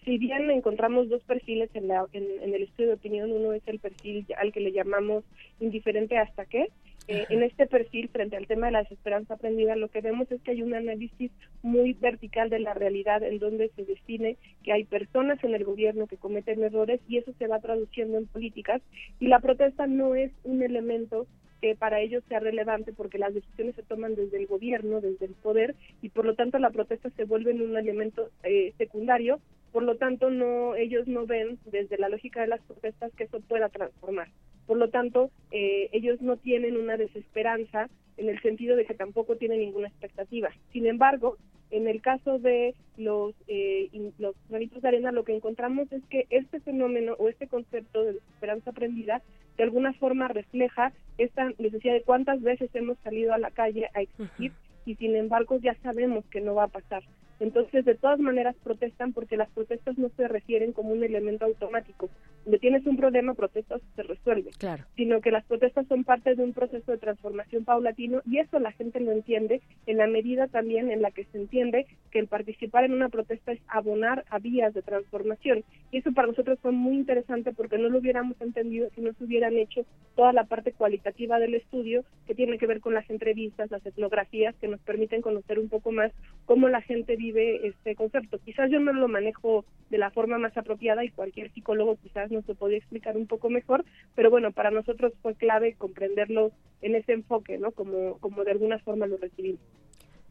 si 0.04 0.18
bien 0.18 0.50
encontramos 0.50 1.08
dos 1.08 1.22
perfiles 1.24 1.70
en, 1.74 1.88
la, 1.88 2.06
en, 2.12 2.24
en 2.42 2.54
el 2.54 2.62
estudio 2.62 2.88
de 2.88 2.94
opinión, 2.94 3.32
uno 3.32 3.52
es 3.52 3.62
el 3.66 3.78
perfil 3.78 4.26
al 4.38 4.52
que 4.52 4.60
le 4.60 4.72
llamamos 4.72 5.24
indiferente 5.60 6.18
hasta 6.18 6.44
qué, 6.44 6.68
eh, 7.06 7.26
en 7.28 7.42
este 7.42 7.66
perfil, 7.66 8.08
frente 8.08 8.36
al 8.36 8.46
tema 8.46 8.66
de 8.66 8.72
la 8.72 8.82
desesperanza 8.82 9.34
aprendida, 9.34 9.76
lo 9.76 9.88
que 9.88 10.00
vemos 10.00 10.30
es 10.32 10.40
que 10.40 10.52
hay 10.52 10.62
un 10.62 10.72
análisis 10.72 11.30
muy 11.62 11.92
vertical 11.92 12.48
de 12.48 12.60
la 12.60 12.72
realidad 12.72 13.22
en 13.22 13.38
donde 13.38 13.70
se 13.76 13.84
define 13.84 14.38
que 14.62 14.72
hay 14.72 14.84
personas 14.84 15.42
en 15.44 15.54
el 15.54 15.64
gobierno 15.64 16.06
que 16.06 16.16
cometen 16.16 16.62
errores 16.62 17.00
y 17.06 17.18
eso 17.18 17.32
se 17.38 17.46
va 17.46 17.60
traduciendo 17.60 18.16
en 18.16 18.26
políticas 18.26 18.80
y 19.20 19.26
la 19.26 19.40
protesta 19.40 19.86
no 19.86 20.14
es 20.14 20.32
un 20.44 20.62
elemento 20.62 21.26
que 21.64 21.74
para 21.74 21.98
ellos 21.98 22.22
sea 22.28 22.40
relevante 22.40 22.92
porque 22.92 23.16
las 23.16 23.32
decisiones 23.32 23.74
se 23.74 23.82
toman 23.82 24.14
desde 24.14 24.36
el 24.36 24.46
gobierno, 24.46 25.00
desde 25.00 25.24
el 25.24 25.32
poder 25.32 25.74
y 26.02 26.10
por 26.10 26.26
lo 26.26 26.34
tanto 26.34 26.58
la 26.58 26.68
protesta 26.68 27.08
se 27.16 27.24
vuelve 27.24 27.52
en 27.52 27.62
un 27.62 27.74
elemento 27.74 28.28
eh, 28.42 28.74
secundario, 28.76 29.40
por 29.74 29.82
lo 29.82 29.96
tanto 29.96 30.30
no 30.30 30.76
ellos 30.76 31.08
no 31.08 31.26
ven 31.26 31.58
desde 31.64 31.98
la 31.98 32.08
lógica 32.08 32.40
de 32.40 32.46
las 32.46 32.60
protestas 32.60 33.12
que 33.16 33.24
eso 33.24 33.40
pueda 33.40 33.68
transformar. 33.70 34.28
Por 34.68 34.76
lo 34.76 34.88
tanto, 34.88 35.32
eh, 35.50 35.88
ellos 35.90 36.22
no 36.22 36.36
tienen 36.36 36.76
una 36.76 36.96
desesperanza 36.96 37.90
en 38.16 38.28
el 38.28 38.40
sentido 38.40 38.76
de 38.76 38.84
que 38.86 38.94
tampoco 38.94 39.34
tienen 39.34 39.58
ninguna 39.58 39.88
expectativa. 39.88 40.50
Sin 40.72 40.86
embargo, 40.86 41.38
en 41.72 41.88
el 41.88 42.00
caso 42.02 42.38
de 42.38 42.76
los, 42.96 43.34
eh, 43.48 43.90
los 44.18 44.36
granitos 44.48 44.80
de 44.80 44.86
arena, 44.86 45.10
lo 45.10 45.24
que 45.24 45.34
encontramos 45.34 45.90
es 45.90 46.04
que 46.04 46.28
este 46.30 46.60
fenómeno 46.60 47.14
o 47.18 47.28
este 47.28 47.48
concepto 47.48 48.04
de 48.04 48.12
desesperanza 48.12 48.70
aprendida 48.70 49.22
de 49.56 49.64
alguna 49.64 49.92
forma 49.94 50.28
refleja 50.28 50.92
esta 51.18 51.50
necesidad 51.58 51.94
de 51.94 52.02
cuántas 52.02 52.40
veces 52.42 52.70
hemos 52.74 52.96
salido 52.98 53.34
a 53.34 53.38
la 53.38 53.50
calle 53.50 53.88
a 53.92 54.02
exigir 54.02 54.52
y 54.86 54.94
sin 54.94 55.16
embargo 55.16 55.58
ya 55.58 55.74
sabemos 55.82 56.24
que 56.26 56.40
no 56.40 56.54
va 56.54 56.64
a 56.64 56.68
pasar. 56.68 57.02
Entonces, 57.40 57.84
de 57.84 57.94
todas 57.94 58.18
maneras, 58.20 58.54
protestan 58.62 59.12
porque 59.12 59.36
las 59.36 59.50
protestas 59.50 59.98
no 59.98 60.08
se 60.16 60.28
refieren 60.28 60.72
como 60.72 60.90
un 60.90 61.02
elemento 61.02 61.44
automático. 61.44 62.08
Donde 62.44 62.58
tienes 62.58 62.86
un 62.86 62.96
problema, 62.96 63.34
protestas 63.34 63.80
se 63.96 64.02
resuelve. 64.02 64.50
Claro. 64.58 64.84
Sino 64.96 65.20
que 65.20 65.30
las 65.30 65.44
protestas 65.44 65.86
son 65.88 66.04
parte 66.04 66.34
de 66.34 66.42
un 66.42 66.52
proceso 66.52 66.92
de 66.92 66.98
transformación 66.98 67.64
paulatino 67.64 68.22
y 68.26 68.38
eso 68.38 68.58
la 68.58 68.72
gente 68.72 69.00
lo 69.00 69.12
entiende 69.12 69.60
en 69.86 69.96
la 69.98 70.06
medida 70.06 70.46
también 70.48 70.90
en 70.90 71.02
la 71.02 71.10
que 71.10 71.24
se 71.24 71.38
entiende 71.38 71.86
que 72.10 72.18
el 72.18 72.28
participar 72.28 72.84
en 72.84 72.92
una 72.92 73.08
protesta 73.08 73.52
es 73.52 73.60
abonar 73.68 74.24
a 74.30 74.38
vías 74.38 74.74
de 74.74 74.82
transformación. 74.82 75.64
Y 75.90 75.98
eso 75.98 76.12
para 76.12 76.28
nosotros 76.28 76.58
fue 76.60 76.72
muy 76.72 76.94
interesante 76.94 77.52
porque 77.52 77.78
no 77.78 77.88
lo 77.88 77.98
hubiéramos 77.98 78.40
entendido 78.40 78.88
si 78.94 79.00
no 79.00 79.12
se 79.12 79.24
hubieran 79.24 79.56
hecho 79.56 79.84
toda 80.14 80.32
la 80.32 80.44
parte 80.44 80.72
cualitativa 80.72 81.38
del 81.38 81.54
estudio 81.54 82.04
que 82.26 82.34
tiene 82.34 82.58
que 82.58 82.66
ver 82.66 82.80
con 82.80 82.94
las 82.94 83.08
entrevistas, 83.10 83.70
las 83.70 83.84
etnografías 83.84 84.54
que 84.56 84.68
nos 84.68 84.80
permiten 84.80 85.22
conocer 85.22 85.58
un 85.58 85.68
poco 85.68 85.92
más 85.92 86.12
cómo 86.46 86.68
la 86.68 86.82
gente 86.82 87.16
vive 87.16 87.66
este 87.66 87.94
concepto. 87.94 88.38
Quizás 88.38 88.70
yo 88.70 88.80
no 88.80 88.92
lo 88.92 89.08
manejo 89.08 89.64
de 89.90 89.98
la 89.98 90.10
forma 90.10 90.38
más 90.38 90.56
apropiada 90.56 91.04
y 91.04 91.10
cualquier 91.10 91.52
psicólogo 91.52 91.96
quizás 91.96 92.30
nos 92.30 92.46
lo 92.46 92.54
podría 92.54 92.78
explicar 92.78 93.16
un 93.16 93.26
poco 93.26 93.50
mejor, 93.50 93.84
pero 94.14 94.30
bueno, 94.30 94.52
para 94.52 94.70
nosotros 94.70 95.12
fue 95.22 95.34
clave 95.34 95.74
comprenderlo 95.74 96.52
en 96.82 96.94
ese 96.94 97.12
enfoque, 97.12 97.58
¿no? 97.58 97.72
Como, 97.72 98.18
como 98.18 98.44
de 98.44 98.52
alguna 98.52 98.78
forma 98.78 99.06
lo 99.06 99.16
recibimos. 99.16 99.60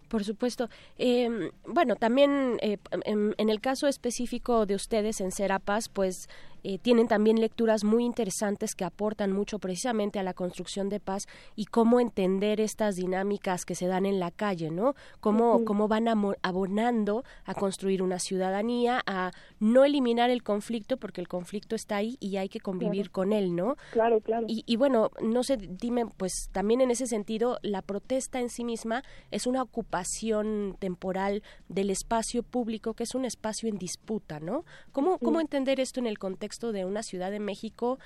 Por 0.07 0.23
supuesto. 0.23 0.69
Eh, 0.99 1.49
bueno, 1.65 1.95
también 1.95 2.57
eh, 2.61 2.77
en, 3.03 3.33
en, 3.37 3.49
el 3.49 3.59
caso 3.61 3.87
específico 3.87 4.67
de 4.67 4.75
ustedes 4.75 5.19
en 5.21 5.31
Serapas, 5.31 5.89
pues 5.89 6.29
eh, 6.63 6.77
tienen 6.77 7.07
también 7.07 7.39
lecturas 7.39 7.83
muy 7.83 8.05
interesantes 8.05 8.75
que 8.75 8.85
aportan 8.85 9.31
mucho 9.31 9.59
precisamente 9.59 10.19
a 10.19 10.23
la 10.23 10.33
construcción 10.33 10.89
de 10.89 10.99
paz 10.99 11.25
y 11.55 11.65
cómo 11.65 11.99
entender 11.99 12.59
estas 12.61 12.95
dinámicas 12.95 13.65
que 13.65 13.75
se 13.75 13.87
dan 13.87 14.05
en 14.05 14.19
la 14.19 14.31
calle, 14.31 14.71
¿no? 14.71 14.95
Cómo, 15.19 15.65
cómo 15.65 15.87
van 15.87 16.07
abonando 16.41 17.23
a 17.45 17.53
construir 17.53 18.01
una 18.01 18.19
ciudadanía, 18.19 19.01
a 19.05 19.31
no 19.59 19.83
eliminar 19.83 20.29
el 20.29 20.43
conflicto, 20.43 20.97
porque 20.97 21.21
el 21.21 21.27
conflicto 21.27 21.75
está 21.75 21.97
ahí 21.97 22.17
y 22.19 22.37
hay 22.37 22.49
que 22.49 22.59
convivir 22.59 23.11
con 23.11 23.33
él, 23.33 23.55
¿no? 23.55 23.75
Claro, 23.91 24.19
claro. 24.21 24.45
Y, 24.47 24.63
y 24.65 24.75
bueno, 24.77 25.11
no 25.21 25.43
sé, 25.43 25.57
dime, 25.57 26.05
pues 26.17 26.49
también 26.51 26.81
en 26.81 26.91
ese 26.91 27.07
sentido, 27.07 27.59
la 27.61 27.81
protesta 27.81 28.39
en 28.39 28.49
sí 28.49 28.63
misma 28.63 29.03
es 29.31 29.47
una 29.47 29.61
ocupación 29.61 30.77
temporal 30.79 31.43
del 31.67 31.89
espacio 31.89 32.43
público, 32.43 32.93
que 32.93 33.03
es 33.03 33.15
un 33.15 33.25
espacio 33.25 33.69
en 33.69 33.77
disputa, 33.77 34.39
¿no? 34.39 34.65
¿Cómo, 34.91 35.17
cómo 35.19 35.39
entender 35.39 35.79
esto 35.79 35.99
en 35.99 36.07
el 36.07 36.17
de 36.61 36.85
una 36.85 37.03
ciudad 37.03 37.31
de 37.31 37.39
México 37.39 37.99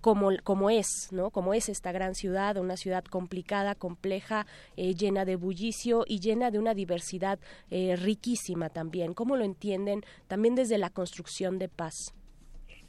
como, 0.00 0.30
como 0.42 0.68
es, 0.68 1.08
¿no? 1.12 1.30
Como 1.30 1.54
es 1.54 1.70
esta 1.70 1.90
gran 1.90 2.14
ciudad, 2.14 2.58
una 2.58 2.76
ciudad 2.76 3.04
complicada, 3.04 3.74
compleja, 3.74 4.46
eh, 4.76 4.94
llena 4.94 5.24
de 5.24 5.36
bullicio 5.36 6.04
y 6.06 6.20
llena 6.20 6.50
de 6.50 6.58
una 6.58 6.74
diversidad 6.74 7.38
eh, 7.70 7.96
riquísima 7.96 8.68
también. 8.68 9.14
¿Cómo 9.14 9.36
lo 9.36 9.44
entienden 9.44 10.02
también 10.26 10.56
desde 10.56 10.76
la 10.76 10.90
construcción 10.90 11.58
de 11.58 11.70
paz? 11.70 12.14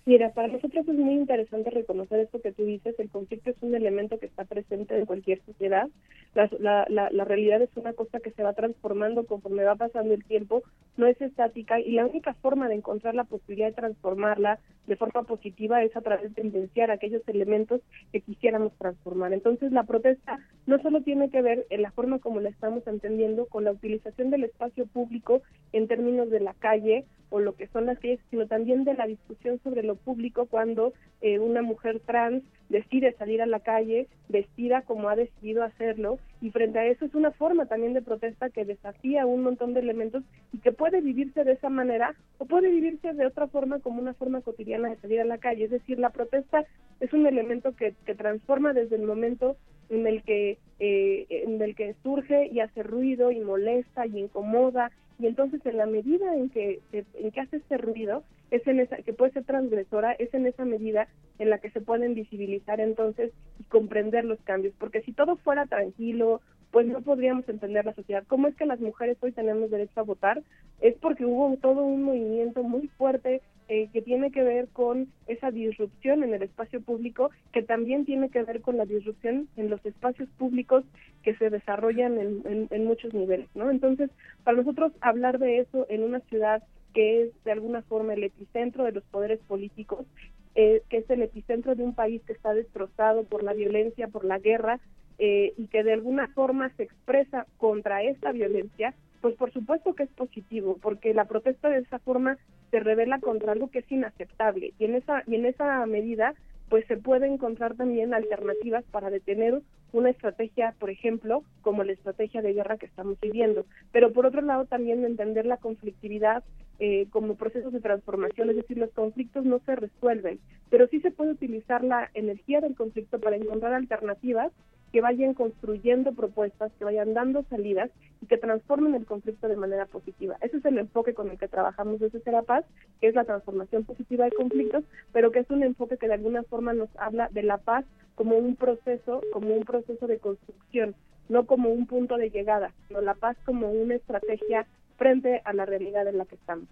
Mira, 0.06 0.34
para 0.34 0.50
nosotros 0.50 0.88
es 0.88 0.94
muy 0.94 1.14
interesante 1.14 1.70
reconocer 1.70 2.20
esto 2.20 2.42
que 2.42 2.52
tú 2.52 2.66
dices. 2.66 3.00
El 3.00 3.10
conflicto 3.10 3.50
es 3.50 3.56
un 3.62 3.74
elemento 3.74 4.20
que 4.20 4.26
está 4.26 4.44
presente 4.44 4.98
en 4.98 5.06
cualquier 5.06 5.42
sociedad. 5.46 5.88
La, 6.36 6.86
la, 6.90 7.10
la, 7.12 7.24
realidad 7.24 7.62
es 7.62 7.70
una 7.78 7.94
cosa 7.94 8.20
que 8.20 8.32
se 8.32 8.44
va 8.44 8.52
transformando 8.52 9.26
conforme 9.26 9.64
va 9.64 9.76
pasando 9.76 10.14
el 10.14 10.26
tiempo, 10.26 10.64
no 10.98 11.08
es 11.08 11.20
estática 11.22 11.80
y 11.80 11.94
la 11.94 12.06
única 12.06 12.34
forma 12.34 12.68
de 12.68 12.76
encontrar 12.76 13.16
la 13.16 13.24
posibilidad 13.24 13.70
de 13.70 13.74
transformarla 13.74 14.60
de 14.86 14.98
forma 14.98 15.24
positiva 15.24 15.82
es 15.82 15.96
a 15.96 16.02
través 16.02 16.36
de 16.36 16.42
evidenciar 16.42 16.92
aquellos 16.92 17.26
elementos 17.28 17.82
que 18.12 18.20
quisiéramos 18.20 18.74
transformar. 18.78 19.34
Entonces, 19.34 19.72
la 19.72 19.84
protesta 19.84 20.40
no 20.68 20.78
solo 20.80 21.02
tiene 21.02 21.30
que 21.30 21.42
ver 21.42 21.66
en 21.70 21.82
la 21.82 21.92
forma 21.92 22.20
como 22.20 22.42
la 22.42 22.50
estamos 22.50 22.86
entendiendo 22.86 23.46
con 23.46 23.64
la 23.64 23.72
utilización 23.72 24.30
del 24.30 24.44
espacio 24.44 24.86
público 24.88 25.42
en 25.72 25.88
términos 25.88 26.30
de 26.30 26.42
la 26.42 26.54
calle 26.54 27.06
o 27.30 27.40
lo 27.40 27.56
que 27.56 27.68
son 27.68 27.86
las 27.86 28.00
calles, 28.00 28.20
sino 28.30 28.48
también 28.48 28.84
de 28.84 28.94
la 28.94 29.08
discusión 29.08 29.60
sobre 29.64 29.84
lo 29.84 29.96
público 29.96 30.46
cuando 30.46 30.94
eh, 31.22 31.40
una 31.40 31.62
mujer 31.62 32.00
trans 32.06 32.44
decide 32.70 33.14
salir 33.14 33.42
a 33.42 33.46
la 33.46 33.60
calle 33.60 34.08
vestida 34.30 34.82
como 34.84 35.10
ha 35.10 35.16
decidido 35.16 35.64
hacerlo 35.64 36.20
y 36.42 36.52
frente 36.52 36.80
a 36.80 36.86
eso 36.86 37.06
es 37.06 37.16
una 37.16 37.32
forma 37.32 37.66
también 37.66 37.94
de 37.94 38.02
protesta 38.02 38.50
que 38.50 38.66
desafía 38.66 39.26
un 39.26 39.42
montón 39.42 39.74
de 39.74 39.80
elementos 39.80 40.24
y 40.52 40.60
que 40.60 40.72
puede 40.72 41.02
vivirse 41.02 41.44
de 41.44 41.54
esa 41.54 41.70
manera 41.70 42.14
o 42.38 42.46
puede 42.46 42.70
vivirse 42.70 43.14
de 43.14 43.26
otra 43.26 43.48
forma 43.48 43.80
como 43.80 44.02
una 44.02 44.14
forma 44.14 44.42
cotidiana 44.42 44.90
de 44.90 44.98
salir 44.98 45.22
a 45.22 45.26
la 45.26 45.38
calle. 45.38 45.66
Es 45.66 45.72
decir, 45.72 45.98
la 45.98 46.10
protesta 46.10 46.66
es 47.00 47.14
un 47.14 47.26
elemento 47.26 47.76
que, 47.76 47.96
que 48.06 48.16
transforma 48.16 48.74
desde 48.74 48.96
el 48.96 49.04
momento 49.04 49.58
en 49.90 50.08
el 50.08 50.24
que 50.24 50.58
eh, 50.80 51.26
en 51.30 51.62
el 51.62 51.76
que 51.76 51.96
surge 52.04 52.48
y 52.52 52.60
hace 52.60 52.84
ruido 52.84 53.32
y 53.32 53.40
molesta 53.40 54.06
y 54.06 54.20
incomoda 54.20 54.92
y 55.18 55.28
entonces 55.28 55.66
en 55.66 55.78
la 55.78 55.86
medida 55.86 56.36
en 56.36 56.50
que 56.50 56.82
en 56.92 57.32
que 57.32 57.40
hace 57.40 57.58
este 57.58 57.78
ruido 57.78 58.24
es 58.52 58.66
en 58.68 58.80
esa 58.82 58.98
que 58.98 59.14
puede 59.14 59.32
ser 59.32 59.46
transgresora 59.46 60.12
es 60.14 60.34
en 60.34 60.46
esa 60.46 60.66
medida 60.66 61.08
en 61.40 61.50
la 61.50 61.60
que 61.60 61.72
se 61.72 61.82
pueden 61.82 62.14
visibilizar 62.14 62.80
entonces 62.80 63.32
y 63.60 63.64
comprender 63.64 64.26
los 64.26 64.42
cambios 64.42 64.74
porque 64.78 65.02
si 65.02 65.14
todo 65.14 65.38
fuera 65.38 65.66
tranquilo 65.66 66.42
pues 66.76 66.88
no 66.88 67.00
podríamos 67.00 67.48
entender 67.48 67.86
la 67.86 67.94
sociedad. 67.94 68.26
¿Cómo 68.28 68.50
es 68.50 68.56
que 68.58 68.66
las 68.66 68.82
mujeres 68.82 69.18
hoy 69.22 69.32
tenemos 69.32 69.72
derecho 69.72 69.98
a 69.98 70.04
votar? 70.04 70.44
Es 70.82 70.94
porque 70.96 71.26
hubo 71.26 71.56
todo 71.56 71.84
un 71.84 72.04
movimiento 72.04 72.64
muy 72.64 72.90
fuerte 72.98 73.42
eh, 73.68 73.90
que 73.92 74.02
tiene 74.02 74.32
que 74.32 74.44
ver 74.44 74.68
con 74.70 75.08
esa 75.28 75.52
disrupción 75.52 76.24
en 76.24 76.34
el 76.34 76.44
espacio 76.44 76.82
público, 76.82 77.32
que 77.52 77.64
también 77.64 78.06
tiene 78.06 78.30
que 78.30 78.44
ver 78.44 78.62
con 78.62 78.78
la 78.78 78.86
disrupción 78.86 79.48
en 79.58 79.70
los 79.70 79.84
espacios 79.86 80.30
públicos 80.38 80.84
que 81.24 81.36
se 81.36 81.50
desarrollan 81.50 82.18
en, 82.20 82.86
muchos 82.86 83.14
niveles, 83.14 83.48
¿no? 83.56 83.72
Entonces, 83.72 84.12
para 84.44 84.58
nosotros 84.58 84.92
hablar 85.02 85.40
de 85.40 85.60
eso 85.60 85.88
en 85.90 86.04
una 86.04 86.20
ciudad 86.22 86.62
que 86.94 87.24
es 87.24 87.44
de 87.44 87.52
alguna 87.52 87.82
forma 87.82 88.14
el 88.14 88.24
epicentro 88.24 88.84
de 88.84 88.92
los 88.92 89.04
poderes 89.06 89.40
políticos, 89.48 90.06
eh, 90.54 90.84
que 90.90 90.98
es 90.98 91.10
el 91.10 91.24
epicentro 91.24 91.76
de 91.76 91.84
un 91.84 91.96
país 91.96 92.22
que 92.28 92.34
está 92.34 92.54
destrozado 92.54 93.24
por 93.24 93.44
la 93.44 93.54
violencia, 93.54 94.08
por 94.08 94.24
la 94.24 94.38
guerra, 94.38 94.80
eh, 95.18 95.54
y 95.58 95.68
que 95.68 95.84
de 95.84 95.94
alguna 95.94 96.28
forma 96.30 96.70
se 96.76 96.84
expresa 96.84 97.48
contra 97.58 98.04
esta 98.04 98.32
violencia, 98.32 98.94
pues 99.26 99.38
por 99.38 99.52
supuesto 99.52 99.96
que 99.96 100.04
es 100.04 100.10
positivo, 100.12 100.78
porque 100.80 101.12
la 101.16 101.26
protesta 101.26 101.68
de 101.68 101.80
esa 101.80 101.98
forma 101.98 102.38
se 102.70 102.80
revela 102.80 103.18
contra 103.18 103.54
algo 103.54 103.72
que 103.72 103.80
es 103.80 103.92
inaceptable 103.92 104.76
y 104.78 104.86
en 104.86 104.94
esa 104.94 105.24
y 105.26 105.34
en 105.34 105.48
esa 105.48 105.84
medida 105.88 106.36
pues 106.70 106.86
se 106.86 106.98
puede 106.98 107.26
encontrar 107.26 107.74
también 107.74 108.14
alternativas 108.14 108.84
para 108.92 109.10
detener 109.10 109.64
una 109.94 110.12
estrategia, 110.12 110.76
por 110.78 110.92
ejemplo, 110.92 111.42
como 111.64 111.84
la 111.84 111.94
estrategia 111.94 112.44
de 112.44 112.54
guerra 112.54 112.78
que 112.78 112.86
estamos 112.86 113.20
viviendo. 113.20 113.66
Pero 113.92 114.14
por 114.14 114.28
otro 114.28 114.42
lado 114.42 114.66
también 114.66 115.04
entender 115.04 115.48
la 115.48 115.58
conflictividad 115.58 116.44
eh, 116.78 117.08
como 117.10 117.34
procesos 117.34 117.74
de 117.74 117.82
transformación, 117.82 118.52
es 118.52 118.58
decir, 118.58 118.78
los 118.78 118.92
conflictos 118.92 119.44
no 119.44 119.58
se 119.66 119.76
resuelven, 119.76 120.40
pero 120.70 120.86
sí 120.88 121.00
se 121.02 121.10
puede 121.10 121.32
utilizar 121.32 121.84
la 121.84 122.12
energía 122.14 122.62
del 122.62 122.76
conflicto 122.76 123.20
para 123.20 123.38
encontrar 123.38 123.74
alternativas 123.74 124.52
que 124.96 125.02
vayan 125.02 125.34
construyendo 125.34 126.14
propuestas, 126.14 126.72
que 126.80 126.86
vayan 126.86 127.14
dando 127.14 127.44
salidas 127.50 127.92
y 128.22 128.28
que 128.28 128.38
transformen 128.38 128.96
el 128.96 129.06
conflicto 129.06 129.50
de 129.50 129.58
manera 129.58 129.88
positiva. 129.88 130.38
Ese 130.40 130.56
es 130.56 130.64
el 130.64 130.78
enfoque 130.78 131.14
con 131.14 131.30
el 131.30 131.38
que 131.38 131.50
trabajamos 131.50 132.00
desde 132.00 132.22
Serapaz, 132.22 132.64
que 133.02 133.10
es 133.10 133.14
la 133.14 133.26
transformación 133.26 133.84
positiva 133.84 134.24
de 134.24 134.32
conflictos, 134.32 134.86
pero 135.12 135.34
que 135.34 135.40
es 135.40 135.50
un 135.50 135.64
enfoque 135.64 135.98
que 135.98 136.08
de 136.08 136.14
alguna 136.14 136.44
forma 136.44 136.72
nos 136.72 136.88
habla 136.98 137.28
de 137.34 137.44
la 137.44 137.58
paz 137.58 137.84
como 138.16 138.38
un 138.38 138.56
proceso, 138.56 139.20
como 139.34 139.54
un 139.54 139.66
proceso 139.66 140.08
de 140.08 140.18
construcción, 140.18 140.96
no 141.28 141.46
como 141.46 141.72
un 141.72 141.88
punto 141.88 142.16
de 142.16 142.30
llegada, 142.30 142.72
sino 142.88 143.02
la 143.02 143.16
paz 143.16 143.36
como 143.44 143.70
una 143.70 143.96
estrategia 143.96 144.66
frente 144.96 145.42
a 145.44 145.52
la 145.52 145.66
realidad 145.66 146.08
en 146.08 146.20
la 146.20 146.26
que 146.26 146.36
estamos. 146.36 146.70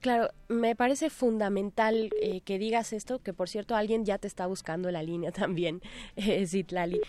Claro, 0.00 0.28
me 0.46 0.76
parece 0.76 1.10
fundamental 1.10 2.10
eh, 2.22 2.42
que 2.42 2.60
digas 2.60 2.92
esto, 2.92 3.18
que 3.18 3.32
por 3.32 3.48
cierto 3.48 3.74
alguien 3.74 4.04
ya 4.04 4.18
te 4.18 4.28
está 4.28 4.46
buscando 4.46 4.88
la 4.92 5.02
línea 5.02 5.32
también, 5.32 5.80
eh, 6.14 6.46
Zitlali, 6.46 7.00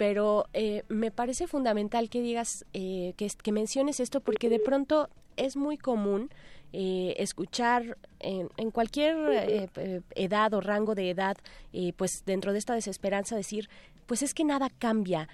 pero 0.00 0.46
eh, 0.54 0.82
me 0.88 1.10
parece 1.10 1.46
fundamental 1.46 2.08
que 2.08 2.22
digas, 2.22 2.64
eh, 2.72 3.12
que, 3.18 3.52
menciones 3.52 4.00
esto, 4.00 4.22
porque 4.22 4.48
de 4.48 4.58
pronto 4.58 5.10
es 5.36 5.56
muy 5.56 5.76
común 5.76 6.30
eh, 6.72 7.16
escuchar 7.18 7.98
en, 8.18 8.48
en 8.56 8.70
cualquier 8.70 9.14
eh, 9.30 10.00
edad 10.14 10.54
o 10.54 10.62
rango 10.62 10.94
de 10.94 11.10
edad, 11.10 11.36
pues 11.98 12.22
dentro 12.24 12.54
de 12.54 12.60
esta 12.60 12.72
desesperanza 12.72 13.36
decir, 13.36 13.68
pues 14.06 14.22
es 14.22 14.32
que 14.32 14.42
nada 14.42 14.70
cambia, 14.70 15.28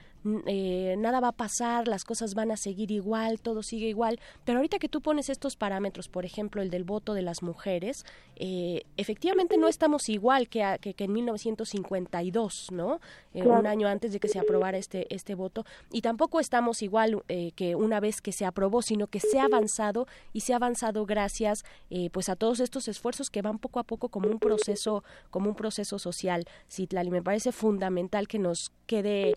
eh, 0.47 0.97
nada 0.99 1.21
va 1.21 1.29
a 1.29 1.33
pasar, 1.33 1.89
las 1.89 2.05
cosas 2.05 2.35
van 2.35 2.51
a 2.51 2.57
seguir 2.57 2.91
igual, 2.91 3.41
todo 3.41 3.63
sigue 3.63 3.89
igual. 3.89 4.19
Pero 4.45 4.59
ahorita 4.59 4.79
que 4.79 4.89
tú 4.89 5.01
pones 5.01 5.29
estos 5.29 5.57
parámetros, 5.57 6.09
por 6.09 6.25
ejemplo, 6.25 6.63
el 6.63 6.71
del 6.71 6.85
voto 6.85 7.15
de 7.15 7.23
las 7.23 7.43
mujeres, 7.43 8.05
eh, 8.37 8.83
efectivamente 8.97 9.57
no 9.57 9.69
estamos 9.69 10.09
igual 10.09 10.49
que, 10.49 10.79
que, 10.81 10.95
en 11.05 11.13
1952, 11.13 12.69
¿no? 12.73 13.01
Eh, 13.35 13.43
un 13.43 13.67
año 13.67 13.89
antes 13.89 14.13
de 14.13 14.21
que 14.21 14.29
se 14.29 14.39
aprobara 14.39 14.79
este, 14.79 15.07
este 15.15 15.35
voto. 15.35 15.65
Y 15.93 16.01
tampoco 16.01 16.41
estamos 16.41 16.83
igual 16.83 17.23
que 17.55 17.75
una 17.75 18.01
vez 18.01 18.21
que 18.21 18.33
se 18.33 18.45
aprobó, 18.45 18.83
sino 18.83 19.07
que 19.07 19.21
se 19.21 19.39
ha 19.39 19.45
avanzado 19.45 20.07
y 20.33 20.41
se 20.41 20.53
ha 20.53 20.57
avanzado 20.57 21.07
gracias 21.07 21.65
pues 22.13 22.29
a 22.29 22.37
todos 22.37 22.61
estos 22.61 22.89
esfuerzos 22.89 23.31
que 23.31 23.43
van 23.43 23.59
poco 23.59 23.79
a 23.79 23.85
poco 23.85 24.09
como 24.09 24.29
un 24.29 24.39
proceso, 24.39 25.05
como 25.31 25.51
un 25.51 25.55
proceso 25.55 25.99
social, 25.99 26.45
Citlali. 26.71 27.11
Me 27.11 27.23
parece 27.23 27.53
fundamental 27.53 28.27
que 28.27 28.39
nos 28.39 28.73
quede 28.87 29.37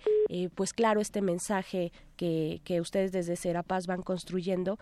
pues 0.56 0.74
claro 0.80 1.02
este 1.02 1.22
mensaje 1.22 1.92
que, 2.16 2.62
que 2.64 2.80
ustedes 2.80 3.12
desde 3.12 3.36
Serapaz 3.36 3.86
van 3.86 4.02
construyendo. 4.02 4.78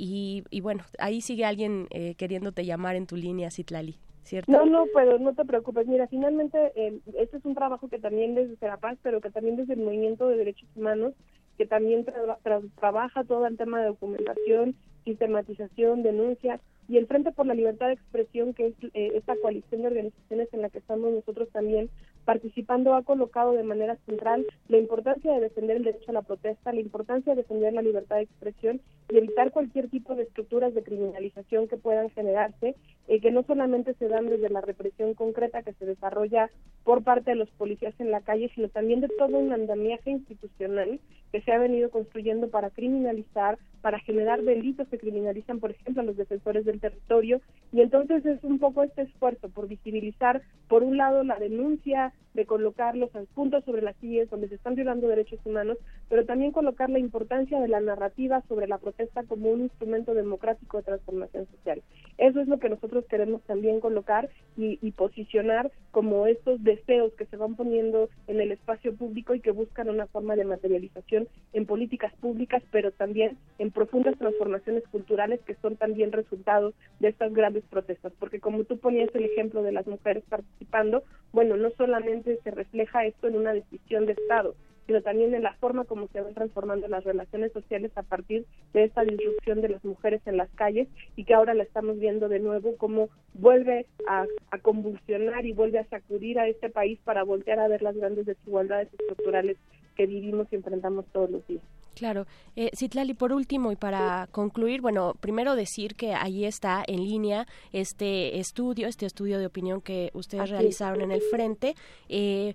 Y, 0.00 0.42
bueno, 0.62 0.82
ahí 0.98 1.20
sigue 1.20 1.44
alguien 1.44 1.88
eh, 1.90 2.14
queriéndote 2.14 2.64
llamar 2.64 2.96
en 2.96 3.06
tu 3.06 3.16
línea, 3.16 3.50
Citlali. 3.50 3.96
¿Cierto? 4.22 4.50
No, 4.50 4.64
no, 4.64 4.86
pero 4.94 5.18
no 5.18 5.34
te 5.34 5.44
preocupes. 5.44 5.86
Mira, 5.86 6.06
finalmente 6.06 6.72
eh, 6.74 7.00
este 7.18 7.36
es 7.36 7.44
un 7.44 7.54
trabajo 7.54 7.88
que 7.88 7.98
también 7.98 8.34
desde 8.34 8.56
Serapaz, 8.56 8.96
pero 9.02 9.20
que 9.20 9.30
también 9.30 9.56
desde 9.56 9.74
el 9.74 9.80
Movimiento 9.80 10.26
de 10.26 10.38
Derechos 10.38 10.68
Humanos, 10.74 11.12
que 11.58 11.66
también 11.66 12.06
tra 12.06 12.38
trabaja 12.80 13.24
todo 13.24 13.46
el 13.46 13.58
tema 13.58 13.80
de 13.80 13.88
documentación 13.88 14.74
sistematización, 15.04 16.02
denuncia, 16.02 16.60
y 16.88 16.96
el 16.98 17.06
Frente 17.06 17.32
por 17.32 17.46
la 17.46 17.54
Libertad 17.54 17.86
de 17.86 17.94
Expresión, 17.94 18.54
que 18.54 18.66
es 18.66 18.74
eh, 18.94 19.12
esta 19.14 19.34
coalición 19.36 19.82
de 19.82 19.88
organizaciones 19.88 20.48
en 20.52 20.62
la 20.62 20.70
que 20.70 20.78
estamos 20.78 21.12
nosotros 21.12 21.48
también 21.50 21.90
participando, 22.24 22.94
ha 22.94 23.02
colocado 23.02 23.52
de 23.52 23.62
manera 23.62 23.96
central 24.06 24.46
la 24.68 24.78
importancia 24.78 25.32
de 25.32 25.40
defender 25.40 25.76
el 25.76 25.84
derecho 25.84 26.10
a 26.10 26.14
la 26.14 26.22
protesta, 26.22 26.72
la 26.72 26.80
importancia 26.80 27.34
de 27.34 27.42
defender 27.42 27.72
la 27.72 27.82
libertad 27.82 28.16
de 28.16 28.22
expresión 28.22 28.80
y 29.08 29.18
evitar 29.18 29.50
cualquier 29.50 29.88
tipo 29.88 30.14
de 30.14 30.24
estructuras 30.24 30.74
de 30.74 30.82
criminalización 30.82 31.68
que 31.68 31.76
puedan 31.76 32.10
generarse, 32.10 32.76
eh, 33.08 33.20
que 33.20 33.30
no 33.30 33.42
solamente 33.42 33.94
se 33.94 34.08
dan 34.08 34.28
desde 34.28 34.48
la 34.48 34.60
represión 34.60 35.14
concreta 35.14 35.62
que 35.62 35.72
se 35.74 35.86
desarrolla 35.86 36.50
por 36.84 37.02
parte 37.02 37.32
de 37.32 37.36
los 37.36 37.50
policías 37.50 37.94
en 37.98 38.10
la 38.10 38.20
calle, 38.20 38.50
sino 38.54 38.68
también 38.68 39.00
de 39.00 39.08
todo 39.08 39.38
un 39.38 39.52
andamiaje 39.52 40.10
institucional 40.10 41.00
que 41.32 41.40
se 41.40 41.52
ha 41.52 41.58
venido 41.58 41.90
construyendo 41.90 42.48
para 42.48 42.70
criminalizar, 42.70 43.58
para 43.80 43.98
generar 44.00 44.42
delitos 44.42 44.86
que 44.88 44.98
criminalizan, 44.98 45.60
por 45.60 45.70
ejemplo, 45.70 46.02
a 46.02 46.04
los 46.04 46.16
defensores 46.16 46.64
del 46.64 46.80
territorio. 46.80 47.40
Y 47.72 47.80
entonces 47.80 48.24
es 48.26 48.44
un 48.44 48.58
poco 48.58 48.82
este 48.82 49.02
esfuerzo 49.02 49.48
por 49.48 49.66
visibilizar, 49.66 50.42
por 50.68 50.82
un 50.82 50.98
lado, 50.98 51.24
la 51.24 51.38
denuncia 51.38 52.12
de 52.34 52.46
colocar 52.46 52.96
los 52.96 53.10
puntos 53.34 53.64
sobre 53.64 53.82
las 53.82 53.96
sillas 53.96 54.30
donde 54.30 54.48
se 54.48 54.54
están 54.54 54.74
violando 54.74 55.08
derechos 55.08 55.40
humanos, 55.44 55.78
pero 56.08 56.24
también 56.24 56.52
colocar 56.52 56.88
la 56.90 56.98
importancia 56.98 57.60
de 57.60 57.68
la 57.68 57.80
narrativa 57.80 58.42
sobre 58.48 58.66
la 58.66 58.78
protesta 58.78 59.22
como 59.24 59.50
un 59.50 59.62
instrumento 59.62 60.14
democrático 60.14 60.78
de 60.78 60.84
transformación 60.84 61.46
social. 61.46 61.82
Eso 62.18 62.40
es 62.40 62.48
lo 62.48 62.58
que 62.58 62.68
nosotros 62.68 62.91
queremos 63.00 63.40
también 63.42 63.80
colocar 63.80 64.28
y, 64.56 64.78
y 64.82 64.90
posicionar 64.90 65.70
como 65.90 66.26
estos 66.26 66.62
deseos 66.62 67.12
que 67.14 67.26
se 67.26 67.36
van 67.36 67.54
poniendo 67.54 68.10
en 68.26 68.40
el 68.40 68.52
espacio 68.52 68.94
público 68.94 69.34
y 69.34 69.40
que 69.40 69.50
buscan 69.50 69.88
una 69.88 70.06
forma 70.06 70.36
de 70.36 70.44
materialización 70.44 71.28
en 71.52 71.66
políticas 71.66 72.12
públicas, 72.20 72.62
pero 72.70 72.90
también 72.92 73.38
en 73.58 73.70
profundas 73.70 74.18
transformaciones 74.18 74.84
culturales 74.88 75.40
que 75.46 75.54
son 75.56 75.76
también 75.76 76.12
resultado 76.12 76.74
de 77.00 77.08
estas 77.08 77.32
grandes 77.32 77.64
protestas. 77.64 78.12
Porque 78.18 78.40
como 78.40 78.64
tú 78.64 78.78
ponías 78.78 79.14
el 79.14 79.24
ejemplo 79.24 79.62
de 79.62 79.72
las 79.72 79.86
mujeres 79.86 80.24
participando, 80.28 81.02
bueno, 81.32 81.56
no 81.56 81.70
solamente 81.70 82.38
se 82.42 82.50
refleja 82.50 83.06
esto 83.06 83.28
en 83.28 83.36
una 83.36 83.54
decisión 83.54 84.06
de 84.06 84.12
Estado, 84.12 84.54
sino 84.86 85.02
también 85.02 85.34
en 85.34 85.42
la 85.42 85.54
forma 85.54 85.84
como 85.84 86.08
se 86.08 86.20
van 86.20 86.34
transformando 86.34 86.88
las 86.88 87.04
relaciones 87.04 87.52
sociales 87.52 87.92
a 87.96 88.02
partir 88.02 88.46
de 88.72 88.84
esta 88.84 89.04
disrupción 89.04 89.60
de 89.60 89.68
las 89.68 89.84
mujeres 89.84 90.20
en 90.26 90.36
las 90.36 90.50
calles 90.50 90.88
y 91.16 91.24
que 91.24 91.34
ahora 91.34 91.54
la 91.54 91.62
estamos 91.62 91.98
viendo 91.98 92.28
de 92.28 92.40
nuevo 92.40 92.76
como 92.76 93.08
vuelve 93.34 93.86
a, 94.08 94.26
a 94.50 94.58
convulsionar 94.58 95.46
y 95.46 95.52
vuelve 95.52 95.78
a 95.78 95.88
sacudir 95.88 96.38
a 96.38 96.48
este 96.48 96.70
país 96.70 96.98
para 97.04 97.22
voltear 97.22 97.58
a 97.58 97.68
ver 97.68 97.82
las 97.82 97.96
grandes 97.96 98.26
desigualdades 98.26 98.88
estructurales 98.92 99.56
que 99.96 100.06
vivimos 100.06 100.46
y 100.50 100.56
enfrentamos 100.56 101.04
todos 101.12 101.30
los 101.30 101.46
días. 101.46 101.62
Claro. 101.94 102.26
Eh, 102.56 102.70
Citlali, 102.74 103.14
por 103.14 103.32
último 103.32 103.70
y 103.70 103.76
para 103.76 104.28
concluir, 104.30 104.80
bueno, 104.80 105.14
primero 105.20 105.54
decir 105.54 105.94
que 105.94 106.14
ahí 106.14 106.44
está 106.44 106.82
en 106.86 107.04
línea 107.04 107.46
este 107.72 108.38
estudio, 108.38 108.88
este 108.88 109.06
estudio 109.06 109.38
de 109.38 109.46
opinión 109.46 109.80
que 109.80 110.10
ustedes 110.14 110.44
Así 110.44 110.52
es. 110.52 110.58
realizaron 110.58 111.00
en 111.02 111.12
el 111.12 111.20
frente. 111.20 111.74
Eh, 112.08 112.54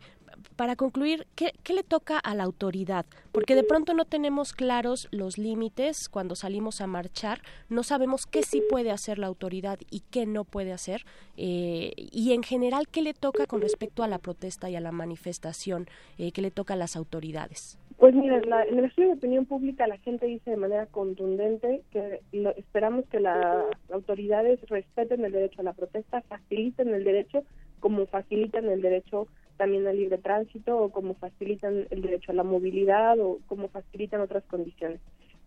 para 0.55 0.75
concluir, 0.75 1.27
¿qué, 1.35 1.53
¿qué 1.63 1.73
le 1.73 1.83
toca 1.83 2.17
a 2.19 2.33
la 2.35 2.43
autoridad? 2.43 3.05
Porque 3.31 3.55
de 3.55 3.63
pronto 3.63 3.93
no 3.93 4.05
tenemos 4.05 4.53
claros 4.53 5.07
los 5.11 5.37
límites 5.37 6.09
cuando 6.09 6.35
salimos 6.35 6.81
a 6.81 6.87
marchar, 6.87 7.41
no 7.69 7.83
sabemos 7.83 8.25
qué 8.25 8.43
sí 8.43 8.61
puede 8.69 8.91
hacer 8.91 9.19
la 9.19 9.27
autoridad 9.27 9.79
y 9.91 10.01
qué 10.11 10.25
no 10.25 10.43
puede 10.43 10.73
hacer, 10.73 11.01
eh, 11.37 11.91
y 11.97 12.33
en 12.33 12.43
general, 12.43 12.87
¿qué 12.87 13.01
le 13.01 13.13
toca 13.13 13.45
con 13.45 13.61
respecto 13.61 14.03
a 14.03 14.07
la 14.07 14.17
protesta 14.19 14.69
y 14.69 14.75
a 14.75 14.81
la 14.81 14.91
manifestación? 14.91 15.87
Eh, 16.17 16.31
¿Qué 16.31 16.41
le 16.41 16.51
toca 16.51 16.73
a 16.73 16.77
las 16.77 16.95
autoridades? 16.95 17.77
Pues 17.97 18.13
mira, 18.13 18.39
la- 18.41 18.63
en 18.63 18.77
el 18.77 18.85
estudio 18.85 19.09
de 19.09 19.15
opinión 19.15 19.45
pública 19.47 19.87
la 19.87 19.97
gente 19.97 20.27
dice 20.27 20.51
de 20.51 20.57
manera 20.57 20.85
contundente 20.85 21.81
que 21.91 22.21
lo- 22.31 22.55
esperamos 22.55 23.05
que 23.09 23.19
las 23.19 23.65
autoridades 23.91 24.59
respeten 24.69 25.25
el 25.25 25.31
derecho 25.31 25.61
a 25.61 25.63
la 25.63 25.73
protesta, 25.73 26.21
faciliten 26.21 26.89
el 26.93 27.03
derecho 27.03 27.43
como 27.79 28.05
facilitan 28.07 28.65
el 28.65 28.81
derecho 28.81 29.27
también 29.57 29.87
al 29.87 29.97
libre 29.97 30.17
tránsito 30.17 30.77
o 30.77 30.89
como 30.89 31.15
facilitan 31.15 31.87
el 31.89 32.01
derecho 32.01 32.31
a 32.31 32.35
la 32.35 32.43
movilidad 32.43 33.19
o 33.19 33.39
como 33.47 33.69
facilitan 33.69 34.21
otras 34.21 34.43
condiciones. 34.45 34.99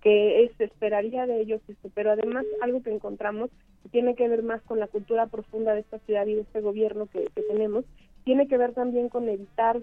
Que 0.02 0.50
se 0.56 0.64
esperaría 0.64 1.26
de 1.26 1.40
ellos 1.40 1.60
esto, 1.68 1.90
pero 1.94 2.12
además 2.12 2.44
algo 2.62 2.82
que 2.82 2.90
encontramos 2.90 3.50
que 3.82 3.88
tiene 3.90 4.14
que 4.14 4.28
ver 4.28 4.42
más 4.42 4.62
con 4.62 4.78
la 4.78 4.86
cultura 4.86 5.26
profunda 5.26 5.74
de 5.74 5.80
esta 5.80 5.98
ciudad 6.00 6.26
y 6.26 6.34
de 6.34 6.42
este 6.42 6.60
gobierno 6.60 7.06
que, 7.06 7.26
que 7.34 7.42
tenemos, 7.42 7.84
tiene 8.24 8.48
que 8.48 8.58
ver 8.58 8.72
también 8.72 9.08
con 9.08 9.28
evitar 9.28 9.80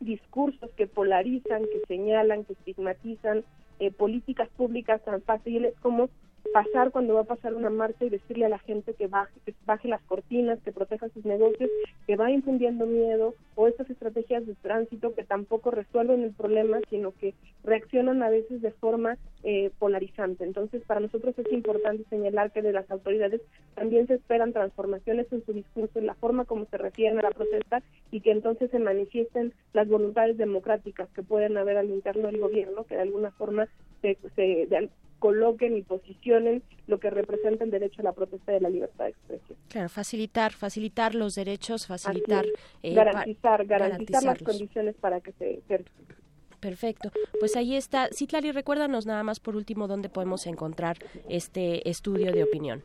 discursos 0.00 0.70
que 0.76 0.86
polarizan, 0.86 1.62
que 1.62 1.82
señalan, 1.86 2.44
que 2.44 2.54
estigmatizan, 2.54 3.44
eh, 3.80 3.90
políticas 3.92 4.48
públicas 4.56 5.02
tan 5.04 5.22
fáciles 5.22 5.74
como 5.80 6.08
pasar 6.52 6.90
cuando 6.90 7.14
va 7.14 7.20
a 7.20 7.24
pasar 7.24 7.54
una 7.54 7.70
marcha 7.70 8.04
y 8.04 8.10
decirle 8.10 8.46
a 8.46 8.48
la 8.48 8.58
gente 8.58 8.94
que 8.94 9.06
baje, 9.06 9.38
que 9.44 9.54
baje 9.66 9.88
las 9.88 10.02
cortinas, 10.02 10.58
que 10.62 10.72
proteja 10.72 11.08
sus 11.10 11.24
negocios, 11.24 11.70
que 12.06 12.16
va 12.16 12.30
infundiendo 12.30 12.86
miedo, 12.86 13.34
o 13.54 13.68
estas 13.68 13.90
estrategias 13.90 14.46
de 14.46 14.54
tránsito 14.54 15.14
que 15.14 15.24
tampoco 15.24 15.70
resuelven 15.70 16.22
el 16.22 16.32
problema, 16.32 16.78
sino 16.90 17.12
que 17.12 17.34
reaccionan 17.64 18.22
a 18.22 18.30
veces 18.30 18.62
de 18.62 18.70
forma 18.70 19.18
eh, 19.44 19.70
polarizante. 19.78 20.44
Entonces, 20.44 20.82
para 20.86 21.00
nosotros 21.00 21.38
es 21.38 21.52
importante 21.52 22.04
señalar 22.10 22.50
que 22.52 22.62
de 22.62 22.72
las 22.72 22.90
autoridades 22.90 23.40
también 23.74 24.06
se 24.06 24.14
esperan 24.14 24.52
transformaciones 24.52 25.26
en 25.32 25.44
su 25.44 25.52
discurso, 25.52 25.98
en 25.98 26.06
la 26.06 26.14
forma 26.14 26.44
como 26.44 26.66
se 26.66 26.78
refieren 26.78 27.18
a 27.18 27.22
la 27.22 27.30
protesta 27.30 27.82
y 28.10 28.20
que 28.20 28.32
entonces 28.32 28.70
se 28.70 28.78
manifiesten 28.78 29.52
las 29.72 29.88
voluntades 29.88 30.36
democráticas 30.36 31.08
que 31.10 31.22
pueden 31.22 31.56
haber 31.56 31.76
al 31.76 31.90
interno 31.90 32.28
del 32.28 32.40
gobierno, 32.40 32.84
que 32.84 32.96
de 32.96 33.02
alguna 33.02 33.30
forma 33.32 33.68
se, 34.02 34.18
se 34.34 34.66
de 34.66 34.88
coloquen 35.18 35.76
y 35.76 35.82
posicionen 35.82 36.62
lo 36.86 37.00
que 37.00 37.10
representa 37.10 37.64
el 37.64 37.70
derecho 37.72 38.02
a 38.02 38.04
la 38.04 38.12
protesta 38.12 38.54
a 38.54 38.60
la 38.60 38.68
libertad 38.68 39.06
de 39.06 39.10
expresión. 39.10 39.58
Claro, 39.68 39.88
facilitar, 39.88 40.52
facilitar 40.52 41.14
los 41.16 41.34
derechos, 41.34 41.86
facilitar, 41.88 42.44
eh, 42.82 42.94
garantizar, 42.94 43.66
garantizar 43.66 44.22
las 44.22 44.42
condiciones 44.42 44.94
para 44.96 45.20
que 45.20 45.32
se 45.32 45.54
ejerzan. 45.54 45.92
Perfecto. 46.60 47.10
Pues 47.38 47.56
ahí 47.56 47.76
está. 47.76 48.08
Citlali, 48.12 48.52
recuérdanos 48.52 49.06
nada 49.06 49.22
más 49.22 49.38
por 49.40 49.56
último 49.56 49.86
dónde 49.86 50.08
podemos 50.08 50.46
encontrar 50.46 50.96
este 51.28 51.88
estudio 51.88 52.32
de 52.32 52.44
opinión. 52.44 52.82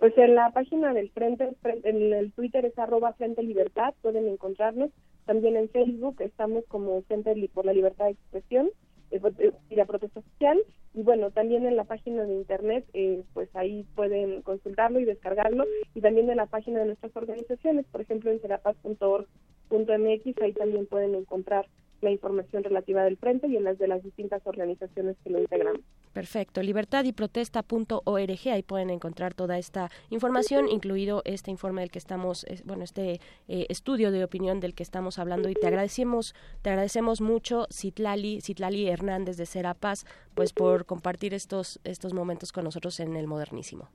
Pues 0.00 0.16
en 0.16 0.34
la 0.34 0.50
página 0.52 0.94
del 0.94 1.10
Frente, 1.10 1.50
fren- 1.62 1.80
en 1.84 2.12
el 2.14 2.32
Twitter 2.32 2.64
es 2.64 2.78
arroba 2.78 3.12
Frente 3.14 3.42
Libertad, 3.42 3.94
pueden 4.00 4.26
encontrarnos. 4.28 4.90
También 5.26 5.56
en 5.56 5.68
Facebook 5.68 6.16
estamos 6.20 6.64
como 6.68 7.02
Frente 7.02 7.34
por 7.52 7.66
la 7.66 7.72
Libertad 7.74 8.06
de 8.06 8.12
Expresión 8.12 8.70
y 9.10 9.74
la 9.74 9.84
protesta 9.84 10.22
social. 10.22 10.62
Y 10.94 11.02
bueno, 11.02 11.30
también 11.30 11.66
en 11.66 11.76
la 11.76 11.84
página 11.84 12.24
de 12.24 12.34
internet, 12.34 12.84
eh, 12.94 13.22
pues 13.32 13.48
ahí 13.54 13.86
pueden 13.94 14.42
consultarlo 14.42 15.00
y 15.00 15.04
descargarlo. 15.04 15.64
Y 15.94 16.00
también 16.00 16.30
en 16.30 16.36
la 16.36 16.46
página 16.46 16.80
de 16.80 16.86
nuestras 16.86 17.14
organizaciones, 17.16 17.86
por 17.86 18.00
ejemplo 18.00 18.30
en 18.30 18.40
serapaz.org.mx, 18.40 20.42
ahí 20.42 20.52
también 20.52 20.86
pueden 20.86 21.14
encontrar 21.14 21.66
la 22.00 22.10
información 22.10 22.64
relativa 22.64 23.04
del 23.04 23.18
Frente 23.18 23.46
y 23.48 23.56
en 23.56 23.64
las 23.64 23.78
de 23.78 23.88
las 23.88 24.02
distintas 24.02 24.46
organizaciones 24.46 25.16
que 25.22 25.30
lo 25.30 25.40
integramos. 25.40 25.82
Perfecto. 26.12 26.60
Libertad 26.62 27.04
y 27.04 27.12
protesta.org. 27.12 28.48
Ahí 28.52 28.62
pueden 28.62 28.90
encontrar 28.90 29.32
toda 29.34 29.58
esta 29.58 29.90
información, 30.10 30.68
incluido 30.68 31.22
este 31.24 31.50
informe 31.50 31.82
del 31.82 31.90
que 31.90 31.98
estamos, 31.98 32.44
es- 32.44 32.64
bueno, 32.64 32.82
este 32.82 33.20
eh, 33.48 33.66
estudio 33.68 34.10
de 34.10 34.24
opinión 34.24 34.58
del 34.60 34.74
que 34.74 34.82
estamos 34.82 35.18
hablando. 35.20 35.48
Y 35.48 35.54
te 35.54 35.66
agradecemos, 35.68 36.34
te 36.62 36.70
agradecemos 36.70 37.20
mucho, 37.20 37.66
Citlali, 37.72 38.40
Citlali 38.40 38.88
Hernández 38.88 39.36
de 39.36 39.46
Serapaz, 39.46 40.04
pues 40.34 40.52
por 40.52 40.84
compartir 40.84 41.32
estos, 41.32 41.78
estos 41.84 42.12
momentos 42.12 42.50
con 42.52 42.64
nosotros 42.64 42.98
en 43.00 43.14
el 43.16 43.26
modernísimo. 43.28 43.88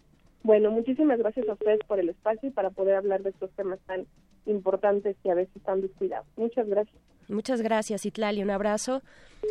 Bueno, 0.44 0.72
muchísimas 0.72 1.18
gracias 1.20 1.50
a 1.50 1.54
ustedes 1.54 1.80
por 1.88 2.00
el 2.00 2.10
espacio 2.10 2.48
y 2.50 2.52
para 2.52 2.70
poder 2.70 2.96
hablar 2.96 3.24
de 3.24 3.32
estos 3.32 3.50
temas 3.52 3.80
tan 3.88 4.06
importantes 4.46 5.18
y 5.24 5.30
a 5.30 5.34
veces 5.34 5.62
tan 5.64 5.82
descuidados. 5.82 6.28
Muchas 6.38 6.68
gracias. 6.70 6.96
Muchas 7.28 7.62
gracias, 7.62 8.04
Citlali. 8.04 8.44
Un 8.44 8.52
abrazo. 8.52 9.02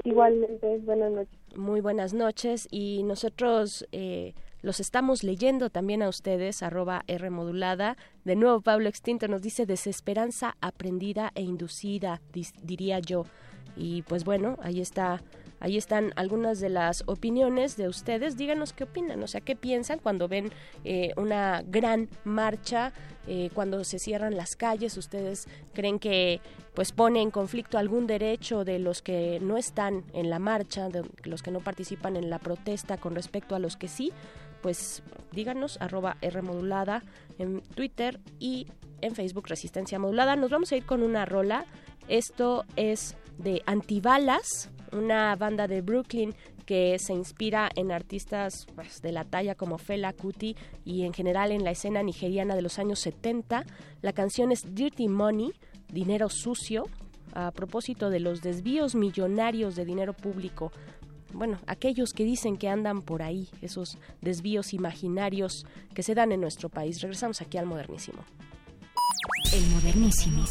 Igualmente, 0.04 0.78
buenas 0.84 1.10
noches. 1.12 1.38
Muy 1.56 1.80
buenas 1.80 2.14
noches 2.14 2.66
y 2.70 3.02
nosotros 3.04 3.86
eh, 3.92 4.34
los 4.62 4.80
estamos 4.80 5.22
leyendo 5.22 5.70
también 5.70 6.02
a 6.02 6.08
ustedes, 6.08 6.62
arroba 6.62 7.04
R 7.06 7.30
modulada. 7.30 7.96
De 8.24 8.34
nuevo, 8.34 8.60
Pablo 8.60 8.88
Extinto 8.88 9.28
nos 9.28 9.42
dice 9.42 9.64
desesperanza 9.64 10.56
aprendida 10.60 11.30
e 11.34 11.42
inducida, 11.42 12.20
diría 12.62 12.98
yo. 12.98 13.26
Y 13.76 14.02
pues 14.02 14.24
bueno, 14.24 14.56
ahí 14.62 14.80
está. 14.80 15.22
Ahí 15.60 15.76
están 15.76 16.12
algunas 16.16 16.60
de 16.60 16.68
las 16.68 17.04
opiniones 17.06 17.76
de 17.76 17.88
ustedes. 17.88 18.36
Díganos 18.36 18.72
qué 18.72 18.84
opinan, 18.84 19.22
o 19.22 19.26
sea, 19.26 19.40
qué 19.40 19.56
piensan 19.56 19.98
cuando 19.98 20.28
ven 20.28 20.50
eh, 20.84 21.12
una 21.16 21.62
gran 21.66 22.08
marcha, 22.24 22.92
eh, 23.26 23.50
cuando 23.54 23.82
se 23.84 23.98
cierran 23.98 24.36
las 24.36 24.56
calles. 24.56 24.96
¿Ustedes 24.96 25.46
creen 25.72 25.98
que 25.98 26.40
pues 26.74 26.92
pone 26.92 27.22
en 27.22 27.30
conflicto 27.30 27.78
algún 27.78 28.06
derecho 28.06 28.64
de 28.64 28.78
los 28.78 29.00
que 29.00 29.38
no 29.40 29.56
están 29.56 30.04
en 30.12 30.28
la 30.28 30.38
marcha, 30.38 30.88
de 30.88 31.02
los 31.22 31.42
que 31.42 31.50
no 31.50 31.60
participan 31.60 32.16
en 32.16 32.30
la 32.30 32.38
protesta 32.38 32.96
con 32.96 33.14
respecto 33.14 33.54
a 33.54 33.58
los 33.58 33.76
que 33.76 33.88
sí? 33.88 34.12
Pues 34.60 35.02
díganos, 35.32 35.78
arroba 35.80 36.16
R 36.20 36.42
modulada 36.42 37.02
en 37.38 37.60
Twitter 37.60 38.20
y 38.38 38.66
en 39.00 39.14
Facebook 39.14 39.46
Resistencia 39.48 39.98
Modulada. 39.98 40.36
Nos 40.36 40.50
vamos 40.50 40.72
a 40.72 40.76
ir 40.76 40.86
con 40.86 41.02
una 41.02 41.24
rola. 41.26 41.66
Esto 42.08 42.64
es 42.76 43.16
de 43.38 43.62
Antibalas, 43.66 44.70
una 44.94 45.34
banda 45.36 45.68
de 45.68 45.80
Brooklyn 45.80 46.34
que 46.64 46.98
se 46.98 47.12
inspira 47.12 47.68
en 47.76 47.92
artistas 47.92 48.66
pues, 48.74 49.02
de 49.02 49.12
la 49.12 49.24
talla 49.24 49.54
como 49.54 49.78
Fela 49.78 50.12
Kuti 50.12 50.56
y 50.84 51.02
en 51.02 51.12
general 51.12 51.52
en 51.52 51.64
la 51.64 51.70
escena 51.70 52.02
nigeriana 52.02 52.54
de 52.54 52.62
los 52.62 52.78
años 52.78 53.00
70. 53.00 53.64
La 54.00 54.12
canción 54.12 54.52
es 54.52 54.74
Dirty 54.74 55.08
Money, 55.08 55.52
Dinero 55.92 56.28
Sucio, 56.28 56.84
a 57.34 57.50
propósito 57.50 58.10
de 58.10 58.20
los 58.20 58.42
desvíos 58.42 58.94
millonarios 58.94 59.76
de 59.76 59.84
dinero 59.84 60.12
público. 60.14 60.72
Bueno, 61.32 61.58
aquellos 61.66 62.12
que 62.12 62.24
dicen 62.24 62.56
que 62.56 62.68
andan 62.68 63.02
por 63.02 63.22
ahí, 63.22 63.48
esos 63.60 63.98
desvíos 64.20 64.72
imaginarios 64.72 65.66
que 65.92 66.04
se 66.04 66.14
dan 66.14 66.30
en 66.30 66.40
nuestro 66.40 66.68
país. 66.68 67.00
Regresamos 67.02 67.40
aquí 67.40 67.58
al 67.58 67.66
modernísimo. 67.66 68.22
El 69.52 69.66
modernísimo. 69.68 70.44
de 70.44 70.50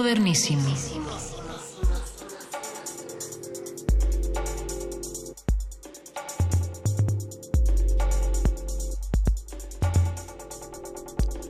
modernísimo. 0.00 0.62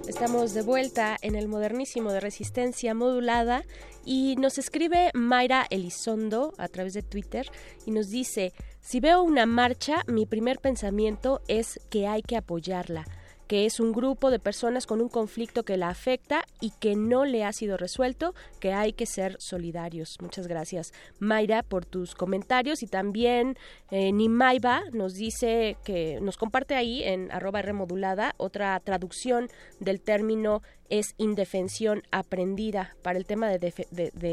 Estamos 0.08 0.52
de 0.52 0.62
vuelta 0.62 1.16
en 1.22 1.36
el 1.36 1.46
modernísimo 1.46 2.10
de 2.10 2.18
resistencia 2.18 2.92
modulada 2.92 3.62
y 4.04 4.34
nos 4.34 4.58
escribe 4.58 5.12
Mayra 5.14 5.68
Elizondo 5.70 6.52
a 6.58 6.66
través 6.66 6.94
de 6.94 7.02
Twitter 7.02 7.48
y 7.86 7.92
nos 7.92 8.10
dice, 8.10 8.52
si 8.80 8.98
veo 8.98 9.22
una 9.22 9.46
marcha, 9.46 10.02
mi 10.08 10.26
primer 10.26 10.58
pensamiento 10.58 11.40
es 11.46 11.78
que 11.88 12.08
hay 12.08 12.22
que 12.22 12.36
apoyarla 12.36 13.06
que 13.50 13.66
es 13.66 13.80
un 13.80 13.90
grupo 13.90 14.30
de 14.30 14.38
personas 14.38 14.86
con 14.86 15.00
un 15.00 15.08
conflicto 15.08 15.64
que 15.64 15.76
la 15.76 15.88
afecta 15.88 16.44
y 16.60 16.70
que 16.70 16.94
no 16.94 17.24
le 17.24 17.42
ha 17.42 17.52
sido 17.52 17.76
resuelto, 17.76 18.32
que 18.60 18.72
hay 18.72 18.92
que 18.92 19.06
ser 19.06 19.34
solidarios. 19.40 20.18
Muchas 20.20 20.46
gracias, 20.46 20.92
Mayra, 21.18 21.64
por 21.64 21.84
tus 21.84 22.14
comentarios 22.14 22.84
y 22.84 22.86
también 22.86 23.56
eh, 23.90 24.12
Nimaiba 24.12 24.82
nos 24.92 25.14
dice 25.14 25.76
que 25.82 26.20
nos 26.22 26.36
comparte 26.36 26.76
ahí 26.76 27.02
en 27.02 27.32
arroba 27.32 27.60
remodulada 27.60 28.36
otra 28.36 28.78
traducción 28.78 29.48
del 29.80 30.00
término 30.00 30.62
es 30.88 31.14
indefensión 31.18 32.04
aprendida 32.12 32.94
para 33.02 33.18
el 33.18 33.26
tema 33.26 33.48
de, 33.48 33.58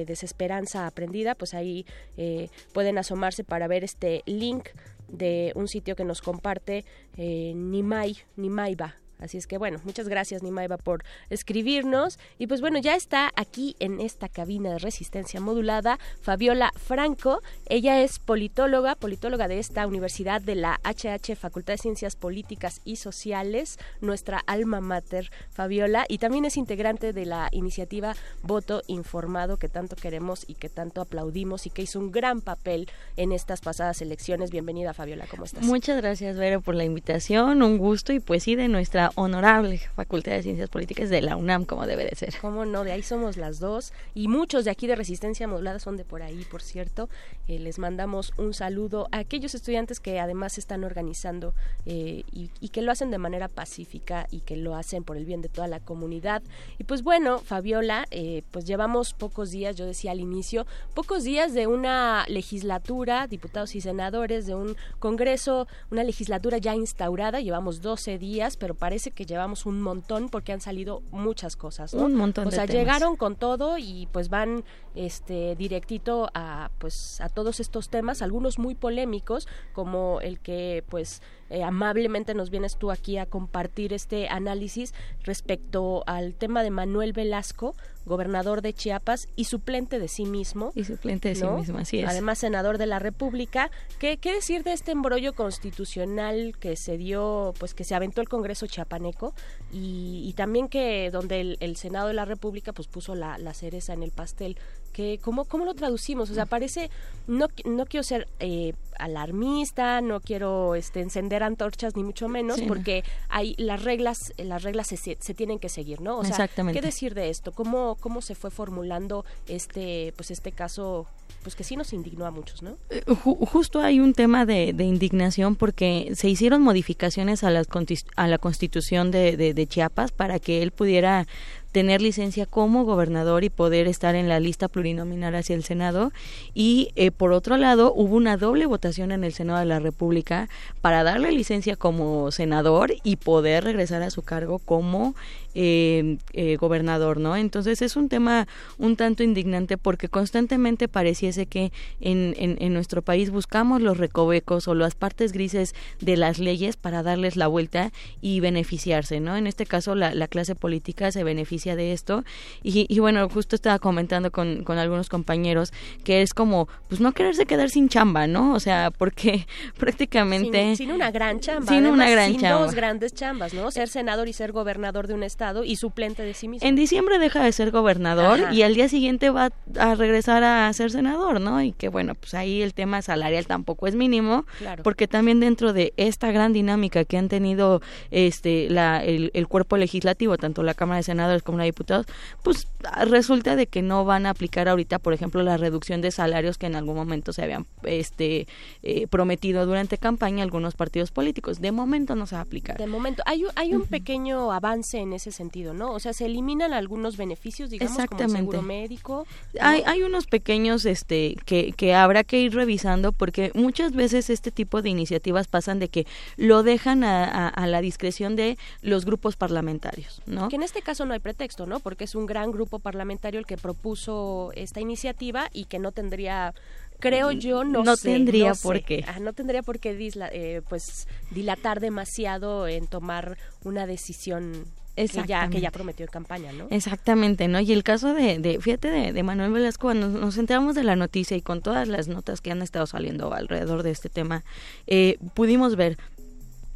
desesperanza 0.05 0.85
aprendida 0.85 1.33
pues 1.33 1.55
ahí 1.55 1.87
eh, 2.17 2.49
pueden 2.71 2.99
asomarse 2.99 3.43
para 3.43 3.67
ver 3.67 3.83
este 3.83 4.21
link 4.27 4.69
de 5.07 5.53
un 5.55 5.67
sitio 5.67 5.95
que 5.95 6.05
nos 6.05 6.21
comparte 6.21 6.85
eh, 7.15 7.53
Nimai, 7.55 8.15
Nimaiba. 8.35 8.95
Así 9.19 9.37
es 9.37 9.47
que 9.47 9.57
bueno, 9.57 9.79
muchas 9.83 10.07
gracias 10.07 10.43
Nimaiba 10.43 10.77
por 10.77 11.03
escribirnos. 11.29 12.19
Y 12.37 12.47
pues 12.47 12.61
bueno, 12.61 12.79
ya 12.79 12.95
está 12.95 13.31
aquí 13.35 13.75
en 13.79 13.99
esta 13.99 14.29
cabina 14.29 14.71
de 14.71 14.79
resistencia 14.79 15.39
modulada 15.39 15.99
Fabiola 16.21 16.71
Franco. 16.75 17.41
Ella 17.67 18.01
es 18.01 18.19
politóloga, 18.19 18.95
politóloga 18.95 19.47
de 19.47 19.59
esta 19.59 19.87
universidad 19.87 20.41
de 20.41 20.55
la 20.55 20.79
HH 20.83 21.35
Facultad 21.35 21.73
de 21.73 21.77
Ciencias 21.77 22.15
Políticas 22.15 22.81
y 22.85 22.97
Sociales, 22.97 23.77
nuestra 24.01 24.39
alma 24.45 24.81
mater 24.81 25.31
Fabiola. 25.49 26.05
Y 26.07 26.19
también 26.19 26.45
es 26.45 26.57
integrante 26.57 27.13
de 27.13 27.25
la 27.25 27.49
iniciativa 27.51 28.15
Voto 28.43 28.81
Informado 28.87 29.57
que 29.57 29.69
tanto 29.69 29.95
queremos 29.95 30.45
y 30.47 30.55
que 30.55 30.69
tanto 30.69 31.01
aplaudimos 31.01 31.65
y 31.65 31.69
que 31.69 31.81
hizo 31.81 31.99
un 31.99 32.11
gran 32.11 32.41
papel 32.41 32.89
en 33.15 33.31
estas 33.31 33.61
pasadas 33.61 34.01
elecciones. 34.01 34.51
Bienvenida 34.51 34.93
Fabiola, 34.93 35.25
¿cómo 35.29 35.45
estás? 35.45 35.63
Muchas 35.63 35.97
gracias, 35.97 36.37
Vero, 36.37 36.61
por 36.61 36.75
la 36.75 36.83
invitación. 36.83 37.63
Un 37.63 37.77
gusto 37.77 38.13
y 38.13 38.19
pues 38.19 38.43
sí, 38.43 38.55
de 38.55 38.67
nuestra 38.67 39.06
honorable 39.15 39.79
Facultad 39.95 40.33
de 40.33 40.43
Ciencias 40.43 40.69
Políticas 40.69 41.09
de 41.09 41.21
la 41.21 41.35
UNAM, 41.35 41.65
como 41.65 41.85
debe 41.85 42.05
de 42.05 42.15
ser. 42.15 42.35
¿Cómo 42.41 42.65
no? 42.65 42.83
De 42.83 42.91
ahí 42.91 43.03
somos 43.03 43.37
las 43.37 43.59
dos. 43.59 43.93
Y 44.13 44.27
muchos 44.27 44.65
de 44.65 44.71
aquí 44.71 44.87
de 44.87 44.95
Resistencia 44.95 45.47
Modulada 45.47 45.79
son 45.79 45.97
de 45.97 46.05
por 46.05 46.21
ahí, 46.21 46.45
por 46.49 46.61
cierto. 46.61 47.09
Eh, 47.47 47.59
les 47.59 47.79
mandamos 47.79 48.33
un 48.37 48.53
saludo 48.53 49.07
a 49.11 49.19
aquellos 49.19 49.55
estudiantes 49.55 49.99
que 49.99 50.19
además 50.19 50.57
están 50.57 50.83
organizando 50.83 51.53
eh, 51.85 52.23
y, 52.31 52.49
que 52.69 52.81
lo 52.81 52.91
hacen 52.91 53.09
de 53.09 53.17
manera 53.17 53.47
pacífica 53.47 54.27
y 54.29 54.41
que 54.41 54.57
lo 54.57 54.75
hacen 54.75 55.03
por 55.03 55.17
el 55.17 55.25
bien 55.25 55.41
de 55.41 55.49
toda 55.49 55.67
la 55.67 55.79
comunidad. 55.79 56.43
Y 56.77 56.83
pues 56.83 57.01
bueno, 57.01 57.39
Fabiola, 57.39 58.05
eh, 58.11 58.43
pues 58.51 58.65
llevamos 58.65 59.13
pocos 59.13 59.51
días, 59.51 59.75
yo 59.75 59.85
decía 59.85 60.11
al 60.11 60.19
inicio, 60.19 60.67
pocos 60.93 61.23
días 61.23 61.53
de 61.53 61.65
una 61.65 62.25
legislatura, 62.27 63.27
diputados 63.27 63.73
y 63.75 63.81
senadores, 63.81 64.45
de 64.45 64.55
un 64.55 64.75
Congreso, 64.99 65.67
una 65.91 66.03
legislatura 66.03 66.57
ya 66.57 66.75
instaurada. 66.75 67.39
Llevamos 67.39 67.81
12 67.81 68.17
días, 68.17 68.57
pero 68.57 68.75
parece 68.75 68.96
que 69.13 69.25
llevamos 69.25 69.65
un 69.65 69.81
montón 69.81 70.29
porque 70.29 70.51
han 70.53 70.61
salido 70.61 71.01
muchas 71.11 71.55
cosas. 71.55 71.93
¿no? 71.93 72.03
Un 72.03 72.15
montón 72.15 72.47
O 72.47 72.49
de 72.49 72.55
sea, 72.55 72.65
temas. 72.65 72.79
llegaron 72.79 73.15
con 73.15 73.35
todo 73.35 73.77
y 73.77 74.07
pues 74.11 74.29
van 74.29 74.63
este 74.95 75.55
directito 75.55 76.29
a 76.33 76.69
pues 76.79 77.21
a 77.21 77.29
todos 77.29 77.59
estos 77.59 77.89
temas, 77.89 78.21
algunos 78.21 78.59
muy 78.59 78.75
polémicos, 78.75 79.47
como 79.73 80.19
el 80.21 80.39
que 80.39 80.83
pues 80.89 81.21
eh, 81.49 81.63
amablemente 81.63 82.33
nos 82.33 82.49
vienes 82.49 82.77
tú 82.77 82.91
aquí 82.91 83.17
a 83.17 83.25
compartir 83.25 83.93
este 83.93 84.27
análisis 84.27 84.93
respecto 85.23 86.03
al 86.07 86.33
tema 86.33 86.63
de 86.63 86.71
Manuel 86.71 87.13
Velasco, 87.13 87.75
gobernador 88.05 88.61
de 88.61 88.73
Chiapas 88.73 89.27
y 89.35 89.45
suplente 89.45 89.99
de 89.99 90.07
sí 90.07 90.25
mismo. 90.25 90.71
Y 90.75 90.83
suplente 90.83 91.29
de 91.29 91.35
sí 91.35 91.45
mismo, 91.45 91.77
así 91.77 91.99
es. 91.99 92.07
Además, 92.07 92.39
senador 92.39 92.77
de 92.77 92.85
la 92.85 92.99
República. 92.99 93.69
¿Qué, 93.99 94.17
¿Qué 94.17 94.33
decir 94.33 94.63
de 94.63 94.73
este 94.73 94.91
embrollo 94.91 95.33
constitucional 95.33 96.55
que 96.59 96.75
se 96.75 96.97
dio, 96.97 97.53
pues 97.59 97.73
que 97.73 97.83
se 97.83 97.95
aventó 97.95 98.21
el 98.21 98.29
Congreso 98.29 98.67
chiapaneco 98.67 99.33
y, 99.71 100.23
y 100.25 100.33
también 100.33 100.69
que 100.69 101.09
donde 101.11 101.41
el, 101.41 101.57
el 101.59 101.75
Senado 101.75 102.07
de 102.07 102.13
la 102.13 102.25
República 102.25 102.73
pues 102.73 102.87
puso 102.87 103.15
la, 103.15 103.37
la 103.37 103.53
cereza 103.53 103.93
en 103.93 104.03
el 104.03 104.11
pastel? 104.11 104.57
Que, 104.97 105.19
¿cómo, 105.21 105.45
¿Cómo 105.45 105.63
lo 105.63 105.75
traducimos? 105.75 106.31
O 106.31 106.33
sea, 106.33 106.47
parece, 106.47 106.89
no, 107.27 107.45
no 107.65 107.85
quiero 107.85 108.03
ser 108.03 108.27
eh, 108.39 108.73
alarmista, 108.97 110.01
no 110.01 110.19
quiero 110.21 110.75
este, 110.75 111.01
encender 111.01 111.43
antorchas 111.43 111.95
ni 111.95 112.03
mucho 112.03 112.27
menos, 112.27 112.57
Sí, 112.57 112.65
porque 112.67 113.03
hay 113.29 113.53
las 113.59 113.83
reglas, 113.83 114.33
las 114.37 114.63
reglas 114.63 114.87
se, 114.87 114.97
se 114.97 115.33
tienen 115.33 115.59
que 115.59 115.69
seguir, 115.69 116.01
¿no? 116.01 116.17
O 116.17 116.21
sea, 116.23 116.31
Exactamente. 116.31 116.79
¿qué 116.79 116.85
decir 116.85 117.13
de 117.13 117.29
esto? 117.29 117.51
¿Cómo, 117.51 117.95
cómo 117.99 118.21
se 118.21 118.35
fue 118.35 118.49
formulando 118.51 119.23
este, 119.47 120.13
pues 120.15 120.31
este 120.31 120.51
caso, 120.51 121.05
pues 121.43 121.55
que 121.55 121.63
sí 121.63 121.75
nos 121.75 121.93
indignó 121.93 122.25
a 122.25 122.31
muchos, 122.31 122.61
¿no? 122.63 122.77
Eh, 122.89 123.03
ju- 123.05 123.45
justo 123.47 123.79
hay 123.81 123.99
un 123.99 124.13
tema 124.13 124.45
de, 124.45 124.73
de 124.73 124.83
indignación 124.83 125.55
porque 125.55 126.11
se 126.15 126.27
hicieron 126.29 126.61
modificaciones 126.63 127.43
a 127.43 127.51
la, 127.51 127.63
contis- 127.65 128.05
a 128.15 128.27
la 128.27 128.37
constitución 128.37 129.11
de, 129.11 129.37
de- 129.37 129.53
de 129.53 129.67
Chiapas 129.67 130.11
para 130.11 130.39
que 130.39 130.63
él 130.63 130.71
pudiera 130.71 131.27
tener 131.71 132.01
licencia 132.01 132.45
como 132.45 132.85
gobernador 132.85 133.43
y 133.43 133.49
poder 133.49 133.87
estar 133.87 134.15
en 134.15 134.29
la 134.29 134.39
lista 134.39 134.67
plurinominal 134.67 135.35
hacia 135.35 135.55
el 135.55 135.63
Senado. 135.63 136.11
Y 136.53 136.89
eh, 136.95 137.11
por 137.11 137.31
otro 137.31 137.57
lado, 137.57 137.93
hubo 137.93 138.15
una 138.15 138.37
doble 138.37 138.65
votación 138.65 139.11
en 139.11 139.23
el 139.23 139.33
Senado 139.33 139.59
de 139.59 139.65
la 139.65 139.79
República 139.79 140.49
para 140.81 141.03
darle 141.03 141.31
licencia 141.31 141.75
como 141.75 142.31
senador 142.31 142.93
y 143.03 143.17
poder 143.17 143.63
regresar 143.63 144.01
a 144.01 144.09
su 144.09 144.21
cargo 144.21 144.59
como 144.59 145.15
eh, 145.59 146.17
eh, 146.33 146.55
gobernador, 146.57 147.19
¿no? 147.19 147.35
Entonces 147.35 147.81
es 147.81 147.95
un 147.95 148.09
tema 148.09 148.47
un 148.77 148.95
tanto 148.95 149.23
indignante 149.23 149.79
porque 149.79 150.07
constantemente 150.07 150.87
pareciese 150.87 151.47
que 151.47 151.71
en, 151.99 152.35
en, 152.37 152.57
en 152.59 152.73
nuestro 152.75 153.01
país 153.01 153.31
buscamos 153.31 153.81
los 153.81 153.97
recovecos 153.97 154.67
o 154.67 154.75
las 154.75 154.93
partes 154.93 155.31
grises 155.31 155.73
de 155.99 156.15
las 156.15 156.37
leyes 156.37 156.77
para 156.77 157.01
darles 157.01 157.37
la 157.37 157.47
vuelta 157.47 157.91
y 158.21 158.39
beneficiarse, 158.39 159.19
¿no? 159.19 159.35
En 159.35 159.47
este 159.47 159.65
caso 159.65 159.95
la, 159.95 160.13
la 160.13 160.27
clase 160.27 160.53
política 160.53 161.11
se 161.11 161.23
beneficia 161.23 161.75
de 161.75 161.91
esto 161.91 162.23
y, 162.61 162.85
y 162.87 162.99
bueno, 162.99 163.27
justo 163.27 163.55
estaba 163.55 163.79
comentando 163.79 164.29
con, 164.29 164.63
con 164.63 164.77
algunos 164.77 165.09
compañeros 165.09 165.73
que 166.03 166.21
es 166.21 166.35
como, 166.35 166.67
pues 166.87 167.01
no 167.01 167.13
quererse 167.13 167.47
quedar 167.47 167.71
sin 167.71 167.89
chamba, 167.89 168.27
¿no? 168.27 168.53
O 168.53 168.59
sea, 168.59 168.91
porque 168.95 169.47
prácticamente... 169.79 170.75
Sin, 170.75 170.87
sin 170.87 170.91
una 170.91 171.09
gran 171.09 171.39
chamba. 171.39 171.73
Sin 171.73 171.87
una 171.87 172.07
gran 172.11 172.33
sin 172.33 172.41
chamba. 172.41 172.63
dos 172.63 172.75
grandes 172.75 173.15
chambas, 173.15 173.55
¿no? 173.55 173.71
Ser 173.71 173.87
senador 173.87 174.27
y 174.27 174.33
ser 174.33 174.51
gobernador 174.51 175.07
de 175.07 175.15
un 175.15 175.23
estado 175.23 175.46
y 175.63 175.75
suplente 175.75 176.23
de 176.23 176.33
sí 176.33 176.47
mismo. 176.47 176.67
En 176.67 176.75
diciembre 176.75 177.19
deja 177.19 177.43
de 177.43 177.51
ser 177.51 177.71
gobernador 177.71 178.39
Ajá. 178.41 178.53
y 178.53 178.61
al 178.63 178.73
día 178.75 178.89
siguiente 178.89 179.29
va 179.29 179.51
a 179.79 179.95
regresar 179.95 180.43
a 180.43 180.71
ser 180.73 180.91
senador, 180.91 181.39
¿no? 181.41 181.61
Y 181.61 181.71
que 181.73 181.89
bueno, 181.89 182.15
pues 182.15 182.33
ahí 182.33 182.61
el 182.61 182.73
tema 182.73 183.01
salarial 183.01 183.45
tampoco 183.47 183.87
es 183.87 183.95
mínimo, 183.95 184.45
Claro. 184.59 184.83
porque 184.83 185.07
también 185.07 185.39
dentro 185.39 185.73
de 185.73 185.93
esta 185.97 186.31
gran 186.31 186.53
dinámica 186.53 187.03
que 187.05 187.17
han 187.17 187.29
tenido 187.29 187.81
este 188.11 188.69
la, 188.69 189.03
el, 189.03 189.31
el 189.33 189.47
cuerpo 189.47 189.77
legislativo, 189.77 190.37
tanto 190.37 190.63
la 190.63 190.73
Cámara 190.73 190.97
de 190.97 191.03
Senadores 191.03 191.43
como 191.43 191.57
la 191.57 191.63
de 191.63 191.69
Diputados, 191.69 192.05
pues 192.43 192.67
resulta 193.05 193.55
de 193.55 193.67
que 193.67 193.81
no 193.81 194.05
van 194.05 194.25
a 194.25 194.31
aplicar 194.31 194.67
ahorita, 194.69 194.99
por 194.99 195.13
ejemplo, 195.13 195.43
la 195.43 195.57
reducción 195.57 196.01
de 196.01 196.11
salarios 196.11 196.57
que 196.57 196.65
en 196.67 196.75
algún 196.75 196.95
momento 196.95 197.33
se 197.33 197.43
habían 197.43 197.65
este 197.83 198.47
eh, 198.83 199.07
prometido 199.07 199.65
durante 199.65 199.97
campaña 199.97 200.43
algunos 200.43 200.75
partidos 200.75 201.11
políticos. 201.11 201.59
De 201.61 201.71
momento 201.71 202.15
no 202.15 202.25
se 202.27 202.35
va 202.35 202.39
a 202.39 202.43
aplicar. 202.43 202.77
De 202.77 202.87
momento, 202.87 203.23
hay, 203.25 203.43
un- 203.45 203.51
hay 203.55 203.73
un 203.73 203.83
pequeño 203.85 204.51
avance 204.51 204.97
en 204.99 205.13
ese 205.13 205.31
sentido, 205.37 205.73
¿no? 205.73 205.91
O 205.93 205.99
sea, 205.99 206.11
se 206.13 206.25
eliminan 206.25 206.73
algunos 206.73 207.15
beneficios, 207.15 207.69
digamos, 207.69 207.95
como 208.07 208.21
el 208.21 208.29
seguro 208.31 208.61
médico. 208.61 209.25
¿no? 209.53 209.59
Hay, 209.61 209.83
hay 209.85 210.01
unos 210.03 210.27
pequeños 210.27 210.85
este 210.85 211.37
que, 211.45 211.71
que 211.71 211.93
habrá 211.95 212.23
que 212.25 212.39
ir 212.41 212.53
revisando 212.53 213.11
porque 213.13 213.51
muchas 213.53 213.93
veces 213.93 214.29
este 214.29 214.51
tipo 214.51 214.81
de 214.81 214.89
iniciativas 214.89 215.47
pasan 215.47 215.79
de 215.79 215.87
que 215.87 216.05
lo 216.35 216.63
dejan 216.63 217.03
a, 217.05 217.23
a- 217.23 217.47
a 217.47 217.67
la 217.67 217.79
discreción 217.81 218.35
de 218.35 218.57
los 218.81 219.05
grupos 219.05 219.35
parlamentarios, 219.37 220.21
¿no? 220.25 220.49
Que 220.49 220.57
en 220.57 220.63
este 220.63 220.81
caso 220.81 221.05
no 221.05 221.13
hay 221.13 221.19
pretexto, 221.19 221.65
¿no? 221.65 221.79
Porque 221.79 222.03
es 222.03 222.15
un 222.15 222.25
gran 222.25 222.51
grupo 222.51 222.79
parlamentario 222.79 223.39
el 223.39 223.45
que 223.45 223.57
propuso 223.57 224.51
esta 224.55 224.81
iniciativa 224.81 225.49
y 225.53 225.65
que 225.65 225.79
no 225.79 225.91
tendría, 225.91 226.53
creo 226.99 227.31
yo, 227.31 227.63
no, 227.63 227.83
No 227.83 227.95
sé, 227.95 228.09
tendría 228.13 228.49
no 228.49 228.55
por 228.55 228.77
sé. 228.77 228.83
qué. 228.83 229.05
Ah, 229.07 229.19
no 229.19 229.33
tendría 229.33 229.61
por 229.63 229.79
qué 229.79 229.95
disla- 229.97 230.29
eh, 230.33 230.61
pues 230.67 231.07
dilatar 231.31 231.79
demasiado 231.79 232.67
en 232.67 232.87
tomar 232.87 233.37
una 233.63 233.85
decisión 233.85 234.65
que 234.97 235.23
ya, 235.27 235.47
que 235.49 235.61
ya 235.61 235.71
prometió 235.71 236.05
en 236.05 236.11
campaña, 236.11 236.51
¿no? 236.51 236.67
Exactamente, 236.71 237.47
¿no? 237.47 237.59
Y 237.59 237.71
el 237.71 237.83
caso 237.83 238.13
de, 238.13 238.39
de 238.39 238.59
fíjate, 238.59 238.89
de, 238.89 239.13
de 239.13 239.23
Manuel 239.23 239.51
Velasco, 239.51 239.87
cuando 239.87 240.09
nos 240.09 240.37
enteramos 240.37 240.75
de 240.75 240.83
la 240.83 240.95
noticia 240.95 241.37
y 241.37 241.41
con 241.41 241.61
todas 241.61 241.87
las 241.87 242.07
notas 242.07 242.41
que 242.41 242.51
han 242.51 242.61
estado 242.61 242.87
saliendo 242.87 243.33
alrededor 243.33 243.83
de 243.83 243.91
este 243.91 244.09
tema, 244.09 244.43
eh, 244.87 245.17
pudimos 245.33 245.75
ver 245.75 245.97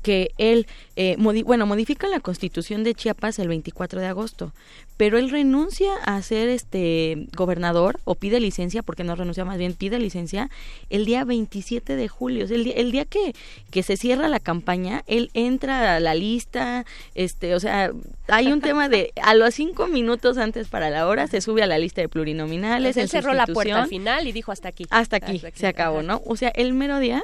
que 0.02 0.32
él, 0.38 0.68
eh, 0.96 1.16
modi- 1.18 1.44
bueno, 1.44 1.66
modifica 1.66 2.08
la 2.08 2.20
constitución 2.20 2.84
de 2.84 2.94
Chiapas 2.96 3.40
el 3.40 3.48
24 3.48 4.00
de 4.02 4.08
agosto, 4.08 4.52
pero 4.98 5.18
él 5.18 5.30
renuncia 5.30 5.92
a 6.06 6.22
ser 6.22 6.50
este 6.50 7.28
gobernador 7.36 8.00
o 8.04 8.16
pide 8.16 8.40
licencia, 8.40 8.84
porque 8.84 9.04
no 9.04 9.16
renuncia, 9.16 9.46
más 9.46 9.58
bien 9.58 9.74
pide 9.74 10.00
licencia 10.00 10.50
el 10.90 11.06
día 11.06 11.24
27 11.24 11.96
de 11.96 12.08
julio, 12.08 12.46
o 12.46 12.48
sea, 12.48 12.56
el 12.58 12.64
día, 12.64 12.74
el 12.76 12.92
día 12.92 13.06
que, 13.06 13.34
que 13.72 13.84
se 13.84 13.98
cierra 13.98 14.28
la 14.28 14.40
campaña, 14.40 15.04
él 15.08 15.30
entra 15.34 15.96
a 15.96 16.00
la 16.00 16.14
lista, 16.16 16.86
este, 17.16 17.56
o 17.56 17.60
sea, 17.60 17.92
hay 18.28 18.52
un 18.52 18.62
tema 18.62 18.90
de 18.90 19.12
a 19.24 19.34
los 19.34 19.54
cinco 19.56 19.88
minutos 19.88 20.38
antes 20.38 20.68
para 20.68 20.90
la 20.90 21.08
hora 21.08 21.28
se 21.28 21.42
sube 21.42 21.64
a 21.64 21.68
la 21.68 21.78
lista 21.78 22.02
de 22.02 22.10
plurinominales, 22.10 22.98
Él 22.98 23.04
en 23.04 23.08
cerró 23.10 23.34
la 23.34 23.46
puerta 23.48 23.84
al 23.84 23.90
final 23.90 24.28
y 24.28 24.32
dijo 24.32 24.52
hasta 24.52 24.70
aquí. 24.70 24.86
Hasta 24.90 25.18
aquí, 25.18 25.42
se 25.56 25.68
acabó, 25.68 26.02
¿no? 26.04 26.22
O 26.26 26.36
sea, 26.36 26.50
el 26.50 26.74
mero 26.74 27.00
día 27.00 27.24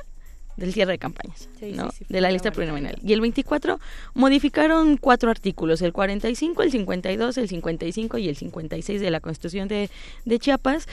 del 0.57 0.73
cierre 0.73 0.91
de 0.93 0.97
campañas, 0.97 1.47
Sí, 1.59 1.71
¿no? 1.71 1.89
sí, 1.91 1.99
sí, 1.99 2.05
fue 2.05 2.15
de 2.15 2.21
la 2.21 2.31
lista 2.31 2.51
plurinominal. 2.51 2.97
Y 3.03 3.13
el 3.13 3.21
24 3.21 3.79
modificaron 4.15 4.97
cuatro 4.97 5.29
artículos, 5.31 5.81
el 5.81 5.93
45, 5.93 6.63
el 6.63 6.71
52, 6.71 7.37
el 7.37 7.47
55 7.47 8.17
y 8.17 8.27
el 8.27 8.35
56 8.35 8.99
de 9.01 9.11
la 9.11 9.19
Constitución 9.19 9.67
de, 9.67 9.89
de 10.25 10.39
Chiapas, 10.39 10.87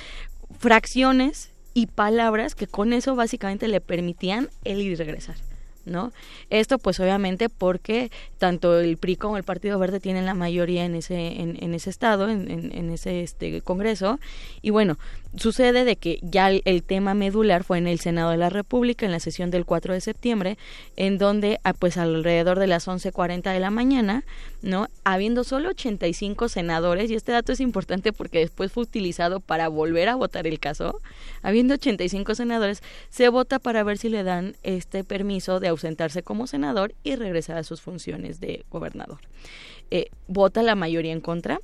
fracciones 0.58 1.50
y 1.74 1.86
palabras 1.86 2.54
que 2.54 2.66
con 2.66 2.92
eso 2.92 3.16
básicamente 3.16 3.68
le 3.68 3.80
permitían 3.80 4.48
el 4.64 4.80
ir 4.80 4.92
y 4.92 4.94
regresar. 4.96 5.36
¿No? 5.86 6.14
Esto 6.48 6.78
pues 6.78 6.98
obviamente 6.98 7.50
porque 7.50 8.10
tanto 8.38 8.80
el 8.80 8.96
PRI 8.96 9.16
como 9.16 9.36
el 9.36 9.44
Partido 9.44 9.78
Verde 9.78 10.00
tienen 10.00 10.24
la 10.24 10.32
mayoría 10.32 10.86
en 10.86 10.94
ese, 10.94 11.42
en, 11.42 11.62
en 11.62 11.74
ese 11.74 11.90
estado, 11.90 12.30
en, 12.30 12.50
en- 12.50 12.74
en 12.74 12.88
ese 12.88 13.22
este 13.22 13.60
congreso, 13.60 14.18
y 14.62 14.70
bueno, 14.70 14.96
sucede 15.36 15.84
de 15.84 15.96
que 15.96 16.18
ya 16.22 16.50
el, 16.50 16.82
tema 16.82 17.14
medular 17.14 17.64
fue 17.64 17.78
en 17.78 17.86
el 17.86 17.98
Senado 18.00 18.30
de 18.30 18.36
la 18.36 18.50
República 18.50 19.04
en 19.06 19.12
la 19.12 19.20
sesión 19.20 19.50
del 19.50 19.64
4 19.64 19.94
de 19.94 20.00
septiembre, 20.00 20.58
en 20.96 21.18
donde 21.18 21.60
ah, 21.64 21.72
pues 21.72 21.96
alrededor 21.96 22.58
de 22.58 22.66
las 22.66 22.86
11:40 22.86 23.52
de 23.52 23.60
la 23.60 23.70
mañana, 23.70 24.24
¿no? 24.62 24.88
Habiendo 25.04 25.44
solo 25.44 25.70
85 25.70 26.48
senadores 26.48 27.10
y 27.10 27.14
este 27.14 27.32
dato 27.32 27.52
es 27.52 27.60
importante 27.60 28.12
porque 28.12 28.38
después 28.38 28.72
fue 28.72 28.84
utilizado 28.84 29.40
para 29.40 29.68
volver 29.68 30.08
a 30.08 30.14
votar 30.14 30.46
el 30.46 30.58
caso, 30.58 31.00
habiendo 31.42 31.74
85 31.74 32.34
senadores, 32.34 32.82
se 33.10 33.28
vota 33.28 33.58
para 33.58 33.82
ver 33.82 33.98
si 33.98 34.08
le 34.08 34.22
dan 34.22 34.56
este 34.62 35.04
permiso 35.04 35.60
de 35.60 35.68
ausentarse 35.68 36.22
como 36.22 36.46
senador 36.46 36.94
y 37.02 37.16
regresar 37.16 37.56
a 37.56 37.64
sus 37.64 37.80
funciones 37.80 38.40
de 38.40 38.64
gobernador. 38.70 39.18
Eh, 39.90 40.08
vota 40.26 40.62
la 40.62 40.74
mayoría 40.74 41.12
en 41.12 41.20
contra. 41.20 41.60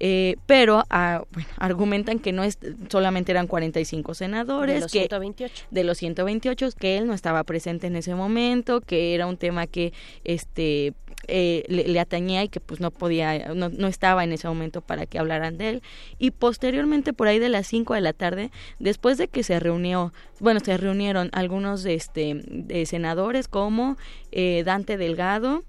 Eh, 0.00 0.36
pero 0.46 0.84
ah, 0.90 1.24
bueno, 1.32 1.48
argumentan 1.56 2.20
que 2.20 2.30
no 2.30 2.44
es 2.44 2.58
solamente 2.88 3.32
eran 3.32 3.48
45 3.48 4.14
senadores 4.14 4.74
De 4.76 4.80
los 4.82 4.92
que 4.92 5.00
128. 5.00 5.64
de 5.72 5.84
los 5.84 5.98
128 5.98 6.68
que 6.78 6.98
él 6.98 7.08
no 7.08 7.14
estaba 7.14 7.42
presente 7.42 7.88
en 7.88 7.96
ese 7.96 8.14
momento 8.14 8.80
que 8.80 9.14
era 9.16 9.26
un 9.26 9.36
tema 9.36 9.66
que 9.66 9.92
este 10.22 10.94
eh, 11.26 11.64
le, 11.66 11.88
le 11.88 11.98
atañía 11.98 12.44
y 12.44 12.48
que 12.48 12.60
pues 12.60 12.78
no 12.78 12.92
podía 12.92 13.52
no, 13.54 13.70
no 13.70 13.88
estaba 13.88 14.22
en 14.22 14.32
ese 14.32 14.46
momento 14.46 14.82
para 14.82 15.04
que 15.04 15.18
hablaran 15.18 15.58
de 15.58 15.70
él 15.70 15.82
y 16.20 16.30
posteriormente 16.30 17.12
por 17.12 17.26
ahí 17.26 17.40
de 17.40 17.48
las 17.48 17.66
5 17.66 17.94
de 17.94 18.00
la 18.00 18.12
tarde 18.12 18.52
después 18.78 19.18
de 19.18 19.26
que 19.26 19.42
se 19.42 19.58
reunió 19.58 20.12
bueno 20.38 20.60
se 20.60 20.76
reunieron 20.76 21.28
algunos 21.32 21.82
de 21.82 21.94
este 21.94 22.40
de 22.46 22.86
senadores 22.86 23.48
como 23.48 23.96
eh, 24.30 24.62
Dante 24.64 24.96
Delgado 24.96 25.64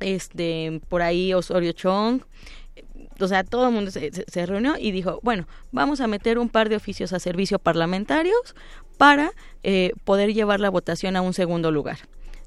este 0.00 0.82
por 0.90 1.00
ahí 1.00 1.32
Osorio 1.32 1.72
Chong 1.72 2.20
o 3.24 3.28
sea, 3.28 3.44
todo 3.44 3.68
el 3.68 3.72
mundo 3.72 3.90
se, 3.90 4.46
reunió 4.46 4.76
y 4.78 4.92
dijo, 4.92 5.20
bueno, 5.22 5.46
vamos 5.70 6.00
a 6.00 6.06
meter 6.06 6.38
un 6.38 6.48
par 6.48 6.68
de 6.68 6.76
oficios 6.76 7.12
a 7.12 7.18
servicio 7.18 7.58
parlamentarios 7.58 8.54
para 8.98 9.32
eh, 9.62 9.92
poder 10.04 10.34
llevar 10.34 10.60
la 10.60 10.70
votación 10.70 11.16
a 11.16 11.22
un 11.22 11.34
segundo 11.34 11.70
lugar. 11.70 11.98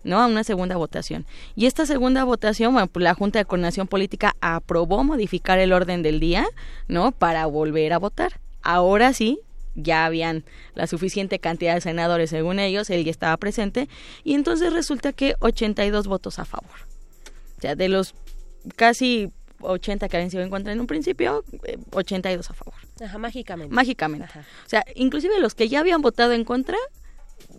¿no? 0.04 0.22
A 0.22 0.28
una 0.28 0.44
segunda 0.44 0.78
votación. 0.78 1.26
Y 1.56 1.66
esta 1.66 1.88
segunda 1.88 2.24
votación, 2.24 2.74
bueno, 2.74 2.88
pues 2.88 3.04
la 3.04 3.16
Junta 3.16 3.40
de 3.40 3.46
Coordinación 3.46 3.88
Política 3.88 4.36
aprobó 4.40 5.04
modificar 5.04 5.58
el 5.58 5.74
orden 5.74 6.04
del 6.04 6.20
día, 6.20 6.46
¿no? 6.88 7.12
Para 7.12 7.48
volver 7.48 7.92
a 7.92 7.98
votar. 7.98 8.40
Ahora 8.62 9.14
sí, 9.14 9.40
ya 9.74 10.06
habían 10.06 10.46
la 10.74 10.88
suficiente 10.88 11.40
cantidad 11.40 11.76
de 11.76 11.82
senadores 11.82 12.30
según 12.30 12.60
ellos, 12.60 12.90
él 12.90 13.04
ya 13.04 13.12
estaba 13.12 13.36
presente, 13.38 13.90
y 14.24 14.34
entonces 14.36 14.74
resulta 14.74 15.12
que 15.12 15.36
82 15.40 16.08
votos 16.08 16.40
a 16.40 16.46
favor. 16.46 16.86
O 17.58 17.62
sea, 17.62 17.76
de 17.76 17.90
los 17.90 18.16
casi 18.76 19.32
80 19.68 20.10
que 20.10 20.18
habían 20.18 20.32
sido 20.32 20.44
en 20.44 20.50
contra 20.50 20.74
en 20.74 20.80
un 20.80 20.88
principio, 20.88 21.44
eh, 21.64 21.78
82 21.92 22.50
a 22.50 22.54
favor. 22.54 22.74
Ajá, 23.04 23.18
mágicamente. 23.18 23.74
Mágicamente. 23.74 24.28
O 24.66 24.70
sea, 24.70 24.84
inclusive 24.96 25.40
los 25.40 25.56
que 25.56 25.70
ya 25.70 25.80
habían 25.80 26.02
votado 26.02 26.34
en 26.34 26.44
contra, 26.46 26.78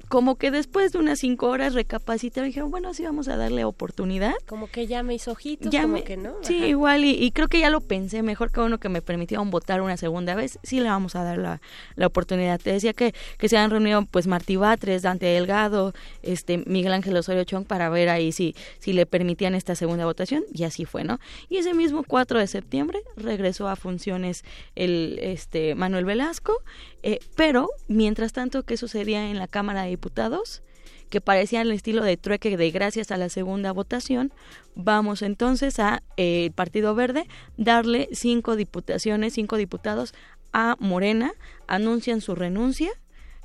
como 0.08 0.36
que 0.36 0.50
después 0.50 0.92
de 0.92 0.98
unas 0.98 1.18
cinco 1.18 1.48
horas 1.48 1.74
recapacitaron 1.74 2.46
y 2.46 2.50
dijeron, 2.50 2.70
bueno, 2.70 2.94
sí 2.94 3.02
vamos 3.04 3.28
a 3.28 3.36
darle 3.36 3.64
oportunidad. 3.64 4.34
Como 4.46 4.68
que 4.68 4.86
ya 4.86 5.02
me 5.02 5.14
hizo 5.14 5.32
ojitos, 5.32 5.70
Ya 5.72 5.82
como 5.82 5.94
me- 5.94 6.04
que 6.04 6.16
no. 6.16 6.34
Sí, 6.42 6.64
igual, 6.64 7.04
y, 7.04 7.10
y 7.10 7.30
creo 7.32 7.48
que 7.48 7.58
ya 7.60 7.70
lo 7.70 7.80
pensé, 7.80 8.22
mejor 8.22 8.50
que 8.52 8.60
uno 8.60 8.78
que 8.78 8.88
me 8.88 9.02
permitieron 9.02 9.50
votar 9.50 9.80
una 9.82 9.96
segunda 9.96 10.34
vez, 10.34 10.58
sí 10.62 10.80
le 10.80 10.88
vamos 10.88 11.16
a 11.16 11.24
dar 11.24 11.38
la, 11.38 11.60
la 11.96 12.06
oportunidad. 12.06 12.60
Te 12.60 12.72
decía 12.72 12.92
que, 12.92 13.14
que 13.38 13.48
se 13.48 13.56
han 13.56 13.70
reunido 13.70 14.04
pues 14.10 14.26
Martí 14.26 14.56
Batres, 14.56 15.02
Dante 15.02 15.26
Delgado, 15.26 15.92
este 16.22 16.58
Miguel 16.66 16.92
Ángel 16.92 17.16
Osorio 17.16 17.44
Chong 17.44 17.64
para 17.66 17.88
ver 17.88 18.08
ahí 18.08 18.32
si, 18.32 18.54
si 18.78 18.92
le 18.92 19.06
permitían 19.06 19.54
esta 19.54 19.74
segunda 19.74 20.04
votación, 20.04 20.44
y 20.52 20.64
así 20.64 20.84
fue, 20.84 21.04
¿no? 21.04 21.18
Y 21.48 21.56
ese 21.58 21.74
mismo 21.74 22.04
4 22.06 22.38
de 22.38 22.46
septiembre 22.46 23.00
regresó 23.16 23.68
a 23.68 23.76
funciones 23.76 24.44
el 24.74 25.18
este 25.20 25.74
Manuel 25.74 26.04
Velasco, 26.04 26.54
eh, 27.02 27.18
pero 27.36 27.68
mientras 27.88 28.32
tanto, 28.32 28.62
¿qué 28.64 28.76
sucedía 28.76 29.30
en 29.30 29.38
la 29.38 29.46
Cámara 29.48 29.82
de 29.82 29.95
Diputados? 29.96 30.62
que 31.10 31.20
parecía 31.20 31.62
el 31.62 31.72
estilo 31.72 32.02
de 32.02 32.16
trueque 32.16 32.56
de 32.56 32.70
gracias 32.70 33.10
a 33.10 33.16
la 33.16 33.28
segunda 33.28 33.72
votación, 33.72 34.32
vamos 34.74 35.22
entonces 35.22 35.78
a 35.78 36.02
eh, 36.16 36.46
el 36.46 36.52
Partido 36.52 36.94
Verde 36.94 37.26
darle 37.56 38.08
cinco 38.12 38.56
diputaciones, 38.56 39.34
cinco 39.34 39.56
diputados 39.56 40.14
a 40.52 40.76
Morena, 40.80 41.32
anuncian 41.66 42.20
su 42.20 42.34
renuncia 42.34 42.90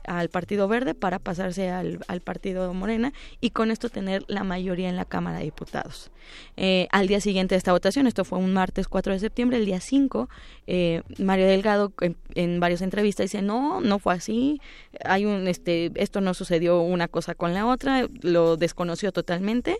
al 0.05 0.29
Partido 0.29 0.67
Verde 0.67 0.93
para 0.93 1.19
pasarse 1.19 1.69
al, 1.69 1.99
Partido 2.23 2.73
Morena 2.73 3.13
y 3.39 3.49
con 3.49 3.71
esto 3.71 3.89
tener 3.89 4.23
la 4.27 4.43
mayoría 4.43 4.89
en 4.89 4.95
la 4.95 5.05
Cámara 5.05 5.39
de 5.39 5.45
Diputados. 5.45 6.11
Eh, 6.55 6.87
al 6.91 7.07
día 7.07 7.19
siguiente 7.19 7.55
de 7.55 7.57
esta 7.57 7.71
votación, 7.71 8.07
esto 8.07 8.25
fue 8.25 8.39
un 8.39 8.53
martes 8.53 8.87
4 8.87 9.13
de 9.13 9.19
septiembre, 9.19 9.57
el 9.57 9.65
día 9.65 9.79
5, 9.79 10.29
eh, 10.67 11.01
Mario 11.17 11.47
Delgado 11.47 11.93
en, 12.01 12.15
en 12.35 12.59
varias 12.59 12.81
entrevistas 12.81 13.25
dice, 13.25 13.41
no, 13.41 13.81
no 13.81 13.99
fue 13.99 14.13
así, 14.13 14.61
hay 15.03 15.25
un, 15.25 15.47
este, 15.47 15.91
esto 15.95 16.21
no 16.21 16.33
sucedió 16.33 16.81
una 16.81 17.07
cosa 17.07 17.35
con 17.35 17.53
la 17.53 17.65
otra, 17.65 18.07
lo 18.21 18.57
desconoció 18.57 19.11
totalmente. 19.11 19.77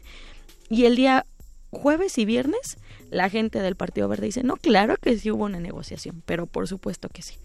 Y 0.69 0.85
el 0.85 0.95
día 0.95 1.25
jueves 1.71 2.17
y 2.17 2.25
viernes, 2.25 2.77
la 3.09 3.29
gente 3.29 3.59
del 3.59 3.75
Partido 3.75 4.07
Verde 4.07 4.27
dice, 4.27 4.43
no, 4.43 4.57
claro 4.57 4.97
que 4.97 5.17
sí 5.17 5.31
hubo 5.31 5.45
una 5.45 5.59
negociación, 5.59 6.21
pero 6.25 6.45
por 6.45 6.67
supuesto 6.67 7.09
que 7.09 7.21
sí. 7.21 7.35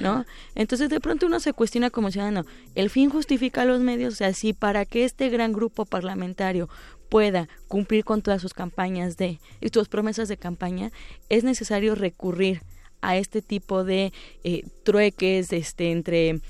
¿No? 0.00 0.24
Entonces 0.54 0.88
de 0.88 1.00
pronto 1.00 1.26
uno 1.26 1.40
se 1.40 1.52
cuestiona 1.52 1.90
como 1.90 2.10
ciudadano, 2.10 2.44
el 2.74 2.90
fin 2.90 3.10
justifica 3.10 3.64
los 3.64 3.80
medios, 3.80 4.14
o 4.14 4.16
sea, 4.16 4.32
si 4.32 4.52
para 4.52 4.84
que 4.84 5.04
este 5.04 5.28
gran 5.28 5.52
grupo 5.52 5.84
parlamentario 5.84 6.68
pueda 7.08 7.48
cumplir 7.68 8.04
con 8.04 8.22
todas 8.22 8.42
sus 8.42 8.54
campañas 8.54 9.16
de 9.16 9.38
y 9.60 9.68
sus 9.68 9.88
promesas 9.88 10.28
de 10.28 10.36
campaña, 10.36 10.90
es 11.28 11.44
necesario 11.44 11.94
recurrir 11.94 12.62
a 13.00 13.16
este 13.16 13.42
tipo 13.42 13.84
de 13.84 14.12
eh, 14.44 14.64
trueques 14.82 15.52
este 15.52 15.92
entre 15.92 16.40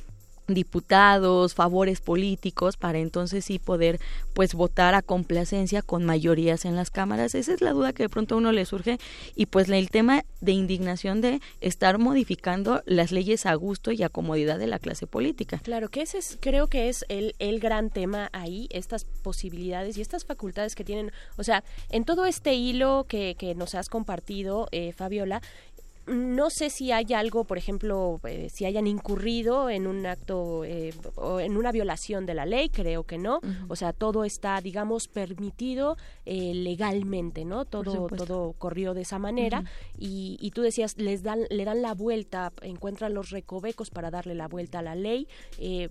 diputados, 0.48 1.54
favores 1.54 2.00
políticos, 2.00 2.76
para 2.76 2.98
entonces 2.98 3.44
sí 3.44 3.58
poder 3.58 4.00
pues 4.34 4.54
votar 4.54 4.94
a 4.94 5.02
complacencia 5.02 5.82
con 5.82 6.04
mayorías 6.04 6.64
en 6.64 6.76
las 6.76 6.90
cámaras. 6.90 7.34
Esa 7.34 7.54
es 7.54 7.60
la 7.60 7.72
duda 7.72 7.92
que 7.92 8.04
de 8.04 8.08
pronto 8.08 8.34
a 8.34 8.38
uno 8.38 8.52
le 8.52 8.64
surge 8.64 8.98
y 9.34 9.46
pues 9.46 9.68
el 9.68 9.90
tema 9.90 10.24
de 10.40 10.52
indignación 10.52 11.20
de 11.20 11.40
estar 11.60 11.98
modificando 11.98 12.82
las 12.86 13.12
leyes 13.12 13.46
a 13.46 13.54
gusto 13.54 13.92
y 13.92 14.02
a 14.02 14.08
comodidad 14.08 14.58
de 14.58 14.66
la 14.66 14.78
clase 14.78 15.06
política. 15.06 15.60
Claro, 15.62 15.88
que 15.88 16.02
ese 16.02 16.18
es, 16.18 16.38
creo 16.40 16.66
que 16.66 16.88
es 16.88 17.04
el, 17.08 17.34
el 17.38 17.60
gran 17.60 17.90
tema 17.90 18.28
ahí, 18.32 18.68
estas 18.70 19.04
posibilidades 19.04 19.96
y 19.96 20.00
estas 20.00 20.24
facultades 20.24 20.74
que 20.74 20.84
tienen, 20.84 21.12
o 21.36 21.44
sea, 21.44 21.64
en 21.90 22.04
todo 22.04 22.26
este 22.26 22.54
hilo 22.54 23.06
que, 23.08 23.36
que 23.38 23.54
nos 23.54 23.74
has 23.74 23.88
compartido, 23.88 24.68
eh, 24.72 24.92
Fabiola, 24.92 25.40
no 26.06 26.50
sé 26.50 26.70
si 26.70 26.92
hay 26.92 27.12
algo, 27.14 27.44
por 27.44 27.56
ejemplo, 27.56 28.20
eh, 28.24 28.48
si 28.52 28.66
hayan 28.66 28.86
incurrido 28.86 29.70
en 29.70 29.86
un 29.86 30.04
acto 30.06 30.64
eh, 30.64 30.92
o 31.14 31.40
en 31.40 31.56
una 31.56 31.72
violación 31.72 32.26
de 32.26 32.34
la 32.34 32.46
ley, 32.46 32.68
creo 32.68 33.04
que 33.04 33.18
no. 33.18 33.40
O 33.68 33.76
sea, 33.76 33.92
todo 33.92 34.24
está, 34.24 34.60
digamos, 34.60 35.08
permitido 35.08 35.96
eh, 36.26 36.52
legalmente, 36.54 37.44
¿no? 37.44 37.64
Todo, 37.64 38.08
todo 38.08 38.54
corrió 38.58 38.92
de 38.94 39.02
esa 39.02 39.18
manera. 39.18 39.64
Y, 39.98 40.36
y 40.40 40.50
tú 40.50 40.62
decías, 40.62 40.98
les 40.98 41.22
dan, 41.22 41.40
le 41.48 41.64
dan 41.64 41.80
la 41.82 41.94
vuelta, 41.94 42.52
encuentran 42.62 43.14
los 43.14 43.30
recovecos 43.30 43.90
para 43.90 44.10
darle 44.10 44.34
la 44.34 44.48
vuelta 44.48 44.80
a 44.80 44.82
la 44.82 44.94
ley. 44.94 45.26
Eh, 45.58 45.88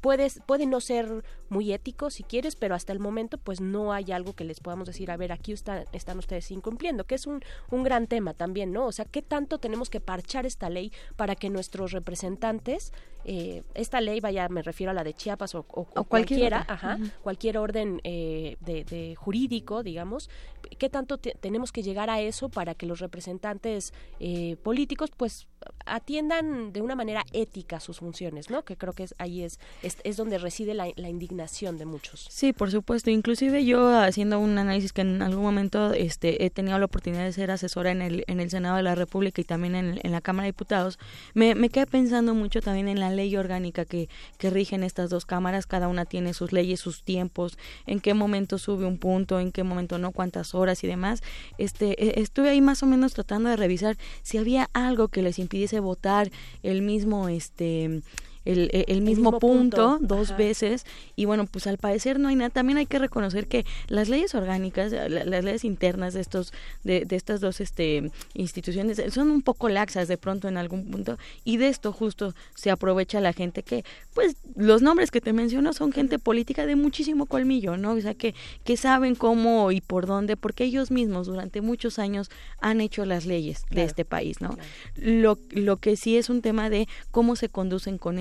puedes, 0.00 0.40
puede 0.46 0.66
no 0.66 0.80
ser 0.80 1.24
muy 1.50 1.72
ético, 1.72 2.08
si 2.10 2.22
quieres, 2.22 2.56
pero 2.56 2.74
hasta 2.74 2.92
el 2.92 2.98
momento 3.00 3.36
pues 3.36 3.60
no 3.60 3.92
hay 3.92 4.12
algo 4.12 4.34
que 4.34 4.44
les 4.44 4.60
podamos 4.60 4.86
decir, 4.86 5.10
a 5.10 5.16
ver, 5.18 5.32
aquí 5.32 5.52
está- 5.52 5.84
están 5.92 6.18
ustedes 6.18 6.50
incumpliendo, 6.50 7.04
que 7.04 7.16
es 7.16 7.26
un, 7.26 7.42
un 7.70 7.82
gran 7.82 8.06
tema 8.06 8.32
también, 8.34 8.72
¿no? 8.72 8.86
O 8.86 8.92
sea, 8.92 9.04
¿qué 9.04 9.20
tanto 9.20 9.58
tenemos 9.58 9.90
que 9.90 10.00
parchar 10.00 10.46
esta 10.46 10.70
ley 10.70 10.92
para 11.16 11.34
que 11.34 11.50
nuestros 11.50 11.90
representantes, 11.92 12.92
eh, 13.24 13.64
esta 13.74 14.00
ley, 14.00 14.20
vaya, 14.20 14.48
me 14.48 14.62
refiero 14.62 14.92
a 14.92 14.94
la 14.94 15.02
de 15.04 15.12
Chiapas 15.12 15.54
o, 15.56 15.66
o- 15.68 15.80
o 15.80 15.84
cualquier 16.04 16.08
cualquiera, 16.08 16.64
ajá, 16.68 16.98
cualquier 17.22 17.58
orden 17.58 18.00
eh, 18.04 18.56
de, 18.60 18.84
de 18.84 19.14
jurídico, 19.16 19.82
digamos, 19.82 20.30
¿qué 20.78 20.88
tanto 20.88 21.18
te- 21.18 21.34
tenemos 21.40 21.72
que 21.72 21.82
llegar 21.82 22.10
a 22.10 22.20
eso 22.20 22.48
para 22.48 22.74
que 22.76 22.86
los 22.86 23.00
representantes 23.00 23.92
eh, 24.20 24.56
políticos 24.62 25.10
pues 25.16 25.48
atiendan 25.84 26.72
de 26.72 26.80
una 26.80 26.94
manera 26.94 27.24
ética 27.32 27.80
sus 27.80 27.98
funciones, 27.98 28.48
¿no? 28.50 28.64
Que 28.64 28.76
creo 28.76 28.92
que 28.92 29.02
es, 29.02 29.14
ahí 29.18 29.42
es, 29.42 29.58
es, 29.82 29.98
es 30.04 30.16
donde 30.16 30.38
reside 30.38 30.74
la, 30.74 30.88
la 30.96 31.08
indignación 31.08 31.39
de 31.40 31.86
muchos. 31.86 32.26
Sí, 32.28 32.52
por 32.52 32.70
supuesto. 32.70 33.10
Inclusive 33.10 33.64
yo 33.64 33.98
haciendo 33.98 34.38
un 34.38 34.58
análisis 34.58 34.92
que 34.92 35.00
en 35.00 35.22
algún 35.22 35.42
momento 35.42 35.92
este, 35.92 36.44
he 36.44 36.50
tenido 36.50 36.78
la 36.78 36.84
oportunidad 36.84 37.24
de 37.24 37.32
ser 37.32 37.50
asesora 37.50 37.90
en 37.90 38.02
el, 38.02 38.24
en 38.26 38.40
el 38.40 38.50
Senado 38.50 38.76
de 38.76 38.82
la 38.82 38.94
República 38.94 39.40
y 39.40 39.44
también 39.44 39.74
en, 39.74 40.00
en 40.02 40.12
la 40.12 40.20
Cámara 40.20 40.44
de 40.44 40.52
Diputados, 40.52 40.98
me, 41.34 41.54
me 41.54 41.70
quedé 41.70 41.86
pensando 41.86 42.34
mucho 42.34 42.60
también 42.60 42.88
en 42.88 43.00
la 43.00 43.10
ley 43.10 43.34
orgánica 43.36 43.84
que, 43.84 44.08
que 44.38 44.50
rigen 44.50 44.82
estas 44.82 45.08
dos 45.08 45.24
cámaras. 45.24 45.66
Cada 45.66 45.88
una 45.88 46.04
tiene 46.04 46.34
sus 46.34 46.52
leyes, 46.52 46.80
sus 46.80 47.02
tiempos, 47.02 47.56
en 47.86 48.00
qué 48.00 48.12
momento 48.12 48.58
sube 48.58 48.84
un 48.84 48.98
punto, 48.98 49.40
en 49.40 49.50
qué 49.50 49.62
momento 49.62 49.98
no, 49.98 50.12
cuántas 50.12 50.54
horas 50.54 50.84
y 50.84 50.86
demás. 50.86 51.22
Este, 51.58 52.04
eh, 52.04 52.20
estuve 52.20 52.50
ahí 52.50 52.60
más 52.60 52.82
o 52.82 52.86
menos 52.86 53.14
tratando 53.14 53.48
de 53.48 53.56
revisar 53.56 53.96
si 54.22 54.36
había 54.38 54.68
algo 54.74 55.08
que 55.08 55.22
les 55.22 55.38
impidiese 55.38 55.80
votar 55.80 56.30
el 56.62 56.82
mismo, 56.82 57.28
este, 57.28 58.02
el, 58.44 58.70
el- 58.72 58.84
el 58.88 59.00
mismo, 59.02 59.30
mismo 59.32 59.38
punto, 59.40 59.98
punto, 59.98 60.14
dos 60.14 60.28
ajá. 60.30 60.38
veces. 60.38 60.84
Y 61.16 61.24
bueno 61.26 61.46
pues 61.46 61.66
al 61.66 61.78
parecer 61.78 62.18
no 62.18 62.28
hay 62.28 62.36
nada. 62.36 62.50
También 62.50 62.78
hay 62.78 62.86
que 62.86 62.98
reconocer 62.98 63.46
que 63.46 63.64
las 63.88 64.08
leyes 64.08 64.34
orgánicas 64.34 64.92
la- 64.92 65.08
las 65.24 65.44
leyes 65.44 65.64
internas 65.64 66.14
de 66.14 66.20
estos 66.20 66.52
de, 66.84 67.04
de 67.04 67.16
estas 67.16 67.40
dos 67.40 67.60
este 67.60 68.10
instituciones 68.34 69.00
son 69.12 69.30
un 69.30 69.42
poco 69.42 69.68
laxas 69.68 70.08
de 70.08 70.16
pronto 70.16 70.48
en 70.48 70.56
algún 70.56 70.90
punto. 70.90 71.18
Y 71.44 71.56
de 71.58 71.68
esto 71.68 71.92
justo 71.92 72.34
se 72.54 72.70
aprovecha 72.70 73.20
la 73.20 73.32
gente 73.32 73.62
que 73.62 73.84
pues 74.14 74.36
los 74.56 74.82
nombres 74.82 75.10
que 75.10 75.20
te 75.20 75.32
menciono 75.32 75.72
son 75.72 75.92
gente 75.92 76.18
política 76.18 76.66
de 76.66 76.76
muchísimo 76.76 77.26
colmillo 77.26 77.76
no 77.76 77.92
o 77.92 78.00
sea 78.00 78.14
que 78.14 78.34
que 78.64 78.76
saben 78.76 79.14
cómo 79.14 79.70
y 79.72 79.80
por 79.80 80.06
dónde 80.06 80.36
porque 80.36 80.64
ellos 80.64 80.90
mismos 80.90 81.26
durante 81.26 81.60
muchos 81.60 81.98
años 81.98 82.30
han 82.60 82.80
hecho 82.80 83.04
las 83.04 83.26
leyes 83.26 83.62
de 83.70 83.84
este 83.84 84.04
país 84.04 84.40
no 84.40 84.56
lo, 84.96 85.38
lo 85.50 85.76
que 85.76 85.96
sí 85.96 86.16
es 86.16 86.28
un 86.30 86.42
tema 86.42 86.70
de 86.70 86.88
cómo 87.10 87.36
se 87.36 87.48
conducen 87.48 87.98
con 87.98 88.18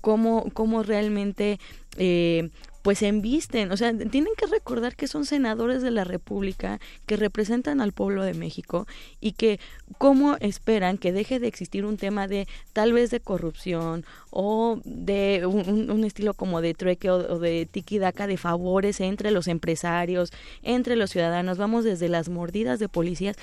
cómo, 0.00 0.46
cómo 0.52 0.82
realmente 0.82 1.58
eh, 1.96 2.50
pues 2.82 2.98
se 2.98 3.06
embisten, 3.06 3.70
o 3.70 3.76
sea, 3.76 3.96
tienen 3.96 4.32
que 4.36 4.46
recordar 4.46 4.96
que 4.96 5.06
son 5.06 5.24
senadores 5.24 5.82
de 5.82 5.92
la 5.92 6.02
República, 6.02 6.80
que 7.06 7.16
representan 7.16 7.80
al 7.80 7.92
pueblo 7.92 8.24
de 8.24 8.34
México 8.34 8.88
y 9.20 9.32
que 9.32 9.60
cómo 9.98 10.36
esperan 10.40 10.98
que 10.98 11.12
deje 11.12 11.38
de 11.38 11.46
existir 11.46 11.84
un 11.84 11.96
tema 11.96 12.26
de 12.26 12.48
tal 12.72 12.92
vez 12.92 13.10
de 13.10 13.20
corrupción 13.20 14.04
o 14.30 14.80
de 14.84 15.46
un, 15.46 16.02
estilo 16.02 16.34
como 16.34 16.60
de 16.60 16.74
trueque 16.74 17.10
o, 17.10 17.34
o 17.34 17.38
de 17.38 17.68
tiki-daca 17.70 18.26
de 18.26 18.36
favores 18.36 19.00
entre 19.00 19.30
los 19.30 19.46
empresarios, 19.46 20.32
entre 20.62 20.96
los 20.96 21.10
ciudadanos, 21.10 21.58
vamos 21.58 21.84
desde 21.84 22.08
las 22.08 22.28
mordidas 22.28 22.80
de 22.80 22.88
policías, 22.88 23.36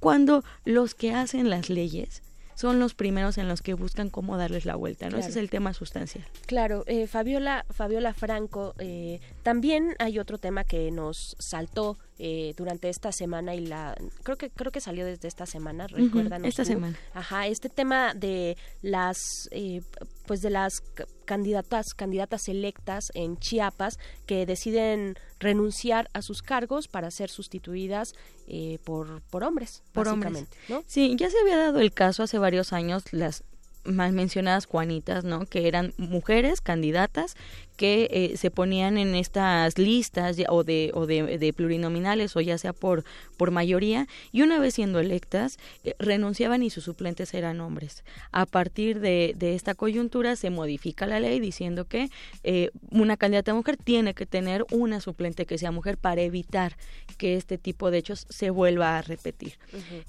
cuando 0.00 0.44
los 0.66 0.94
que 0.94 1.14
hacen 1.14 1.48
las 1.48 1.70
leyes 1.70 2.22
son 2.54 2.78
los 2.78 2.94
primeros 2.94 3.38
en 3.38 3.48
los 3.48 3.62
que 3.62 3.74
buscan 3.74 4.10
cómo 4.10 4.36
darles 4.36 4.64
la 4.66 4.76
vuelta, 4.76 5.08
¿no? 5.08 5.18
Ese 5.18 5.30
es 5.30 5.36
el 5.36 5.50
tema 5.50 5.72
sustancial. 5.72 6.24
Claro, 6.46 6.84
eh, 6.86 7.06
Fabiola, 7.06 7.64
Fabiola 7.70 8.14
Franco, 8.14 8.74
eh, 8.78 9.20
también 9.42 9.94
hay 9.98 10.18
otro 10.18 10.38
tema 10.38 10.64
que 10.64 10.90
nos 10.90 11.36
saltó 11.38 11.98
eh, 12.24 12.54
durante 12.56 12.88
esta 12.88 13.10
semana 13.10 13.52
y 13.56 13.66
la 13.66 13.96
creo 14.22 14.36
que 14.38 14.48
creo 14.48 14.70
que 14.70 14.80
salió 14.80 15.04
desde 15.04 15.26
esta 15.26 15.44
semana, 15.44 15.86
Ujú, 15.86 15.96
recuérdanos 15.96 16.46
esta 16.46 16.62
tú. 16.62 16.68
semana. 16.68 16.96
Ajá, 17.14 17.48
este 17.48 17.68
tema 17.68 18.14
de 18.14 18.56
las 18.80 19.48
eh, 19.50 19.82
pues 20.26 20.40
de 20.40 20.50
las 20.50 20.82
candidatas 21.24 21.94
candidatas 21.94 22.46
electas 22.46 23.10
en 23.14 23.38
Chiapas 23.38 23.98
que 24.24 24.46
deciden 24.46 25.16
renunciar 25.40 26.08
a 26.12 26.22
sus 26.22 26.42
cargos 26.42 26.86
para 26.86 27.10
ser 27.10 27.28
sustituidas 27.28 28.14
eh, 28.46 28.78
por 28.84 29.20
por 29.22 29.42
hombres, 29.42 29.82
por 29.92 30.06
hombres. 30.06 30.32
básicamente, 30.32 30.56
¿no? 30.68 30.84
Sí, 30.86 31.16
ya 31.18 31.28
se 31.28 31.40
había 31.40 31.56
dado 31.56 31.80
el 31.80 31.92
caso 31.92 32.22
hace 32.22 32.38
varios 32.38 32.72
años, 32.72 33.02
las 33.12 33.42
mal 33.84 34.12
mencionadas 34.12 34.66
Juanitas, 34.66 35.24
¿no? 35.24 35.44
Que 35.46 35.66
eran 35.66 35.92
mujeres 35.96 36.60
candidatas 36.60 37.34
que 37.76 38.08
eh, 38.10 38.36
se 38.36 38.50
ponían 38.50 38.98
en 38.98 39.14
estas 39.14 39.78
listas 39.78 40.36
ya- 40.36 40.46
o 40.50 40.62
de 40.64 40.90
o 40.94 41.06
de, 41.06 41.38
de 41.38 41.52
plurinominales 41.52 42.36
o 42.36 42.40
ya 42.40 42.58
sea 42.58 42.72
por 42.72 43.04
por 43.36 43.50
mayoría 43.50 44.06
y 44.30 44.42
una 44.42 44.58
vez 44.60 44.74
siendo 44.74 45.00
electas 45.00 45.58
eh, 45.84 45.94
renunciaban 45.98 46.62
y 46.62 46.70
sus 46.70 46.84
suplentes 46.84 47.34
eran 47.34 47.60
hombres. 47.60 48.04
A 48.30 48.46
partir 48.46 49.00
de, 49.00 49.34
de 49.36 49.54
esta 49.54 49.74
coyuntura 49.74 50.36
se 50.36 50.50
modifica 50.50 51.06
la 51.06 51.18
ley 51.20 51.40
diciendo 51.40 51.86
que 51.86 52.08
eh, 52.44 52.70
una 52.90 53.16
candidata 53.16 53.52
mujer 53.54 53.76
tiene 53.76 54.14
que 54.14 54.26
tener 54.26 54.64
una 54.70 55.00
suplente 55.00 55.46
que 55.46 55.58
sea 55.58 55.70
mujer 55.72 55.96
para 55.98 56.20
evitar 56.22 56.76
que 57.18 57.36
este 57.36 57.58
tipo 57.58 57.90
de 57.90 57.98
hechos 57.98 58.26
se 58.28 58.50
vuelva 58.50 58.98
a 58.98 59.02
repetir 59.02 59.54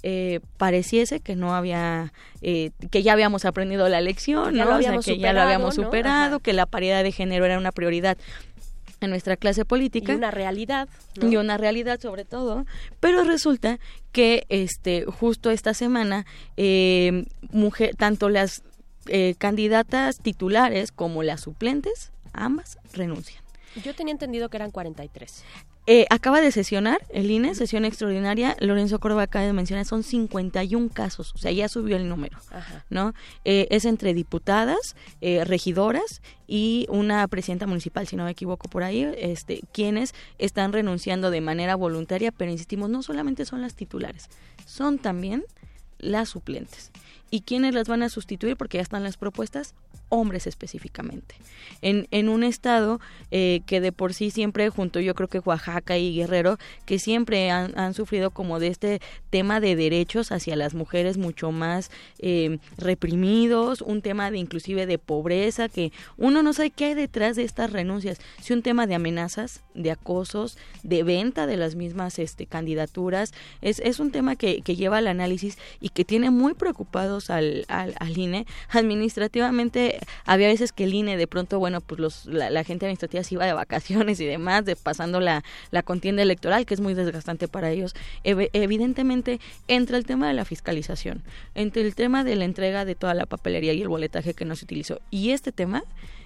eh, 0.04 0.40
pareciese 0.58 1.20
que 1.20 1.36
no 1.36 1.56
había, 1.56 2.14
eh, 2.42 2.72
que 2.92 3.04
ya 3.04 3.14
habíamos 3.14 3.46
aprendido 3.46 3.88
la 3.90 4.02
lección, 4.02 4.54
Ya 4.56 4.66
¿no? 4.66 4.72
lo 4.72 4.78
O 4.78 4.80
sea, 4.80 4.90
habíamos 4.90 5.06
que 5.06 5.12
ya 5.12 5.16
lo 5.16 5.22
superado, 5.40 5.46
habíamos 5.48 5.78
¿no? 5.78 5.84
superado, 5.86 6.40
que 6.40 6.54
la 6.54 6.66
paridad 6.66 7.04
de 7.04 7.12
género 7.12 7.46
era 7.46 7.58
una 7.64 7.72
prioridad 7.72 8.18
en 9.02 9.10
nuestra 9.10 9.38
clase 9.38 9.66
política. 9.66 10.14
Y 10.14 10.16
una 10.16 10.32
realidad, 10.32 10.88
¿no? 11.20 11.30
Y 11.30 11.38
una 11.38 11.58
realidad 11.58 12.00
sobre 12.00 12.26
todo, 12.26 12.66
pero 13.00 13.24
resulta 13.24 13.80
que 14.12 14.46
este 14.50 15.06
justo 15.06 15.52
esta 15.52 15.74
semana 15.74 16.26
eh, 16.58 17.26
mujer, 17.52 17.96
tanto 17.96 18.30
las 18.30 18.64
eh, 19.08 19.36
candidatas 19.38 20.20
titulares 20.20 20.92
como 20.92 21.24
las 21.24 21.42
suplentes, 21.42 22.12
ambas 22.32 22.78
renuncian. 22.94 23.44
Yo 23.84 23.94
tenía 23.96 24.12
entendido 24.12 24.50
que 24.50 24.58
eran 24.58 24.72
43. 24.72 25.44
Eh, 25.86 26.06
acaba 26.10 26.40
de 26.40 26.52
sesionar 26.52 27.06
el 27.10 27.30
INE, 27.30 27.56
sesión 27.56 27.84
extraordinaria. 27.84 28.56
Lorenzo 28.62 29.00
Córdoba 29.00 29.24
acaba 29.24 29.46
de 29.46 29.52
mencionar, 29.52 29.86
son 29.86 30.04
51 30.04 30.90
casos, 30.90 31.34
o 31.36 31.38
sea, 31.38 31.52
ya 31.52 31.68
subió 31.68 31.98
el 31.98 32.08
número, 32.08 32.38
Ajá. 32.52 32.86
¿no? 32.90 33.14
Eh, 33.44 33.68
es 33.70 33.84
entre 33.84 34.14
diputadas, 34.14 34.96
eh, 35.20 35.44
regidoras 35.44 36.22
y 36.48 36.86
una 36.88 37.28
presidenta 37.28 37.68
municipal, 37.68 38.08
si 38.08 38.16
no 38.16 38.24
me 38.24 38.32
equivoco 38.32 38.70
por 38.70 38.84
ahí, 38.84 39.12
este, 39.18 39.62
quienes 39.74 40.16
están 40.38 40.72
renunciando 40.72 41.32
de 41.32 41.42
manera 41.42 41.76
voluntaria, 41.76 42.32
pero 42.32 42.50
insistimos, 42.50 42.90
no 42.90 43.04
solamente 43.04 43.44
son 43.44 43.62
las 43.62 43.76
titulares, 43.76 44.30
son 44.66 45.00
también 45.00 45.44
las 46.00 46.30
suplentes. 46.30 46.92
¿Y 47.30 47.42
quiénes 47.42 47.74
las 47.74 47.88
van 47.88 48.04
a 48.04 48.10
sustituir? 48.10 48.56
Porque 48.56 48.78
ya 48.78 48.84
están 48.84 49.04
las 49.04 49.18
propuestas, 49.18 49.74
hombres 50.14 50.46
específicamente. 50.46 51.36
En, 51.82 52.08
en 52.12 52.30
un 52.30 52.44
estado 52.44 53.00
eh, 53.32 53.62
que 53.66 53.82
de 53.82 53.92
por 53.92 54.14
sí 54.14 54.30
siempre, 54.30 54.70
junto 54.70 55.00
yo 55.00 55.16
creo 55.16 55.28
que 55.28 55.40
Oaxaca 55.40 55.98
y 55.98 56.16
Guerrero, 56.16 56.58
que 56.86 57.00
siempre 57.00 57.50
han, 57.50 57.78
han 57.78 57.94
sufrido 57.94 58.30
como 58.32 58.60
de 58.60 58.68
este 58.68 59.02
tema 59.30 59.60
de 59.60 59.76
derechos 59.76 60.32
hacia 60.32 60.56
las 60.56 60.76
mujeres 60.76 61.18
mucho 61.18 61.52
más 61.52 61.90
eh, 62.20 62.60
reprimidos, 62.78 63.82
un 63.82 64.02
tema 64.02 64.30
de 64.30 64.38
inclusive 64.38 64.86
de 64.86 65.00
pobreza, 65.00 65.68
que 65.68 65.92
uno 66.18 66.44
no 66.44 66.54
sabe 66.54 66.70
qué 66.70 66.86
hay 66.86 66.94
detrás 66.94 67.36
de 67.36 67.44
estas 67.44 67.72
renuncias, 67.72 68.20
si 68.42 68.54
un 68.54 68.62
tema 68.62 68.86
de 68.86 68.96
amenazas, 68.96 69.62
de 69.74 69.92
acosos, 69.92 70.58
de 70.84 71.04
venta 71.04 71.48
de 71.48 71.58
las 71.58 71.76
mismas 71.76 72.20
este, 72.20 72.46
candidaturas, 72.46 73.34
es, 73.62 73.80
es 73.80 74.00
un 74.00 74.12
tema 74.12 74.36
que, 74.36 74.62
que 74.62 74.76
lleva 74.76 74.98
al 74.98 75.08
análisis 75.08 75.58
y 75.82 75.90
que 75.90 76.06
tiene 76.06 76.30
muy 76.30 76.54
preocupados 76.54 77.30
al, 77.30 77.66
al, 77.68 77.96
al 78.00 78.18
INE. 78.18 78.46
Administrativamente 78.70 80.00
había 80.26 80.48
veces 80.48 80.72
que 80.72 80.86
el 80.86 80.94
INE 80.94 81.18
de 81.18 81.28
pronto, 81.28 81.60
bueno, 81.60 81.82
pues 81.82 82.00
los, 82.00 82.26
la, 82.26 82.64
gente 82.64 82.86
administrativa 82.86 83.24
se 83.24 83.36
iba 83.36 83.46
de 83.46 83.54
vacaciones 83.54 84.20
y 84.20 84.26
demás, 84.26 84.66
de 84.66 84.76
pasando 84.76 85.20
la, 85.20 85.44
la 85.72 85.84
contienda 85.84 86.22
electoral, 86.22 86.66
que 86.66 86.74
es 86.74 86.80
muy 86.80 86.94
desgastante 86.94 87.48
para 87.48 87.72
ellos. 87.72 87.96
Ev- 88.24 88.50
evidentemente 88.54 89.40
entra 89.68 89.98
el 89.98 90.06
tema 90.06 90.28
de 90.28 90.34
la 90.34 90.46
fiscalización, 90.46 91.24
entre 91.56 91.84
el 91.84 91.96
tema 91.96 92.24
de 92.24 92.36
la 92.36 92.46
entrega 92.46 92.86
de 92.86 92.96
toda 92.96 93.14
la 93.14 93.26
papelería 93.26 93.74
y 93.74 93.82
el 93.82 93.90
boletaje 93.90 94.34
que 94.34 94.46
no 94.46 94.56
se 94.56 94.66
utilizó. 94.66 95.00
Y 95.12 95.32
este 95.32 95.52
tema, 95.52 95.84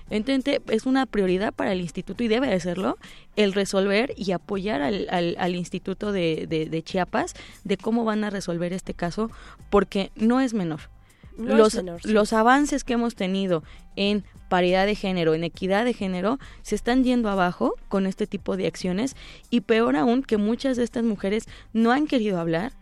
es 0.09 0.85
una 0.85 1.05
prioridad 1.05 1.53
para 1.53 1.73
el 1.73 1.81
instituto 1.81 2.23
y 2.23 2.27
debe 2.27 2.47
de 2.47 2.59
serlo 2.59 2.97
el 3.35 3.53
resolver 3.53 4.13
y 4.15 4.31
apoyar 4.31 4.81
al, 4.81 5.07
al, 5.09 5.55
instituto 5.55 6.11
de 6.11 6.81
Chiapas 6.85 7.33
de 7.65 7.77
cómo 7.77 8.05
van 8.05 8.23
a 8.23 8.29
resolver 8.29 8.71
este 8.71 8.93
caso, 8.93 9.29
porque 9.69 10.11
no 10.15 10.39
es 10.39 10.53
menor. 10.53 10.79
Los 12.03 12.33
avances 12.33 12.83
que 12.83 12.93
hemos 12.93 13.15
tenido 13.15 13.63
en 13.95 14.23
paridad 14.49 14.85
de 14.85 14.95
género, 14.95 15.33
en 15.33 15.43
equidad 15.43 15.85
de 15.85 15.93
género, 15.93 16.39
se 16.61 16.75
están 16.75 17.03
yendo 17.03 17.29
abajo 17.29 17.75
con 17.87 18.05
este 18.05 18.27
tipo 18.27 18.57
de 18.57 18.67
acciones. 18.67 19.15
Y 19.49 19.61
peor 19.61 19.95
aún 19.95 20.23
que 20.23 20.37
muchas 20.37 20.77
de 20.77 20.83
estas 20.83 21.03
mujeres 21.03 21.47
no 21.73 21.91
han 21.91 22.07
querido 22.07 22.39
hablar 22.39 22.73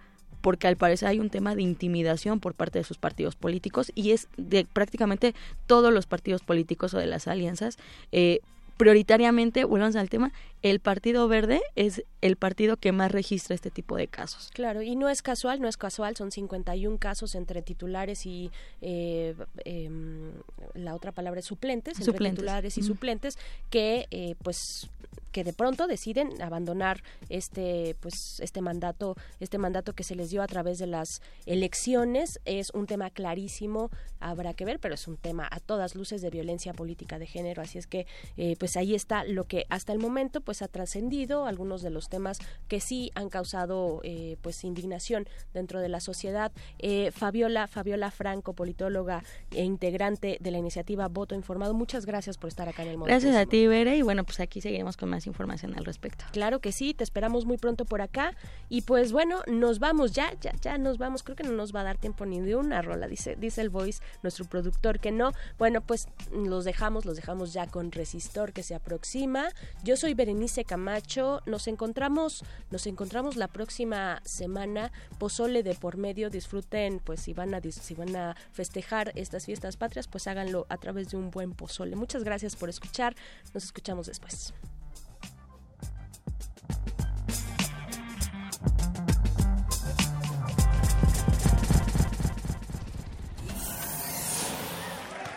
porque 0.41 0.67
al 0.67 0.77
parecer 0.77 1.07
hay 1.07 1.19
un 1.19 1.31
tema 1.31 1.55
de 1.55 1.63
intimidación 1.63 2.39
por 2.39 2.53
parte 2.53 2.77
de 2.77 2.85
sus 2.85 2.99
partidos 2.99 3.35
políticos 3.35 3.91
y 3.95 4.11
es 4.11 4.27
de 4.37 4.67
prácticamente 4.71 5.33
todos 5.65 5.91
los 5.91 6.05
partidos 6.05 6.43
políticos 6.43 6.93
o 6.93 6.99
de 6.99 7.07
las 7.07 7.27
alianzas 7.27 7.77
eh, 8.11 8.41
prioritariamente, 8.77 9.63
volvamos 9.63 9.95
al 9.95 10.09
tema, 10.09 10.31
el 10.61 10.79
Partido 10.79 11.27
Verde 11.27 11.61
es 11.75 12.03
el 12.21 12.35
partido 12.35 12.77
que 12.77 12.91
más 12.91 13.11
registra 13.11 13.53
este 13.53 13.71
tipo 13.71 13.97
de 13.97 14.07
casos. 14.07 14.49
Claro, 14.53 14.81
y 14.81 14.95
no 14.95 15.09
es 15.09 15.21
casual, 15.21 15.61
no 15.61 15.67
es 15.67 15.77
casual, 15.77 16.15
son 16.15 16.31
51 16.31 16.97
casos 16.97 17.35
entre 17.35 17.61
titulares 17.61 18.25
y 18.25 18.51
eh, 18.81 19.35
em, 19.63 20.31
la 20.73 20.95
otra 20.95 21.11
palabra 21.11 21.39
es 21.39 21.45
suplentes, 21.45 21.99
entre 21.99 22.05
Suplentes. 22.05 22.39
titulares 22.39 22.77
y 22.77 22.81
suplentes 22.81 23.37
que 23.69 24.07
eh, 24.11 24.35
pues 24.43 24.89
que 25.35 25.43
de 25.43 25.51
pronto 25.51 25.85
deciden 25.85 26.41
abandonar 26.41 27.03
este 27.27 27.97
pues 27.99 28.39
este 28.39 28.61
mandato 28.61 29.17
este 29.41 29.57
mandato 29.57 29.91
que 29.91 30.05
se 30.05 30.15
les 30.15 30.29
dio 30.29 30.41
a 30.41 30.47
través 30.47 30.77
de 30.79 30.87
las 30.87 31.21
elecciones 31.45 32.39
es 32.45 32.69
un 32.73 32.87
tema 32.87 33.09
clarísimo 33.09 33.91
habrá 34.21 34.53
que 34.53 34.63
ver 34.63 34.79
pero 34.79 34.95
es 34.95 35.09
un 35.09 35.17
tema 35.17 35.45
a 35.51 35.59
todas 35.59 35.93
luces 35.93 36.21
de 36.21 36.29
violencia 36.29 36.71
política 36.73 37.19
de 37.19 37.27
género 37.27 37.61
así 37.61 37.77
es 37.77 37.85
que 37.85 38.07
eh, 38.37 38.55
pues 38.65 38.77
ahí 38.77 38.95
está 38.95 39.23
lo 39.25 39.43
que 39.43 39.67
hasta 39.69 39.93
el 39.93 39.99
momento 39.99 40.41
pues 40.41 40.63
ha 40.63 40.67
trascendido 40.67 41.45
algunos 41.45 41.83
de 41.83 41.91
los 41.91 42.09
temas 42.09 42.39
que 42.67 42.79
sí 42.79 43.11
han 43.13 43.29
causado 43.29 44.01
eh, 44.01 44.37
pues 44.41 44.63
indignación 44.63 45.27
dentro 45.53 45.79
de 45.79 45.87
la 45.87 45.99
sociedad 45.99 46.51
Eh, 46.79 47.11
Fabiola 47.11 47.67
Fabiola 47.67 48.09
Franco 48.09 48.53
politóloga 48.53 49.23
e 49.51 49.63
integrante 49.63 50.39
de 50.41 50.49
la 50.49 50.57
iniciativa 50.57 51.07
Voto 51.09 51.35
Informado 51.35 51.75
muchas 51.75 52.07
gracias 52.07 52.39
por 52.39 52.47
estar 52.47 52.67
acá 52.67 52.81
en 52.81 52.89
el 52.89 52.97
Gracias 52.97 53.35
a 53.35 53.45
ti, 53.45 53.67
Bere, 53.67 53.97
y 53.97 54.01
bueno, 54.01 54.23
pues 54.23 54.39
aquí 54.39 54.61
seguiremos 54.61 54.97
con 54.97 55.09
más 55.09 55.27
información 55.27 55.75
al 55.77 55.85
respecto. 55.85 56.25
Claro 56.31 56.59
que 56.59 56.71
sí, 56.71 56.95
te 56.95 57.03
esperamos 57.03 57.45
muy 57.45 57.57
pronto 57.57 57.85
por 57.85 58.01
acá. 58.01 58.33
Y 58.69 58.81
pues 58.81 59.11
bueno, 59.11 59.41
nos 59.45 59.77
vamos 59.77 60.13
ya, 60.13 60.33
ya, 60.41 60.53
ya 60.61 60.77
nos 60.79 60.97
vamos. 60.97 61.21
Creo 61.21 61.35
que 61.35 61.43
no 61.43 61.51
nos 61.51 61.75
va 61.75 61.81
a 61.81 61.83
dar 61.83 61.97
tiempo 61.97 62.25
ni 62.25 62.39
de 62.39 62.55
una 62.55 62.81
rola, 62.81 63.07
dice, 63.07 63.35
dice 63.35 63.61
el 63.61 63.69
voice, 63.69 64.01
nuestro 64.23 64.45
productor 64.45 64.99
que 64.99 65.11
no. 65.11 65.33
Bueno, 65.59 65.81
pues 65.81 66.07
los 66.31 66.65
dejamos, 66.65 67.05
los 67.05 67.15
dejamos 67.15 67.53
ya 67.53 67.67
con 67.67 67.91
Resistor 67.91 68.53
que 68.55 68.63
se 68.63 68.73
aproxima. 68.73 69.49
Yo 69.83 69.97
soy 69.97 70.15
Berenice 70.15 70.65
Camacho. 70.65 71.41
Nos 71.45 71.67
encontramos, 71.67 72.43
nos 72.71 72.87
encontramos 72.87 73.35
la 73.35 73.47
próxima 73.47 74.21
semana. 74.25 74.91
Pozole 75.19 75.61
de 75.61 75.75
por 75.75 75.97
medio, 75.97 76.31
disfruten, 76.31 76.99
pues 76.99 77.19
si 77.19 77.33
van 77.33 77.53
a 77.53 77.61
si 77.61 77.93
van 77.93 78.15
a 78.15 78.35
festejar 78.51 79.11
estas 79.15 79.45
fiestas 79.45 79.77
patrias, 79.77 80.07
pues 80.07 80.25
háganlo 80.27 80.65
a 80.69 80.77
través 80.77 81.09
de 81.09 81.17
un 81.17 81.29
buen 81.29 81.51
pozole. 81.51 81.95
Muchas 81.95 82.23
gracias 82.23 82.55
por 82.55 82.69
escuchar. 82.69 83.15
Nos 83.53 83.65
escuchamos 83.65 84.07
después. 84.07 84.53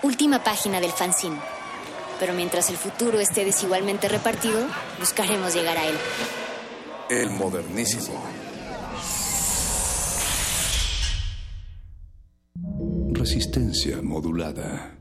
Última 0.03 0.43
página 0.43 0.81
del 0.81 0.93
fanzine. 0.93 1.58
Pero 2.19 2.33
mientras 2.35 2.71
el 2.71 2.77
futuro 2.77 3.21
esté 3.21 3.45
desigualmente 3.45 4.09
repartido, 4.09 4.61
buscaremos 4.99 5.55
llegar 5.55 5.77
a 5.77 5.87
él. 5.87 5.97
El 7.09 7.31
modernísimo. 7.31 8.23
Resistencia 13.13 14.03
modulada. 14.03 14.99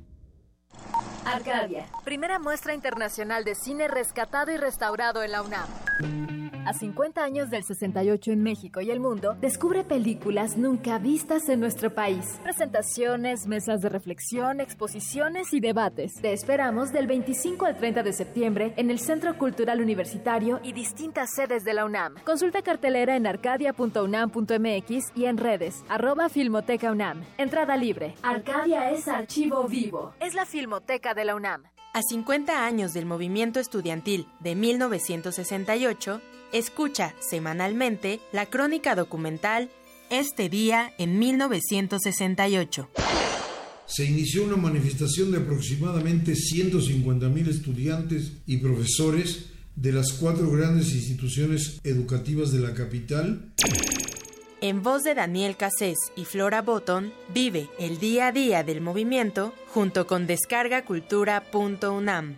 Arcadia, 1.26 1.86
primera 2.06 2.40
muestra 2.40 2.74
internacional 2.74 3.44
de 3.44 3.56
cine 3.56 3.88
rescatado 3.88 4.52
y 4.52 4.58
restaurado 4.58 5.24
en 5.24 5.32
la 5.32 5.42
UNAM. 5.42 6.47
A 6.68 6.74
50 6.74 7.24
años 7.24 7.50
del 7.50 7.64
68 7.64 8.34
en 8.34 8.44
México 8.44 8.82
y 8.82 8.92
el 8.92 9.00
mundo, 9.00 9.38
descubre 9.40 9.86
películas 9.86 10.58
nunca 10.58 11.00
vistas 11.00 11.48
en 11.48 11.62
nuestro 11.62 11.96
país. 11.96 12.42
Presentaciones, 12.44 13.48
mesas 13.48 13.80
de 13.80 13.88
reflexión, 13.88 14.60
exposiciones 14.60 15.54
y 15.54 15.62
debates. 15.62 16.16
Te 16.16 16.34
esperamos 16.34 16.92
del 16.92 17.08
25 17.08 17.66
al 17.66 17.78
30 17.78 18.04
de 18.04 18.12
septiembre 18.12 18.74
en 18.76 18.92
el 18.92 19.00
Centro 19.00 19.38
Cultural 19.38 19.80
Universitario 19.80 20.60
y 20.62 20.74
distintas 20.74 21.30
sedes 21.34 21.64
de 21.64 21.74
la 21.74 21.86
UNAM. 21.86 22.16
Consulta 22.26 22.62
cartelera 22.62 23.16
en 23.16 23.28
arcadia.unam.mx 23.28 25.12
y 25.16 25.24
en 25.24 25.38
redes, 25.38 25.86
arroba 25.88 26.28
Filmoteca 26.28 26.92
UNAM. 26.92 27.24
Entrada 27.38 27.78
libre. 27.78 28.16
Arcadia 28.24 28.92
es 28.92 29.08
archivo 29.08 29.70
vivo. 29.70 30.16
Es 30.20 30.34
la 30.34 30.46
Filmoteca 30.46 31.14
de 31.14 31.24
la 31.24 31.36
UNAM. 31.36 31.64
A 31.94 32.02
50 32.04 32.64
años 32.64 32.94
del 32.94 33.08
movimiento 33.08 33.60
estudiantil 33.60 34.28
de 34.40 34.54
1968, 34.54 36.22
escucha 36.52 37.14
semanalmente 37.20 38.20
la 38.32 38.46
crónica 38.46 38.96
documental 38.96 39.70
Este 40.10 40.50
día 40.50 40.94
en 40.98 41.20
1968. 41.20 42.90
Se 43.88 44.06
inició 44.06 44.44
una 44.44 44.58
manifestación 44.58 45.32
de 45.32 45.40
aproximadamente 45.40 46.34
150.000 46.34 47.48
estudiantes 47.48 48.34
y 48.46 48.58
profesores 48.58 49.48
de 49.76 49.92
las 49.92 50.14
cuatro 50.14 50.52
grandes 50.52 50.94
instituciones 50.94 51.80
educativas 51.84 52.52
de 52.52 52.60
la 52.60 52.74
capital 52.74 53.54
En 54.60 54.82
voz 54.82 55.04
de 55.04 55.14
Daniel 55.14 55.56
Cassés 55.56 55.98
y 56.16 56.26
Flora 56.26 56.64
Botton, 56.64 57.14
vive 57.34 57.70
el 57.80 58.00
día 58.00 58.28
a 58.28 58.32
día 58.32 58.64
del 58.64 58.82
movimiento 58.82 59.54
junto 59.68 60.08
con 60.08 60.26
descargacultura.unam. 60.26 62.38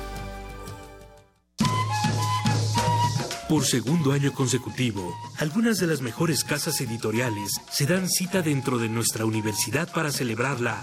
Por 3.51 3.65
segundo 3.65 4.13
año 4.13 4.31
consecutivo, 4.31 5.13
algunas 5.37 5.77
de 5.77 5.85
las 5.85 5.99
mejores 5.99 6.45
casas 6.45 6.79
editoriales 6.79 7.59
se 7.69 7.85
dan 7.85 8.07
cita 8.07 8.41
dentro 8.41 8.77
de 8.77 8.87
nuestra 8.87 9.25
universidad 9.25 9.91
para 9.91 10.09
celebrarla. 10.09 10.81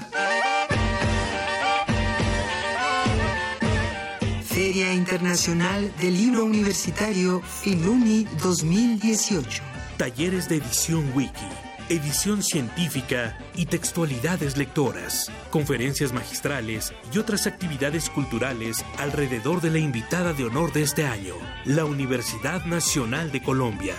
Feria 4.44 4.92
Internacional 4.92 5.90
del 5.98 6.12
Libro 6.12 6.44
Universitario 6.44 7.40
Filuni 7.40 8.24
2018. 8.42 9.62
Talleres 9.96 10.50
de 10.50 10.56
edición 10.56 11.10
wiki, 11.14 11.48
edición 11.88 12.42
científica 12.42 13.38
y 13.54 13.66
textualidades 13.66 14.56
lectoras, 14.56 15.30
conferencias 15.50 16.12
magistrales 16.12 16.92
y 17.12 17.18
otras 17.18 17.46
actividades 17.46 18.10
culturales 18.10 18.84
alrededor 18.98 19.60
de 19.60 19.70
la 19.70 19.78
invitada 19.78 20.32
de 20.32 20.44
honor 20.44 20.72
de 20.72 20.82
este 20.82 21.06
año, 21.06 21.34
la 21.64 21.84
Universidad 21.84 22.64
Nacional 22.66 23.30
de 23.32 23.42
Colombia. 23.42 23.94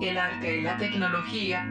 El 0.04 0.18
arte 0.18 0.58
y 0.58 0.62
la 0.62 0.78
tecnología, 0.78 1.66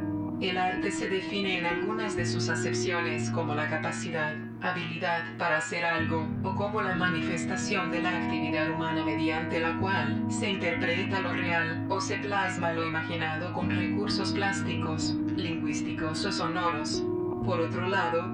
El 0.42 0.58
arte 0.58 0.90
se 0.90 1.10
define 1.10 1.60
en 1.60 1.68
algunas 1.68 2.16
de 2.16 2.26
sus 2.26 2.50
acepciones 2.50 3.30
como 3.30 3.54
la 3.54 3.70
capacidad, 3.70 4.34
habilidad 4.62 5.38
para 5.38 5.58
hacer 5.58 5.86
algo 5.86 6.28
o 6.44 6.56
como 6.56 6.82
la 6.82 6.96
manifestación 6.96 7.92
de 7.92 8.02
la 8.02 8.10
actividad 8.10 8.70
humana 8.70 9.04
mediante 9.06 9.60
la 9.60 9.78
cual 9.80 10.26
se 10.30 10.50
interpreta 10.50 11.22
lo 11.22 11.34
real 11.34 11.86
o 11.90 12.02
se 12.02 12.18
plasma 12.18 12.74
lo 12.74 12.86
imaginado 12.86 13.54
con 13.54 13.70
recursos 13.70 14.34
plásticos, 14.34 15.16
lingüísticos 15.36 16.26
o 16.26 16.32
sonoros. 16.32 17.04
Por 17.46 17.62
otro 17.62 17.88
lado, 17.88 18.28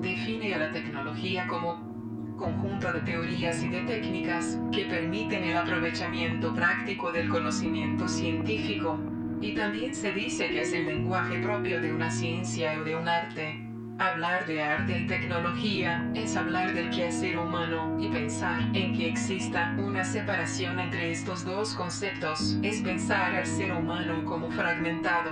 define 0.00 0.54
a 0.54 0.58
la 0.58 0.70
tecnología 0.70 1.46
como 1.48 1.92
conjunto 2.36 2.92
de 2.92 3.00
teorías 3.00 3.62
y 3.62 3.68
de 3.68 3.82
técnicas 3.82 4.58
que 4.72 4.84
permiten 4.84 5.44
el 5.44 5.56
aprovechamiento 5.56 6.54
práctico 6.54 7.12
del 7.12 7.28
conocimiento 7.28 8.08
científico. 8.08 8.98
Y 9.40 9.54
también 9.54 9.94
se 9.94 10.12
dice 10.12 10.48
que 10.48 10.62
es 10.62 10.72
el 10.72 10.86
lenguaje 10.86 11.38
propio 11.40 11.80
de 11.80 11.92
una 11.92 12.10
ciencia 12.10 12.78
o 12.80 12.84
de 12.84 12.96
un 12.96 13.08
arte. 13.08 13.71
Hablar 13.98 14.46
de 14.46 14.62
arte 14.62 14.98
y 14.98 15.06
tecnología 15.06 16.10
es 16.14 16.36
hablar 16.36 16.74
del 16.74 16.90
quehacer 16.90 17.38
humano 17.38 17.96
y 18.00 18.08
pensar 18.08 18.60
en 18.74 18.96
que 18.96 19.08
exista 19.08 19.76
una 19.78 20.02
separación 20.02 20.80
entre 20.80 21.12
estos 21.12 21.44
dos 21.44 21.74
conceptos 21.74 22.56
es 22.62 22.80
pensar 22.80 23.34
al 23.34 23.46
ser 23.46 23.72
humano 23.72 24.24
como 24.24 24.50
fragmentado. 24.50 25.30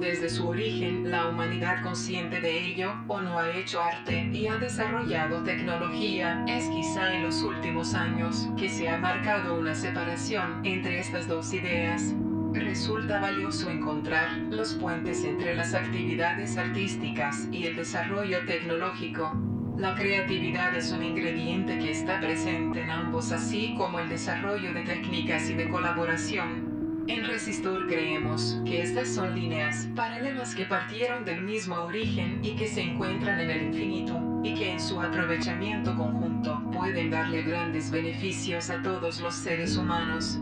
Desde 0.00 0.30
su 0.30 0.48
origen, 0.48 1.10
la 1.10 1.28
humanidad 1.28 1.82
consciente 1.82 2.40
de 2.40 2.66
ello 2.66 2.94
o 3.06 3.20
no 3.20 3.38
ha 3.38 3.50
hecho 3.50 3.82
arte 3.82 4.30
y 4.32 4.46
ha 4.46 4.56
desarrollado 4.56 5.42
tecnología. 5.42 6.44
Es 6.48 6.68
quizá 6.68 7.14
en 7.14 7.24
los 7.24 7.42
últimos 7.42 7.94
años 7.94 8.48
que 8.56 8.70
se 8.70 8.88
ha 8.88 8.96
marcado 8.96 9.58
una 9.58 9.74
separación 9.74 10.64
entre 10.64 11.00
estas 11.00 11.28
dos 11.28 11.52
ideas. 11.52 12.14
Resulta 12.52 13.20
valioso 13.20 13.70
encontrar 13.70 14.36
los 14.50 14.74
puentes 14.74 15.24
entre 15.24 15.54
las 15.54 15.72
actividades 15.72 16.56
artísticas 16.56 17.48
y 17.52 17.66
el 17.66 17.76
desarrollo 17.76 18.44
tecnológico. 18.44 19.32
La 19.76 19.94
creatividad 19.94 20.74
es 20.74 20.90
un 20.92 21.02
ingrediente 21.02 21.78
que 21.78 21.92
está 21.92 22.20
presente 22.20 22.82
en 22.82 22.90
ambos, 22.90 23.30
así 23.32 23.74
como 23.78 24.00
el 24.00 24.08
desarrollo 24.08 24.74
de 24.74 24.82
técnicas 24.82 25.48
y 25.48 25.54
de 25.54 25.68
colaboración. 25.68 27.04
En 27.06 27.24
Resistor 27.24 27.86
creemos 27.86 28.60
que 28.66 28.82
estas 28.82 29.08
son 29.08 29.34
líneas 29.34 29.88
paralelas 29.96 30.54
que 30.54 30.64
partieron 30.64 31.24
del 31.24 31.42
mismo 31.42 31.76
origen 31.76 32.40
y 32.42 32.56
que 32.56 32.68
se 32.68 32.82
encuentran 32.82 33.40
en 33.40 33.50
el 33.50 33.62
infinito 33.68 34.20
y 34.44 34.54
que 34.54 34.72
en 34.72 34.80
su 34.80 35.00
aprovechamiento 35.00 35.96
conjunto 35.96 36.60
pueden 36.72 37.10
darle 37.10 37.42
grandes 37.42 37.90
beneficios 37.90 38.70
a 38.70 38.82
todos 38.82 39.20
los 39.20 39.34
seres 39.34 39.76
humanos. 39.76 40.38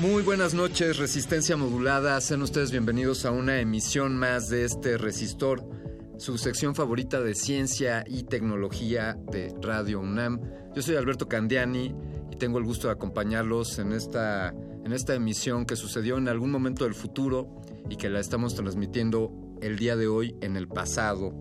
Muy 0.00 0.22
buenas 0.22 0.52
noches, 0.52 0.98
Resistencia 0.98 1.56
Modulada. 1.56 2.20
Sean 2.20 2.42
ustedes 2.42 2.70
bienvenidos 2.70 3.24
a 3.24 3.30
una 3.30 3.60
emisión 3.60 4.16
más 4.16 4.48
de 4.50 4.64
este 4.64 4.98
Resistor, 4.98 5.66
su 6.18 6.36
sección 6.36 6.74
favorita 6.74 7.20
de 7.22 7.34
ciencia 7.34 8.04
y 8.06 8.24
tecnología 8.24 9.16
de 9.32 9.54
Radio 9.62 10.00
UNAM. 10.00 10.40
Yo 10.74 10.82
soy 10.82 10.96
Alberto 10.96 11.28
Candiani 11.28 11.94
y 12.30 12.36
tengo 12.36 12.58
el 12.58 12.64
gusto 12.64 12.88
de 12.88 12.92
acompañarlos 12.92 13.78
en 13.78 13.92
esta, 13.92 14.50
en 14.84 14.92
esta 14.92 15.14
emisión 15.14 15.64
que 15.64 15.76
sucedió 15.76 16.18
en 16.18 16.28
algún 16.28 16.50
momento 16.50 16.84
del 16.84 16.94
futuro 16.94 17.62
y 17.88 17.96
que 17.96 18.10
la 18.10 18.20
estamos 18.20 18.54
transmitiendo 18.54 19.32
el 19.62 19.78
día 19.78 19.96
de 19.96 20.08
hoy 20.08 20.36
en 20.42 20.56
el 20.56 20.68
pasado. 20.68 21.32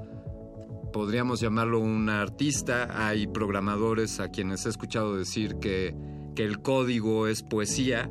podríamos 0.93 1.41
llamarlo 1.41 1.81
un 1.81 2.09
artista, 2.09 3.07
hay 3.07 3.27
programadores 3.27 4.21
a 4.21 4.29
quienes 4.29 4.67
he 4.67 4.69
escuchado 4.69 5.17
decir 5.17 5.57
que, 5.57 5.95
que 6.35 6.45
el 6.45 6.61
código 6.61 7.27
es 7.29 7.43
poesía, 7.43 8.11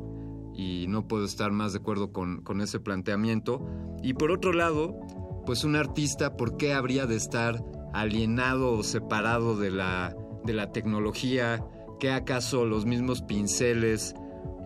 y 0.60 0.86
no 0.88 1.08
puedo 1.08 1.24
estar 1.24 1.52
más 1.52 1.72
de 1.72 1.78
acuerdo 1.78 2.12
con, 2.12 2.42
con, 2.42 2.60
ese 2.60 2.80
planteamiento. 2.80 3.66
Y 4.02 4.12
por 4.12 4.30
otro 4.30 4.52
lado, 4.52 5.00
pues 5.46 5.64
un 5.64 5.74
artista, 5.74 6.36
¿por 6.36 6.58
qué 6.58 6.74
habría 6.74 7.06
de 7.06 7.16
estar 7.16 7.64
alienado 7.94 8.72
o 8.72 8.82
separado 8.82 9.56
de 9.56 9.70
la, 9.70 10.14
de 10.44 10.52
la 10.52 10.70
tecnología? 10.70 11.64
¿Qué 11.98 12.10
acaso 12.10 12.66
los 12.66 12.84
mismos 12.84 13.22
pinceles 13.22 14.14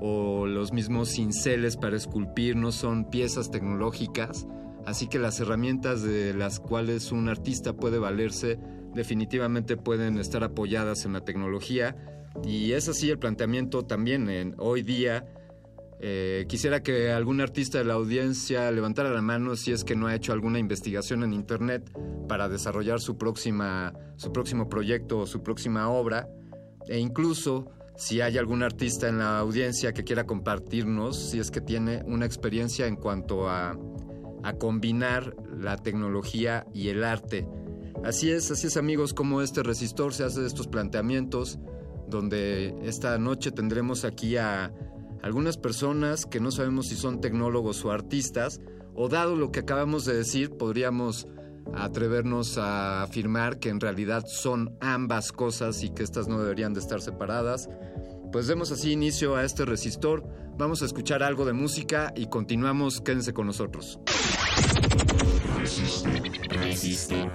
o 0.01 0.47
los 0.47 0.73
mismos 0.73 1.11
cinceles 1.11 1.77
para 1.77 1.97
esculpir 1.97 2.57
no 2.57 2.73
son 2.73 3.09
piezas 3.09 3.53
tecnológicas? 3.53 4.49
Así 4.87 5.07
que 5.07 5.21
las 5.21 5.39
herramientas 5.39 6.03
de 6.03 6.35
las 6.35 6.59
cuales 6.59 7.13
un 7.13 7.29
artista 7.29 7.75
puede 7.75 7.99
valerse 7.99 8.59
definitivamente 8.95 9.77
pueden 9.77 10.19
estar 10.19 10.43
apoyadas 10.43 11.05
en 11.05 11.13
la 11.13 11.25
tecnología. 11.25 11.97
Y 12.45 12.73
es 12.73 12.89
así 12.89 13.11
el 13.11 13.21
planteamiento 13.21 13.85
también 13.85 14.29
en 14.29 14.57
hoy 14.59 14.83
día 14.83 15.25
eh, 16.01 16.45
quisiera 16.49 16.83
que 16.83 17.13
algún 17.13 17.41
artista 17.41 17.79
de 17.79 17.85
la 17.85 17.95
audiencia 17.95 18.71
levantara 18.71 19.11
la 19.11 19.23
mano 19.23 19.57
si 19.57 19.73
es 19.73 19.85
que 19.85 19.97
no 19.97 20.07
ha 20.07 20.15
hecho 20.15 20.33
alguna 20.33 20.59
investigación 20.59 21.23
en 21.23 21.33
Internet 21.33 21.91
para 22.29 22.49
desarrollar 22.49 23.01
su, 23.01 23.17
próxima, 23.17 23.95
su 24.17 24.33
próximo 24.33 24.69
proyecto 24.69 25.21
o 25.21 25.27
su 25.27 25.43
próxima 25.43 25.89
obra. 25.89 26.29
E 26.89 26.99
incluso 26.99 27.71
si 27.97 28.21
hay 28.21 28.39
algún 28.39 28.63
artista 28.63 29.09
en 29.09 29.19
la 29.19 29.39
audiencia 29.39 29.93
que 29.93 30.05
quiera 30.05 30.27
compartirnos, 30.27 31.31
si 31.31 31.39
es 31.39 31.51
que 31.51 31.61
tiene 31.61 32.03
una 32.07 32.27
experiencia 32.27 32.87
en 32.87 32.97
cuanto 32.97 33.49
a, 33.49 33.79
combinar 34.61 35.35
la 35.59 35.79
tecnología 35.79 36.67
y 36.75 36.91
el 36.91 37.03
arte. 37.03 37.49
Así 38.05 38.31
es, 38.31 38.51
así 38.51 38.67
es 38.67 38.77
amigos, 38.77 39.15
como 39.15 39.41
este 39.41 39.63
resistor 39.63 40.13
se 40.13 40.23
hace 40.23 40.43
de 40.43 40.49
estos 40.49 40.67
planteamientos, 40.67 41.59
donde 42.09 42.75
esta 42.83 43.17
noche 43.17 43.53
tendremos 43.53 44.05
aquí 44.05 44.37
a 44.37 44.71
algunas 45.25 45.57
personas 45.57 46.27
que 46.27 46.39
no 46.39 46.51
sabemos 46.51 46.89
si 46.89 46.97
son 46.97 47.23
tecnólogos 47.23 47.83
o 47.87 47.91
artistas, 47.91 48.61
o 48.95 49.09
dado 49.09 49.37
lo 49.37 49.51
que 49.53 49.61
acabamos 49.61 50.05
de 50.05 50.15
decir, 50.15 50.51
podríamos 50.51 51.27
atrevernos 51.73 52.59
a 52.59 53.03
afirmar 53.03 53.59
que 53.59 53.71
en 53.71 53.81
realidad 53.81 54.27
son 54.27 54.77
ambas 54.83 55.33
cosas 55.33 55.83
y 55.83 55.89
que 55.89 56.03
estas 56.03 56.29
no 56.29 56.39
deberían 56.39 56.75
de 56.75 56.81
estar 56.81 57.01
separadas. 57.01 57.71
Pues 58.33 58.49
demos 58.49 58.71
así 58.71 58.93
inicio 58.93 59.35
a 59.35 59.45
este 59.45 59.65
resistor, 59.65 60.29
vamos 60.59 60.83
a 60.83 60.85
escuchar 60.85 61.23
algo 61.23 61.47
de 61.47 61.55
música 61.55 62.13
y 62.15 62.27
continuamos, 62.27 63.01
quédense 63.01 63.33
con 63.33 63.47
nosotros. 63.47 63.99
Resistor. 65.59 66.13
Resistor. 66.51 67.33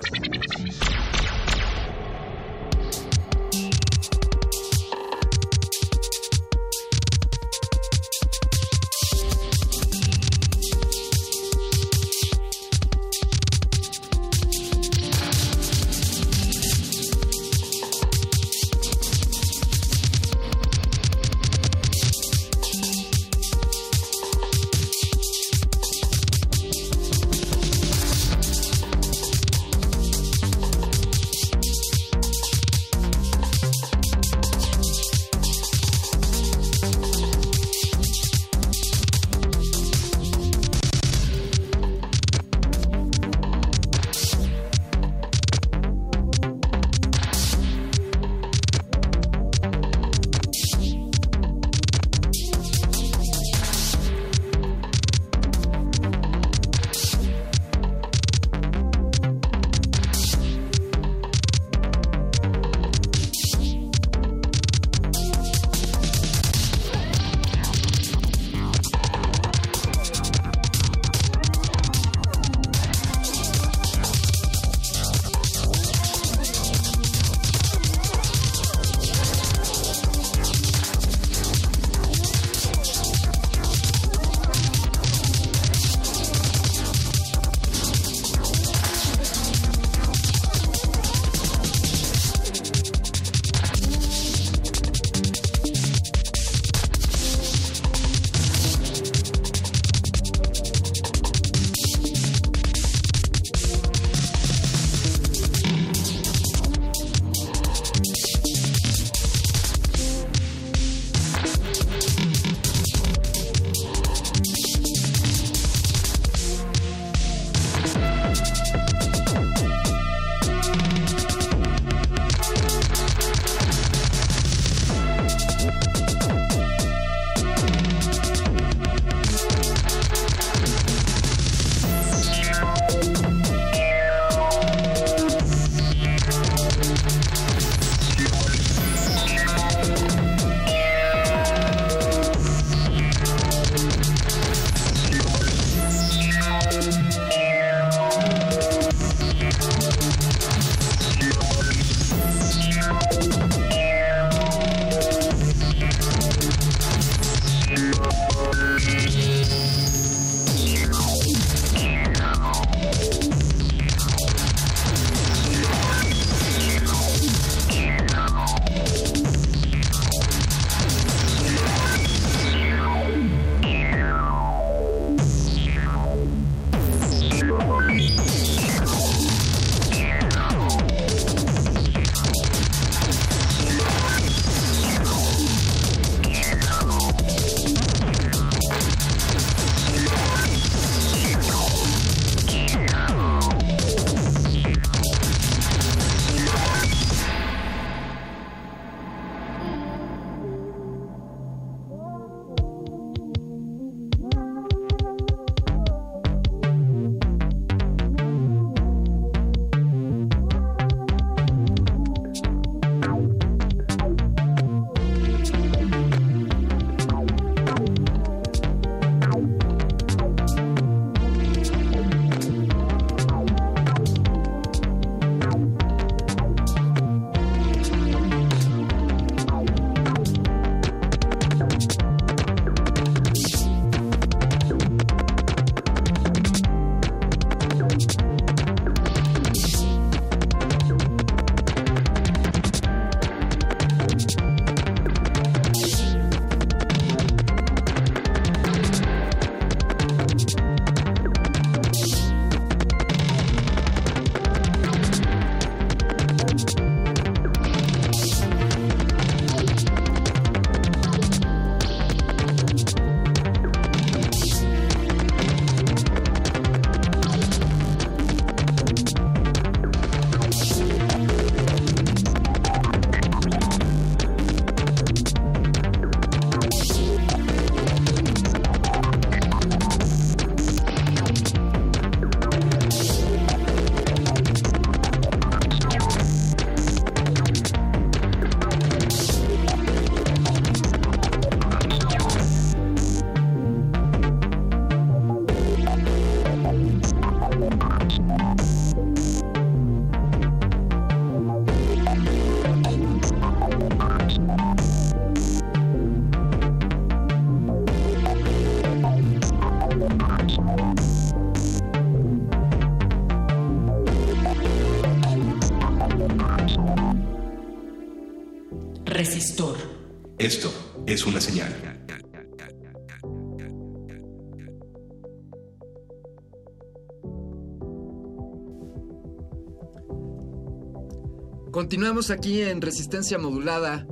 Continuamos 331.79 332.29
aquí 332.29 332.61
en 332.61 332.81
Resistencia 332.81 333.37
Modulada. 333.37 334.05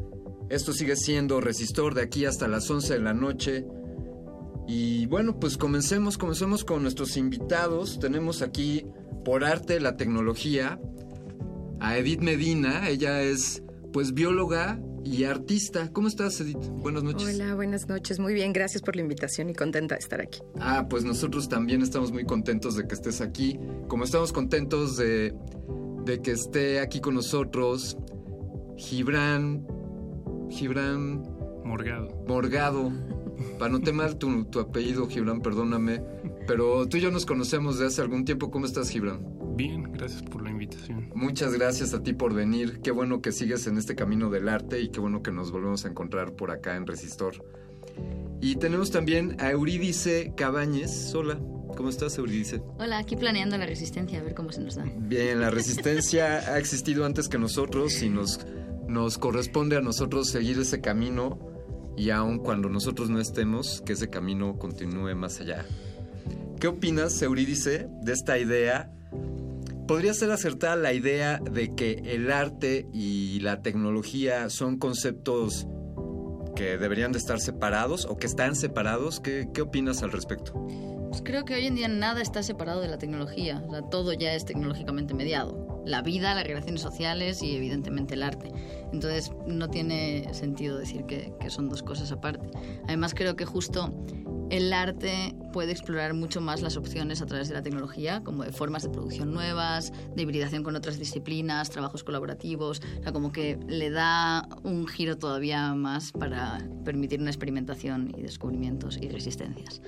Esto 0.49 0.71
sigue 0.71 0.95
siendo 0.95 1.41
Resistor 1.41 1.95
de 1.95 2.01
aquí 2.01 2.23
hasta 2.23 2.47
las 2.47 2.71
11 2.71 2.93
de 2.93 2.99
la 3.01 3.13
noche. 3.13 3.65
Y 4.69 5.05
bueno, 5.07 5.37
pues 5.37 5.57
comencemos, 5.57 6.17
comencemos 6.17 6.63
con 6.63 6.81
nuestros 6.81 7.17
invitados. 7.17 7.99
Tenemos 7.99 8.41
aquí 8.41 8.85
por 9.25 9.43
arte 9.43 9.73
de 9.73 9.79
la 9.81 9.97
tecnología 9.97 10.79
a 11.81 11.97
Edith 11.97 12.21
Medina. 12.21 12.87
Ella 12.87 13.21
es 13.21 13.61
pues 13.91 14.13
bióloga 14.13 14.79
y 15.03 15.25
artista. 15.25 15.91
¿Cómo 15.91 16.07
estás, 16.07 16.39
Edith? 16.39 16.69
Buenas 16.69 17.03
noches. 17.03 17.35
Hola, 17.35 17.53
buenas 17.53 17.89
noches. 17.89 18.17
Muy 18.17 18.33
bien, 18.33 18.53
gracias 18.53 18.81
por 18.81 18.95
la 18.95 19.01
invitación 19.01 19.49
y 19.49 19.53
contenta 19.53 19.95
de 19.95 19.99
estar 19.99 20.21
aquí. 20.21 20.39
Ah, 20.61 20.87
pues 20.89 21.03
nosotros 21.03 21.49
también 21.49 21.81
estamos 21.81 22.13
muy 22.13 22.23
contentos 22.23 22.77
de 22.77 22.87
que 22.87 22.95
estés 22.95 23.19
aquí. 23.19 23.59
Como 23.89 24.05
estamos 24.05 24.31
contentos 24.31 24.95
de, 24.95 25.35
de 26.07 26.21
que 26.21 26.31
esté 26.31 26.79
aquí 26.79 27.01
con 27.01 27.15
nosotros 27.15 27.97
Gibran. 28.77 29.67
Gibran. 30.49 31.21
Morgado. 31.65 32.23
Morgado. 32.27 32.91
Anoté 33.59 33.91
mal 33.91 34.17
tu, 34.17 34.45
tu 34.45 34.59
apellido, 34.59 35.07
Gibran, 35.07 35.41
perdóname. 35.41 36.01
Pero 36.47 36.87
tú 36.87 36.97
y 36.97 37.01
yo 37.01 37.11
nos 37.11 37.25
conocemos 37.25 37.77
de 37.77 37.87
hace 37.87 38.01
algún 38.01 38.23
tiempo. 38.23 38.49
¿Cómo 38.49 38.65
estás, 38.65 38.89
Gibran? 38.89 39.19
Bien, 39.57 39.91
gracias 39.91 40.23
por 40.23 40.43
la 40.43 40.49
invitación. 40.49 41.11
Muchas 41.13 41.53
gracias 41.53 41.93
a 41.93 42.01
ti 42.01 42.13
por 42.13 42.33
venir. 42.33 42.79
Qué 42.81 42.91
bueno 42.91 43.21
que 43.21 43.33
sigues 43.33 43.67
en 43.67 43.77
este 43.77 43.95
camino 43.95 44.29
del 44.29 44.47
arte 44.47 44.79
y 44.79 44.89
qué 44.89 45.01
bueno 45.01 45.21
que 45.21 45.31
nos 45.31 45.51
volvemos 45.51 45.83
a 45.83 45.89
encontrar 45.89 46.33
por 46.33 46.51
acá 46.51 46.77
en 46.77 46.87
Resistor. 46.87 47.43
Y 48.39 48.55
tenemos 48.55 48.91
también 48.91 49.35
a 49.39 49.51
Eurídice 49.51 50.31
Cabañes. 50.37 51.13
Hola, 51.13 51.39
¿cómo 51.77 51.89
estás, 51.89 52.17
Eurídice? 52.17 52.61
Hola, 52.79 52.97
aquí 52.97 53.15
planeando 53.15 53.57
la 53.57 53.67
resistencia, 53.67 54.19
a 54.19 54.23
ver 54.23 54.33
cómo 54.33 54.51
se 54.51 54.59
nos 54.61 54.75
da. 54.75 54.83
Bien, 54.97 55.39
la 55.39 55.51
resistencia 55.51 56.39
ha 56.51 56.57
existido 56.57 57.05
antes 57.05 57.29
que 57.29 57.37
nosotros 57.37 58.01
y 58.01 58.09
nos, 58.09 58.39
nos 58.87 59.17
corresponde 59.17 59.77
a 59.77 59.81
nosotros 59.81 60.29
seguir 60.29 60.57
ese 60.59 60.81
camino 60.81 61.39
y 61.95 62.09
aun 62.09 62.39
cuando 62.39 62.67
nosotros 62.67 63.09
no 63.09 63.19
estemos, 63.19 63.81
que 63.85 63.93
ese 63.93 64.09
camino 64.09 64.57
continúe 64.57 65.15
más 65.15 65.39
allá. 65.39 65.65
¿Qué 66.59 66.67
opinas, 66.67 67.21
Eurídice, 67.21 67.87
de 68.01 68.11
esta 68.11 68.39
idea? 68.39 68.91
¿Podría 69.87 70.13
ser 70.13 70.31
acertada 70.31 70.75
la 70.75 70.93
idea 70.93 71.39
de 71.39 71.75
que 71.75 72.01
el 72.05 72.31
arte 72.31 72.87
y 72.91 73.39
la 73.41 73.61
tecnología 73.61 74.49
son 74.49 74.77
conceptos 74.77 75.67
que 76.55 76.77
deberían 76.79 77.11
de 77.11 77.19
estar 77.19 77.39
separados 77.39 78.05
o 78.05 78.17
que 78.17 78.25
están 78.25 78.55
separados? 78.55 79.19
¿Qué, 79.19 79.47
qué 79.53 79.61
opinas 79.61 80.01
al 80.01 80.11
respecto? 80.11 80.53
Pues 81.09 81.21
creo 81.23 81.45
que 81.45 81.55
hoy 81.55 81.65
en 81.65 81.75
día 81.75 81.87
nada 81.87 82.21
está 82.21 82.43
separado 82.43 82.81
de 82.81 82.87
la 82.87 82.97
tecnología, 82.97 83.63
o 83.67 83.71
sea, 83.71 83.81
todo 83.83 84.13
ya 84.13 84.33
es 84.33 84.45
tecnológicamente 84.45 85.13
mediado. 85.13 85.83
La 85.85 86.01
vida, 86.01 86.35
las 86.35 86.45
relaciones 86.45 86.81
sociales 86.81 87.41
y 87.41 87.55
evidentemente 87.55 88.15
el 88.15 88.23
arte. 88.23 88.51
Entonces 88.91 89.31
no 89.45 89.69
tiene 89.69 90.33
sentido 90.33 90.77
decir 90.77 91.05
que, 91.05 91.33
que 91.39 91.49
son 91.49 91.69
dos 91.69 91.81
cosas 91.81 92.11
aparte. 92.11 92.49
Además 92.87 93.13
creo 93.13 93.37
que 93.37 93.45
justo 93.45 93.93
el 94.49 94.71
arte 94.71 95.35
puede 95.51 95.71
explorar 95.71 96.13
mucho 96.13 96.39
más 96.39 96.61
las 96.61 96.77
opciones 96.77 97.21
a 97.21 97.25
través 97.25 97.49
de 97.49 97.55
la 97.55 97.63
tecnología, 97.63 98.21
como 98.23 98.43
de 98.43 98.51
formas 98.51 98.83
de 98.83 98.89
producción 98.89 99.33
nuevas, 99.33 99.91
de 100.15 100.21
hibridación 100.21 100.63
con 100.63 100.75
otras 100.75 100.99
disciplinas, 100.99 101.69
trabajos 101.69 102.03
colaborativos, 102.03 102.81
o 102.99 103.03
sea, 103.03 103.11
como 103.11 103.31
que 103.31 103.57
le 103.67 103.89
da 103.89 104.47
un 104.63 104.87
giro 104.87 105.17
todavía 105.17 105.73
más 105.73 106.11
para 106.11 106.59
permitir 106.85 107.19
una 107.19 107.29
experimentación 107.29 108.13
y 108.17 108.21
descubrimientos 108.21 108.97
y 108.97 109.09
resistencias. 109.09 109.81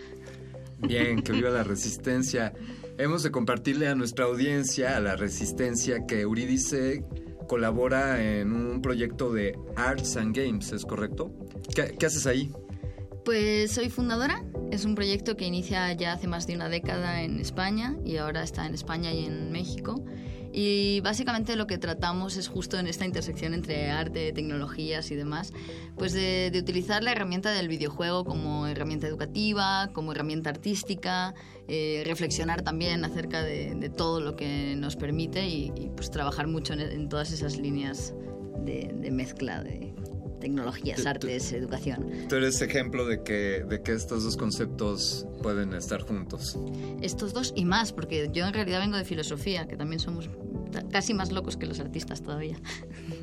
Bien, 0.82 1.22
que 1.22 1.32
viva 1.32 1.50
la 1.50 1.64
resistencia. 1.64 2.54
Hemos 2.98 3.24
de 3.24 3.32
compartirle 3.32 3.88
a 3.88 3.96
nuestra 3.96 4.26
audiencia, 4.26 4.98
a 4.98 5.00
la 5.00 5.16
resistencia, 5.16 6.06
que 6.06 6.22
Eurídice 6.22 7.04
colabora 7.48 8.24
en 8.24 8.54
un 8.54 8.82
proyecto 8.82 9.34
de 9.34 9.58
Arts 9.76 10.18
and 10.18 10.36
Games, 10.36 10.72
¿es 10.72 10.86
correcto? 10.86 11.32
¿Qué, 11.76 11.96
qué 11.98 12.06
haces 12.06 12.28
ahí? 12.28 12.52
Pues 13.26 13.72
soy 13.72 13.90
fundadora. 13.90 14.44
Es 14.72 14.86
un 14.86 14.96
proyecto 14.96 15.36
que 15.36 15.46
inicia 15.46 15.92
ya 15.94 16.14
hace 16.14 16.28
más 16.28 16.48
de 16.48 16.56
una 16.56 16.70
década 16.70 17.24
en 17.24 17.40
España 17.40 17.98
y 18.06 18.18
ahora 18.18 18.44
está 18.44 18.66
en 18.66 18.74
España 18.74 19.12
y 19.12 19.26
en 19.26 19.52
México. 19.52 20.04
Y 20.62 21.00
básicamente 21.00 21.56
lo 21.56 21.68
que 21.68 21.78
tratamos 21.78 22.36
es 22.36 22.50
justo 22.50 22.78
en 22.78 22.88
esta 22.88 23.06
intersección 23.06 23.54
entre 23.54 23.92
arte, 23.92 24.34
tecnologías 24.34 25.10
y 25.10 25.16
demás, 25.16 25.54
pues 25.98 26.12
de, 26.12 26.52
utilizar 26.54 27.02
la 27.02 27.14
herramienta 27.14 27.52
del 27.52 27.70
videojuego 27.70 28.26
como 28.26 28.68
herramienta 28.68 29.08
educativa, 29.08 29.90
como 29.94 30.12
herramienta 30.12 30.50
artística, 30.50 31.34
eh, 31.70 32.04
reflexionar 32.06 32.62
también 32.62 33.06
acerca 33.06 33.42
de, 33.42 33.90
todo 33.96 34.20
lo 34.20 34.36
que 34.36 34.76
nos 34.76 34.98
permite 34.98 35.48
y, 35.48 35.72
pues 35.96 36.12
trabajar 36.12 36.48
mucho 36.48 36.74
en, 36.74 36.82
en, 36.82 37.08
todas 37.08 37.32
esas 37.32 37.56
líneas 37.56 38.14
de, 38.66 38.94
de 38.94 39.12
mezcla 39.12 39.64
de, 39.64 39.94
tecnologías, 40.40 41.06
artes, 41.06 41.52
educación. 41.52 42.28
Tú 42.28 42.36
eres 42.36 42.62
ejemplo 42.62 43.06
de 43.06 43.24
que, 43.24 43.66
de 43.68 43.82
que 43.82 43.94
estos 43.94 44.24
dos 44.24 44.38
conceptos 44.38 45.26
pueden 45.42 45.74
estar 45.74 46.02
juntos. 46.02 46.58
Estos 47.02 47.34
dos 47.34 47.54
y 47.56 47.66
más, 47.66 47.94
porque 47.94 48.30
yo 48.34 48.46
en 48.46 48.54
realidad 48.54 48.80
vengo 48.80 48.98
de 48.98 49.06
filosofía, 49.06 49.68
que 49.68 49.78
también 49.78 50.00
somos 50.00 50.30
casi 50.92 51.14
más 51.14 51.32
locos 51.32 51.58
que 51.58 51.66
los 51.66 51.80
artistas 51.80 52.22
todavía. 52.22 52.58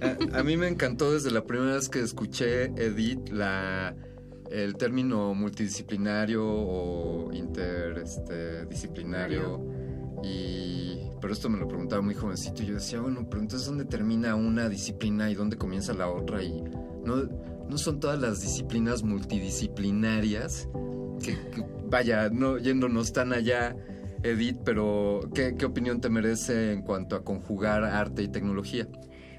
A, 0.00 0.40
a 0.40 0.42
mí 0.42 0.56
me 0.56 0.68
encantó 0.68 1.12
desde 1.12 1.30
la 1.30 1.44
primera 1.44 1.74
vez 1.74 1.88
que 1.88 2.00
escuché, 2.00 2.64
Edith, 2.76 3.28
la, 3.30 3.94
el 4.50 4.76
término 4.76 5.34
multidisciplinario 5.34 6.44
o 6.44 7.32
interdisciplinario. 7.32 9.60
Este, 10.22 10.28
y, 10.28 11.10
pero 11.20 11.32
esto 11.32 11.48
me 11.48 11.58
lo 11.58 11.68
preguntaba 11.68 12.02
muy 12.02 12.14
jovencito 12.14 12.62
y 12.62 12.66
yo 12.66 12.74
decía, 12.74 13.00
bueno, 13.00 13.26
pero 13.28 13.42
entonces 13.42 13.66
¿dónde 13.66 13.84
termina 13.84 14.34
una 14.34 14.68
disciplina 14.68 15.30
y 15.30 15.34
dónde 15.34 15.56
comienza 15.56 15.92
la 15.92 16.10
otra? 16.10 16.42
Y 16.42 16.62
no, 17.06 17.22
no 17.68 17.78
son 17.78 18.00
todas 18.00 18.20
las 18.20 18.40
disciplinas 18.40 19.02
multidisciplinarias 19.02 20.68
que, 21.22 21.36
vaya, 21.86 22.28
no 22.28 22.58
yéndonos 22.58 23.12
tan 23.12 23.32
allá, 23.32 23.76
Edith, 24.22 24.58
pero 24.64 25.20
¿qué, 25.34 25.54
¿qué 25.56 25.64
opinión 25.64 26.00
te 26.00 26.10
merece 26.10 26.72
en 26.72 26.82
cuanto 26.82 27.16
a 27.16 27.24
conjugar 27.24 27.84
arte 27.84 28.22
y 28.22 28.28
tecnología? 28.28 28.88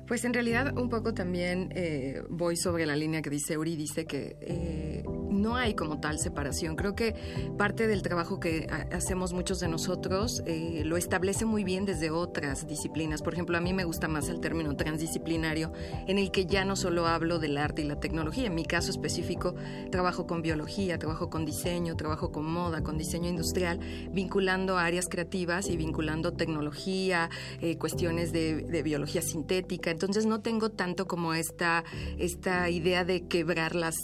Pues 0.08 0.24
en 0.24 0.34
realidad 0.34 0.78
un 0.78 0.88
poco 0.90 1.14
también 1.14 1.70
eh, 1.76 2.22
voy 2.30 2.56
sobre 2.56 2.86
la 2.86 2.96
línea 2.96 3.22
que 3.22 3.30
dice 3.30 3.54
Eurídice, 3.54 4.06
que 4.06 4.38
eh, 4.40 5.04
no 5.30 5.56
hay 5.56 5.74
como 5.74 6.00
tal 6.00 6.20
separación. 6.20 6.76
Creo 6.76 6.96
que 6.96 7.16
parte 7.58 7.88
del 7.88 8.02
trabajo 8.02 8.40
que 8.40 8.68
hacemos 8.92 9.34
muchos 9.34 9.60
de 9.60 9.68
nosotros 9.68 10.44
eh, 10.46 10.84
lo 10.86 10.98
establece 10.98 11.46
muy 11.46 11.64
bien 11.64 11.86
desde 11.86 12.10
otras 12.10 12.68
disciplinas. 12.68 13.22
Por 13.22 13.34
ejemplo, 13.34 13.58
a 13.58 13.62
mí 13.62 13.74
me 13.74 13.84
gusta 13.84 14.08
más 14.08 14.30
el 14.30 14.40
término 14.40 14.76
transdisciplinario, 14.76 15.72
en 16.08 16.18
el 16.18 16.32
que 16.32 16.46
ya 16.46 16.66
no 16.66 16.76
solo 16.76 17.08
hablo 17.08 17.40
del 17.40 17.58
arte 17.58 17.82
y 17.82 17.86
la 17.86 18.00
tecnología. 18.00 18.48
En 18.48 18.56
mi 18.56 18.66
caso 18.66 18.92
específico, 18.92 19.56
trabajo 19.92 20.28
con 20.28 20.42
biología, 20.42 20.98
trabajo 20.98 21.30
con 21.30 21.46
diseño, 21.46 21.96
trabajo 21.96 22.32
con 22.32 22.46
moda, 22.46 22.84
con 22.84 22.98
diseño 22.98 23.30
industrial, 23.30 23.80
vinculando 24.12 24.78
áreas 24.78 25.08
creativas 25.10 25.70
y 25.70 25.78
vinculando 25.78 26.34
tecnología, 26.34 27.30
cuestiones 27.78 28.32
de, 28.32 28.66
biología 28.84 29.22
sintética 29.22 29.92
entonces 29.92 30.26
no 30.26 30.42
tengo 30.42 30.70
tanto 30.70 31.08
como 31.08 31.34
esta, 31.34 31.84
esta 32.18 32.70
idea 32.70 33.04
de 33.04 33.28
quebrar 33.28 33.76
las 33.76 33.96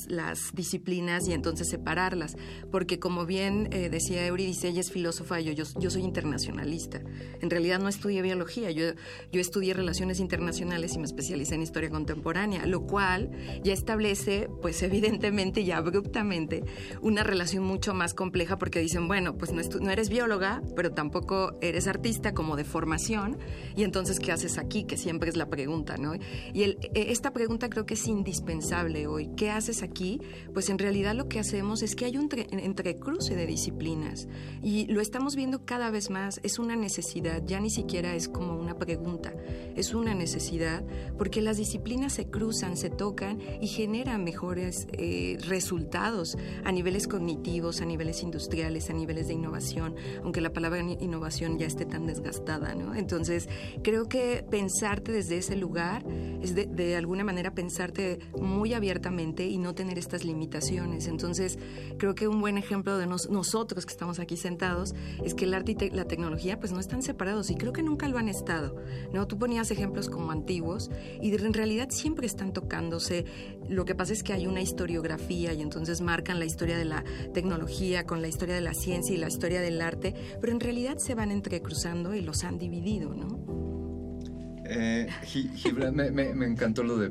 disciplinas 0.53 1.12
y 1.27 1.33
entonces 1.33 1.69
separarlas, 1.69 2.35
porque 2.71 2.99
como 2.99 3.25
bien 3.25 3.69
eh, 3.71 3.89
decía 3.89 4.25
Eurídice, 4.25 4.69
ella 4.69 4.81
es 4.81 4.91
filósofa, 4.91 5.39
yo, 5.39 5.51
yo, 5.53 5.65
yo, 5.79 5.89
soy 5.89 6.03
internacionalista. 6.03 7.01
En 7.41 7.49
realidad 7.49 7.79
no 7.79 7.89
estudié 7.89 8.21
biología, 8.21 8.71
yo, 8.71 8.85
yo 9.31 9.41
estudié 9.41 9.73
relaciones 9.73 10.19
internacionales 10.19 10.95
y 10.95 10.99
me 10.99 11.05
especialicé 11.05 11.55
en 11.55 11.61
historia 11.61 11.89
contemporánea, 11.89 12.65
lo 12.65 12.81
cual 12.85 13.31
ya 13.63 13.73
establece, 13.73 14.49
pues 14.61 14.81
evidentemente 14.83 15.61
y 15.61 15.71
abruptamente, 15.71 16.63
una 17.01 17.23
relación 17.23 17.63
mucho 17.63 17.93
más 17.93 18.13
compleja 18.13 18.57
porque 18.57 18.79
dicen, 18.79 19.07
bueno, 19.07 19.37
pues 19.37 19.51
no, 19.51 19.61
no 19.79 19.91
eres 19.91 20.09
bióloga, 20.09 20.61
pero 20.75 20.91
tampoco 20.91 21.57
eres 21.61 21.87
artista 21.87 22.33
como 22.33 22.55
de 22.55 22.63
formación, 22.63 23.37
y 23.75 23.83
entonces, 23.83 24.19
¿qué 24.19 24.31
haces 24.31 24.57
aquí? 24.57 24.85
Que 24.85 24.97
siempre 24.97 25.29
es 25.29 25.35
la 25.35 25.49
pregunta 25.49 25.83
¿no? 25.97 26.13
Y 26.53 26.63
el, 26.63 26.77
esta 26.93 27.31
pregunta 27.31 27.69
creo 27.69 27.85
que 27.85 27.95
es 27.95 28.07
indispensable 28.07 29.07
hoy. 29.07 29.29
¿Qué 29.35 29.49
haces 29.49 29.83
aquí? 29.83 30.19
Pues 30.53 30.69
en 30.69 30.77
realidad 30.77 31.02
realidad 31.03 31.23
lo 31.23 31.29
que 31.29 31.39
hacemos 31.39 31.83
es 31.83 31.95
que 31.95 32.05
hay 32.05 32.17
un 32.17 32.29
tre- 32.29 32.47
entrecruce 32.51 33.35
de 33.35 33.45
disciplinas 33.45 34.27
y 34.61 34.85
lo 34.87 35.01
estamos 35.01 35.35
viendo 35.35 35.65
cada 35.65 35.89
vez 35.91 36.09
más. 36.09 36.39
Es 36.43 36.59
una 36.59 36.75
necesidad, 36.75 37.43
ya 37.45 37.59
ni 37.59 37.69
siquiera 37.69 38.15
es 38.15 38.29
como 38.29 38.55
una 38.57 38.77
pregunta, 38.77 39.33
es 39.75 39.93
una 39.93 40.13
necesidad 40.13 40.83
porque 41.17 41.41
las 41.41 41.57
disciplinas 41.57 42.13
se 42.13 42.29
cruzan, 42.29 42.77
se 42.77 42.89
tocan 42.89 43.39
y 43.61 43.67
generan 43.67 44.23
mejores 44.23 44.87
eh, 44.93 45.37
resultados 45.47 46.37
a 46.63 46.71
niveles 46.71 47.07
cognitivos, 47.07 47.81
a 47.81 47.85
niveles 47.85 48.23
industriales, 48.23 48.89
a 48.89 48.93
niveles 48.93 49.27
de 49.27 49.33
innovación, 49.33 49.95
aunque 50.23 50.41
la 50.41 50.53
palabra 50.53 50.79
innovación 50.81 51.57
ya 51.59 51.65
esté 51.65 51.85
tan 51.85 52.05
desgastada, 52.05 52.75
¿no? 52.75 52.95
Entonces, 52.95 53.49
creo 53.83 54.07
que 54.07 54.45
pensarte 54.49 55.11
desde 55.11 55.37
ese 55.37 55.55
lugar 55.55 56.05
es 56.41 56.55
de, 56.55 56.65
de 56.65 56.95
alguna 56.95 57.23
manera 57.23 57.53
pensarte 57.53 58.19
muy 58.39 58.73
abiertamente 58.73 59.47
y 59.47 59.57
no 59.57 59.73
tener 59.75 59.97
estas 59.97 60.23
limitaciones. 60.23 60.92
Entonces, 61.07 61.57
creo 61.97 62.15
que 62.15 62.27
un 62.27 62.39
buen 62.41 62.57
ejemplo 62.57 62.97
de 62.97 63.07
nos- 63.07 63.29
nosotros 63.29 63.85
que 63.85 63.91
estamos 63.91 64.19
aquí 64.19 64.37
sentados 64.37 64.93
es 65.23 65.33
que 65.33 65.45
el 65.45 65.53
arte 65.53 65.71
y 65.71 65.75
te- 65.75 65.91
la 65.91 66.05
tecnología 66.05 66.59
pues 66.59 66.71
no 66.71 66.79
están 66.79 67.01
separados 67.01 67.49
y 67.49 67.55
creo 67.55 67.73
que 67.73 67.81
nunca 67.83 68.07
lo 68.07 68.17
han 68.17 68.29
estado, 68.29 68.75
¿no? 69.11 69.27
Tú 69.27 69.37
ponías 69.39 69.71
ejemplos 69.71 70.09
como 70.09 70.31
antiguos 70.31 70.91
y 71.21 71.33
en 71.33 71.53
realidad 71.53 71.89
siempre 71.89 72.27
están 72.27 72.53
tocándose. 72.53 73.25
Lo 73.69 73.85
que 73.85 73.95
pasa 73.95 74.13
es 74.13 74.23
que 74.23 74.33
hay 74.33 74.45
una 74.47 74.61
historiografía 74.61 75.53
y 75.53 75.61
entonces 75.61 76.01
marcan 76.01 76.39
la 76.39 76.45
historia 76.45 76.77
de 76.77 76.85
la 76.85 77.03
tecnología 77.33 78.05
con 78.05 78.21
la 78.21 78.27
historia 78.27 78.55
de 78.55 78.61
la 78.61 78.73
ciencia 78.73 79.13
y 79.15 79.17
la 79.17 79.27
historia 79.27 79.61
del 79.61 79.81
arte, 79.81 80.13
pero 80.39 80.53
en 80.53 80.59
realidad 80.59 80.97
se 80.99 81.15
van 81.15 81.31
entrecruzando 81.31 82.13
y 82.13 82.21
los 82.21 82.43
han 82.43 82.57
dividido, 82.59 83.13
¿no? 83.15 84.61
Eh, 84.65 85.07
Gi- 85.25 85.49
Gibran, 85.55 85.95
me, 85.95 86.09
me- 86.11 86.33
me 86.33 86.45
encantó 86.45 86.83
lo 86.83 86.97
de 86.97 87.09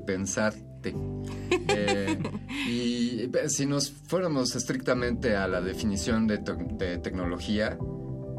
Eh, 0.84 2.18
y 2.66 3.20
eh, 3.22 3.48
si 3.48 3.66
nos 3.66 3.90
fuéramos 3.90 4.54
estrictamente 4.56 5.36
a 5.36 5.48
la 5.48 5.60
definición 5.60 6.26
de, 6.26 6.38
tecnología, 6.38 7.78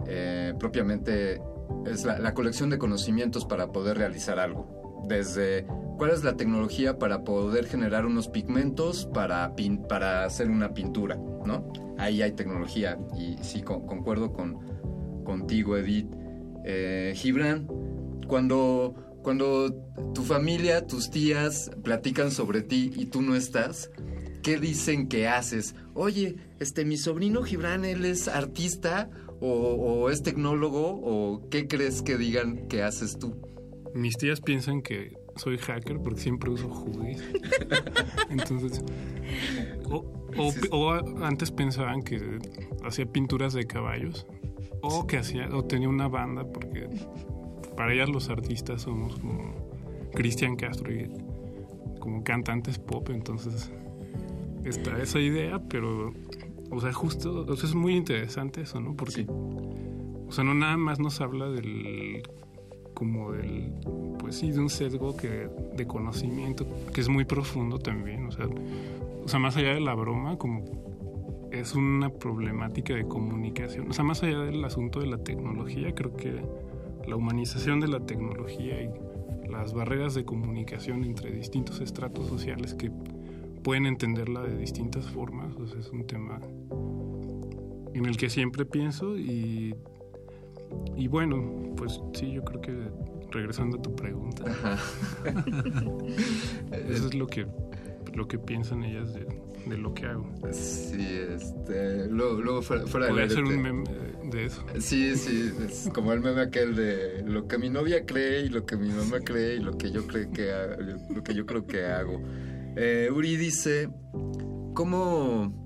eh, 0.07 0.53
propiamente 0.60 1.41
es 1.86 2.06
la, 2.06 2.34
colección 2.34 2.70
de 2.70 2.78
conocimientos 2.78 3.45
para 3.45 3.72
poder 3.72 3.98
realizar 3.98 4.40
algo. 4.40 5.03
Desde 5.07 5.65
cuál 5.98 6.11
es 6.11 6.24
la 6.24 6.36
tecnología 6.36 6.98
para 6.98 7.24
poder 7.24 7.65
generar 7.65 8.06
unos 8.06 8.28
pigmentos 8.28 9.06
para, 9.14 9.53
para 9.90 10.26
hacer 10.26 10.49
una 10.49 10.74
pintura, 10.74 11.15
¿no? 11.15 11.72
Ahí 11.98 12.22
hay 12.22 12.32
tecnología 12.32 12.98
y 13.18 13.38
sí, 13.41 13.61
con- 13.61 13.86
concuerdo 13.86 14.34
con, 14.34 15.24
contigo, 15.24 15.78
Edith. 15.78 16.10
Gibran, 17.15 17.68
cuando, 18.28 19.12
cuando 19.23 19.73
tu 20.13 20.21
familia, 20.23 20.85
tus 20.85 21.09
tías 21.09 21.71
platican 21.83 22.29
sobre 22.31 22.61
ti 22.61 22.91
y 22.95 23.05
tú 23.07 23.21
no 23.21 23.35
estás, 23.35 23.89
¿qué 24.43 24.59
dicen 24.59 25.07
que 25.07 25.27
haces? 25.27 25.73
Oye, 25.95 26.35
este, 26.59 26.85
mi 26.85 26.97
sobrino 26.97 27.41
Gibran, 27.43 27.85
él 27.85 28.05
es 28.05 28.27
artista 28.27 29.09
o, 29.39 29.47
o 29.49 30.09
es 30.09 30.21
tecnólogo 30.23 30.99
o 31.03 31.49
qué 31.49 31.67
crees 31.67 32.01
que 32.01 32.17
digan 32.17 32.67
que 32.67 32.83
haces 32.83 33.17
tú? 33.17 33.35
Mis 33.95 34.17
tías 34.17 34.41
piensan 34.41 34.81
que 34.81 35.13
soy 35.35 35.57
hacker 35.57 35.97
porque 36.03 36.19
siempre 36.21 36.49
uso 36.51 36.67
hoodies. 36.69 37.21
Entonces, 38.29 38.81
o, 39.85 40.05
o- 40.37 40.53
o 40.71 40.91
antes 41.23 41.51
pensaban 41.51 42.01
que 42.01 42.39
hacía 42.83 43.05
pinturas 43.05 43.53
de 43.53 43.65
caballos 43.65 44.25
o 44.81 45.05
que 45.07 45.17
hacía 45.17 45.47
o 45.55 45.63
tenía 45.63 45.89
una 45.89 46.07
banda 46.07 46.43
porque 46.45 46.89
para 47.75 47.93
ellas 47.93 48.09
los 48.09 48.29
artistas 48.29 48.83
somos 48.83 49.19
como 49.19 49.53
Cristian 50.13 50.55
Castro 50.55 50.93
y 50.93 51.09
como 51.99 52.23
cantantes 52.23 52.79
pop, 52.79 53.09
entonces 53.09 53.71
está 54.65 55.01
esa 55.01 55.19
idea, 55.19 55.59
pero 55.69 56.13
o 56.69 56.81
sea, 56.81 56.91
justo, 56.91 57.45
o 57.47 57.55
sea, 57.55 57.69
es 57.69 57.75
muy 57.75 57.95
interesante 57.95 58.61
eso, 58.61 58.79
¿no? 58.79 58.95
Porque 58.95 59.25
o 59.27 60.31
sea, 60.31 60.43
no 60.43 60.53
nada 60.53 60.77
más 60.77 60.99
nos 60.99 61.21
habla 61.21 61.47
del 61.49 62.23
como 62.93 63.31
del 63.31 63.71
pues 64.19 64.37
sí 64.37 64.51
de 64.51 64.59
un 64.59 64.69
sesgo 64.69 65.15
que 65.17 65.49
de 65.75 65.87
conocimiento 65.87 66.65
que 66.93 67.01
es 67.01 67.09
muy 67.09 67.25
profundo 67.25 67.79
también 67.79 68.27
o 68.27 68.31
sea 68.31 68.47
o 69.23 69.27
sea 69.27 69.39
más 69.39 69.57
allá 69.57 69.73
de 69.73 69.79
la 69.79 69.93
broma 69.93 70.37
como 70.37 70.63
es 71.51 71.75
una 71.75 72.09
problemática 72.09 72.93
de 72.93 73.07
comunicación 73.07 73.89
o 73.89 73.93
sea 73.93 74.03
más 74.03 74.23
allá 74.23 74.39
del 74.39 74.63
asunto 74.63 74.99
de 74.99 75.07
la 75.07 75.17
tecnología 75.17 75.93
creo 75.93 76.15
que 76.15 76.41
la 77.07 77.15
humanización 77.15 77.80
de 77.80 77.88
la 77.88 77.99
tecnología 78.05 78.81
y 78.81 78.89
las 79.49 79.73
barreras 79.73 80.13
de 80.13 80.25
comunicación 80.25 81.03
entre 81.03 81.31
distintos 81.31 81.80
estratos 81.81 82.27
sociales 82.27 82.73
que 82.73 82.91
pueden 83.63 83.85
entenderla 83.85 84.41
de 84.41 84.57
distintas 84.57 85.09
formas 85.09 85.55
o 85.55 85.67
sea, 85.67 85.80
es 85.80 85.89
un 85.91 86.05
tema 86.05 86.39
en 87.93 88.05
el 88.05 88.17
que 88.17 88.30
siempre 88.30 88.65
pienso 88.65 89.17
y 89.17 89.75
y 90.95 91.07
bueno, 91.07 91.73
pues 91.75 92.01
sí, 92.13 92.31
yo 92.31 92.43
creo 92.43 92.61
que 92.61 92.75
regresando 93.31 93.77
a 93.77 93.81
tu 93.81 93.95
pregunta, 93.95 94.43
eso 96.71 97.07
es 97.07 97.13
lo 97.13 97.27
que 97.27 97.47
lo 98.13 98.27
que 98.27 98.38
piensan 98.38 98.84
ellas 98.84 99.13
de, 99.13 99.25
de 99.65 99.77
lo 99.77 99.94
que 99.94 100.06
hago. 100.06 100.30
Sí, 100.52 101.06
este, 101.35 102.07
luego, 102.07 102.41
luego 102.41 102.61
fuera, 102.61 102.85
fuera 102.88 103.07
Podría 103.10 103.27
te- 103.27 103.41
un 103.41 103.61
meme 103.61 103.84
de 104.31 104.45
eso. 104.45 104.64
Sí, 104.80 105.15
sí, 105.15 105.52
es 105.65 105.90
como 105.94 106.11
el 106.14 106.22
meme 106.22 106.41
aquel 106.41 106.76
de 106.76 107.23
lo 107.26 107.48
que 107.48 107.57
mi 107.57 107.69
novia 107.69 108.06
cree 108.06 108.41
y 108.45 108.49
lo 108.49 108.65
que 108.65 108.76
mi 108.77 108.90
mamá 108.90 109.19
cree 109.19 109.56
y 109.56 109.60
lo 109.60 109.77
que 109.77 109.91
yo 109.91 110.06
creo 110.07 110.31
que 110.31 110.52
lo 111.10 111.23
que 111.23 111.34
yo 111.34 111.45
creo 111.45 111.65
que 111.68 111.85
hago. 111.85 112.22
Eh, 112.76 113.10
Uri 113.14 113.35
dice 113.38 113.90
cómo 114.73 115.61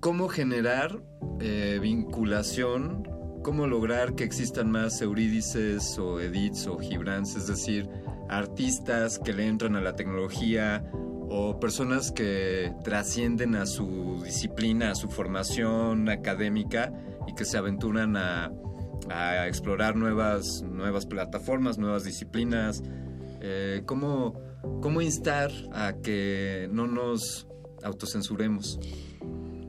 cómo 0.00 0.28
generar 0.28 1.02
eh, 1.40 1.78
vinculación, 1.80 3.02
cómo 3.42 3.66
lograr 3.66 4.14
que 4.14 4.24
existan 4.24 4.70
más 4.70 5.00
Eurídices 5.02 5.98
o 5.98 6.20
Ediths 6.20 6.66
o 6.66 6.78
Gibrans, 6.78 7.36
es 7.36 7.46
decir, 7.46 7.88
artistas 8.28 9.18
que 9.18 9.32
le 9.32 9.46
entran 9.46 9.76
a 9.76 9.80
la 9.80 9.96
tecnología 9.96 10.84
o 11.30 11.60
personas 11.60 12.10
que 12.10 12.74
trascienden 12.82 13.54
a 13.54 13.64
su 13.64 14.20
disciplina, 14.24 14.90
a 14.90 14.94
su 14.96 15.08
formación 15.08 16.08
académica 16.08 16.92
y 17.28 17.34
que 17.34 17.44
se 17.44 17.56
aventuran 17.56 18.16
a, 18.16 18.50
a 19.08 19.46
explorar 19.46 19.94
nuevas, 19.94 20.62
nuevas 20.62 21.06
plataformas, 21.06 21.78
nuevas 21.78 22.02
disciplinas. 22.02 22.82
Eh, 23.40 23.82
¿cómo, 23.86 24.34
¿Cómo 24.82 25.00
instar 25.00 25.52
a 25.72 25.94
que 26.02 26.68
no 26.72 26.88
nos 26.88 27.46
autocensuremos? 27.84 28.80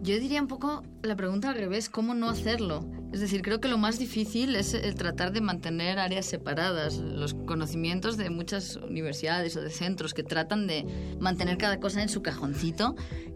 Yo 0.01 0.19
diría 0.19 0.41
un 0.41 0.47
poco 0.47 0.81
la 1.03 1.15
pregunta 1.15 1.49
al 1.49 1.55
revés, 1.55 1.89
¿cómo 1.89 2.15
no 2.15 2.27
hacerlo? 2.27 2.89
Es 3.11 3.19
decir, 3.19 3.41
creo 3.41 3.59
que 3.59 3.67
lo 3.67 3.77
más 3.77 3.99
difícil 3.99 4.55
es 4.55 4.73
el 4.73 4.95
tratar 4.95 5.33
de 5.33 5.41
mantener 5.41 5.99
áreas 5.99 6.25
separadas, 6.25 6.97
los 6.97 7.33
conocimientos 7.33 8.15
de 8.15 8.29
muchas 8.29 8.77
universidades 8.77 9.57
o 9.57 9.61
de 9.61 9.69
centros 9.69 10.13
que 10.13 10.23
tratan 10.23 10.65
de 10.65 10.85
mantener 11.19 11.57
cada 11.57 11.79
cosa 11.79 12.01
en 12.01 12.07
su 12.07 12.21
cajoncito. 12.21 12.95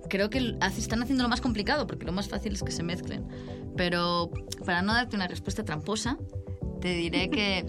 Creo 0.09 0.29
que 0.29 0.55
están 0.77 1.03
haciendo 1.03 1.23
lo 1.23 1.29
más 1.29 1.41
complicado, 1.41 1.87
porque 1.87 2.05
lo 2.05 2.13
más 2.13 2.29
fácil 2.29 2.53
es 2.53 2.63
que 2.63 2.71
se 2.71 2.83
mezclen. 2.83 3.27
Pero 3.75 4.31
para 4.65 4.81
no 4.81 4.93
darte 4.93 5.17
una 5.17 5.27
respuesta 5.27 5.65
tramposa, 5.65 6.17
te 6.79 6.95
diré 6.95 7.29
que 7.29 7.65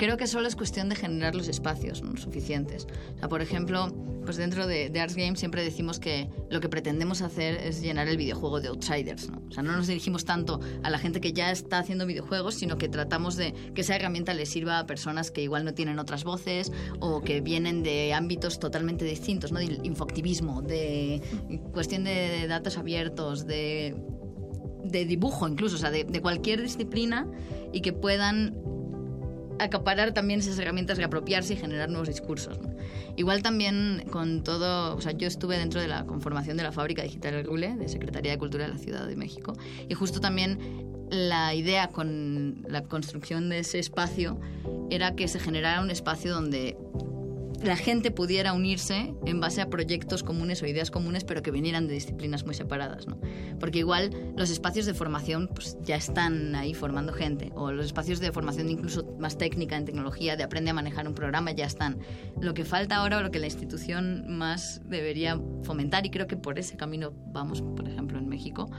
creo 0.00 0.16
que 0.16 0.26
solo 0.26 0.48
es 0.48 0.56
cuestión 0.56 0.88
de 0.88 0.96
generar 0.96 1.34
los 1.34 1.46
espacios 1.46 2.02
¿no? 2.02 2.16
suficientes. 2.16 2.86
O 3.16 3.18
sea, 3.18 3.28
por 3.28 3.42
ejemplo, 3.42 3.92
pues 4.24 4.38
dentro 4.38 4.66
de, 4.66 4.88
de 4.88 4.98
Arts 4.98 5.14
Games 5.14 5.38
siempre 5.38 5.62
decimos 5.62 6.00
que 6.00 6.30
lo 6.48 6.62
que 6.62 6.70
pretendemos 6.70 7.20
hacer 7.20 7.56
es 7.56 7.82
llenar 7.82 8.08
el 8.08 8.16
videojuego 8.16 8.62
de 8.62 8.68
outsiders. 8.68 9.28
¿no? 9.28 9.42
O 9.46 9.52
sea, 9.52 9.62
no 9.62 9.76
nos 9.76 9.88
dirigimos 9.88 10.24
tanto 10.24 10.58
a 10.82 10.88
la 10.88 10.98
gente 10.98 11.20
que 11.20 11.34
ya 11.34 11.50
está 11.50 11.80
haciendo 11.80 12.06
videojuegos, 12.06 12.54
sino 12.54 12.78
que 12.78 12.88
tratamos 12.88 13.36
de 13.36 13.52
que 13.74 13.82
esa 13.82 13.94
herramienta 13.94 14.32
les 14.32 14.48
sirva 14.48 14.78
a 14.78 14.86
personas 14.86 15.30
que 15.30 15.42
igual 15.42 15.66
no 15.66 15.74
tienen 15.74 15.98
otras 15.98 16.24
voces 16.24 16.72
o 17.00 17.20
que 17.20 17.42
vienen 17.42 17.82
de 17.82 18.14
ámbitos 18.14 18.58
totalmente 18.58 19.04
distintos, 19.04 19.52
¿no? 19.52 19.58
De 19.58 19.80
infoactivismo, 19.82 20.62
de 20.62 21.20
cuestión 21.74 22.04
de 22.04 22.46
datos 22.48 22.78
abiertos, 22.78 23.46
de 23.46 23.94
de 24.82 25.04
dibujo 25.04 25.46
incluso, 25.46 25.76
o 25.76 25.78
sea, 25.78 25.90
de, 25.90 26.04
de 26.04 26.20
cualquier 26.22 26.62
disciplina 26.62 27.28
y 27.70 27.82
que 27.82 27.92
puedan 27.92 28.56
acaparar 29.60 30.12
también 30.12 30.40
esas 30.40 30.58
herramientas 30.58 30.98
y 30.98 31.02
apropiarse 31.02 31.54
y 31.54 31.56
generar 31.56 31.88
nuevos 31.88 32.08
discursos. 32.08 32.58
Igual 33.16 33.42
también 33.42 34.04
con 34.10 34.42
todo, 34.42 34.96
o 34.96 35.00
sea, 35.00 35.12
yo 35.12 35.26
estuve 35.28 35.58
dentro 35.58 35.80
de 35.80 35.88
la 35.88 36.04
conformación 36.06 36.56
de 36.56 36.62
la 36.62 36.72
fábrica 36.72 37.02
digital 37.02 37.34
El 37.34 37.44
Rule, 37.44 37.76
de 37.76 37.88
Secretaría 37.88 38.32
de 38.32 38.38
Cultura 38.38 38.64
de 38.66 38.72
la 38.72 38.78
Ciudad 38.78 39.06
de 39.06 39.16
México, 39.16 39.56
y 39.88 39.94
justo 39.94 40.20
también 40.20 40.58
la 41.10 41.54
idea 41.54 41.88
con 41.88 42.64
la 42.68 42.82
construcción 42.82 43.48
de 43.48 43.58
ese 43.58 43.78
espacio 43.78 44.40
era 44.90 45.16
que 45.16 45.28
se 45.28 45.40
generara 45.40 45.80
un 45.80 45.90
espacio 45.90 46.32
donde 46.32 46.76
la 47.62 47.76
gente 47.76 48.10
pudiera 48.10 48.52
unirse 48.52 49.14
en 49.26 49.40
base 49.40 49.60
a 49.60 49.68
proyectos 49.68 50.22
comunes 50.22 50.62
o 50.62 50.66
ideas 50.66 50.90
comunes, 50.90 51.24
pero 51.24 51.42
que 51.42 51.50
vinieran 51.50 51.86
de 51.86 51.94
disciplinas 51.94 52.44
muy 52.44 52.54
separadas, 52.54 53.06
¿no? 53.06 53.18
Porque 53.58 53.80
igual 53.80 54.32
los 54.36 54.50
espacios 54.50 54.86
de 54.86 54.94
formación 54.94 55.48
pues, 55.48 55.76
ya 55.82 55.96
están 55.96 56.54
ahí 56.54 56.74
formando 56.74 57.12
gente, 57.12 57.52
o 57.54 57.70
los 57.70 57.86
espacios 57.86 58.20
de 58.20 58.32
formación 58.32 58.70
incluso 58.70 59.04
más 59.18 59.36
técnica 59.36 59.76
en 59.76 59.84
tecnología, 59.84 60.36
de 60.36 60.42
aprende 60.42 60.70
a 60.70 60.74
manejar 60.74 61.06
un 61.06 61.14
programa, 61.14 61.52
ya 61.52 61.66
están. 61.66 61.98
Lo 62.40 62.54
que 62.54 62.64
falta 62.64 62.96
ahora, 62.96 63.18
o 63.18 63.22
lo 63.22 63.30
que 63.30 63.38
la 63.38 63.46
institución 63.46 64.24
más 64.38 64.80
debería 64.86 65.38
fomentar, 65.62 66.06
y 66.06 66.10
creo 66.10 66.26
que 66.26 66.36
por 66.36 66.58
ese 66.58 66.76
camino 66.76 67.12
vamos, 67.26 67.62
por 67.62 67.86
ejemplo, 67.88 68.18
en 68.18 68.28
México, 68.28 68.70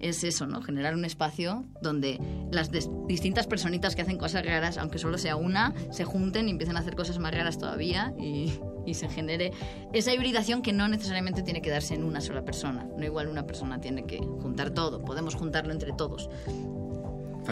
es 0.00 0.24
eso, 0.24 0.46
¿no? 0.46 0.62
Generar 0.62 0.94
un 0.94 1.04
espacio 1.04 1.64
donde 1.82 2.20
las 2.50 2.70
distintas 3.06 3.46
personitas 3.46 3.94
que 3.94 4.02
hacen 4.02 4.18
cosas 4.18 4.44
raras, 4.44 4.78
aunque 4.78 4.98
solo 4.98 5.18
sea 5.18 5.36
una, 5.36 5.74
se 5.90 6.04
junten 6.04 6.48
y 6.48 6.52
empiecen 6.52 6.76
a 6.76 6.80
hacer 6.80 6.94
cosas 6.94 7.18
más 7.18 7.34
raras 7.34 7.58
todavía 7.58 8.14
y, 8.18 8.52
y 8.86 8.94
se 8.94 9.08
genere 9.08 9.52
esa 9.92 10.12
hibridación 10.12 10.62
que 10.62 10.72
no 10.72 10.88
necesariamente 10.88 11.42
tiene 11.42 11.62
que 11.62 11.70
darse 11.70 11.94
en 11.94 12.04
una 12.04 12.20
sola 12.20 12.44
persona. 12.44 12.88
No 12.96 13.04
igual 13.04 13.28
una 13.28 13.46
persona 13.46 13.80
tiene 13.80 14.04
que 14.04 14.18
juntar 14.18 14.70
todo, 14.70 15.04
podemos 15.04 15.34
juntarlo 15.34 15.72
entre 15.72 15.92
todos. 15.92 16.28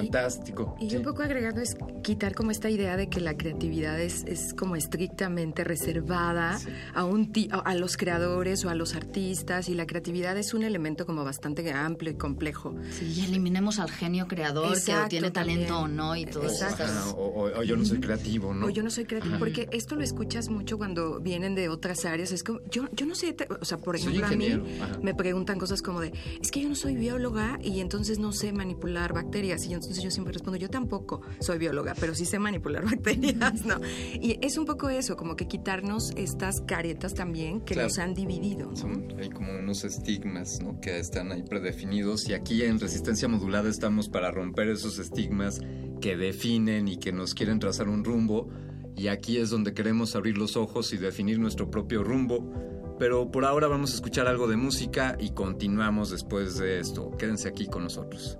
Fantástico. 0.00 0.76
Y 0.80 0.94
un 0.96 1.02
poco 1.02 1.22
agregando 1.22 1.60
es 1.60 1.76
quitar 2.02 2.34
como 2.34 2.50
esta 2.50 2.70
idea 2.70 2.96
de 2.96 3.08
que 3.08 3.20
la 3.20 3.36
creatividad 3.36 4.00
es, 4.00 4.24
es 4.26 4.54
como 4.54 4.76
estrictamente 4.76 5.64
reservada 5.64 6.58
a, 6.94 7.04
un 7.04 7.32
ti- 7.32 7.48
a 7.50 7.56
a 7.66 7.74
los 7.74 7.96
creadores 7.96 8.64
o 8.64 8.70
a 8.70 8.74
los 8.74 8.94
artistas 8.94 9.68
y 9.68 9.74
la 9.74 9.86
creatividad 9.86 10.36
es 10.38 10.54
un 10.54 10.62
elemento 10.62 11.04
como 11.06 11.24
bastante 11.24 11.70
amplio 11.72 12.12
y 12.12 12.14
complejo. 12.16 12.74
Sí, 12.90 13.12
y 13.16 13.24
eliminemos 13.24 13.78
al 13.78 13.90
genio 13.90 14.28
creador 14.28 14.72
que 14.72 14.78
Exacto, 14.78 15.08
tiene 15.08 15.30
talento 15.30 15.74
también. 15.74 15.84
o 15.84 15.88
no 15.88 16.14
y 16.16 16.26
todo. 16.26 16.44
Ah, 16.62 17.12
o, 17.16 17.20
o- 17.22 17.58
o 17.58 17.62
yo 17.62 17.76
no 17.76 17.84
soy 17.84 17.98
creativo, 18.00 18.52
¿no? 18.54 18.66
O 18.66 18.70
yo 18.70 18.82
no 18.82 18.90
soy 18.90 19.04
creativo, 19.04 19.34
Ajá. 19.34 19.38
porque 19.40 19.68
esto 19.72 19.96
lo 19.96 20.02
escuchas 20.04 20.48
mucho 20.48 20.78
cuando 20.78 21.18
vienen 21.20 21.54
de 21.54 21.68
otras 21.68 22.04
áreas. 22.04 22.30
Es 22.32 22.42
como, 22.44 22.60
yo, 22.70 22.84
yo 22.92 23.06
no 23.06 23.14
sé, 23.14 23.34
o 23.60 23.64
sea, 23.64 23.78
por 23.78 23.96
ejemplo, 23.96 24.26
a 24.26 24.30
mí 24.30 24.48
ajá. 24.80 24.98
me 25.02 25.14
preguntan 25.14 25.58
cosas 25.58 25.82
como 25.82 26.00
de, 26.00 26.12
es 26.40 26.50
que 26.50 26.60
yo 26.62 26.68
no 26.68 26.74
soy 26.74 26.94
bióloga 26.96 27.58
y 27.62 27.80
entonces 27.80 28.18
no 28.18 28.32
sé 28.32 28.52
manipular 28.52 29.12
bacterias. 29.12 29.64
Y 29.66 29.74
entonces 29.86 30.04
yo 30.04 30.10
siempre 30.10 30.32
respondo, 30.32 30.58
yo 30.58 30.68
tampoco 30.68 31.22
soy 31.40 31.58
bióloga, 31.58 31.94
pero 31.98 32.14
sí 32.14 32.24
sé 32.24 32.38
manipular 32.38 32.84
bacterias, 32.90 33.64
¿no? 33.64 33.80
Y 34.20 34.38
es 34.44 34.58
un 34.58 34.64
poco 34.66 34.88
eso, 34.88 35.16
como 35.16 35.36
que 35.36 35.46
quitarnos 35.48 36.12
estas 36.16 36.60
caretas 36.62 37.14
también 37.14 37.60
que 37.60 37.74
Claro. 37.74 37.88
nos 37.88 37.98
han 37.98 38.14
dividido, 38.14 38.70
¿no? 38.70 38.76
Son, 38.76 39.06
hay 39.18 39.30
como 39.30 39.52
unos 39.58 39.84
estigmas 39.84 40.60
¿no? 40.62 40.80
que 40.80 40.98
están 40.98 41.32
ahí 41.32 41.42
predefinidos 41.42 42.28
y 42.28 42.34
aquí 42.34 42.62
en 42.62 42.78
resistencia 42.80 43.28
modulada 43.28 43.68
estamos 43.68 44.08
para 44.08 44.30
romper 44.30 44.68
esos 44.68 44.98
estigmas 44.98 45.60
que 46.00 46.16
definen 46.16 46.88
y 46.88 46.96
que 46.98 47.12
nos 47.12 47.34
quieren 47.34 47.58
trazar 47.58 47.88
un 47.88 48.04
rumbo 48.04 48.48
y 48.96 49.08
aquí 49.08 49.38
es 49.38 49.50
donde 49.50 49.74
queremos 49.74 50.16
abrir 50.16 50.38
los 50.38 50.56
ojos 50.56 50.92
y 50.92 50.96
definir 50.96 51.38
nuestro 51.38 51.70
propio 51.70 52.02
rumbo. 52.02 52.50
Pero 52.98 53.30
por 53.30 53.44
ahora 53.44 53.66
vamos 53.68 53.92
a 53.92 53.94
escuchar 53.96 54.26
algo 54.26 54.48
de 54.48 54.56
música 54.56 55.18
y 55.20 55.32
continuamos 55.32 56.08
después 56.10 56.56
de 56.56 56.80
esto. 56.80 57.10
Quédense 57.18 57.46
aquí 57.46 57.66
con 57.66 57.82
nosotros. 57.84 58.38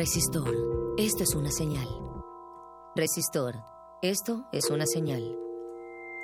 Resistor, 0.00 0.94
esto 0.96 1.24
es 1.24 1.34
una 1.34 1.50
señal. 1.50 1.86
Resistor, 2.96 3.56
esto 4.00 4.46
es 4.50 4.70
una 4.70 4.86
señal. 4.86 5.36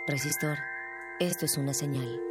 Resistor, 0.09 0.57
esto 1.21 1.45
es 1.45 1.59
una 1.59 1.75
señal. 1.75 2.26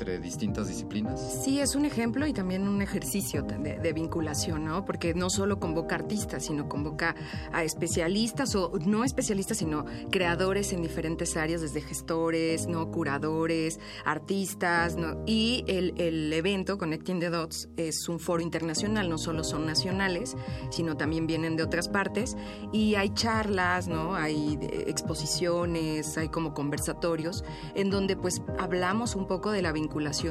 entre 0.00 0.18
distintas 0.18 0.68
disciplinas. 0.68 1.42
Sí, 1.44 1.60
es 1.60 1.74
un 1.74 1.84
ejemplo 1.84 2.26
y 2.26 2.32
también 2.32 2.66
un 2.66 2.80
ejercicio 2.80 3.42
de, 3.42 3.92
vinculación, 3.92 4.64
¿no? 4.64 4.84
Porque 4.84 5.14
no 5.14 5.28
solo 5.28 5.58
convoca 5.58 5.96
artistas, 5.96 6.46
sino 6.46 6.68
convoca 6.68 7.14
a 7.52 7.64
especialistas 7.64 8.54
o 8.54 8.72
no 8.86 9.04
especialistas, 9.04 9.58
sino 9.58 9.84
creadores 10.10 10.72
en 10.72 10.80
diferentes 10.80 11.36
áreas, 11.36 11.60
desde 11.60 11.82
gestores, 11.82 12.66
¿no? 12.66 12.90
Curadores, 12.90 13.78
artistas, 14.04 14.96
¿no? 14.96 15.22
Y 15.26 15.64
el, 15.66 15.92
el 15.98 16.32
evento 16.32 16.78
Connecting 16.78 17.20
the 17.20 17.28
Dots 17.28 17.68
es 17.76 18.08
un 18.08 18.20
foro 18.20 18.42
internacional, 18.42 19.10
no 19.10 19.18
solo 19.18 19.44
son 19.44 19.66
nacionales, 19.66 20.34
sino 20.70 20.96
también 20.96 21.26
vienen 21.26 21.56
de 21.56 21.62
otras 21.62 21.88
partes 21.88 22.36
y 22.72 22.94
hay 22.94 23.10
charlas, 23.10 23.86
¿no? 23.86 24.14
Hay 24.14 24.58
exposiciones, 24.62 26.16
hay 26.16 26.30
como 26.30 26.54
conversatorios 26.54 27.44
en 27.74 27.90
donde 27.90 28.16
pues 28.16 28.40
hablamos 28.58 29.14
un 29.14 29.26
poco 29.26 29.50
de 29.50 29.60
la 29.60 29.72
vinculación 29.72 29.89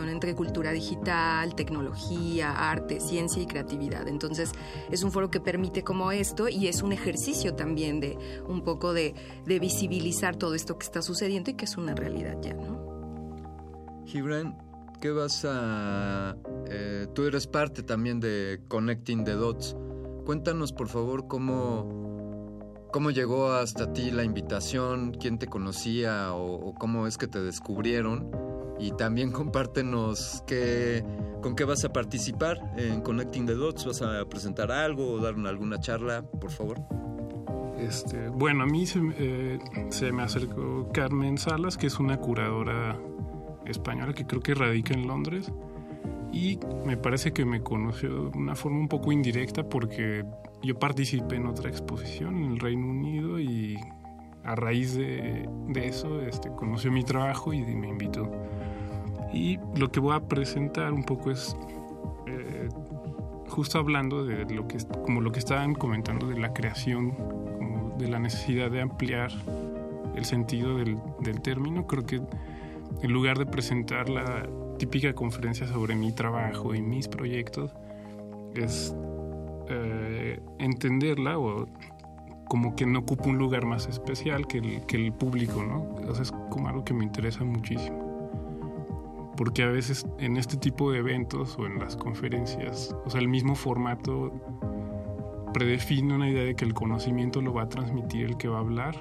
entre 0.09 0.35
cultura 0.35 0.71
digital, 0.71 1.55
tecnología, 1.55 2.51
arte, 2.51 2.99
ciencia 2.99 3.41
y 3.41 3.45
creatividad. 3.45 4.07
Entonces 4.07 4.51
es 4.91 5.03
un 5.03 5.11
foro 5.11 5.29
que 5.29 5.39
permite 5.39 5.83
como 5.83 6.11
esto 6.11 6.47
y 6.47 6.67
es 6.67 6.81
un 6.81 6.91
ejercicio 6.91 7.55
también 7.55 7.99
de 7.99 8.17
un 8.47 8.63
poco 8.63 8.93
de, 8.93 9.13
de 9.45 9.59
visibilizar 9.59 10.35
todo 10.35 10.55
esto 10.55 10.77
que 10.77 10.85
está 10.85 11.01
sucediendo 11.01 11.51
y 11.51 11.55
que 11.55 11.65
es 11.65 11.77
una 11.77 11.95
realidad 11.95 12.37
ya, 12.41 12.53
¿no? 12.53 14.03
Gibran, 14.05 14.57
¿qué 15.01 15.11
vas 15.11 15.45
a... 15.47 16.35
Eh, 16.67 17.07
tú 17.13 17.23
eres 17.25 17.47
parte 17.47 17.83
también 17.83 18.19
de 18.19 18.61
Connecting 18.67 19.23
the 19.23 19.33
Dots. 19.33 19.75
Cuéntanos 20.25 20.73
por 20.73 20.87
favor 20.87 21.27
cómo 21.27 22.09
¿Cómo 22.91 23.11
llegó 23.11 23.51
hasta 23.51 23.93
ti 23.93 24.09
la 24.09 24.23
invitación? 24.23 25.11
¿Quién 25.11 25.37
te 25.37 25.45
conocía 25.45 26.33
o, 26.33 26.73
cómo 26.73 27.05
es 27.05 27.19
que 27.19 27.27
te 27.27 27.39
descubrieron? 27.39 28.31
Y 28.79 28.91
también 28.91 29.31
compártenos 29.31 30.43
qué, 30.47 31.03
con 31.41 31.55
qué 31.55 31.65
vas 31.65 31.83
a 31.83 31.91
participar 31.91 32.59
en 32.77 33.01
Connecting 33.01 33.45
the 33.45 33.55
Dots. 33.55 33.85
¿Vas 33.85 34.01
a 34.01 34.23
presentar 34.25 34.71
algo 34.71 35.13
o 35.13 35.19
dar 35.19 35.35
alguna 35.45 35.79
charla, 35.79 36.21
por 36.21 36.49
favor? 36.49 36.79
Este, 37.79 38.29
bueno, 38.29 38.63
a 38.63 38.65
mí 38.65 38.85
eh, 39.17 39.59
se, 39.89 40.11
me 40.11 40.23
acercó 40.23 40.89
Carmen 40.93 41.37
Salas, 41.37 41.77
que 41.77 41.87
es 41.87 41.99
una 41.99 42.17
curadora 42.17 42.99
española 43.65 44.13
que 44.13 44.25
creo 44.25 44.41
que 44.41 44.53
radica 44.53 44.93
en 44.93 45.07
Londres. 45.07 45.51
Y 46.31 46.59
me 46.85 46.97
parece 46.97 47.31
que 47.31 47.45
me 47.45 47.61
conoció 47.61 48.29
de 48.29 48.37
una 48.37 48.55
forma 48.55 48.79
un 48.79 48.87
poco 48.87 49.11
indirecta 49.11 49.63
porque 49.67 50.23
yo 50.61 50.77
participé 50.77 51.37
en 51.37 51.47
otra 51.47 51.69
exposición 51.69 52.37
en 52.37 52.51
el 52.51 52.59
Reino 52.59 52.87
Unido 52.87 53.39
y 53.39 53.77
a 54.43 54.55
raíz 54.55 54.95
de, 54.95 55.47
eso 55.75 56.21
este, 56.21 56.49
conoció 56.49 56.91
mi 56.91 57.03
trabajo 57.03 57.53
y 57.53 57.61
me 57.61 57.87
invitó. 57.87 58.31
Y 59.33 59.59
lo 59.75 59.91
que 59.91 59.99
voy 59.99 60.15
a 60.15 60.21
presentar 60.21 60.91
un 60.91 61.03
poco 61.03 61.31
es 61.31 61.55
eh, 62.27 62.69
justo 63.47 63.77
hablando 63.77 64.25
de 64.25 64.45
lo 64.53 64.67
que 64.67 64.77
como 65.03 65.21
lo 65.21 65.31
que 65.31 65.39
estaban 65.39 65.73
comentando 65.75 66.27
de 66.27 66.39
la 66.39 66.53
creación, 66.53 67.15
de 67.97 68.07
la 68.07 68.19
necesidad 68.19 68.71
de 68.71 68.81
ampliar 68.81 69.31
el 70.15 70.25
sentido 70.25 70.77
del, 70.77 70.97
del 71.19 71.41
término. 71.41 71.85
Creo 71.85 72.05
que 72.05 72.21
en 73.01 73.11
lugar 73.11 73.37
de 73.37 73.45
presentar 73.45 74.09
la 74.09 74.47
típica 74.79 75.13
conferencia 75.13 75.67
sobre 75.67 75.95
mi 75.95 76.11
trabajo 76.11 76.73
y 76.73 76.81
mis 76.81 77.07
proyectos, 77.07 77.71
es 78.55 78.95
eh, 79.69 80.39
entenderla 80.57 81.37
o 81.37 81.67
como 82.49 82.75
que 82.75 82.85
no 82.85 82.99
ocupa 82.99 83.29
un 83.29 83.37
lugar 83.37 83.65
más 83.65 83.87
especial 83.87 84.47
que 84.47 84.57
el, 84.57 84.85
que 84.85 84.97
el 84.97 85.13
público, 85.13 85.63
¿no? 85.63 85.83
O 86.09 86.13
sea, 86.13 86.23
es 86.23 86.31
como 86.49 86.67
algo 86.67 86.83
que 86.83 86.93
me 86.93 87.05
interesa 87.05 87.45
muchísimo. 87.45 88.09
Porque 89.37 89.63
a 89.63 89.67
veces 89.67 90.05
en 90.17 90.35
este 90.35 90.57
tipo 90.57 90.91
de 90.91 90.99
eventos 90.99 91.57
o 91.57 91.65
en 91.65 91.79
las 91.79 91.95
conferencias, 91.95 92.93
o 93.05 93.09
sea, 93.09 93.21
el 93.21 93.29
mismo 93.29 93.55
formato 93.55 94.33
predefine 95.53 96.13
una 96.13 96.29
idea 96.29 96.43
de 96.43 96.55
que 96.55 96.65
el 96.65 96.73
conocimiento 96.73 97.41
lo 97.41 97.53
va 97.53 97.63
a 97.63 97.69
transmitir 97.69 98.25
el 98.25 98.37
que 98.37 98.49
va 98.49 98.57
a 98.57 98.61
hablar 98.61 98.95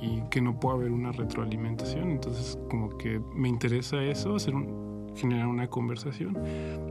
y 0.00 0.22
que 0.30 0.40
no 0.40 0.58
puede 0.58 0.78
haber 0.78 0.90
una 0.90 1.12
retroalimentación. 1.12 2.10
Entonces, 2.10 2.58
como 2.70 2.96
que 2.96 3.20
me 3.34 3.48
interesa 3.48 4.02
eso, 4.02 4.34
hacer 4.34 4.54
un, 4.54 4.89
generar 5.14 5.46
una 5.46 5.68
conversación. 5.68 6.36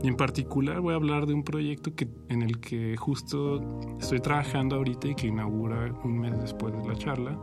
Y 0.02 0.08
en 0.08 0.16
particular 0.16 0.80
voy 0.80 0.92
a 0.92 0.96
hablar 0.96 1.26
de 1.26 1.34
un 1.34 1.42
proyecto 1.42 1.94
que, 1.94 2.08
en 2.28 2.42
el 2.42 2.60
que 2.60 2.96
justo 2.96 3.60
estoy 3.98 4.20
trabajando 4.20 4.76
ahorita 4.76 5.08
y 5.08 5.14
que 5.14 5.26
inaugura 5.28 5.92
un 6.04 6.18
mes 6.18 6.38
después 6.40 6.74
de 6.74 6.88
la 6.88 6.96
charla, 6.96 7.38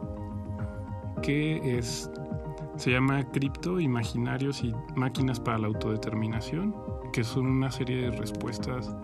que 1.22 1.78
es, 1.78 2.10
se 2.76 2.92
llama 2.92 3.24
Cripto, 3.32 3.80
Imaginarios 3.80 4.64
y 4.64 4.74
Máquinas 4.96 5.40
para 5.40 5.58
la 5.58 5.68
Autodeterminación, 5.68 6.76
que 7.12 7.24
son 7.24 7.48
una 7.48 7.72
serie 7.72 8.10
de 8.10 8.12
respuestas, 8.12 8.96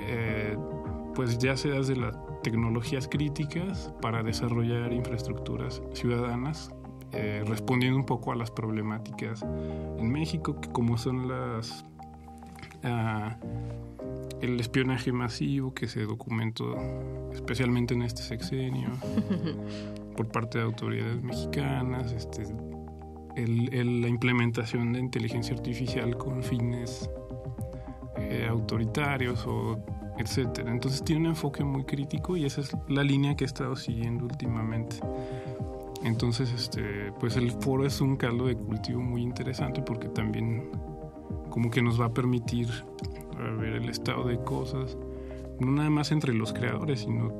eh, 0.00 0.56
pues 1.14 1.38
ya 1.38 1.56
sea 1.56 1.74
desde 1.74 1.96
las 1.96 2.16
tecnologías 2.42 3.08
críticas 3.08 3.92
para 4.02 4.22
desarrollar 4.22 4.92
infraestructuras 4.92 5.82
ciudadanas 5.92 6.70
eh, 7.14 7.44
respondiendo 7.46 7.98
un 7.98 8.06
poco 8.06 8.32
a 8.32 8.36
las 8.36 8.50
problemáticas 8.50 9.42
en 9.42 10.10
México, 10.10 10.60
que 10.60 10.68
como 10.70 10.98
son 10.98 11.28
las 11.28 11.84
ah, 12.82 13.36
el 14.40 14.60
espionaje 14.60 15.12
masivo 15.12 15.72
que 15.74 15.88
se 15.88 16.02
documentó 16.02 16.76
especialmente 17.32 17.94
en 17.94 18.02
este 18.02 18.22
sexenio 18.22 18.88
por 20.16 20.28
parte 20.28 20.58
de 20.58 20.64
autoridades 20.64 21.22
mexicanas, 21.22 22.12
este, 22.12 22.44
la 23.36 24.08
implementación 24.08 24.92
de 24.92 25.00
inteligencia 25.00 25.54
artificial 25.54 26.16
con 26.16 26.42
fines 26.42 27.10
eh, 28.16 28.46
autoritarios 28.48 29.44
o 29.46 29.78
etcétera. 30.18 30.70
Entonces 30.70 31.02
tiene 31.04 31.22
un 31.22 31.26
enfoque 31.28 31.64
muy 31.64 31.84
crítico 31.84 32.36
y 32.36 32.44
esa 32.44 32.60
es 32.60 32.76
la 32.88 33.02
línea 33.02 33.34
que 33.34 33.44
he 33.44 33.46
estado 33.46 33.76
siguiendo 33.76 34.24
últimamente. 34.24 34.96
Entonces, 36.04 36.52
este, 36.52 37.12
pues 37.18 37.36
el 37.36 37.50
foro 37.50 37.86
es 37.86 38.00
un 38.00 38.16
caldo 38.16 38.46
de 38.46 38.56
cultivo 38.56 39.00
muy 39.00 39.22
interesante 39.22 39.80
porque 39.82 40.08
también 40.08 40.70
como 41.48 41.70
que 41.70 41.82
nos 41.82 42.00
va 42.00 42.06
a 42.06 42.12
permitir 42.12 42.68
ver 43.58 43.74
el 43.74 43.88
estado 43.88 44.24
de 44.24 44.38
cosas, 44.38 44.96
no 45.60 45.70
nada 45.72 45.90
más 45.90 46.12
entre 46.12 46.34
los 46.34 46.52
creadores, 46.52 47.00
sino 47.00 47.32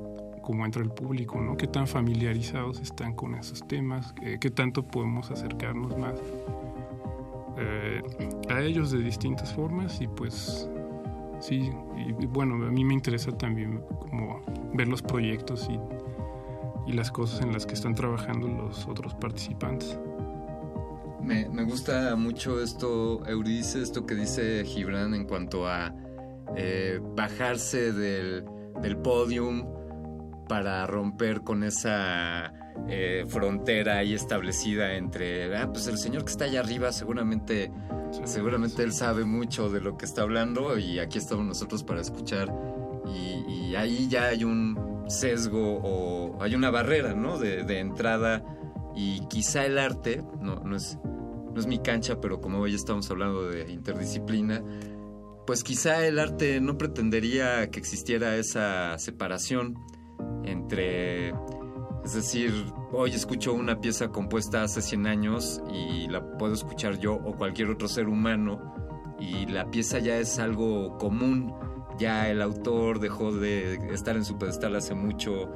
como 0.42 0.64
entre 0.64 0.82
el 0.82 0.90
público, 0.90 1.40
¿no? 1.40 1.56
Qué 1.56 1.66
tan 1.66 1.86
familiarizados 1.86 2.80
están 2.80 3.14
con 3.14 3.34
esos 3.34 3.66
temas, 3.66 4.14
qué, 4.40 4.50
tanto 4.50 4.82
podemos 4.82 5.30
acercarnos 5.30 5.96
más 5.96 6.14
eh, 7.56 8.02
a 8.50 8.60
ellos 8.60 8.90
de 8.90 8.98
distintas 8.98 9.52
formas 9.52 10.00
y 10.00 10.06
pues 10.06 10.68
sí, 11.40 11.70
y, 11.96 12.26
bueno, 12.26 12.54
a 12.66 12.70
mí 12.70 12.84
me 12.84 12.94
interesa 12.94 13.32
también 13.32 13.80
como 14.00 14.42
ver 14.74 14.88
los 14.88 15.02
proyectos 15.02 15.68
y 15.70 15.78
y 16.86 16.92
las 16.92 17.10
cosas 17.10 17.40
en 17.40 17.52
las 17.52 17.66
que 17.66 17.74
están 17.74 17.94
trabajando 17.94 18.48
los 18.48 18.86
otros 18.86 19.14
participantes. 19.14 19.98
Me, 21.22 21.48
me 21.48 21.64
gusta 21.64 22.14
mucho 22.16 22.62
esto, 22.62 23.26
Euridice, 23.26 23.82
esto 23.82 24.04
que 24.04 24.14
dice 24.14 24.62
Gibran 24.64 25.14
en 25.14 25.24
cuanto 25.24 25.66
a 25.66 25.94
eh, 26.56 27.00
bajarse 27.16 27.92
del, 27.92 28.44
del 28.82 28.96
podium 28.98 29.66
para 30.48 30.86
romper 30.86 31.40
con 31.40 31.64
esa 31.64 32.52
eh, 32.88 33.24
frontera 33.26 33.98
ahí 33.98 34.12
establecida 34.12 34.94
entre, 34.94 35.56
ah, 35.56 35.70
pues 35.72 35.86
el 35.86 35.96
señor 35.96 36.24
que 36.24 36.32
está 36.32 36.44
allá 36.44 36.60
arriba 36.60 36.92
seguramente, 36.92 37.72
seguramente 38.24 38.82
él 38.82 38.92
sabe 38.92 39.24
mucho 39.24 39.70
de 39.70 39.80
lo 39.80 39.96
que 39.96 40.04
está 40.04 40.22
hablando 40.22 40.78
y 40.78 40.98
aquí 40.98 41.16
estamos 41.16 41.46
nosotros 41.46 41.82
para 41.82 42.02
escuchar 42.02 42.54
y, 43.06 43.70
y 43.70 43.76
ahí 43.76 44.06
ya 44.08 44.24
hay 44.26 44.44
un, 44.44 44.93
sesgo 45.08 45.80
o 45.82 46.42
hay 46.42 46.54
una 46.54 46.70
barrera, 46.70 47.14
¿no? 47.14 47.38
De, 47.38 47.78
entrada 47.78 48.44
y 48.94 49.26
quizá 49.26 49.64
el 49.66 49.78
arte, 49.78 50.22
no, 50.40 50.76
es, 50.76 50.98
no 51.02 51.58
es 51.58 51.66
mi 51.66 51.78
cancha, 51.78 52.20
pero 52.20 52.40
como 52.40 52.60
hoy 52.60 52.74
estamos 52.74 53.10
hablando 53.10 53.48
de 53.48 53.70
interdisciplina, 53.70 54.62
pues 55.46 55.62
quizá 55.62 56.06
el 56.06 56.18
arte 56.18 56.60
no 56.60 56.78
pretendería 56.78 57.70
que 57.70 57.78
existiera 57.78 58.36
esa 58.36 58.98
separación 58.98 59.78
entre, 60.44 61.30
es 62.04 62.14
decir, 62.14 62.52
hoy 62.92 63.10
escucho 63.10 63.52
una 63.52 63.80
pieza 63.80 64.08
compuesta 64.08 64.62
hace 64.62 64.80
100 64.80 65.06
años 65.06 65.62
y 65.72 66.08
la 66.08 66.36
puedo 66.38 66.54
escuchar 66.54 66.98
yo 66.98 67.14
o 67.14 67.36
cualquier 67.36 67.70
otro 67.70 67.88
ser 67.88 68.08
humano 68.08 68.74
y 69.18 69.46
la 69.46 69.70
pieza 69.70 69.98
ya 69.98 70.16
es 70.18 70.38
algo 70.38 70.96
común 70.98 71.54
ya 71.98 72.30
el 72.30 72.42
autor 72.42 73.00
dejó 73.00 73.32
de 73.32 73.74
estar 73.92 74.16
en 74.16 74.24
su 74.24 74.38
pedestal 74.38 74.76
hace 74.76 74.94
mucho. 74.94 75.50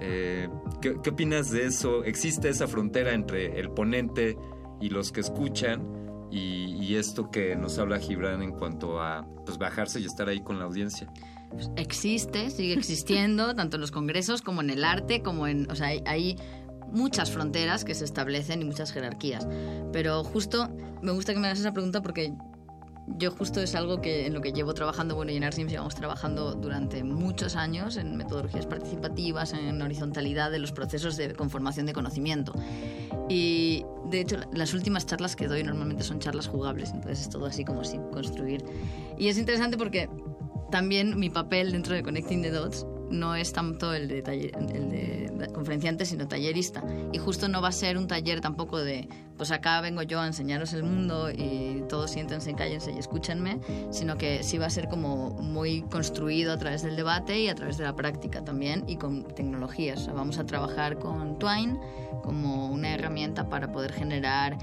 Eh, 0.00 0.48
¿qué, 0.80 0.90
opinas 1.08 1.50
de 1.50 1.66
eso? 1.66 2.04
¿Existe 2.04 2.48
esa 2.48 2.66
frontera 2.66 3.12
entre 3.12 3.60
el 3.60 3.70
ponente 3.70 4.36
y 4.80 4.90
los 4.90 5.12
que 5.12 5.20
escuchan? 5.20 6.04
Y, 6.30 6.96
esto 6.96 7.30
que 7.30 7.54
nos 7.54 7.78
habla 7.78 7.98
Gibran 7.98 8.42
en 8.42 8.52
cuanto 8.52 9.00
a 9.00 9.26
pues, 9.44 9.56
bajarse 9.58 10.00
y 10.00 10.04
estar 10.04 10.28
ahí 10.28 10.40
con 10.40 10.58
la 10.58 10.64
audiencia. 10.64 11.08
Pues, 11.50 11.70
existe, 11.76 12.50
sigue 12.50 12.74
existiendo, 12.74 13.54
tanto 13.56 13.76
en 13.76 13.80
los 13.80 13.90
congresos 13.90 14.42
como 14.42 14.60
en 14.60 14.70
el 14.70 14.84
arte, 14.84 15.22
como 15.22 15.46
en... 15.46 15.70
O 15.70 15.76
sea, 15.76 15.88
hay 16.06 16.36
muchas 16.90 17.30
fronteras 17.30 17.84
que 17.84 17.94
se 17.94 18.04
establecen 18.04 18.62
y 18.62 18.64
muchas 18.64 18.92
jerarquías. 18.92 19.46
Pero 19.92 20.24
justo 20.24 20.70
me 21.02 21.12
gusta 21.12 21.34
que 21.34 21.40
me 21.40 21.46
hagas 21.46 21.60
esa 21.60 21.72
pregunta 21.72 22.02
porque 22.02 22.32
yo 23.06 23.30
justo 23.30 23.60
es 23.60 23.74
algo 23.74 24.00
que 24.00 24.26
en 24.26 24.34
lo 24.34 24.40
que 24.40 24.52
llevo 24.52 24.74
trabajando, 24.74 25.14
bueno, 25.14 25.30
y 25.30 25.36
en 25.36 25.44
Arsims 25.44 25.70
llevamos 25.70 25.94
trabajando 25.94 26.54
durante 26.54 27.04
muchos 27.04 27.54
años 27.54 27.96
en 27.96 28.16
metodologías 28.16 28.66
participativas, 28.66 29.52
en 29.52 29.80
horizontalidad 29.82 30.50
de 30.50 30.58
los 30.58 30.72
procesos 30.72 31.16
de 31.16 31.34
conformación 31.34 31.86
de 31.86 31.92
conocimiento. 31.92 32.54
Y 33.28 33.84
de 34.10 34.20
hecho, 34.20 34.36
las 34.52 34.74
últimas 34.74 35.06
charlas 35.06 35.36
que 35.36 35.48
doy 35.48 35.62
normalmente 35.62 36.02
son 36.02 36.18
charlas 36.18 36.46
jugables, 36.46 36.90
entonces 36.92 37.22
es 37.22 37.30
todo 37.30 37.46
así 37.46 37.64
como 37.64 37.84
sin 37.84 38.02
construir. 38.10 38.64
Y 39.18 39.28
es 39.28 39.38
interesante 39.38 39.76
porque 39.76 40.08
también 40.70 41.18
mi 41.18 41.30
papel 41.30 41.72
dentro 41.72 41.94
de 41.94 42.02
Connecting 42.02 42.42
the 42.42 42.50
Dots 42.50 42.86
no 43.14 43.34
es 43.34 43.52
tanto 43.52 43.94
el 43.94 44.08
de, 44.08 44.18
el 44.18 44.90
de 44.90 45.48
conferenciante, 45.52 46.04
sino 46.04 46.28
tallerista. 46.28 46.82
Y 47.12 47.18
justo 47.18 47.48
no 47.48 47.62
va 47.62 47.68
a 47.68 47.72
ser 47.72 47.96
un 47.96 48.06
taller 48.06 48.40
tampoco 48.40 48.78
de, 48.78 49.08
pues 49.36 49.50
acá 49.50 49.80
vengo 49.80 50.02
yo 50.02 50.20
a 50.20 50.26
enseñaros 50.26 50.72
el 50.72 50.82
mundo 50.82 51.30
y 51.30 51.84
todos 51.88 52.10
siéntense, 52.10 52.54
cállense 52.54 52.92
y 52.92 52.98
escúchenme, 52.98 53.60
sino 53.90 54.16
que 54.16 54.42
sí 54.42 54.58
va 54.58 54.66
a 54.66 54.70
ser 54.70 54.88
como 54.88 55.30
muy 55.30 55.82
construido 55.82 56.52
a 56.52 56.58
través 56.58 56.82
del 56.82 56.96
debate 56.96 57.40
y 57.40 57.48
a 57.48 57.54
través 57.54 57.78
de 57.78 57.84
la 57.84 57.96
práctica 57.96 58.44
también 58.44 58.84
y 58.86 58.96
con 58.96 59.24
tecnologías. 59.34 60.06
vamos 60.12 60.38
a 60.38 60.44
trabajar 60.46 60.98
con 60.98 61.38
Twine 61.38 61.78
como 62.22 62.66
una 62.66 62.94
herramienta 62.94 63.48
para 63.48 63.70
poder 63.70 63.92
generar 63.92 64.56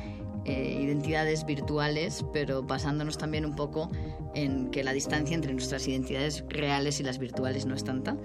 eh, 0.45 0.79
identidades 0.81 1.45
virtuales, 1.45 2.25
pero 2.33 2.63
basándonos 2.63 3.17
también 3.17 3.45
un 3.45 3.55
poco 3.55 3.91
en 4.33 4.71
que 4.71 4.83
la 4.83 4.93
distancia 4.93 5.35
entre 5.35 5.53
nuestras 5.53 5.87
identidades 5.87 6.43
reales 6.49 6.99
y 6.99 7.03
las 7.03 7.19
virtuales 7.19 7.65
no 7.65 7.75
es 7.75 7.83
tanta. 7.83 8.17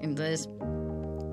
Entonces, 0.00 0.48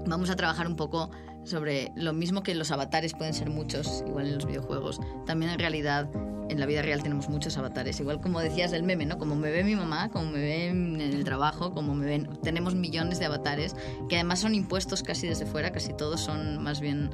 vamos 0.05 0.29
a 0.29 0.35
trabajar 0.35 0.67
un 0.67 0.75
poco 0.75 1.11
sobre 1.43 1.91
lo 1.95 2.13
mismo 2.13 2.43
que 2.43 2.55
los 2.55 2.71
avatares 2.71 3.13
pueden 3.13 3.33
ser 3.33 3.49
muchos, 3.49 4.03
igual 4.07 4.27
en 4.27 4.35
los 4.35 4.45
videojuegos. 4.45 4.99
También 5.25 5.51
en 5.51 5.59
realidad, 5.59 6.09
en 6.49 6.59
la 6.59 6.65
vida 6.65 6.81
real 6.81 7.03
tenemos 7.03 7.29
muchos 7.29 7.57
avatares. 7.57 7.99
Igual 7.99 8.21
como 8.21 8.39
decías 8.39 8.71
del 8.71 8.83
meme, 8.83 9.05
¿no? 9.05 9.17
Como 9.17 9.35
me 9.35 9.51
ve 9.51 9.63
mi 9.63 9.75
mamá, 9.75 10.09
como 10.09 10.31
me 10.31 10.39
ve 10.39 10.67
en 10.67 11.01
el 11.01 11.23
trabajo, 11.23 11.73
como 11.73 11.95
me 11.95 12.05
ven. 12.05 12.29
Tenemos 12.43 12.75
millones 12.75 13.19
de 13.19 13.25
avatares 13.25 13.75
que 14.09 14.15
además 14.15 14.39
son 14.39 14.55
impuestos 14.55 15.03
casi 15.03 15.27
desde 15.27 15.45
fuera, 15.45 15.71
casi 15.71 15.93
todos 15.93 16.21
son 16.21 16.61
más 16.61 16.79
bien 16.79 17.11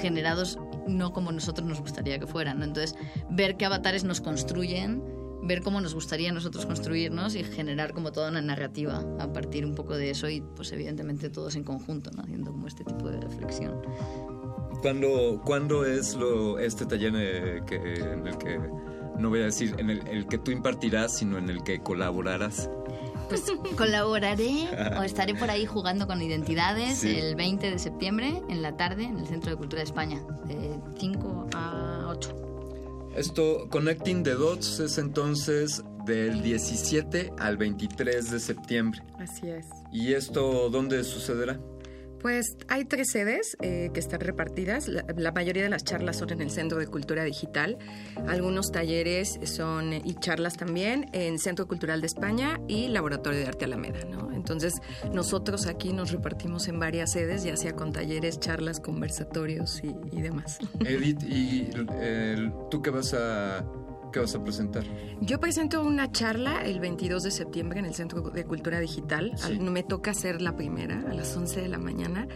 generados 0.00 0.58
no 0.88 1.12
como 1.12 1.32
nosotros 1.32 1.66
nos 1.66 1.80
gustaría 1.80 2.18
que 2.18 2.26
fueran. 2.26 2.62
Entonces, 2.62 2.96
ver 3.30 3.56
qué 3.56 3.66
avatares 3.66 4.04
nos 4.04 4.20
construyen 4.20 5.02
ver 5.42 5.62
cómo 5.62 5.80
nos 5.80 5.94
gustaría 5.94 6.32
nosotros 6.32 6.66
construirnos 6.66 7.34
y 7.34 7.42
generar 7.42 7.92
como 7.92 8.12
toda 8.12 8.30
una 8.30 8.40
narrativa 8.40 9.04
a 9.18 9.32
partir 9.32 9.66
un 9.66 9.74
poco 9.74 9.96
de 9.96 10.10
eso 10.10 10.28
y 10.28 10.40
pues 10.40 10.72
evidentemente 10.72 11.28
todos 11.30 11.56
en 11.56 11.64
conjunto, 11.64 12.10
¿no? 12.12 12.22
haciendo 12.22 12.52
como 12.52 12.68
este 12.68 12.84
tipo 12.84 13.08
de 13.10 13.20
reflexión. 13.20 13.82
¿Cuándo, 14.80 15.40
¿cuándo 15.44 15.84
es 15.84 16.14
lo, 16.14 16.58
este 16.58 16.86
taller 16.86 17.14
en 17.14 17.16
el, 17.16 17.64
que, 18.38 18.58
no 19.18 19.28
voy 19.28 19.40
a 19.40 19.44
decir 19.44 19.74
en 19.78 19.90
el, 19.90 20.26
que 20.26 20.38
tú 20.38 20.50
impartirás, 20.50 21.18
sino 21.18 21.38
en 21.38 21.50
el 21.50 21.62
que 21.62 21.80
colaborarás? 21.80 22.70
Pues 23.32 23.44
colaboraré 23.76 24.68
o 24.98 25.02
estaré 25.02 25.34
por 25.34 25.50
ahí 25.50 25.64
jugando 25.64 26.06
con 26.06 26.20
identidades 26.20 27.02
el 27.02 27.34
20 27.34 27.70
de 27.70 27.78
septiembre 27.78 28.42
en 28.50 28.60
la 28.60 28.76
tarde 28.76 29.04
en 29.04 29.18
el 29.18 29.26
Centro 29.26 29.50
de 29.50 29.56
Cultura 29.56 29.80
de 29.80 29.84
España, 29.84 30.22
de 30.44 30.78
5 30.98 31.48
a 31.54 32.06
8. 32.10 33.10
Esto, 33.16 33.68
Connecting 33.70 34.22
the 34.22 34.32
Dots, 34.32 34.80
es 34.80 34.98
entonces 34.98 35.82
del 36.04 36.42
17 36.42 37.32
al 37.38 37.56
23 37.56 38.30
de 38.30 38.40
septiembre. 38.40 39.02
Así 39.18 39.48
es. 39.48 39.66
¿Y 39.90 40.12
esto 40.12 40.68
dónde 40.68 41.02
sucederá? 41.04 41.58
Pues 42.22 42.56
hay 42.68 42.84
tres 42.84 43.10
sedes 43.10 43.56
eh, 43.60 43.90
que 43.92 43.98
están 43.98 44.20
repartidas. 44.20 44.88
La, 44.88 45.32
mayoría 45.32 45.64
de 45.64 45.68
las 45.68 45.84
charlas 45.84 46.18
son 46.18 46.30
en 46.30 46.40
el 46.40 46.50
Centro 46.50 46.78
de 46.78 46.86
Cultura 46.86 47.24
Digital. 47.24 47.78
Algunos 48.28 48.70
talleres 48.70 49.40
son 49.44 49.92
y 49.92 50.14
charlas 50.14 50.56
también 50.56 51.10
en 51.12 51.40
Centro 51.40 51.66
Cultural 51.66 52.00
de 52.00 52.06
España 52.06 52.60
y 52.68 52.88
Laboratorio 52.88 53.40
de 53.40 53.46
Arte 53.46 53.64
Alameda. 53.64 54.04
¿no? 54.04 54.32
Entonces 54.32 54.74
nosotros 55.12 55.66
aquí 55.66 55.92
nos 55.92 56.12
repartimos 56.12 56.68
en 56.68 56.78
varias 56.78 57.12
sedes, 57.12 57.42
ya 57.42 57.56
sea 57.56 57.72
con 57.72 57.92
talleres, 57.92 58.38
charlas, 58.38 58.78
conversatorios 58.78 59.82
y, 59.82 60.20
demás. 60.22 60.58
Edith, 60.80 61.22
¿y 61.24 61.70
tú 62.70 62.82
qué 62.82 62.90
vas 62.90 63.14
a 63.14 63.64
¿Qué 64.12 64.20
vas 64.20 64.34
a 64.34 64.44
presentar? 64.44 64.84
Yo 65.22 65.40
presento 65.40 65.82
una 65.82 66.12
charla 66.12 66.62
el 66.64 66.80
22 66.80 67.22
de 67.22 67.30
septiembre 67.30 67.78
en 67.78 67.86
el 67.86 67.94
Centro 67.94 68.20
de 68.20 68.44
Cultura 68.44 68.78
Digital. 68.78 69.32
Me 69.58 69.82
toca 69.82 70.10
hacer 70.10 70.42
la 70.42 70.54
primera 70.54 71.02
a 71.10 71.14
las 71.14 71.34
11 71.34 71.62
de 71.62 71.68
la 71.68 71.78
mañana. 71.78 72.28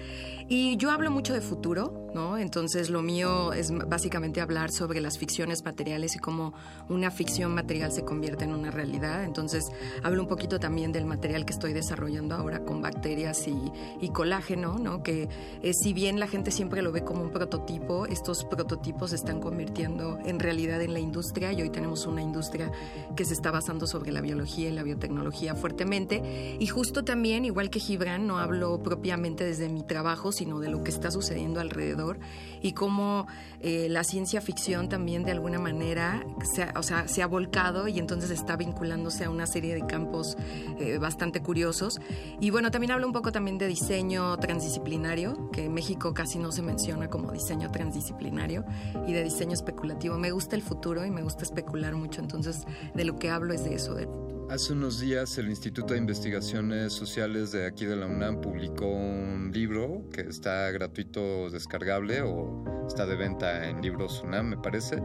Y 0.48 0.76
yo 0.76 0.92
hablo 0.92 1.10
mucho 1.10 1.34
de 1.34 1.40
futuro, 1.40 2.08
¿no? 2.14 2.38
Entonces 2.38 2.88
lo 2.88 3.02
mío 3.02 3.52
es 3.52 3.72
básicamente 3.72 4.40
hablar 4.40 4.70
sobre 4.70 5.00
las 5.00 5.18
ficciones 5.18 5.64
materiales 5.64 6.14
y 6.14 6.20
cómo 6.20 6.54
una 6.88 7.10
ficción 7.10 7.52
material 7.52 7.90
se 7.90 8.04
convierte 8.04 8.44
en 8.44 8.54
una 8.54 8.70
realidad. 8.70 9.24
Entonces 9.24 9.64
hablo 10.04 10.22
un 10.22 10.28
poquito 10.28 10.60
también 10.60 10.92
del 10.92 11.04
material 11.04 11.44
que 11.44 11.52
estoy 11.52 11.72
desarrollando 11.72 12.36
ahora 12.36 12.64
con 12.64 12.80
bacterias 12.80 13.48
y, 13.48 14.08
colágeno, 14.10 14.78
¿no? 14.78 15.02
Que 15.02 15.28
eh, 15.62 15.72
si 15.74 15.92
bien 15.92 16.20
la 16.20 16.28
gente 16.28 16.50
siempre 16.52 16.80
lo 16.80 16.92
ve 16.92 17.02
como 17.02 17.22
un 17.22 17.32
prototipo, 17.32 18.06
estos 18.06 18.44
prototipos 18.44 19.10
se 19.10 19.16
están 19.16 19.40
convirtiendo 19.40 20.18
en 20.24 20.38
realidad 20.38 20.80
en 20.80 20.92
la 20.92 21.00
industria 21.00 21.52
y 21.52 21.60
hoy 21.60 21.70
tenemos 21.70 22.06
una 22.06 22.22
industria 22.22 22.70
que 23.16 23.24
se 23.24 23.34
está 23.34 23.50
basando 23.50 23.86
sobre 23.86 24.12
la 24.12 24.20
biología 24.20 24.68
y 24.68 24.72
la 24.72 24.84
biotecnología 24.84 25.56
fuertemente. 25.56 26.56
Y 26.60 26.66
justo 26.68 27.04
también, 27.04 27.44
igual 27.44 27.68
que 27.68 27.80
Gibran, 27.80 28.28
no 28.28 28.38
hablo 28.38 28.80
propiamente 28.82 29.44
desde 29.44 29.68
mi 29.68 29.82
trabajo, 29.82 30.32
sino 30.36 30.60
de 30.60 30.68
lo 30.68 30.84
que 30.84 30.90
está 30.90 31.10
sucediendo 31.10 31.60
alrededor 31.60 32.18
y 32.62 32.72
cómo 32.72 33.26
eh, 33.60 33.88
la 33.88 34.04
ciencia 34.04 34.40
ficción 34.40 34.88
también 34.88 35.24
de 35.24 35.32
alguna 35.32 35.58
manera 35.58 36.24
se, 36.54 36.66
o 36.76 36.82
sea, 36.82 37.08
se 37.08 37.22
ha 37.22 37.26
volcado 37.26 37.88
y 37.88 37.98
entonces 37.98 38.30
está 38.30 38.56
vinculándose 38.56 39.24
a 39.24 39.30
una 39.30 39.46
serie 39.46 39.74
de 39.74 39.86
campos 39.86 40.36
eh, 40.78 40.98
bastante 40.98 41.42
curiosos. 41.42 42.00
Y 42.40 42.50
bueno, 42.50 42.70
también 42.70 42.92
hablo 42.92 43.06
un 43.06 43.12
poco 43.12 43.32
también 43.32 43.58
de 43.58 43.66
diseño 43.66 44.36
transdisciplinario, 44.38 45.50
que 45.50 45.64
en 45.64 45.74
México 45.74 46.14
casi 46.14 46.38
no 46.38 46.52
se 46.52 46.62
menciona 46.62 47.08
como 47.08 47.32
diseño 47.32 47.70
transdisciplinario, 47.70 48.64
y 49.06 49.12
de 49.12 49.24
diseño 49.24 49.54
especulativo. 49.54 50.18
Me 50.18 50.30
gusta 50.30 50.56
el 50.56 50.62
futuro 50.62 51.04
y 51.04 51.10
me 51.10 51.22
gusta 51.22 51.44
especular 51.44 51.94
mucho, 51.94 52.20
entonces 52.20 52.64
de 52.94 53.04
lo 53.04 53.18
que 53.18 53.30
hablo 53.30 53.54
es 53.54 53.64
de 53.64 53.74
eso, 53.74 53.94
de 53.94 54.06
Hace 54.48 54.74
unos 54.74 55.00
días 55.00 55.38
el 55.38 55.48
Instituto 55.48 55.94
de 55.94 55.98
Investigaciones 55.98 56.92
Sociales 56.92 57.50
de 57.50 57.66
aquí 57.66 57.84
de 57.84 57.96
la 57.96 58.06
UNAM 58.06 58.40
publicó 58.40 58.86
un 58.86 59.50
libro 59.52 60.04
que 60.12 60.20
está 60.20 60.70
gratuito 60.70 61.50
descargable 61.50 62.22
o 62.22 62.86
está 62.86 63.06
de 63.06 63.16
venta 63.16 63.68
en 63.68 63.82
libros 63.82 64.22
UNAM, 64.24 64.50
me 64.50 64.56
parece. 64.56 65.02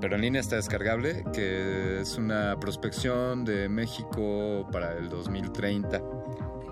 Pero 0.00 0.14
en 0.14 0.22
línea 0.22 0.40
está 0.40 0.56
descargable, 0.56 1.24
que 1.34 2.00
es 2.00 2.16
una 2.16 2.58
prospección 2.58 3.44
de 3.44 3.68
México 3.68 4.66
para 4.72 4.96
el 4.96 5.10
2030. 5.10 6.02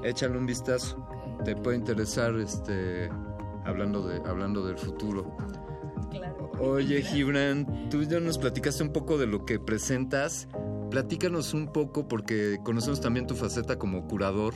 Échale 0.02 0.38
un 0.38 0.46
vistazo. 0.46 1.06
Te 1.44 1.56
puede 1.56 1.76
interesar 1.76 2.34
este 2.36 3.10
hablando 3.66 4.08
de 4.08 4.16
hablando 4.26 4.66
del 4.66 4.78
futuro. 4.78 5.36
Oye, 6.58 7.02
Gibran, 7.02 7.90
tú 7.90 8.02
ya 8.04 8.18
nos 8.18 8.38
platicaste 8.38 8.82
un 8.82 8.94
poco 8.94 9.18
de 9.18 9.26
lo 9.26 9.44
que 9.44 9.58
presentas 9.58 10.48
Platícanos 10.96 11.52
un 11.52 11.74
poco 11.74 12.08
porque 12.08 12.56
conocemos 12.64 13.02
también 13.02 13.26
tu 13.26 13.34
faceta 13.34 13.78
como 13.78 14.08
curador 14.08 14.54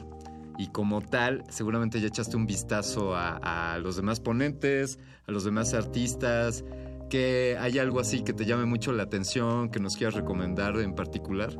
y 0.56 0.68
como 0.68 1.02
tal 1.02 1.44
seguramente 1.50 2.00
ya 2.00 2.06
echaste 2.06 2.34
un 2.34 2.46
vistazo 2.46 3.12
a, 3.14 3.78
los 3.82 3.96
demás 3.96 4.20
ponentes, 4.20 4.98
a 5.26 5.32
los 5.32 5.44
demás 5.44 5.74
artistas, 5.74 6.64
que 7.10 7.58
hay 7.60 7.78
algo 7.78 8.00
así 8.00 8.24
que 8.24 8.32
te 8.32 8.46
llame 8.46 8.64
mucho 8.64 8.90
la 8.92 9.02
atención, 9.02 9.68
que 9.68 9.80
nos 9.80 9.98
quieras 9.98 10.14
recomendar 10.14 10.78
en 10.78 10.94
particular. 10.94 11.54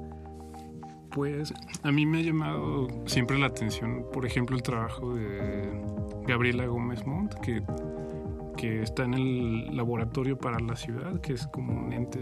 Pues 1.11 1.53
a 1.83 1.93
mí 1.93 2.07
me 2.07 2.21
ha 2.21 2.23
llamado 2.23 2.89
siempre 3.05 3.39
la 3.39 3.49
atención, 3.49 4.07
por 4.11 4.25
ejemplo, 4.25 4.57
el 4.57 4.63
trabajo 4.63 5.15
de 5.15 5.79
Gabriela 6.27 6.65
Gómez 6.65 7.05
Montt, 7.05 7.35
que, 7.41 7.63
que 8.57 8.81
está 8.81 9.05
en 9.05 9.13
el 9.13 9.77
Laboratorio 9.77 10.39
para 10.39 10.59
la 10.59 10.75
Ciudad, 10.75 11.21
que 11.21 11.35
es 11.35 11.47
como 11.49 11.75
un 11.75 11.93
ente 11.93 12.21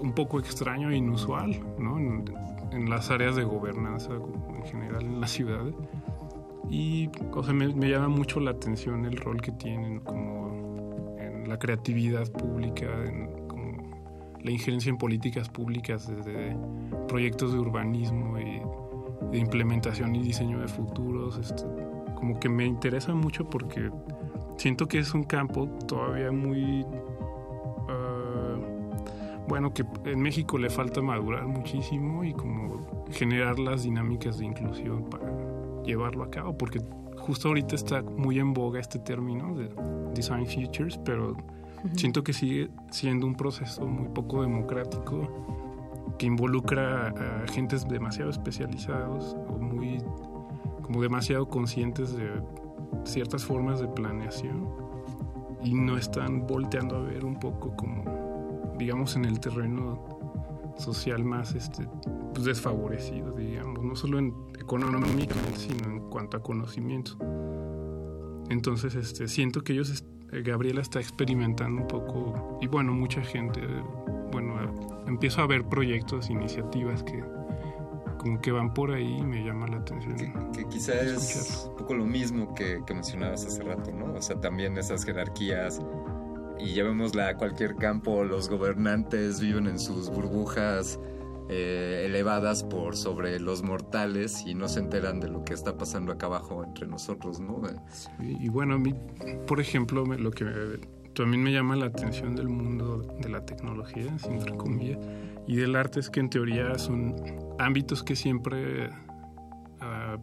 un 0.00 0.12
poco 0.12 0.38
extraño 0.38 0.90
e 0.90 0.96
inusual 0.96 1.60
¿no? 1.78 1.98
en, 1.98 2.24
las 2.88 3.10
áreas 3.10 3.34
de 3.36 3.44
gobernanza 3.44 4.12
en 4.14 4.62
general 4.64 5.02
en 5.02 5.20
la 5.20 5.26
ciudad. 5.26 5.64
Y 6.70 7.08
o 7.32 7.42
me, 7.52 7.88
llama 7.88 8.08
mucho 8.08 8.40
la 8.40 8.50
atención 8.50 9.04
el 9.04 9.16
rol 9.16 9.40
que 9.40 9.52
tienen 9.52 10.00
como 10.00 11.16
en 11.18 11.48
la 11.48 11.58
creatividad 11.58 12.30
pública, 12.30 12.86
en 13.04 13.48
como 13.48 14.36
la 14.40 14.50
injerencia 14.50 14.90
en 14.90 14.98
políticas 14.98 15.48
públicas 15.48 16.06
desde 16.08 16.56
proyectos 17.08 17.52
de 17.52 17.58
urbanismo 17.58 18.38
y 18.38 18.60
de 19.32 19.38
implementación 19.38 20.14
y 20.14 20.22
diseño 20.22 20.60
de 20.60 20.68
futuros. 20.68 21.38
Este, 21.38 21.64
como 22.14 22.38
que 22.38 22.48
me 22.48 22.66
interesa 22.66 23.14
mucho 23.14 23.48
porque 23.48 23.90
siento 24.58 24.86
que 24.86 24.98
es 24.98 25.14
un 25.14 25.22
campo 25.22 25.68
todavía 25.86 26.32
muy 26.32 26.84
bueno, 29.48 29.72
que 29.72 29.84
en 30.04 30.20
México 30.20 30.58
le 30.58 30.68
falta 30.68 31.00
madurar 31.00 31.46
muchísimo 31.46 32.22
y 32.22 32.34
como 32.34 33.06
generar 33.10 33.58
las 33.58 33.82
dinámicas 33.82 34.38
de 34.38 34.44
inclusión 34.44 35.04
para 35.08 35.32
llevarlo 35.84 36.22
a 36.22 36.30
cabo, 36.30 36.56
porque 36.56 36.80
justo 37.16 37.48
ahorita 37.48 37.74
está 37.74 38.02
muy 38.02 38.38
en 38.38 38.52
boga 38.52 38.78
este 38.78 38.98
término 38.98 39.54
de 39.54 39.70
Design 40.14 40.46
Futures, 40.46 40.98
pero 40.98 41.34
siento 41.94 42.22
que 42.22 42.32
sigue 42.32 42.70
siendo 42.90 43.26
un 43.26 43.34
proceso 43.34 43.86
muy 43.86 44.08
poco 44.08 44.42
democrático 44.42 46.14
que 46.18 46.26
involucra 46.26 47.08
a 47.08 47.44
agentes 47.44 47.88
demasiado 47.88 48.30
especializados 48.30 49.36
o 49.48 49.58
muy 49.58 49.98
como 50.82 51.00
demasiado 51.02 51.48
conscientes 51.48 52.16
de 52.16 52.28
ciertas 53.04 53.44
formas 53.44 53.80
de 53.80 53.88
planeación 53.88 54.68
y 55.62 55.74
no 55.74 55.96
están 55.96 56.46
volteando 56.46 56.96
a 56.96 57.00
ver 57.00 57.24
un 57.24 57.38
poco 57.38 57.74
como 57.76 58.27
digamos, 58.78 59.16
en 59.16 59.24
el 59.24 59.40
terreno 59.40 60.18
social 60.78 61.24
más 61.24 61.54
este, 61.54 61.88
pues 62.32 62.44
desfavorecido, 62.44 63.32
digamos, 63.32 63.82
no 63.82 63.96
solo 63.96 64.18
en 64.18 64.34
económica, 64.58 65.34
sino 65.56 65.88
en 65.88 66.00
cuanto 66.08 66.36
a 66.36 66.42
conocimiento. 66.42 67.16
Entonces, 68.48 68.94
este, 68.94 69.28
siento 69.28 69.62
que 69.62 69.72
ellos, 69.72 70.04
eh, 70.32 70.42
Gabriela 70.42 70.80
está 70.80 71.00
experimentando 71.00 71.82
un 71.82 71.88
poco, 71.88 72.58
y 72.60 72.66
bueno, 72.66 72.92
mucha 72.92 73.22
gente, 73.22 73.60
bueno, 74.32 74.54
empiezo 75.06 75.42
a 75.42 75.46
ver 75.46 75.64
proyectos, 75.64 76.30
iniciativas 76.30 77.02
que 77.02 77.22
como 78.18 78.40
que 78.40 78.50
van 78.50 78.74
por 78.74 78.90
ahí 78.90 79.16
y 79.16 79.22
me 79.22 79.44
llama 79.44 79.68
la 79.68 79.76
atención. 79.76 80.16
Que, 80.52 80.64
quizás 80.66 81.06
es 81.06 81.66
un 81.70 81.76
poco 81.76 81.94
lo 81.94 82.04
mismo 82.04 82.52
que, 82.52 82.82
que, 82.84 82.92
mencionabas 82.92 83.46
hace 83.46 83.62
rato, 83.62 83.92
¿no? 83.92 84.12
O 84.12 84.20
sea, 84.20 84.40
también 84.40 84.76
esas 84.76 85.04
jerarquías 85.04 85.80
y 86.60 86.72
llevémosla 86.74 87.28
a 87.28 87.36
cualquier 87.36 87.76
campo, 87.76 88.24
los 88.24 88.48
gobernantes 88.48 89.40
viven 89.40 89.66
en 89.66 89.78
sus 89.78 90.10
burbujas 90.10 90.98
eh, 91.48 92.04
elevadas 92.06 92.62
por 92.62 92.96
sobre 92.96 93.40
los 93.40 93.62
mortales 93.62 94.44
y 94.46 94.54
no 94.54 94.68
se 94.68 94.80
enteran 94.80 95.18
de 95.18 95.28
lo 95.28 95.44
que 95.44 95.54
está 95.54 95.78
pasando 95.78 96.12
acá 96.12 96.26
abajo 96.26 96.62
entre 96.62 96.86
nosotros, 96.86 97.40
¿no? 97.40 97.62
y 98.20 98.48
bueno, 98.50 98.74
a 98.74 98.78
mí, 98.78 98.94
por 99.46 99.58
ejemplo, 99.60 100.04
lo 100.04 100.30
que 100.30 100.44
también 101.14 101.42
me 101.42 101.50
llama 101.50 101.74
la 101.74 101.86
atención 101.86 102.36
del 102.36 102.48
mundo 102.48 102.98
de 103.18 103.28
la 103.28 103.44
tecnología, 103.44 104.14
entre 104.28 104.56
comillas, 104.56 104.98
y 105.46 105.56
del 105.56 105.74
arte 105.74 106.00
es 106.00 106.10
que 106.10 106.20
en 106.20 106.30
teoría 106.30 106.78
son 106.78 107.16
ámbitos 107.58 108.04
que 108.04 108.14
siempre 108.14 108.90
ah, 109.80 110.16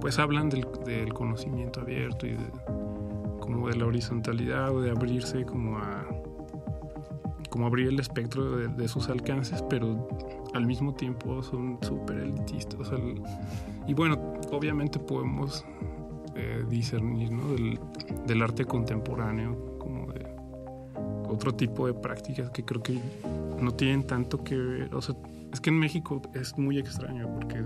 pues 0.00 0.18
hablan 0.18 0.48
del, 0.48 0.66
del, 0.86 1.12
conocimiento 1.12 1.80
abierto 1.80 2.26
y 2.26 2.30
de, 2.32 2.50
de 3.48 3.76
la 3.76 3.86
horizontalidad 3.86 4.74
o 4.74 4.80
de 4.80 4.90
abrirse 4.90 5.44
como 5.44 5.78
a 5.78 6.06
como 7.50 7.66
abrir 7.66 7.88
el 7.88 7.98
espectro 7.98 8.68
de, 8.68 8.88
sus 8.88 9.08
alcances, 9.08 9.64
pero 9.68 10.06
al 10.54 10.66
mismo 10.66 10.94
tiempo 10.94 11.42
son 11.42 11.78
súper 11.82 12.18
elitistas. 12.18 12.90
y 13.86 13.94
bueno, 13.94 14.34
obviamente 14.52 14.98
podemos 14.98 15.64
eh, 16.34 16.64
discernir 16.68 17.32
¿no? 17.32 17.48
del, 17.48 17.80
del, 18.26 18.42
arte 18.42 18.64
contemporáneo 18.64 19.78
como 19.78 20.12
de 20.12 20.26
otro 21.28 21.54
tipo 21.54 21.86
de 21.86 21.94
prácticas 21.94 22.50
que 22.50 22.64
creo 22.64 22.82
que 22.82 23.00
no 23.60 23.72
tienen 23.72 24.06
tanto 24.06 24.44
que 24.44 24.56
ver. 24.56 24.94
O 24.94 25.02
sea, 25.02 25.16
es 25.52 25.60
que 25.60 25.70
en 25.70 25.78
México 25.78 26.22
es 26.34 26.56
muy 26.58 26.78
extraño 26.78 27.28
porque 27.34 27.64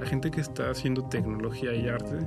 la 0.00 0.06
gente 0.06 0.30
que 0.30 0.40
está 0.40 0.70
haciendo 0.70 1.04
tecnología 1.04 1.74
y 1.74 1.88
arte 1.88 2.18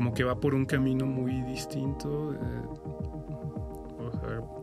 como 0.00 0.14
que 0.14 0.24
va 0.24 0.40
por 0.40 0.54
un 0.54 0.64
camino 0.64 1.04
muy 1.04 1.42
distinto. 1.42 2.32
Eh, 2.32 2.38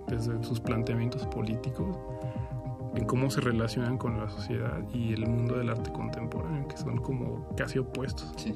desde 0.08 0.42
sus 0.44 0.60
planteamientos 0.60 1.28
políticos 1.28 1.96
en 2.96 3.06
cómo 3.06 3.30
se 3.30 3.42
relacionan 3.42 4.00
con 4.00 4.18
la 4.18 4.28
sociedad 4.30 4.82
y 4.94 5.14
el 5.14 5.28
mundo 5.28 5.58
del 5.58 5.70
arte 5.70 5.92
contemporáneo, 5.92 6.68
que 6.68 6.78
son 6.78 6.98
como 6.98 7.48
casi 7.56 7.78
opuestos. 7.78 8.34
Sí. 8.38 8.56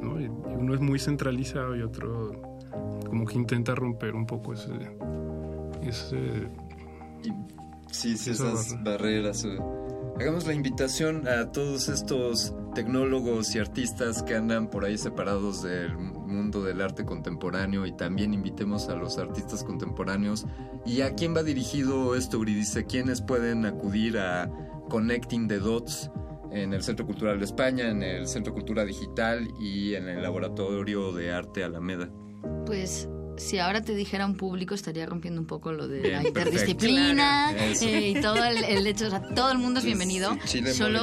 ¿no? 0.00 0.20
Y 0.20 0.26
uno 0.26 0.74
es 0.74 0.80
muy 0.80 0.98
centralizado 0.98 1.76
y 1.76 1.82
otro 1.82 2.32
como 3.06 3.24
que 3.24 3.36
intenta 3.36 3.76
romper 3.76 4.16
un 4.16 4.26
poco 4.26 4.54
ese... 4.54 4.72
ese 5.82 6.48
sí, 7.92 8.16
sí, 8.16 8.30
esas 8.30 8.82
barreras. 8.82 9.44
Eh. 9.44 9.56
Hagamos 10.16 10.46
la 10.46 10.52
invitación 10.52 11.26
a 11.26 11.50
todos 11.50 11.88
estos 11.88 12.54
tecnólogos 12.74 13.54
y 13.54 13.58
artistas 13.58 14.22
que 14.22 14.36
andan 14.36 14.68
por 14.68 14.84
ahí 14.84 14.96
separados 14.96 15.62
del 15.62 15.96
mundo 15.96 16.62
del 16.62 16.80
arte 16.80 17.04
contemporáneo 17.04 17.86
y 17.86 17.92
también 17.92 18.34
invitemos 18.34 18.88
a 18.88 18.94
los 18.94 19.18
artistas 19.18 19.64
contemporáneos. 19.64 20.46
¿Y 20.84 21.00
a 21.00 21.14
quién 21.14 21.34
va 21.34 21.42
dirigido 21.42 22.14
esto, 22.14 22.38
Uridice? 22.38 22.84
¿Quiénes 22.84 23.20
pueden 23.20 23.66
acudir 23.66 24.18
a 24.18 24.50
Connecting 24.88 25.48
the 25.48 25.58
Dots 25.58 26.10
en 26.52 26.74
el 26.74 26.82
Centro 26.82 27.06
Cultural 27.06 27.38
de 27.38 27.46
España, 27.46 27.88
en 27.88 28.02
el 28.02 28.28
Centro 28.28 28.52
Cultura 28.52 28.84
Digital 28.84 29.48
y 29.58 29.94
en 29.94 30.08
el 30.08 30.22
Laboratorio 30.22 31.12
de 31.12 31.32
Arte 31.32 31.64
Alameda? 31.64 32.10
Pues 32.66 33.08
si 33.42 33.58
ahora 33.58 33.82
te 33.82 33.94
dijera 33.94 34.24
un 34.24 34.36
público 34.36 34.74
estaría 34.74 35.04
rompiendo 35.06 35.40
un 35.40 35.46
poco 35.46 35.72
lo 35.72 35.88
de 35.88 36.10
la 36.10 36.22
interdisciplina 36.22 37.52
eh, 37.82 38.14
y 38.16 38.20
todo 38.20 38.42
el, 38.44 38.86
hecho, 38.86 39.06
o 39.06 39.10
sea, 39.10 39.22
todo 39.34 39.50
el 39.50 39.58
mundo 39.58 39.80
es 39.80 39.84
bienvenido. 39.84 40.36
solo, 40.72 41.00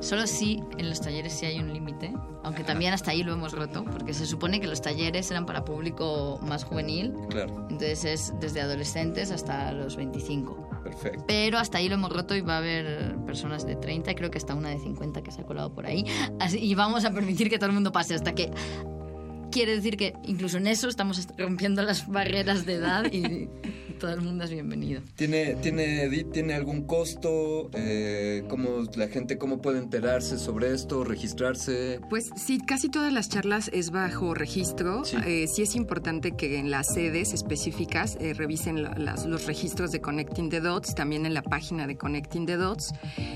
solo 0.00 0.26
sí, 0.26 0.60
en 0.78 0.88
los 0.88 1.00
talleres 1.00 1.32
sí 1.32 1.46
hay 1.46 1.58
un 1.58 1.72
límite, 1.72 2.12
aunque 2.42 2.64
también 2.64 2.92
hasta 2.92 3.12
ahí 3.12 3.22
lo 3.22 3.32
hemos 3.32 3.52
roto, 3.52 3.84
porque 3.84 4.12
se 4.12 4.26
supone 4.26 4.60
que 4.60 4.66
los 4.66 4.82
talleres 4.82 5.30
eran 5.30 5.46
para 5.46 5.64
público 5.64 6.40
más 6.42 6.64
juvenil. 6.64 7.14
Claro. 7.30 7.66
Entonces 7.70 8.04
es 8.04 8.34
desde 8.40 8.60
adolescentes 8.60 9.30
hasta 9.30 9.72
los 9.72 9.96
25. 9.96 10.68
Perfecto. 10.82 11.24
Pero 11.26 11.58
hasta 11.58 11.78
ahí 11.78 11.88
lo 11.88 11.94
hemos 11.94 12.12
roto 12.12 12.34
y 12.34 12.40
va 12.40 12.54
a 12.54 12.58
haber 12.58 13.16
personas 13.26 13.66
de 13.66 13.76
30, 13.76 14.14
creo 14.14 14.30
que 14.30 14.38
hasta 14.38 14.54
una 14.54 14.70
de 14.70 14.78
50 14.78 15.22
que 15.22 15.30
se 15.30 15.42
ha 15.42 15.44
colado 15.44 15.72
por 15.72 15.86
ahí. 15.86 16.04
Así, 16.40 16.58
y 16.58 16.74
vamos 16.74 17.04
a 17.04 17.10
permitir 17.12 17.48
que 17.48 17.58
todo 17.58 17.68
el 17.68 17.74
mundo 17.74 17.92
pase 17.92 18.14
hasta 18.14 18.34
que 18.34 18.50
quiere 19.50 19.74
decir 19.74 19.96
que 19.96 20.14
incluso 20.24 20.58
en 20.58 20.66
eso 20.66 20.88
estamos 20.88 21.28
rompiendo 21.36 21.82
las 21.82 22.06
barreras 22.06 22.66
de 22.66 22.74
edad 22.74 23.12
y 23.12 23.48
todo 24.00 24.12
el 24.12 24.22
mundo 24.22 24.44
es 24.44 24.50
bienvenido. 24.50 25.02
¿Tiene, 25.14 25.54
tiene, 25.56 26.08
¿tiene 26.32 26.54
algún 26.54 26.86
costo? 26.86 27.70
Eh, 27.74 28.42
¿cómo, 28.48 28.84
¿La 28.96 29.08
gente 29.08 29.36
cómo 29.38 29.60
puede 29.60 29.78
enterarse 29.78 30.38
sobre 30.38 30.72
esto, 30.72 31.04
registrarse? 31.04 32.00
Pues 32.08 32.30
sí, 32.34 32.58
casi 32.66 32.88
todas 32.88 33.12
las 33.12 33.28
charlas 33.28 33.70
es 33.72 33.90
bajo 33.90 34.34
registro. 34.34 35.04
Sí, 35.04 35.16
eh, 35.26 35.46
sí 35.46 35.62
es 35.62 35.76
importante 35.76 36.32
que 36.32 36.58
en 36.58 36.70
las 36.70 36.94
sedes 36.94 37.34
específicas 37.34 38.16
eh, 38.20 38.32
revisen 38.32 38.82
las, 38.82 39.26
los 39.26 39.46
registros 39.46 39.92
de 39.92 40.00
Connecting 40.00 40.48
the 40.48 40.60
Dots, 40.60 40.94
también 40.94 41.26
en 41.26 41.34
la 41.34 41.42
página 41.42 41.86
de 41.86 41.96
Connecting 41.96 42.46
the 42.46 42.56
Dots 42.56 42.94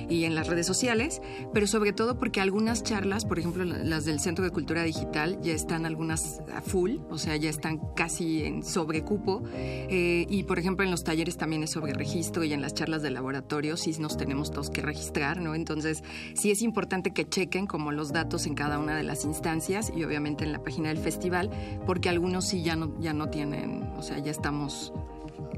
y 0.09 0.25
en 0.25 0.34
las 0.34 0.47
redes 0.47 0.67
sociales, 0.67 1.20
pero 1.52 1.67
sobre 1.67 1.93
todo 1.93 2.18
porque 2.18 2.41
algunas 2.41 2.83
charlas, 2.83 3.26
por 3.26 3.39
ejemplo 3.39 3.65
las 3.65 4.07
del 4.07 4.18
Centro 4.18 4.44
de 4.44 4.51
Cultura 4.51 4.83
Digital, 4.83 5.39
ya 5.43 5.52
están 5.52 5.84
algunas 5.84 6.41
a 6.55 6.62
full, 6.62 6.97
o 7.10 7.18
sea, 7.18 7.36
ya 7.36 7.51
están 7.51 7.81
casi 7.94 8.44
en 8.44 8.62
sobrecupo 8.62 9.43
eh, 9.52 10.26
y 10.28 10.44
por 10.44 10.53
por 10.55 10.60
ejemplo, 10.60 10.84
en 10.84 10.92
los 10.92 11.02
talleres 11.02 11.36
también 11.36 11.65
es 11.65 11.70
sobre 11.70 11.94
registro 11.94 12.44
y 12.44 12.52
en 12.52 12.62
las 12.62 12.74
charlas 12.74 13.02
de 13.02 13.10
laboratorio 13.10 13.76
sí 13.76 13.92
nos 13.99 14.16
tenemos 14.16 14.52
todos 14.52 14.70
que 14.70 14.83
registrar, 14.83 15.41
¿no? 15.41 15.57
Entonces, 15.57 16.05
sí 16.34 16.52
es 16.52 16.62
importante 16.62 17.10
que 17.10 17.28
chequen 17.28 17.66
como 17.66 17.91
los 17.91 18.12
datos 18.12 18.47
en 18.47 18.55
cada 18.55 18.78
una 18.78 18.97
de 18.97 19.02
las 19.02 19.24
instancias 19.24 19.92
y 19.97 20.05
obviamente 20.05 20.44
en 20.44 20.52
la 20.52 20.62
página 20.62 20.91
del 20.91 20.99
festival, 20.99 21.50
porque 21.86 22.08
algunos 22.08 22.44
sí 22.44 22.62
ya 22.62 22.76
no, 22.76 22.97
ya 23.00 23.12
no 23.12 23.31
tienen, 23.31 23.83
o 23.97 24.02
sea, 24.02 24.20
ya 24.20 24.31
estamos 24.31 24.92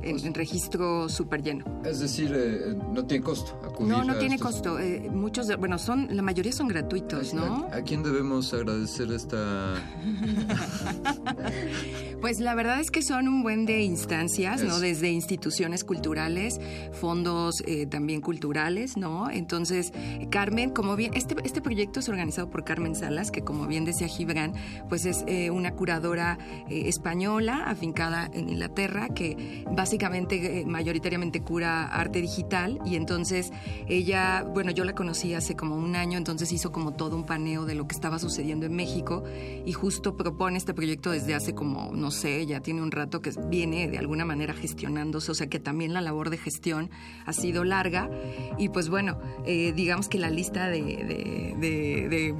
en, 0.02 0.34
registro 0.34 1.08
súper 1.08 1.42
lleno. 1.42 1.64
Es 1.84 2.00
decir, 2.00 2.32
eh, 2.34 2.76
no 2.92 3.04
tiene 3.06 3.24
costo 3.24 3.58
acudir 3.64 3.92
No, 3.92 4.04
no 4.04 4.16
tiene 4.16 4.38
costo. 4.38 4.78
Eh, 4.78 5.08
muchos, 5.10 5.46
bueno, 5.58 5.78
son, 5.78 6.08
la 6.10 6.22
mayoría 6.22 6.52
son 6.52 6.68
gratuitos, 6.68 7.34
¿no? 7.34 7.68
¿A, 7.72 7.82
quién 7.82 8.02
debemos 8.02 8.52
agradecer 8.52 9.10
esta...? 9.12 9.74
pues 12.20 12.40
la 12.40 12.54
verdad 12.54 12.80
es 12.80 12.90
que 12.90 13.02
son 13.02 13.28
un 13.28 13.42
buen 13.42 13.66
de 13.66 13.82
instancias, 13.82 14.62
¿no? 14.62 14.78
Desde 14.78 15.10
instituciones 15.10 15.84
culturales, 15.84 16.60
fondos 16.92 17.62
eh, 17.66 17.86
también 17.86 18.20
culturales, 18.20 18.96
¿no? 18.96 19.30
Entonces, 19.30 19.92
Carmen, 20.30 20.70
como 20.70 20.96
bien, 20.96 21.14
este, 21.14 21.36
este 21.44 21.60
proyecto 21.60 22.00
es 22.00 22.08
organizado 22.08 22.50
por 22.50 22.64
Carmen 22.64 22.94
Salas, 22.94 23.30
que 23.30 23.42
como 23.42 23.66
bien 23.66 23.84
decía 23.84 24.08
Gibran, 24.08 24.54
pues 24.88 25.06
es 25.06 25.24
una 25.50 25.72
curadora 25.72 26.38
española 26.68 27.64
afincada 27.66 28.30
en 28.32 28.50
Inglaterra 28.50 29.08
que 29.08 29.64
básicamente 29.70 29.85
básicamente, 29.86 30.62
eh, 30.62 30.66
mayoritariamente 30.66 31.42
cura 31.42 31.86
arte 31.86 32.20
digital 32.20 32.80
y 32.84 32.96
entonces 32.96 33.52
ella, 33.86 34.42
bueno, 34.42 34.72
yo 34.72 34.82
la 34.82 34.96
conocí 34.96 35.32
hace 35.32 35.54
como 35.54 35.76
un 35.76 35.94
año, 35.94 36.18
entonces 36.18 36.50
hizo 36.50 36.72
como 36.72 36.94
todo 36.94 37.14
un 37.14 37.24
paneo 37.24 37.64
de 37.66 37.76
lo 37.76 37.86
que 37.86 37.94
estaba 37.94 38.18
sucediendo 38.18 38.66
en 38.66 38.74
México 38.74 39.22
y 39.64 39.72
justo 39.72 40.16
propone 40.16 40.58
este 40.58 40.74
proyecto 40.74 41.12
desde 41.12 41.36
hace 41.36 41.54
como, 41.54 41.92
no 41.94 42.10
sé, 42.10 42.44
ya 42.46 42.58
tiene 42.58 42.82
un 42.82 42.90
rato 42.90 43.22
que 43.22 43.30
viene 43.48 43.86
de 43.86 43.96
alguna 43.96 44.24
manera 44.24 44.54
gestionándose, 44.54 45.30
o 45.30 45.34
sea 45.36 45.46
que 45.46 45.60
también 45.60 45.94
la 45.94 46.00
labor 46.00 46.30
de 46.30 46.38
gestión 46.38 46.90
ha 47.24 47.32
sido 47.32 47.62
larga 47.62 48.10
y 48.58 48.70
pues 48.70 48.88
bueno, 48.88 49.20
eh, 49.44 49.72
digamos 49.72 50.08
que 50.08 50.18
la 50.18 50.30
lista 50.30 50.68
de, 50.68 52.34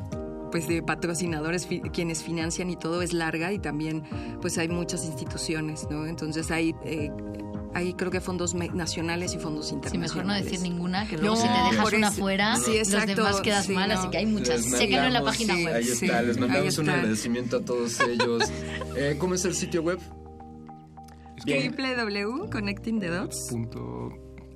pues 0.56 0.68
de 0.68 0.82
patrocinadores 0.82 1.68
quienes 1.92 2.22
financian 2.22 2.70
y 2.70 2.76
todo 2.76 3.02
es 3.02 3.12
larga 3.12 3.52
y 3.52 3.58
también 3.58 4.04
pues 4.40 4.56
hay 4.56 4.68
muchas 4.68 5.04
instituciones, 5.04 5.86
¿no? 5.90 6.06
Entonces 6.06 6.50
hay 6.50 6.74
eh, 6.82 7.10
hay 7.74 7.92
creo 7.92 8.10
que 8.10 8.22
fondos 8.22 8.54
nacionales 8.54 9.34
y 9.34 9.38
fondos 9.38 9.70
internacionales. 9.70 10.12
Sí, 10.12 10.16
mejor 10.16 10.26
no 10.26 10.32
decir 10.32 10.62
ninguna, 10.62 11.06
que 11.06 11.18
luego 11.18 11.36
si 11.36 11.42
te 11.42 11.48
dejas 11.48 11.92
una 11.92 12.10
fuera, 12.10 12.56
sí, 12.56 12.78
los 12.78 13.06
demás 13.06 13.42
quedas 13.42 13.68
mal, 13.68 13.90
así 13.90 14.08
que 14.08 14.16
hay 14.16 14.24
muchas. 14.24 14.64
Séquenlo 14.64 15.08
en 15.08 15.12
la 15.12 15.22
página 15.22 15.56
web. 15.56 15.74
Ahí 15.74 15.90
está, 15.90 16.22
les 16.22 16.38
mandamos 16.38 16.78
un 16.78 16.88
agradecimiento 16.88 17.58
a 17.58 17.60
todos 17.60 18.00
ellos. 18.00 18.44
Eh, 18.98 19.16
¿Cómo 19.18 19.34
es 19.34 19.44
el 19.44 19.54
sitio 19.54 19.82
web? 19.82 20.00
www.connectingthedots. 21.44 23.50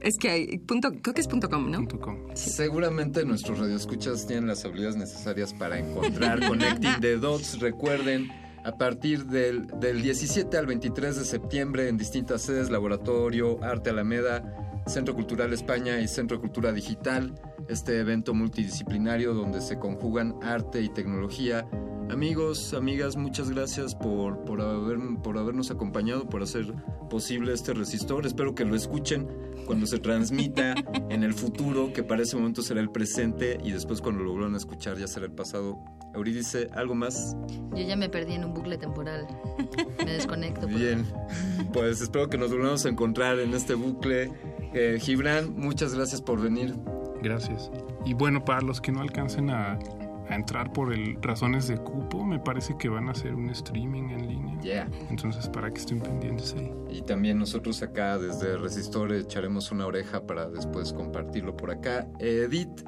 Es 0.00 0.16
que 0.16 0.30
hay, 0.30 0.58
punto, 0.58 0.90
creo 1.02 1.14
que 1.14 1.20
es 1.20 1.28
punto 1.28 1.48
.com, 1.50 1.70
¿no? 1.70 1.86
com. 1.86 2.16
Seguramente 2.34 3.24
nuestros 3.24 3.58
radioescuchas 3.58 4.26
tienen 4.26 4.46
las 4.46 4.64
habilidades 4.64 4.96
necesarias 4.96 5.52
para 5.52 5.78
encontrar 5.78 6.40
Connecting 6.48 7.00
the 7.00 7.16
Dots. 7.18 7.60
Recuerden, 7.60 8.30
a 8.64 8.76
partir 8.76 9.26
del, 9.26 9.66
del 9.78 10.00
17 10.00 10.56
al 10.56 10.66
23 10.66 11.16
de 11.16 11.24
septiembre 11.24 11.88
en 11.88 11.98
distintas 11.98 12.42
sedes, 12.42 12.70
Laboratorio, 12.70 13.62
Arte 13.62 13.90
Alameda, 13.90 14.82
Centro 14.86 15.14
Cultural 15.14 15.52
España 15.52 16.00
y 16.00 16.08
Centro 16.08 16.40
Cultura 16.40 16.72
Digital, 16.72 17.34
este 17.68 18.00
evento 18.00 18.34
multidisciplinario 18.34 19.34
donde 19.34 19.60
se 19.60 19.78
conjugan 19.78 20.34
arte 20.42 20.80
y 20.80 20.88
tecnología. 20.88 21.68
Amigos, 22.10 22.74
amigas, 22.74 23.16
muchas 23.16 23.50
gracias 23.50 23.94
por, 23.94 24.44
por, 24.44 24.60
haber, 24.60 24.98
por 25.22 25.38
habernos 25.38 25.70
acompañado, 25.70 26.28
por 26.28 26.42
hacer 26.42 26.74
posible 27.08 27.52
este 27.52 27.72
resistor. 27.72 28.26
Espero 28.26 28.54
que 28.54 28.64
lo 28.64 28.74
escuchen 28.74 29.28
cuando 29.64 29.86
se 29.86 29.98
transmita 29.98 30.74
en 31.10 31.22
el 31.22 31.34
futuro, 31.34 31.92
que 31.92 32.02
para 32.02 32.22
ese 32.22 32.36
momento 32.36 32.62
será 32.62 32.80
el 32.80 32.90
presente 32.90 33.58
y 33.62 33.70
después 33.70 34.00
cuando 34.00 34.24
lo 34.24 34.32
vuelvan 34.32 34.54
a 34.54 34.56
escuchar 34.56 34.98
ya 34.98 35.06
será 35.06 35.26
el 35.26 35.32
pasado. 35.32 35.78
Eurídice, 36.12 36.68
¿algo 36.74 36.96
más? 36.96 37.36
Yo 37.76 37.82
ya 37.86 37.94
me 37.94 38.08
perdí 38.08 38.34
en 38.34 38.44
un 38.44 38.54
bucle 38.54 38.76
temporal. 38.76 39.28
Me 40.04 40.12
desconecto. 40.12 40.66
Bien, 40.66 41.06
pues 41.72 42.00
espero 42.00 42.28
que 42.28 42.36
nos 42.36 42.50
volvamos 42.50 42.84
a 42.84 42.88
encontrar 42.88 43.38
en 43.38 43.54
este 43.54 43.74
bucle. 43.74 44.32
Eh, 44.74 44.98
Gibran, 45.00 45.54
muchas 45.56 45.94
gracias 45.94 46.20
por 46.20 46.40
venir. 46.40 46.74
Gracias. 47.22 47.70
Y 48.04 48.14
bueno, 48.14 48.44
para 48.44 48.62
los 48.62 48.80
que 48.80 48.90
no 48.90 49.00
alcancen 49.00 49.50
a, 49.50 49.78
a 50.30 50.36
entrar 50.36 50.72
por 50.72 50.92
el 50.92 51.20
razones 51.20 51.66
de 51.68 51.76
cupo, 51.76 52.24
me 52.24 52.38
parece 52.38 52.76
que 52.78 52.88
van 52.88 53.08
a 53.08 53.12
hacer 53.12 53.34
un 53.34 53.50
streaming 53.50 54.10
en 54.10 54.28
línea. 54.28 54.60
Yeah. 54.60 54.88
Entonces, 55.10 55.48
para 55.48 55.72
que 55.72 55.80
estén 55.80 56.00
pendientes 56.00 56.54
ahí. 56.54 56.72
Y 56.88 57.02
también 57.02 57.38
nosotros 57.38 57.82
acá 57.82 58.18
desde 58.18 58.56
Resistor 58.56 59.12
echaremos 59.12 59.72
una 59.72 59.86
oreja 59.86 60.26
para 60.26 60.48
después 60.48 60.92
compartirlo 60.92 61.56
por 61.56 61.70
acá. 61.70 62.06
Edith, 62.20 62.82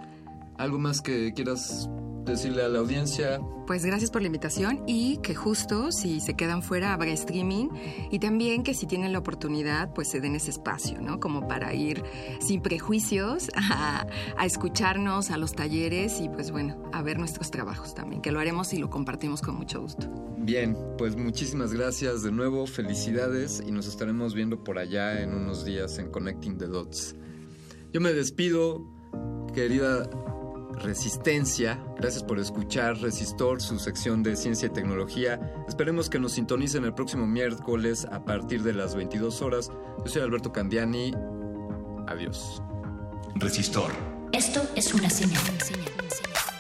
¿algo 0.59 0.79
más 0.79 1.01
que 1.01 1.33
quieras 1.35 1.89
decirle 2.25 2.63
a 2.63 2.69
la 2.69 2.79
audiencia? 2.79 3.41
Pues 3.67 3.85
gracias 3.85 4.11
por 4.11 4.23
la 4.23 4.27
invitación 4.27 4.83
y 4.87 5.19
que 5.19 5.35
justo 5.35 5.93
si 5.93 6.21
se 6.21 6.35
quedan 6.35 6.63
fuera 6.63 6.93
habrá 6.93 7.11
streaming 7.13 7.69
y 8.11 8.19
también 8.19 8.63
que 8.63 8.75
si 8.75 8.87
tienen 8.87 9.13
la 9.13 9.19
oportunidad 9.19 9.93
pues 9.95 10.09
se 10.09 10.21
den 10.21 10.35
ese 10.35 10.51
espacio, 10.51 11.01
¿no? 11.01 11.21
Como 11.21 11.47
para 11.47 11.73
ir 11.75 12.03
sin 12.41 12.61
prejuicios 12.61 13.51
a, 13.57 14.07
a 14.37 14.47
escucharnos 14.47 15.31
a 15.31 15.37
los 15.37 15.55
talleres 15.55 16.21
y 16.21 16.29
pues 16.29 16.51
bueno, 16.51 16.83
a 16.93 17.03
ver 17.03 17.19
nuestros 17.19 17.51
trabajos 17.51 17.95
también, 17.95 18.21
que 18.21 18.33
lo 18.33 18.41
haremos 18.41 18.73
y 18.73 18.79
lo 18.79 18.91
compartimos 18.91 19.43
con 19.43 19.57
mucho 19.57 19.81
gusto. 19.81 20.09
Bien, 20.39 20.77
pues 20.99 21.17
muchísimas 21.17 21.73
gracias 21.73 22.23
de 22.25 22.33
nuevo, 22.33 22.67
felicidades 22.67 23.63
y 23.65 23.71
nos 23.71 23.87
estaremos 23.87 24.35
viendo 24.35 24.63
por 24.65 24.79
allá 24.79 25.23
en 25.23 25.35
unos 25.35 25.65
días 25.65 25.99
en 25.99 26.11
Connecting 26.11 26.59
the 26.59 26.67
Dots. 26.67 27.15
Yo 27.93 28.01
me 28.01 28.13
despido, 28.13 28.85
querida 29.55 30.09
Resistencia. 30.83 31.83
Gracias 31.97 32.23
por 32.25 32.39
escuchar 32.39 32.99
Resistor, 32.99 33.63
su 33.63 33.79
sección 33.79 34.23
de 34.23 34.37
ciencia 34.37 34.67
y 34.67 34.71
tecnología. 34.71 35.41
Esperemos 35.69 36.11
que 36.11 36.19
nos 36.19 36.33
sintonicen 36.33 36.85
el 36.85 36.95
próximo 36.95 37.27
miércoles 37.27 38.07
a 38.11 38.25
partir 38.25 38.63
de 38.63 38.75
las 38.75 38.95
22 38.95 39.43
horas. 39.43 39.71
Yo 40.05 40.11
soy 40.11 40.23
Alberto 40.23 40.53
Candiani. 40.53 41.15
Adiós. 42.09 42.63
Resistor. 43.37 43.93
Esto 44.33 44.61
es 44.75 44.93
una 44.93 45.09
señal. 45.09 45.41
Perfect 45.43 45.79
beat 45.79 46.11
for 46.11 46.35
ya. 46.35 46.52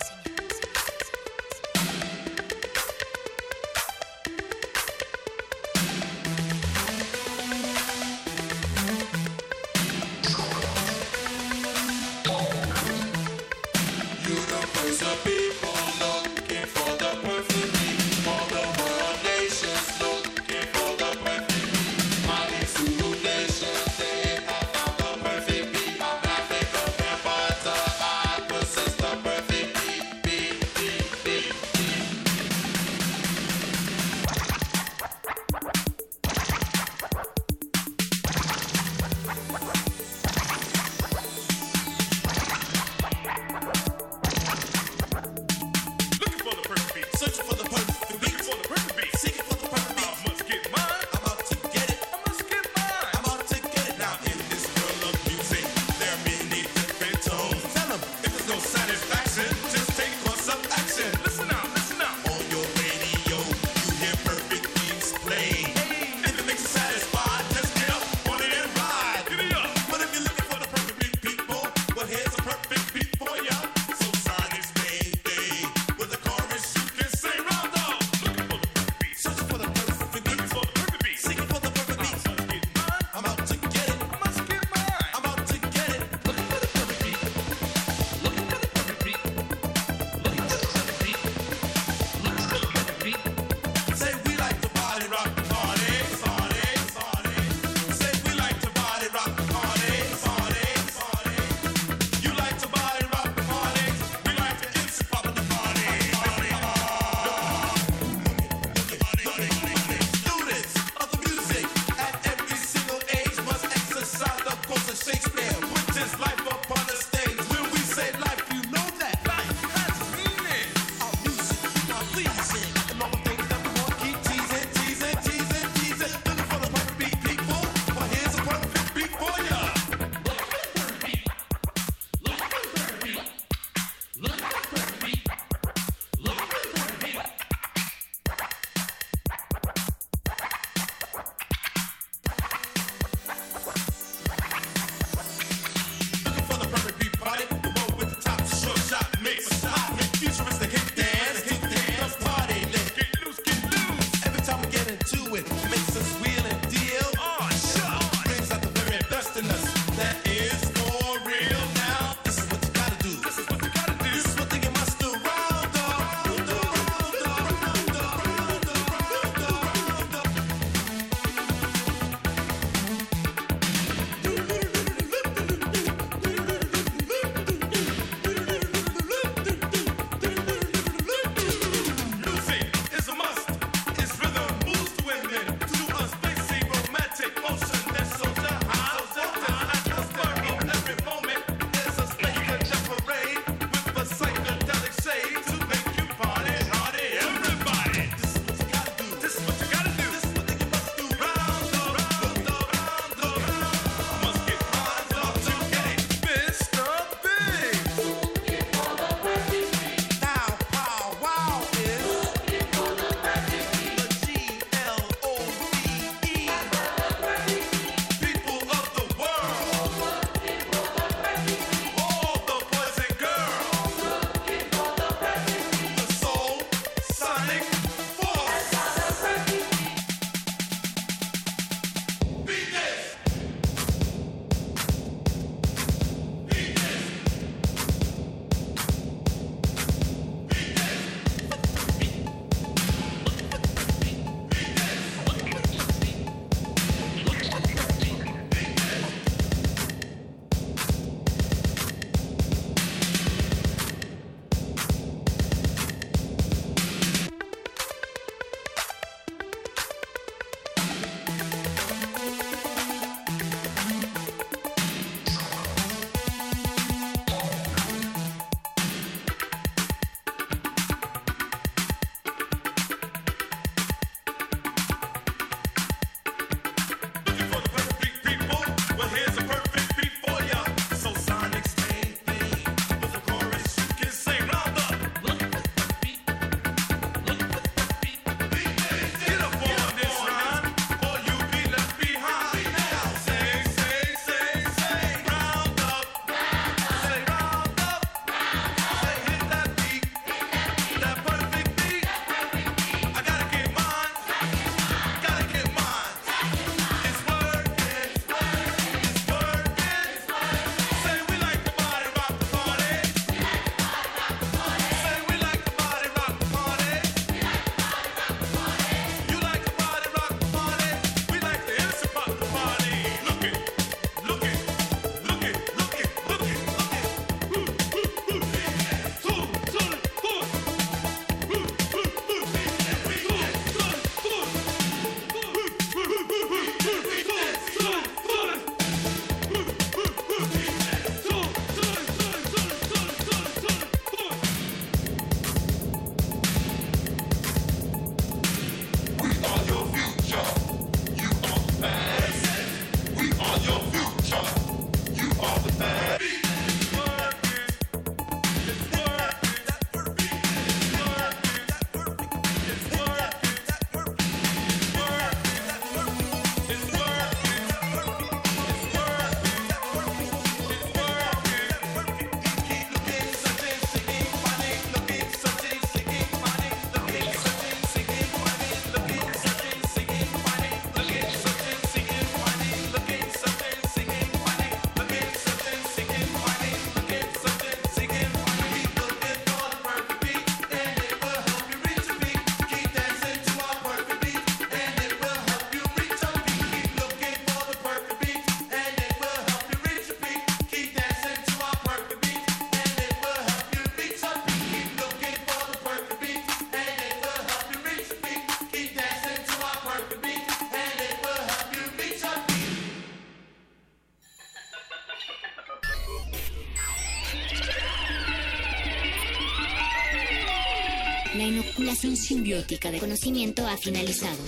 Inoculación 422.12 422.16
simbiótica 422.16 422.90
de 422.90 422.98
conocimiento 422.98 423.66
ha 423.66 423.76
finalizado. 423.76 424.38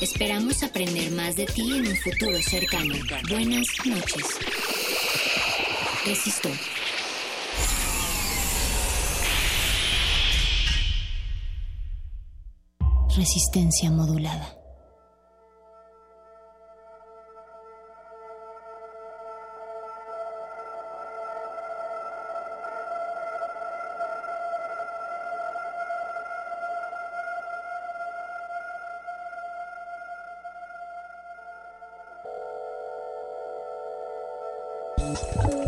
Esperamos 0.00 0.62
aprender 0.62 1.10
más 1.12 1.36
de 1.36 1.46
ti 1.46 1.62
en 1.62 1.86
un 1.86 1.96
futuro 1.96 2.40
cercano. 2.42 2.94
Buenas 3.28 3.66
noches. 3.84 4.24
Resisto. 6.04 6.50
Resistencia 13.16 13.90
modulada. 13.90 14.57
Música 35.18 35.67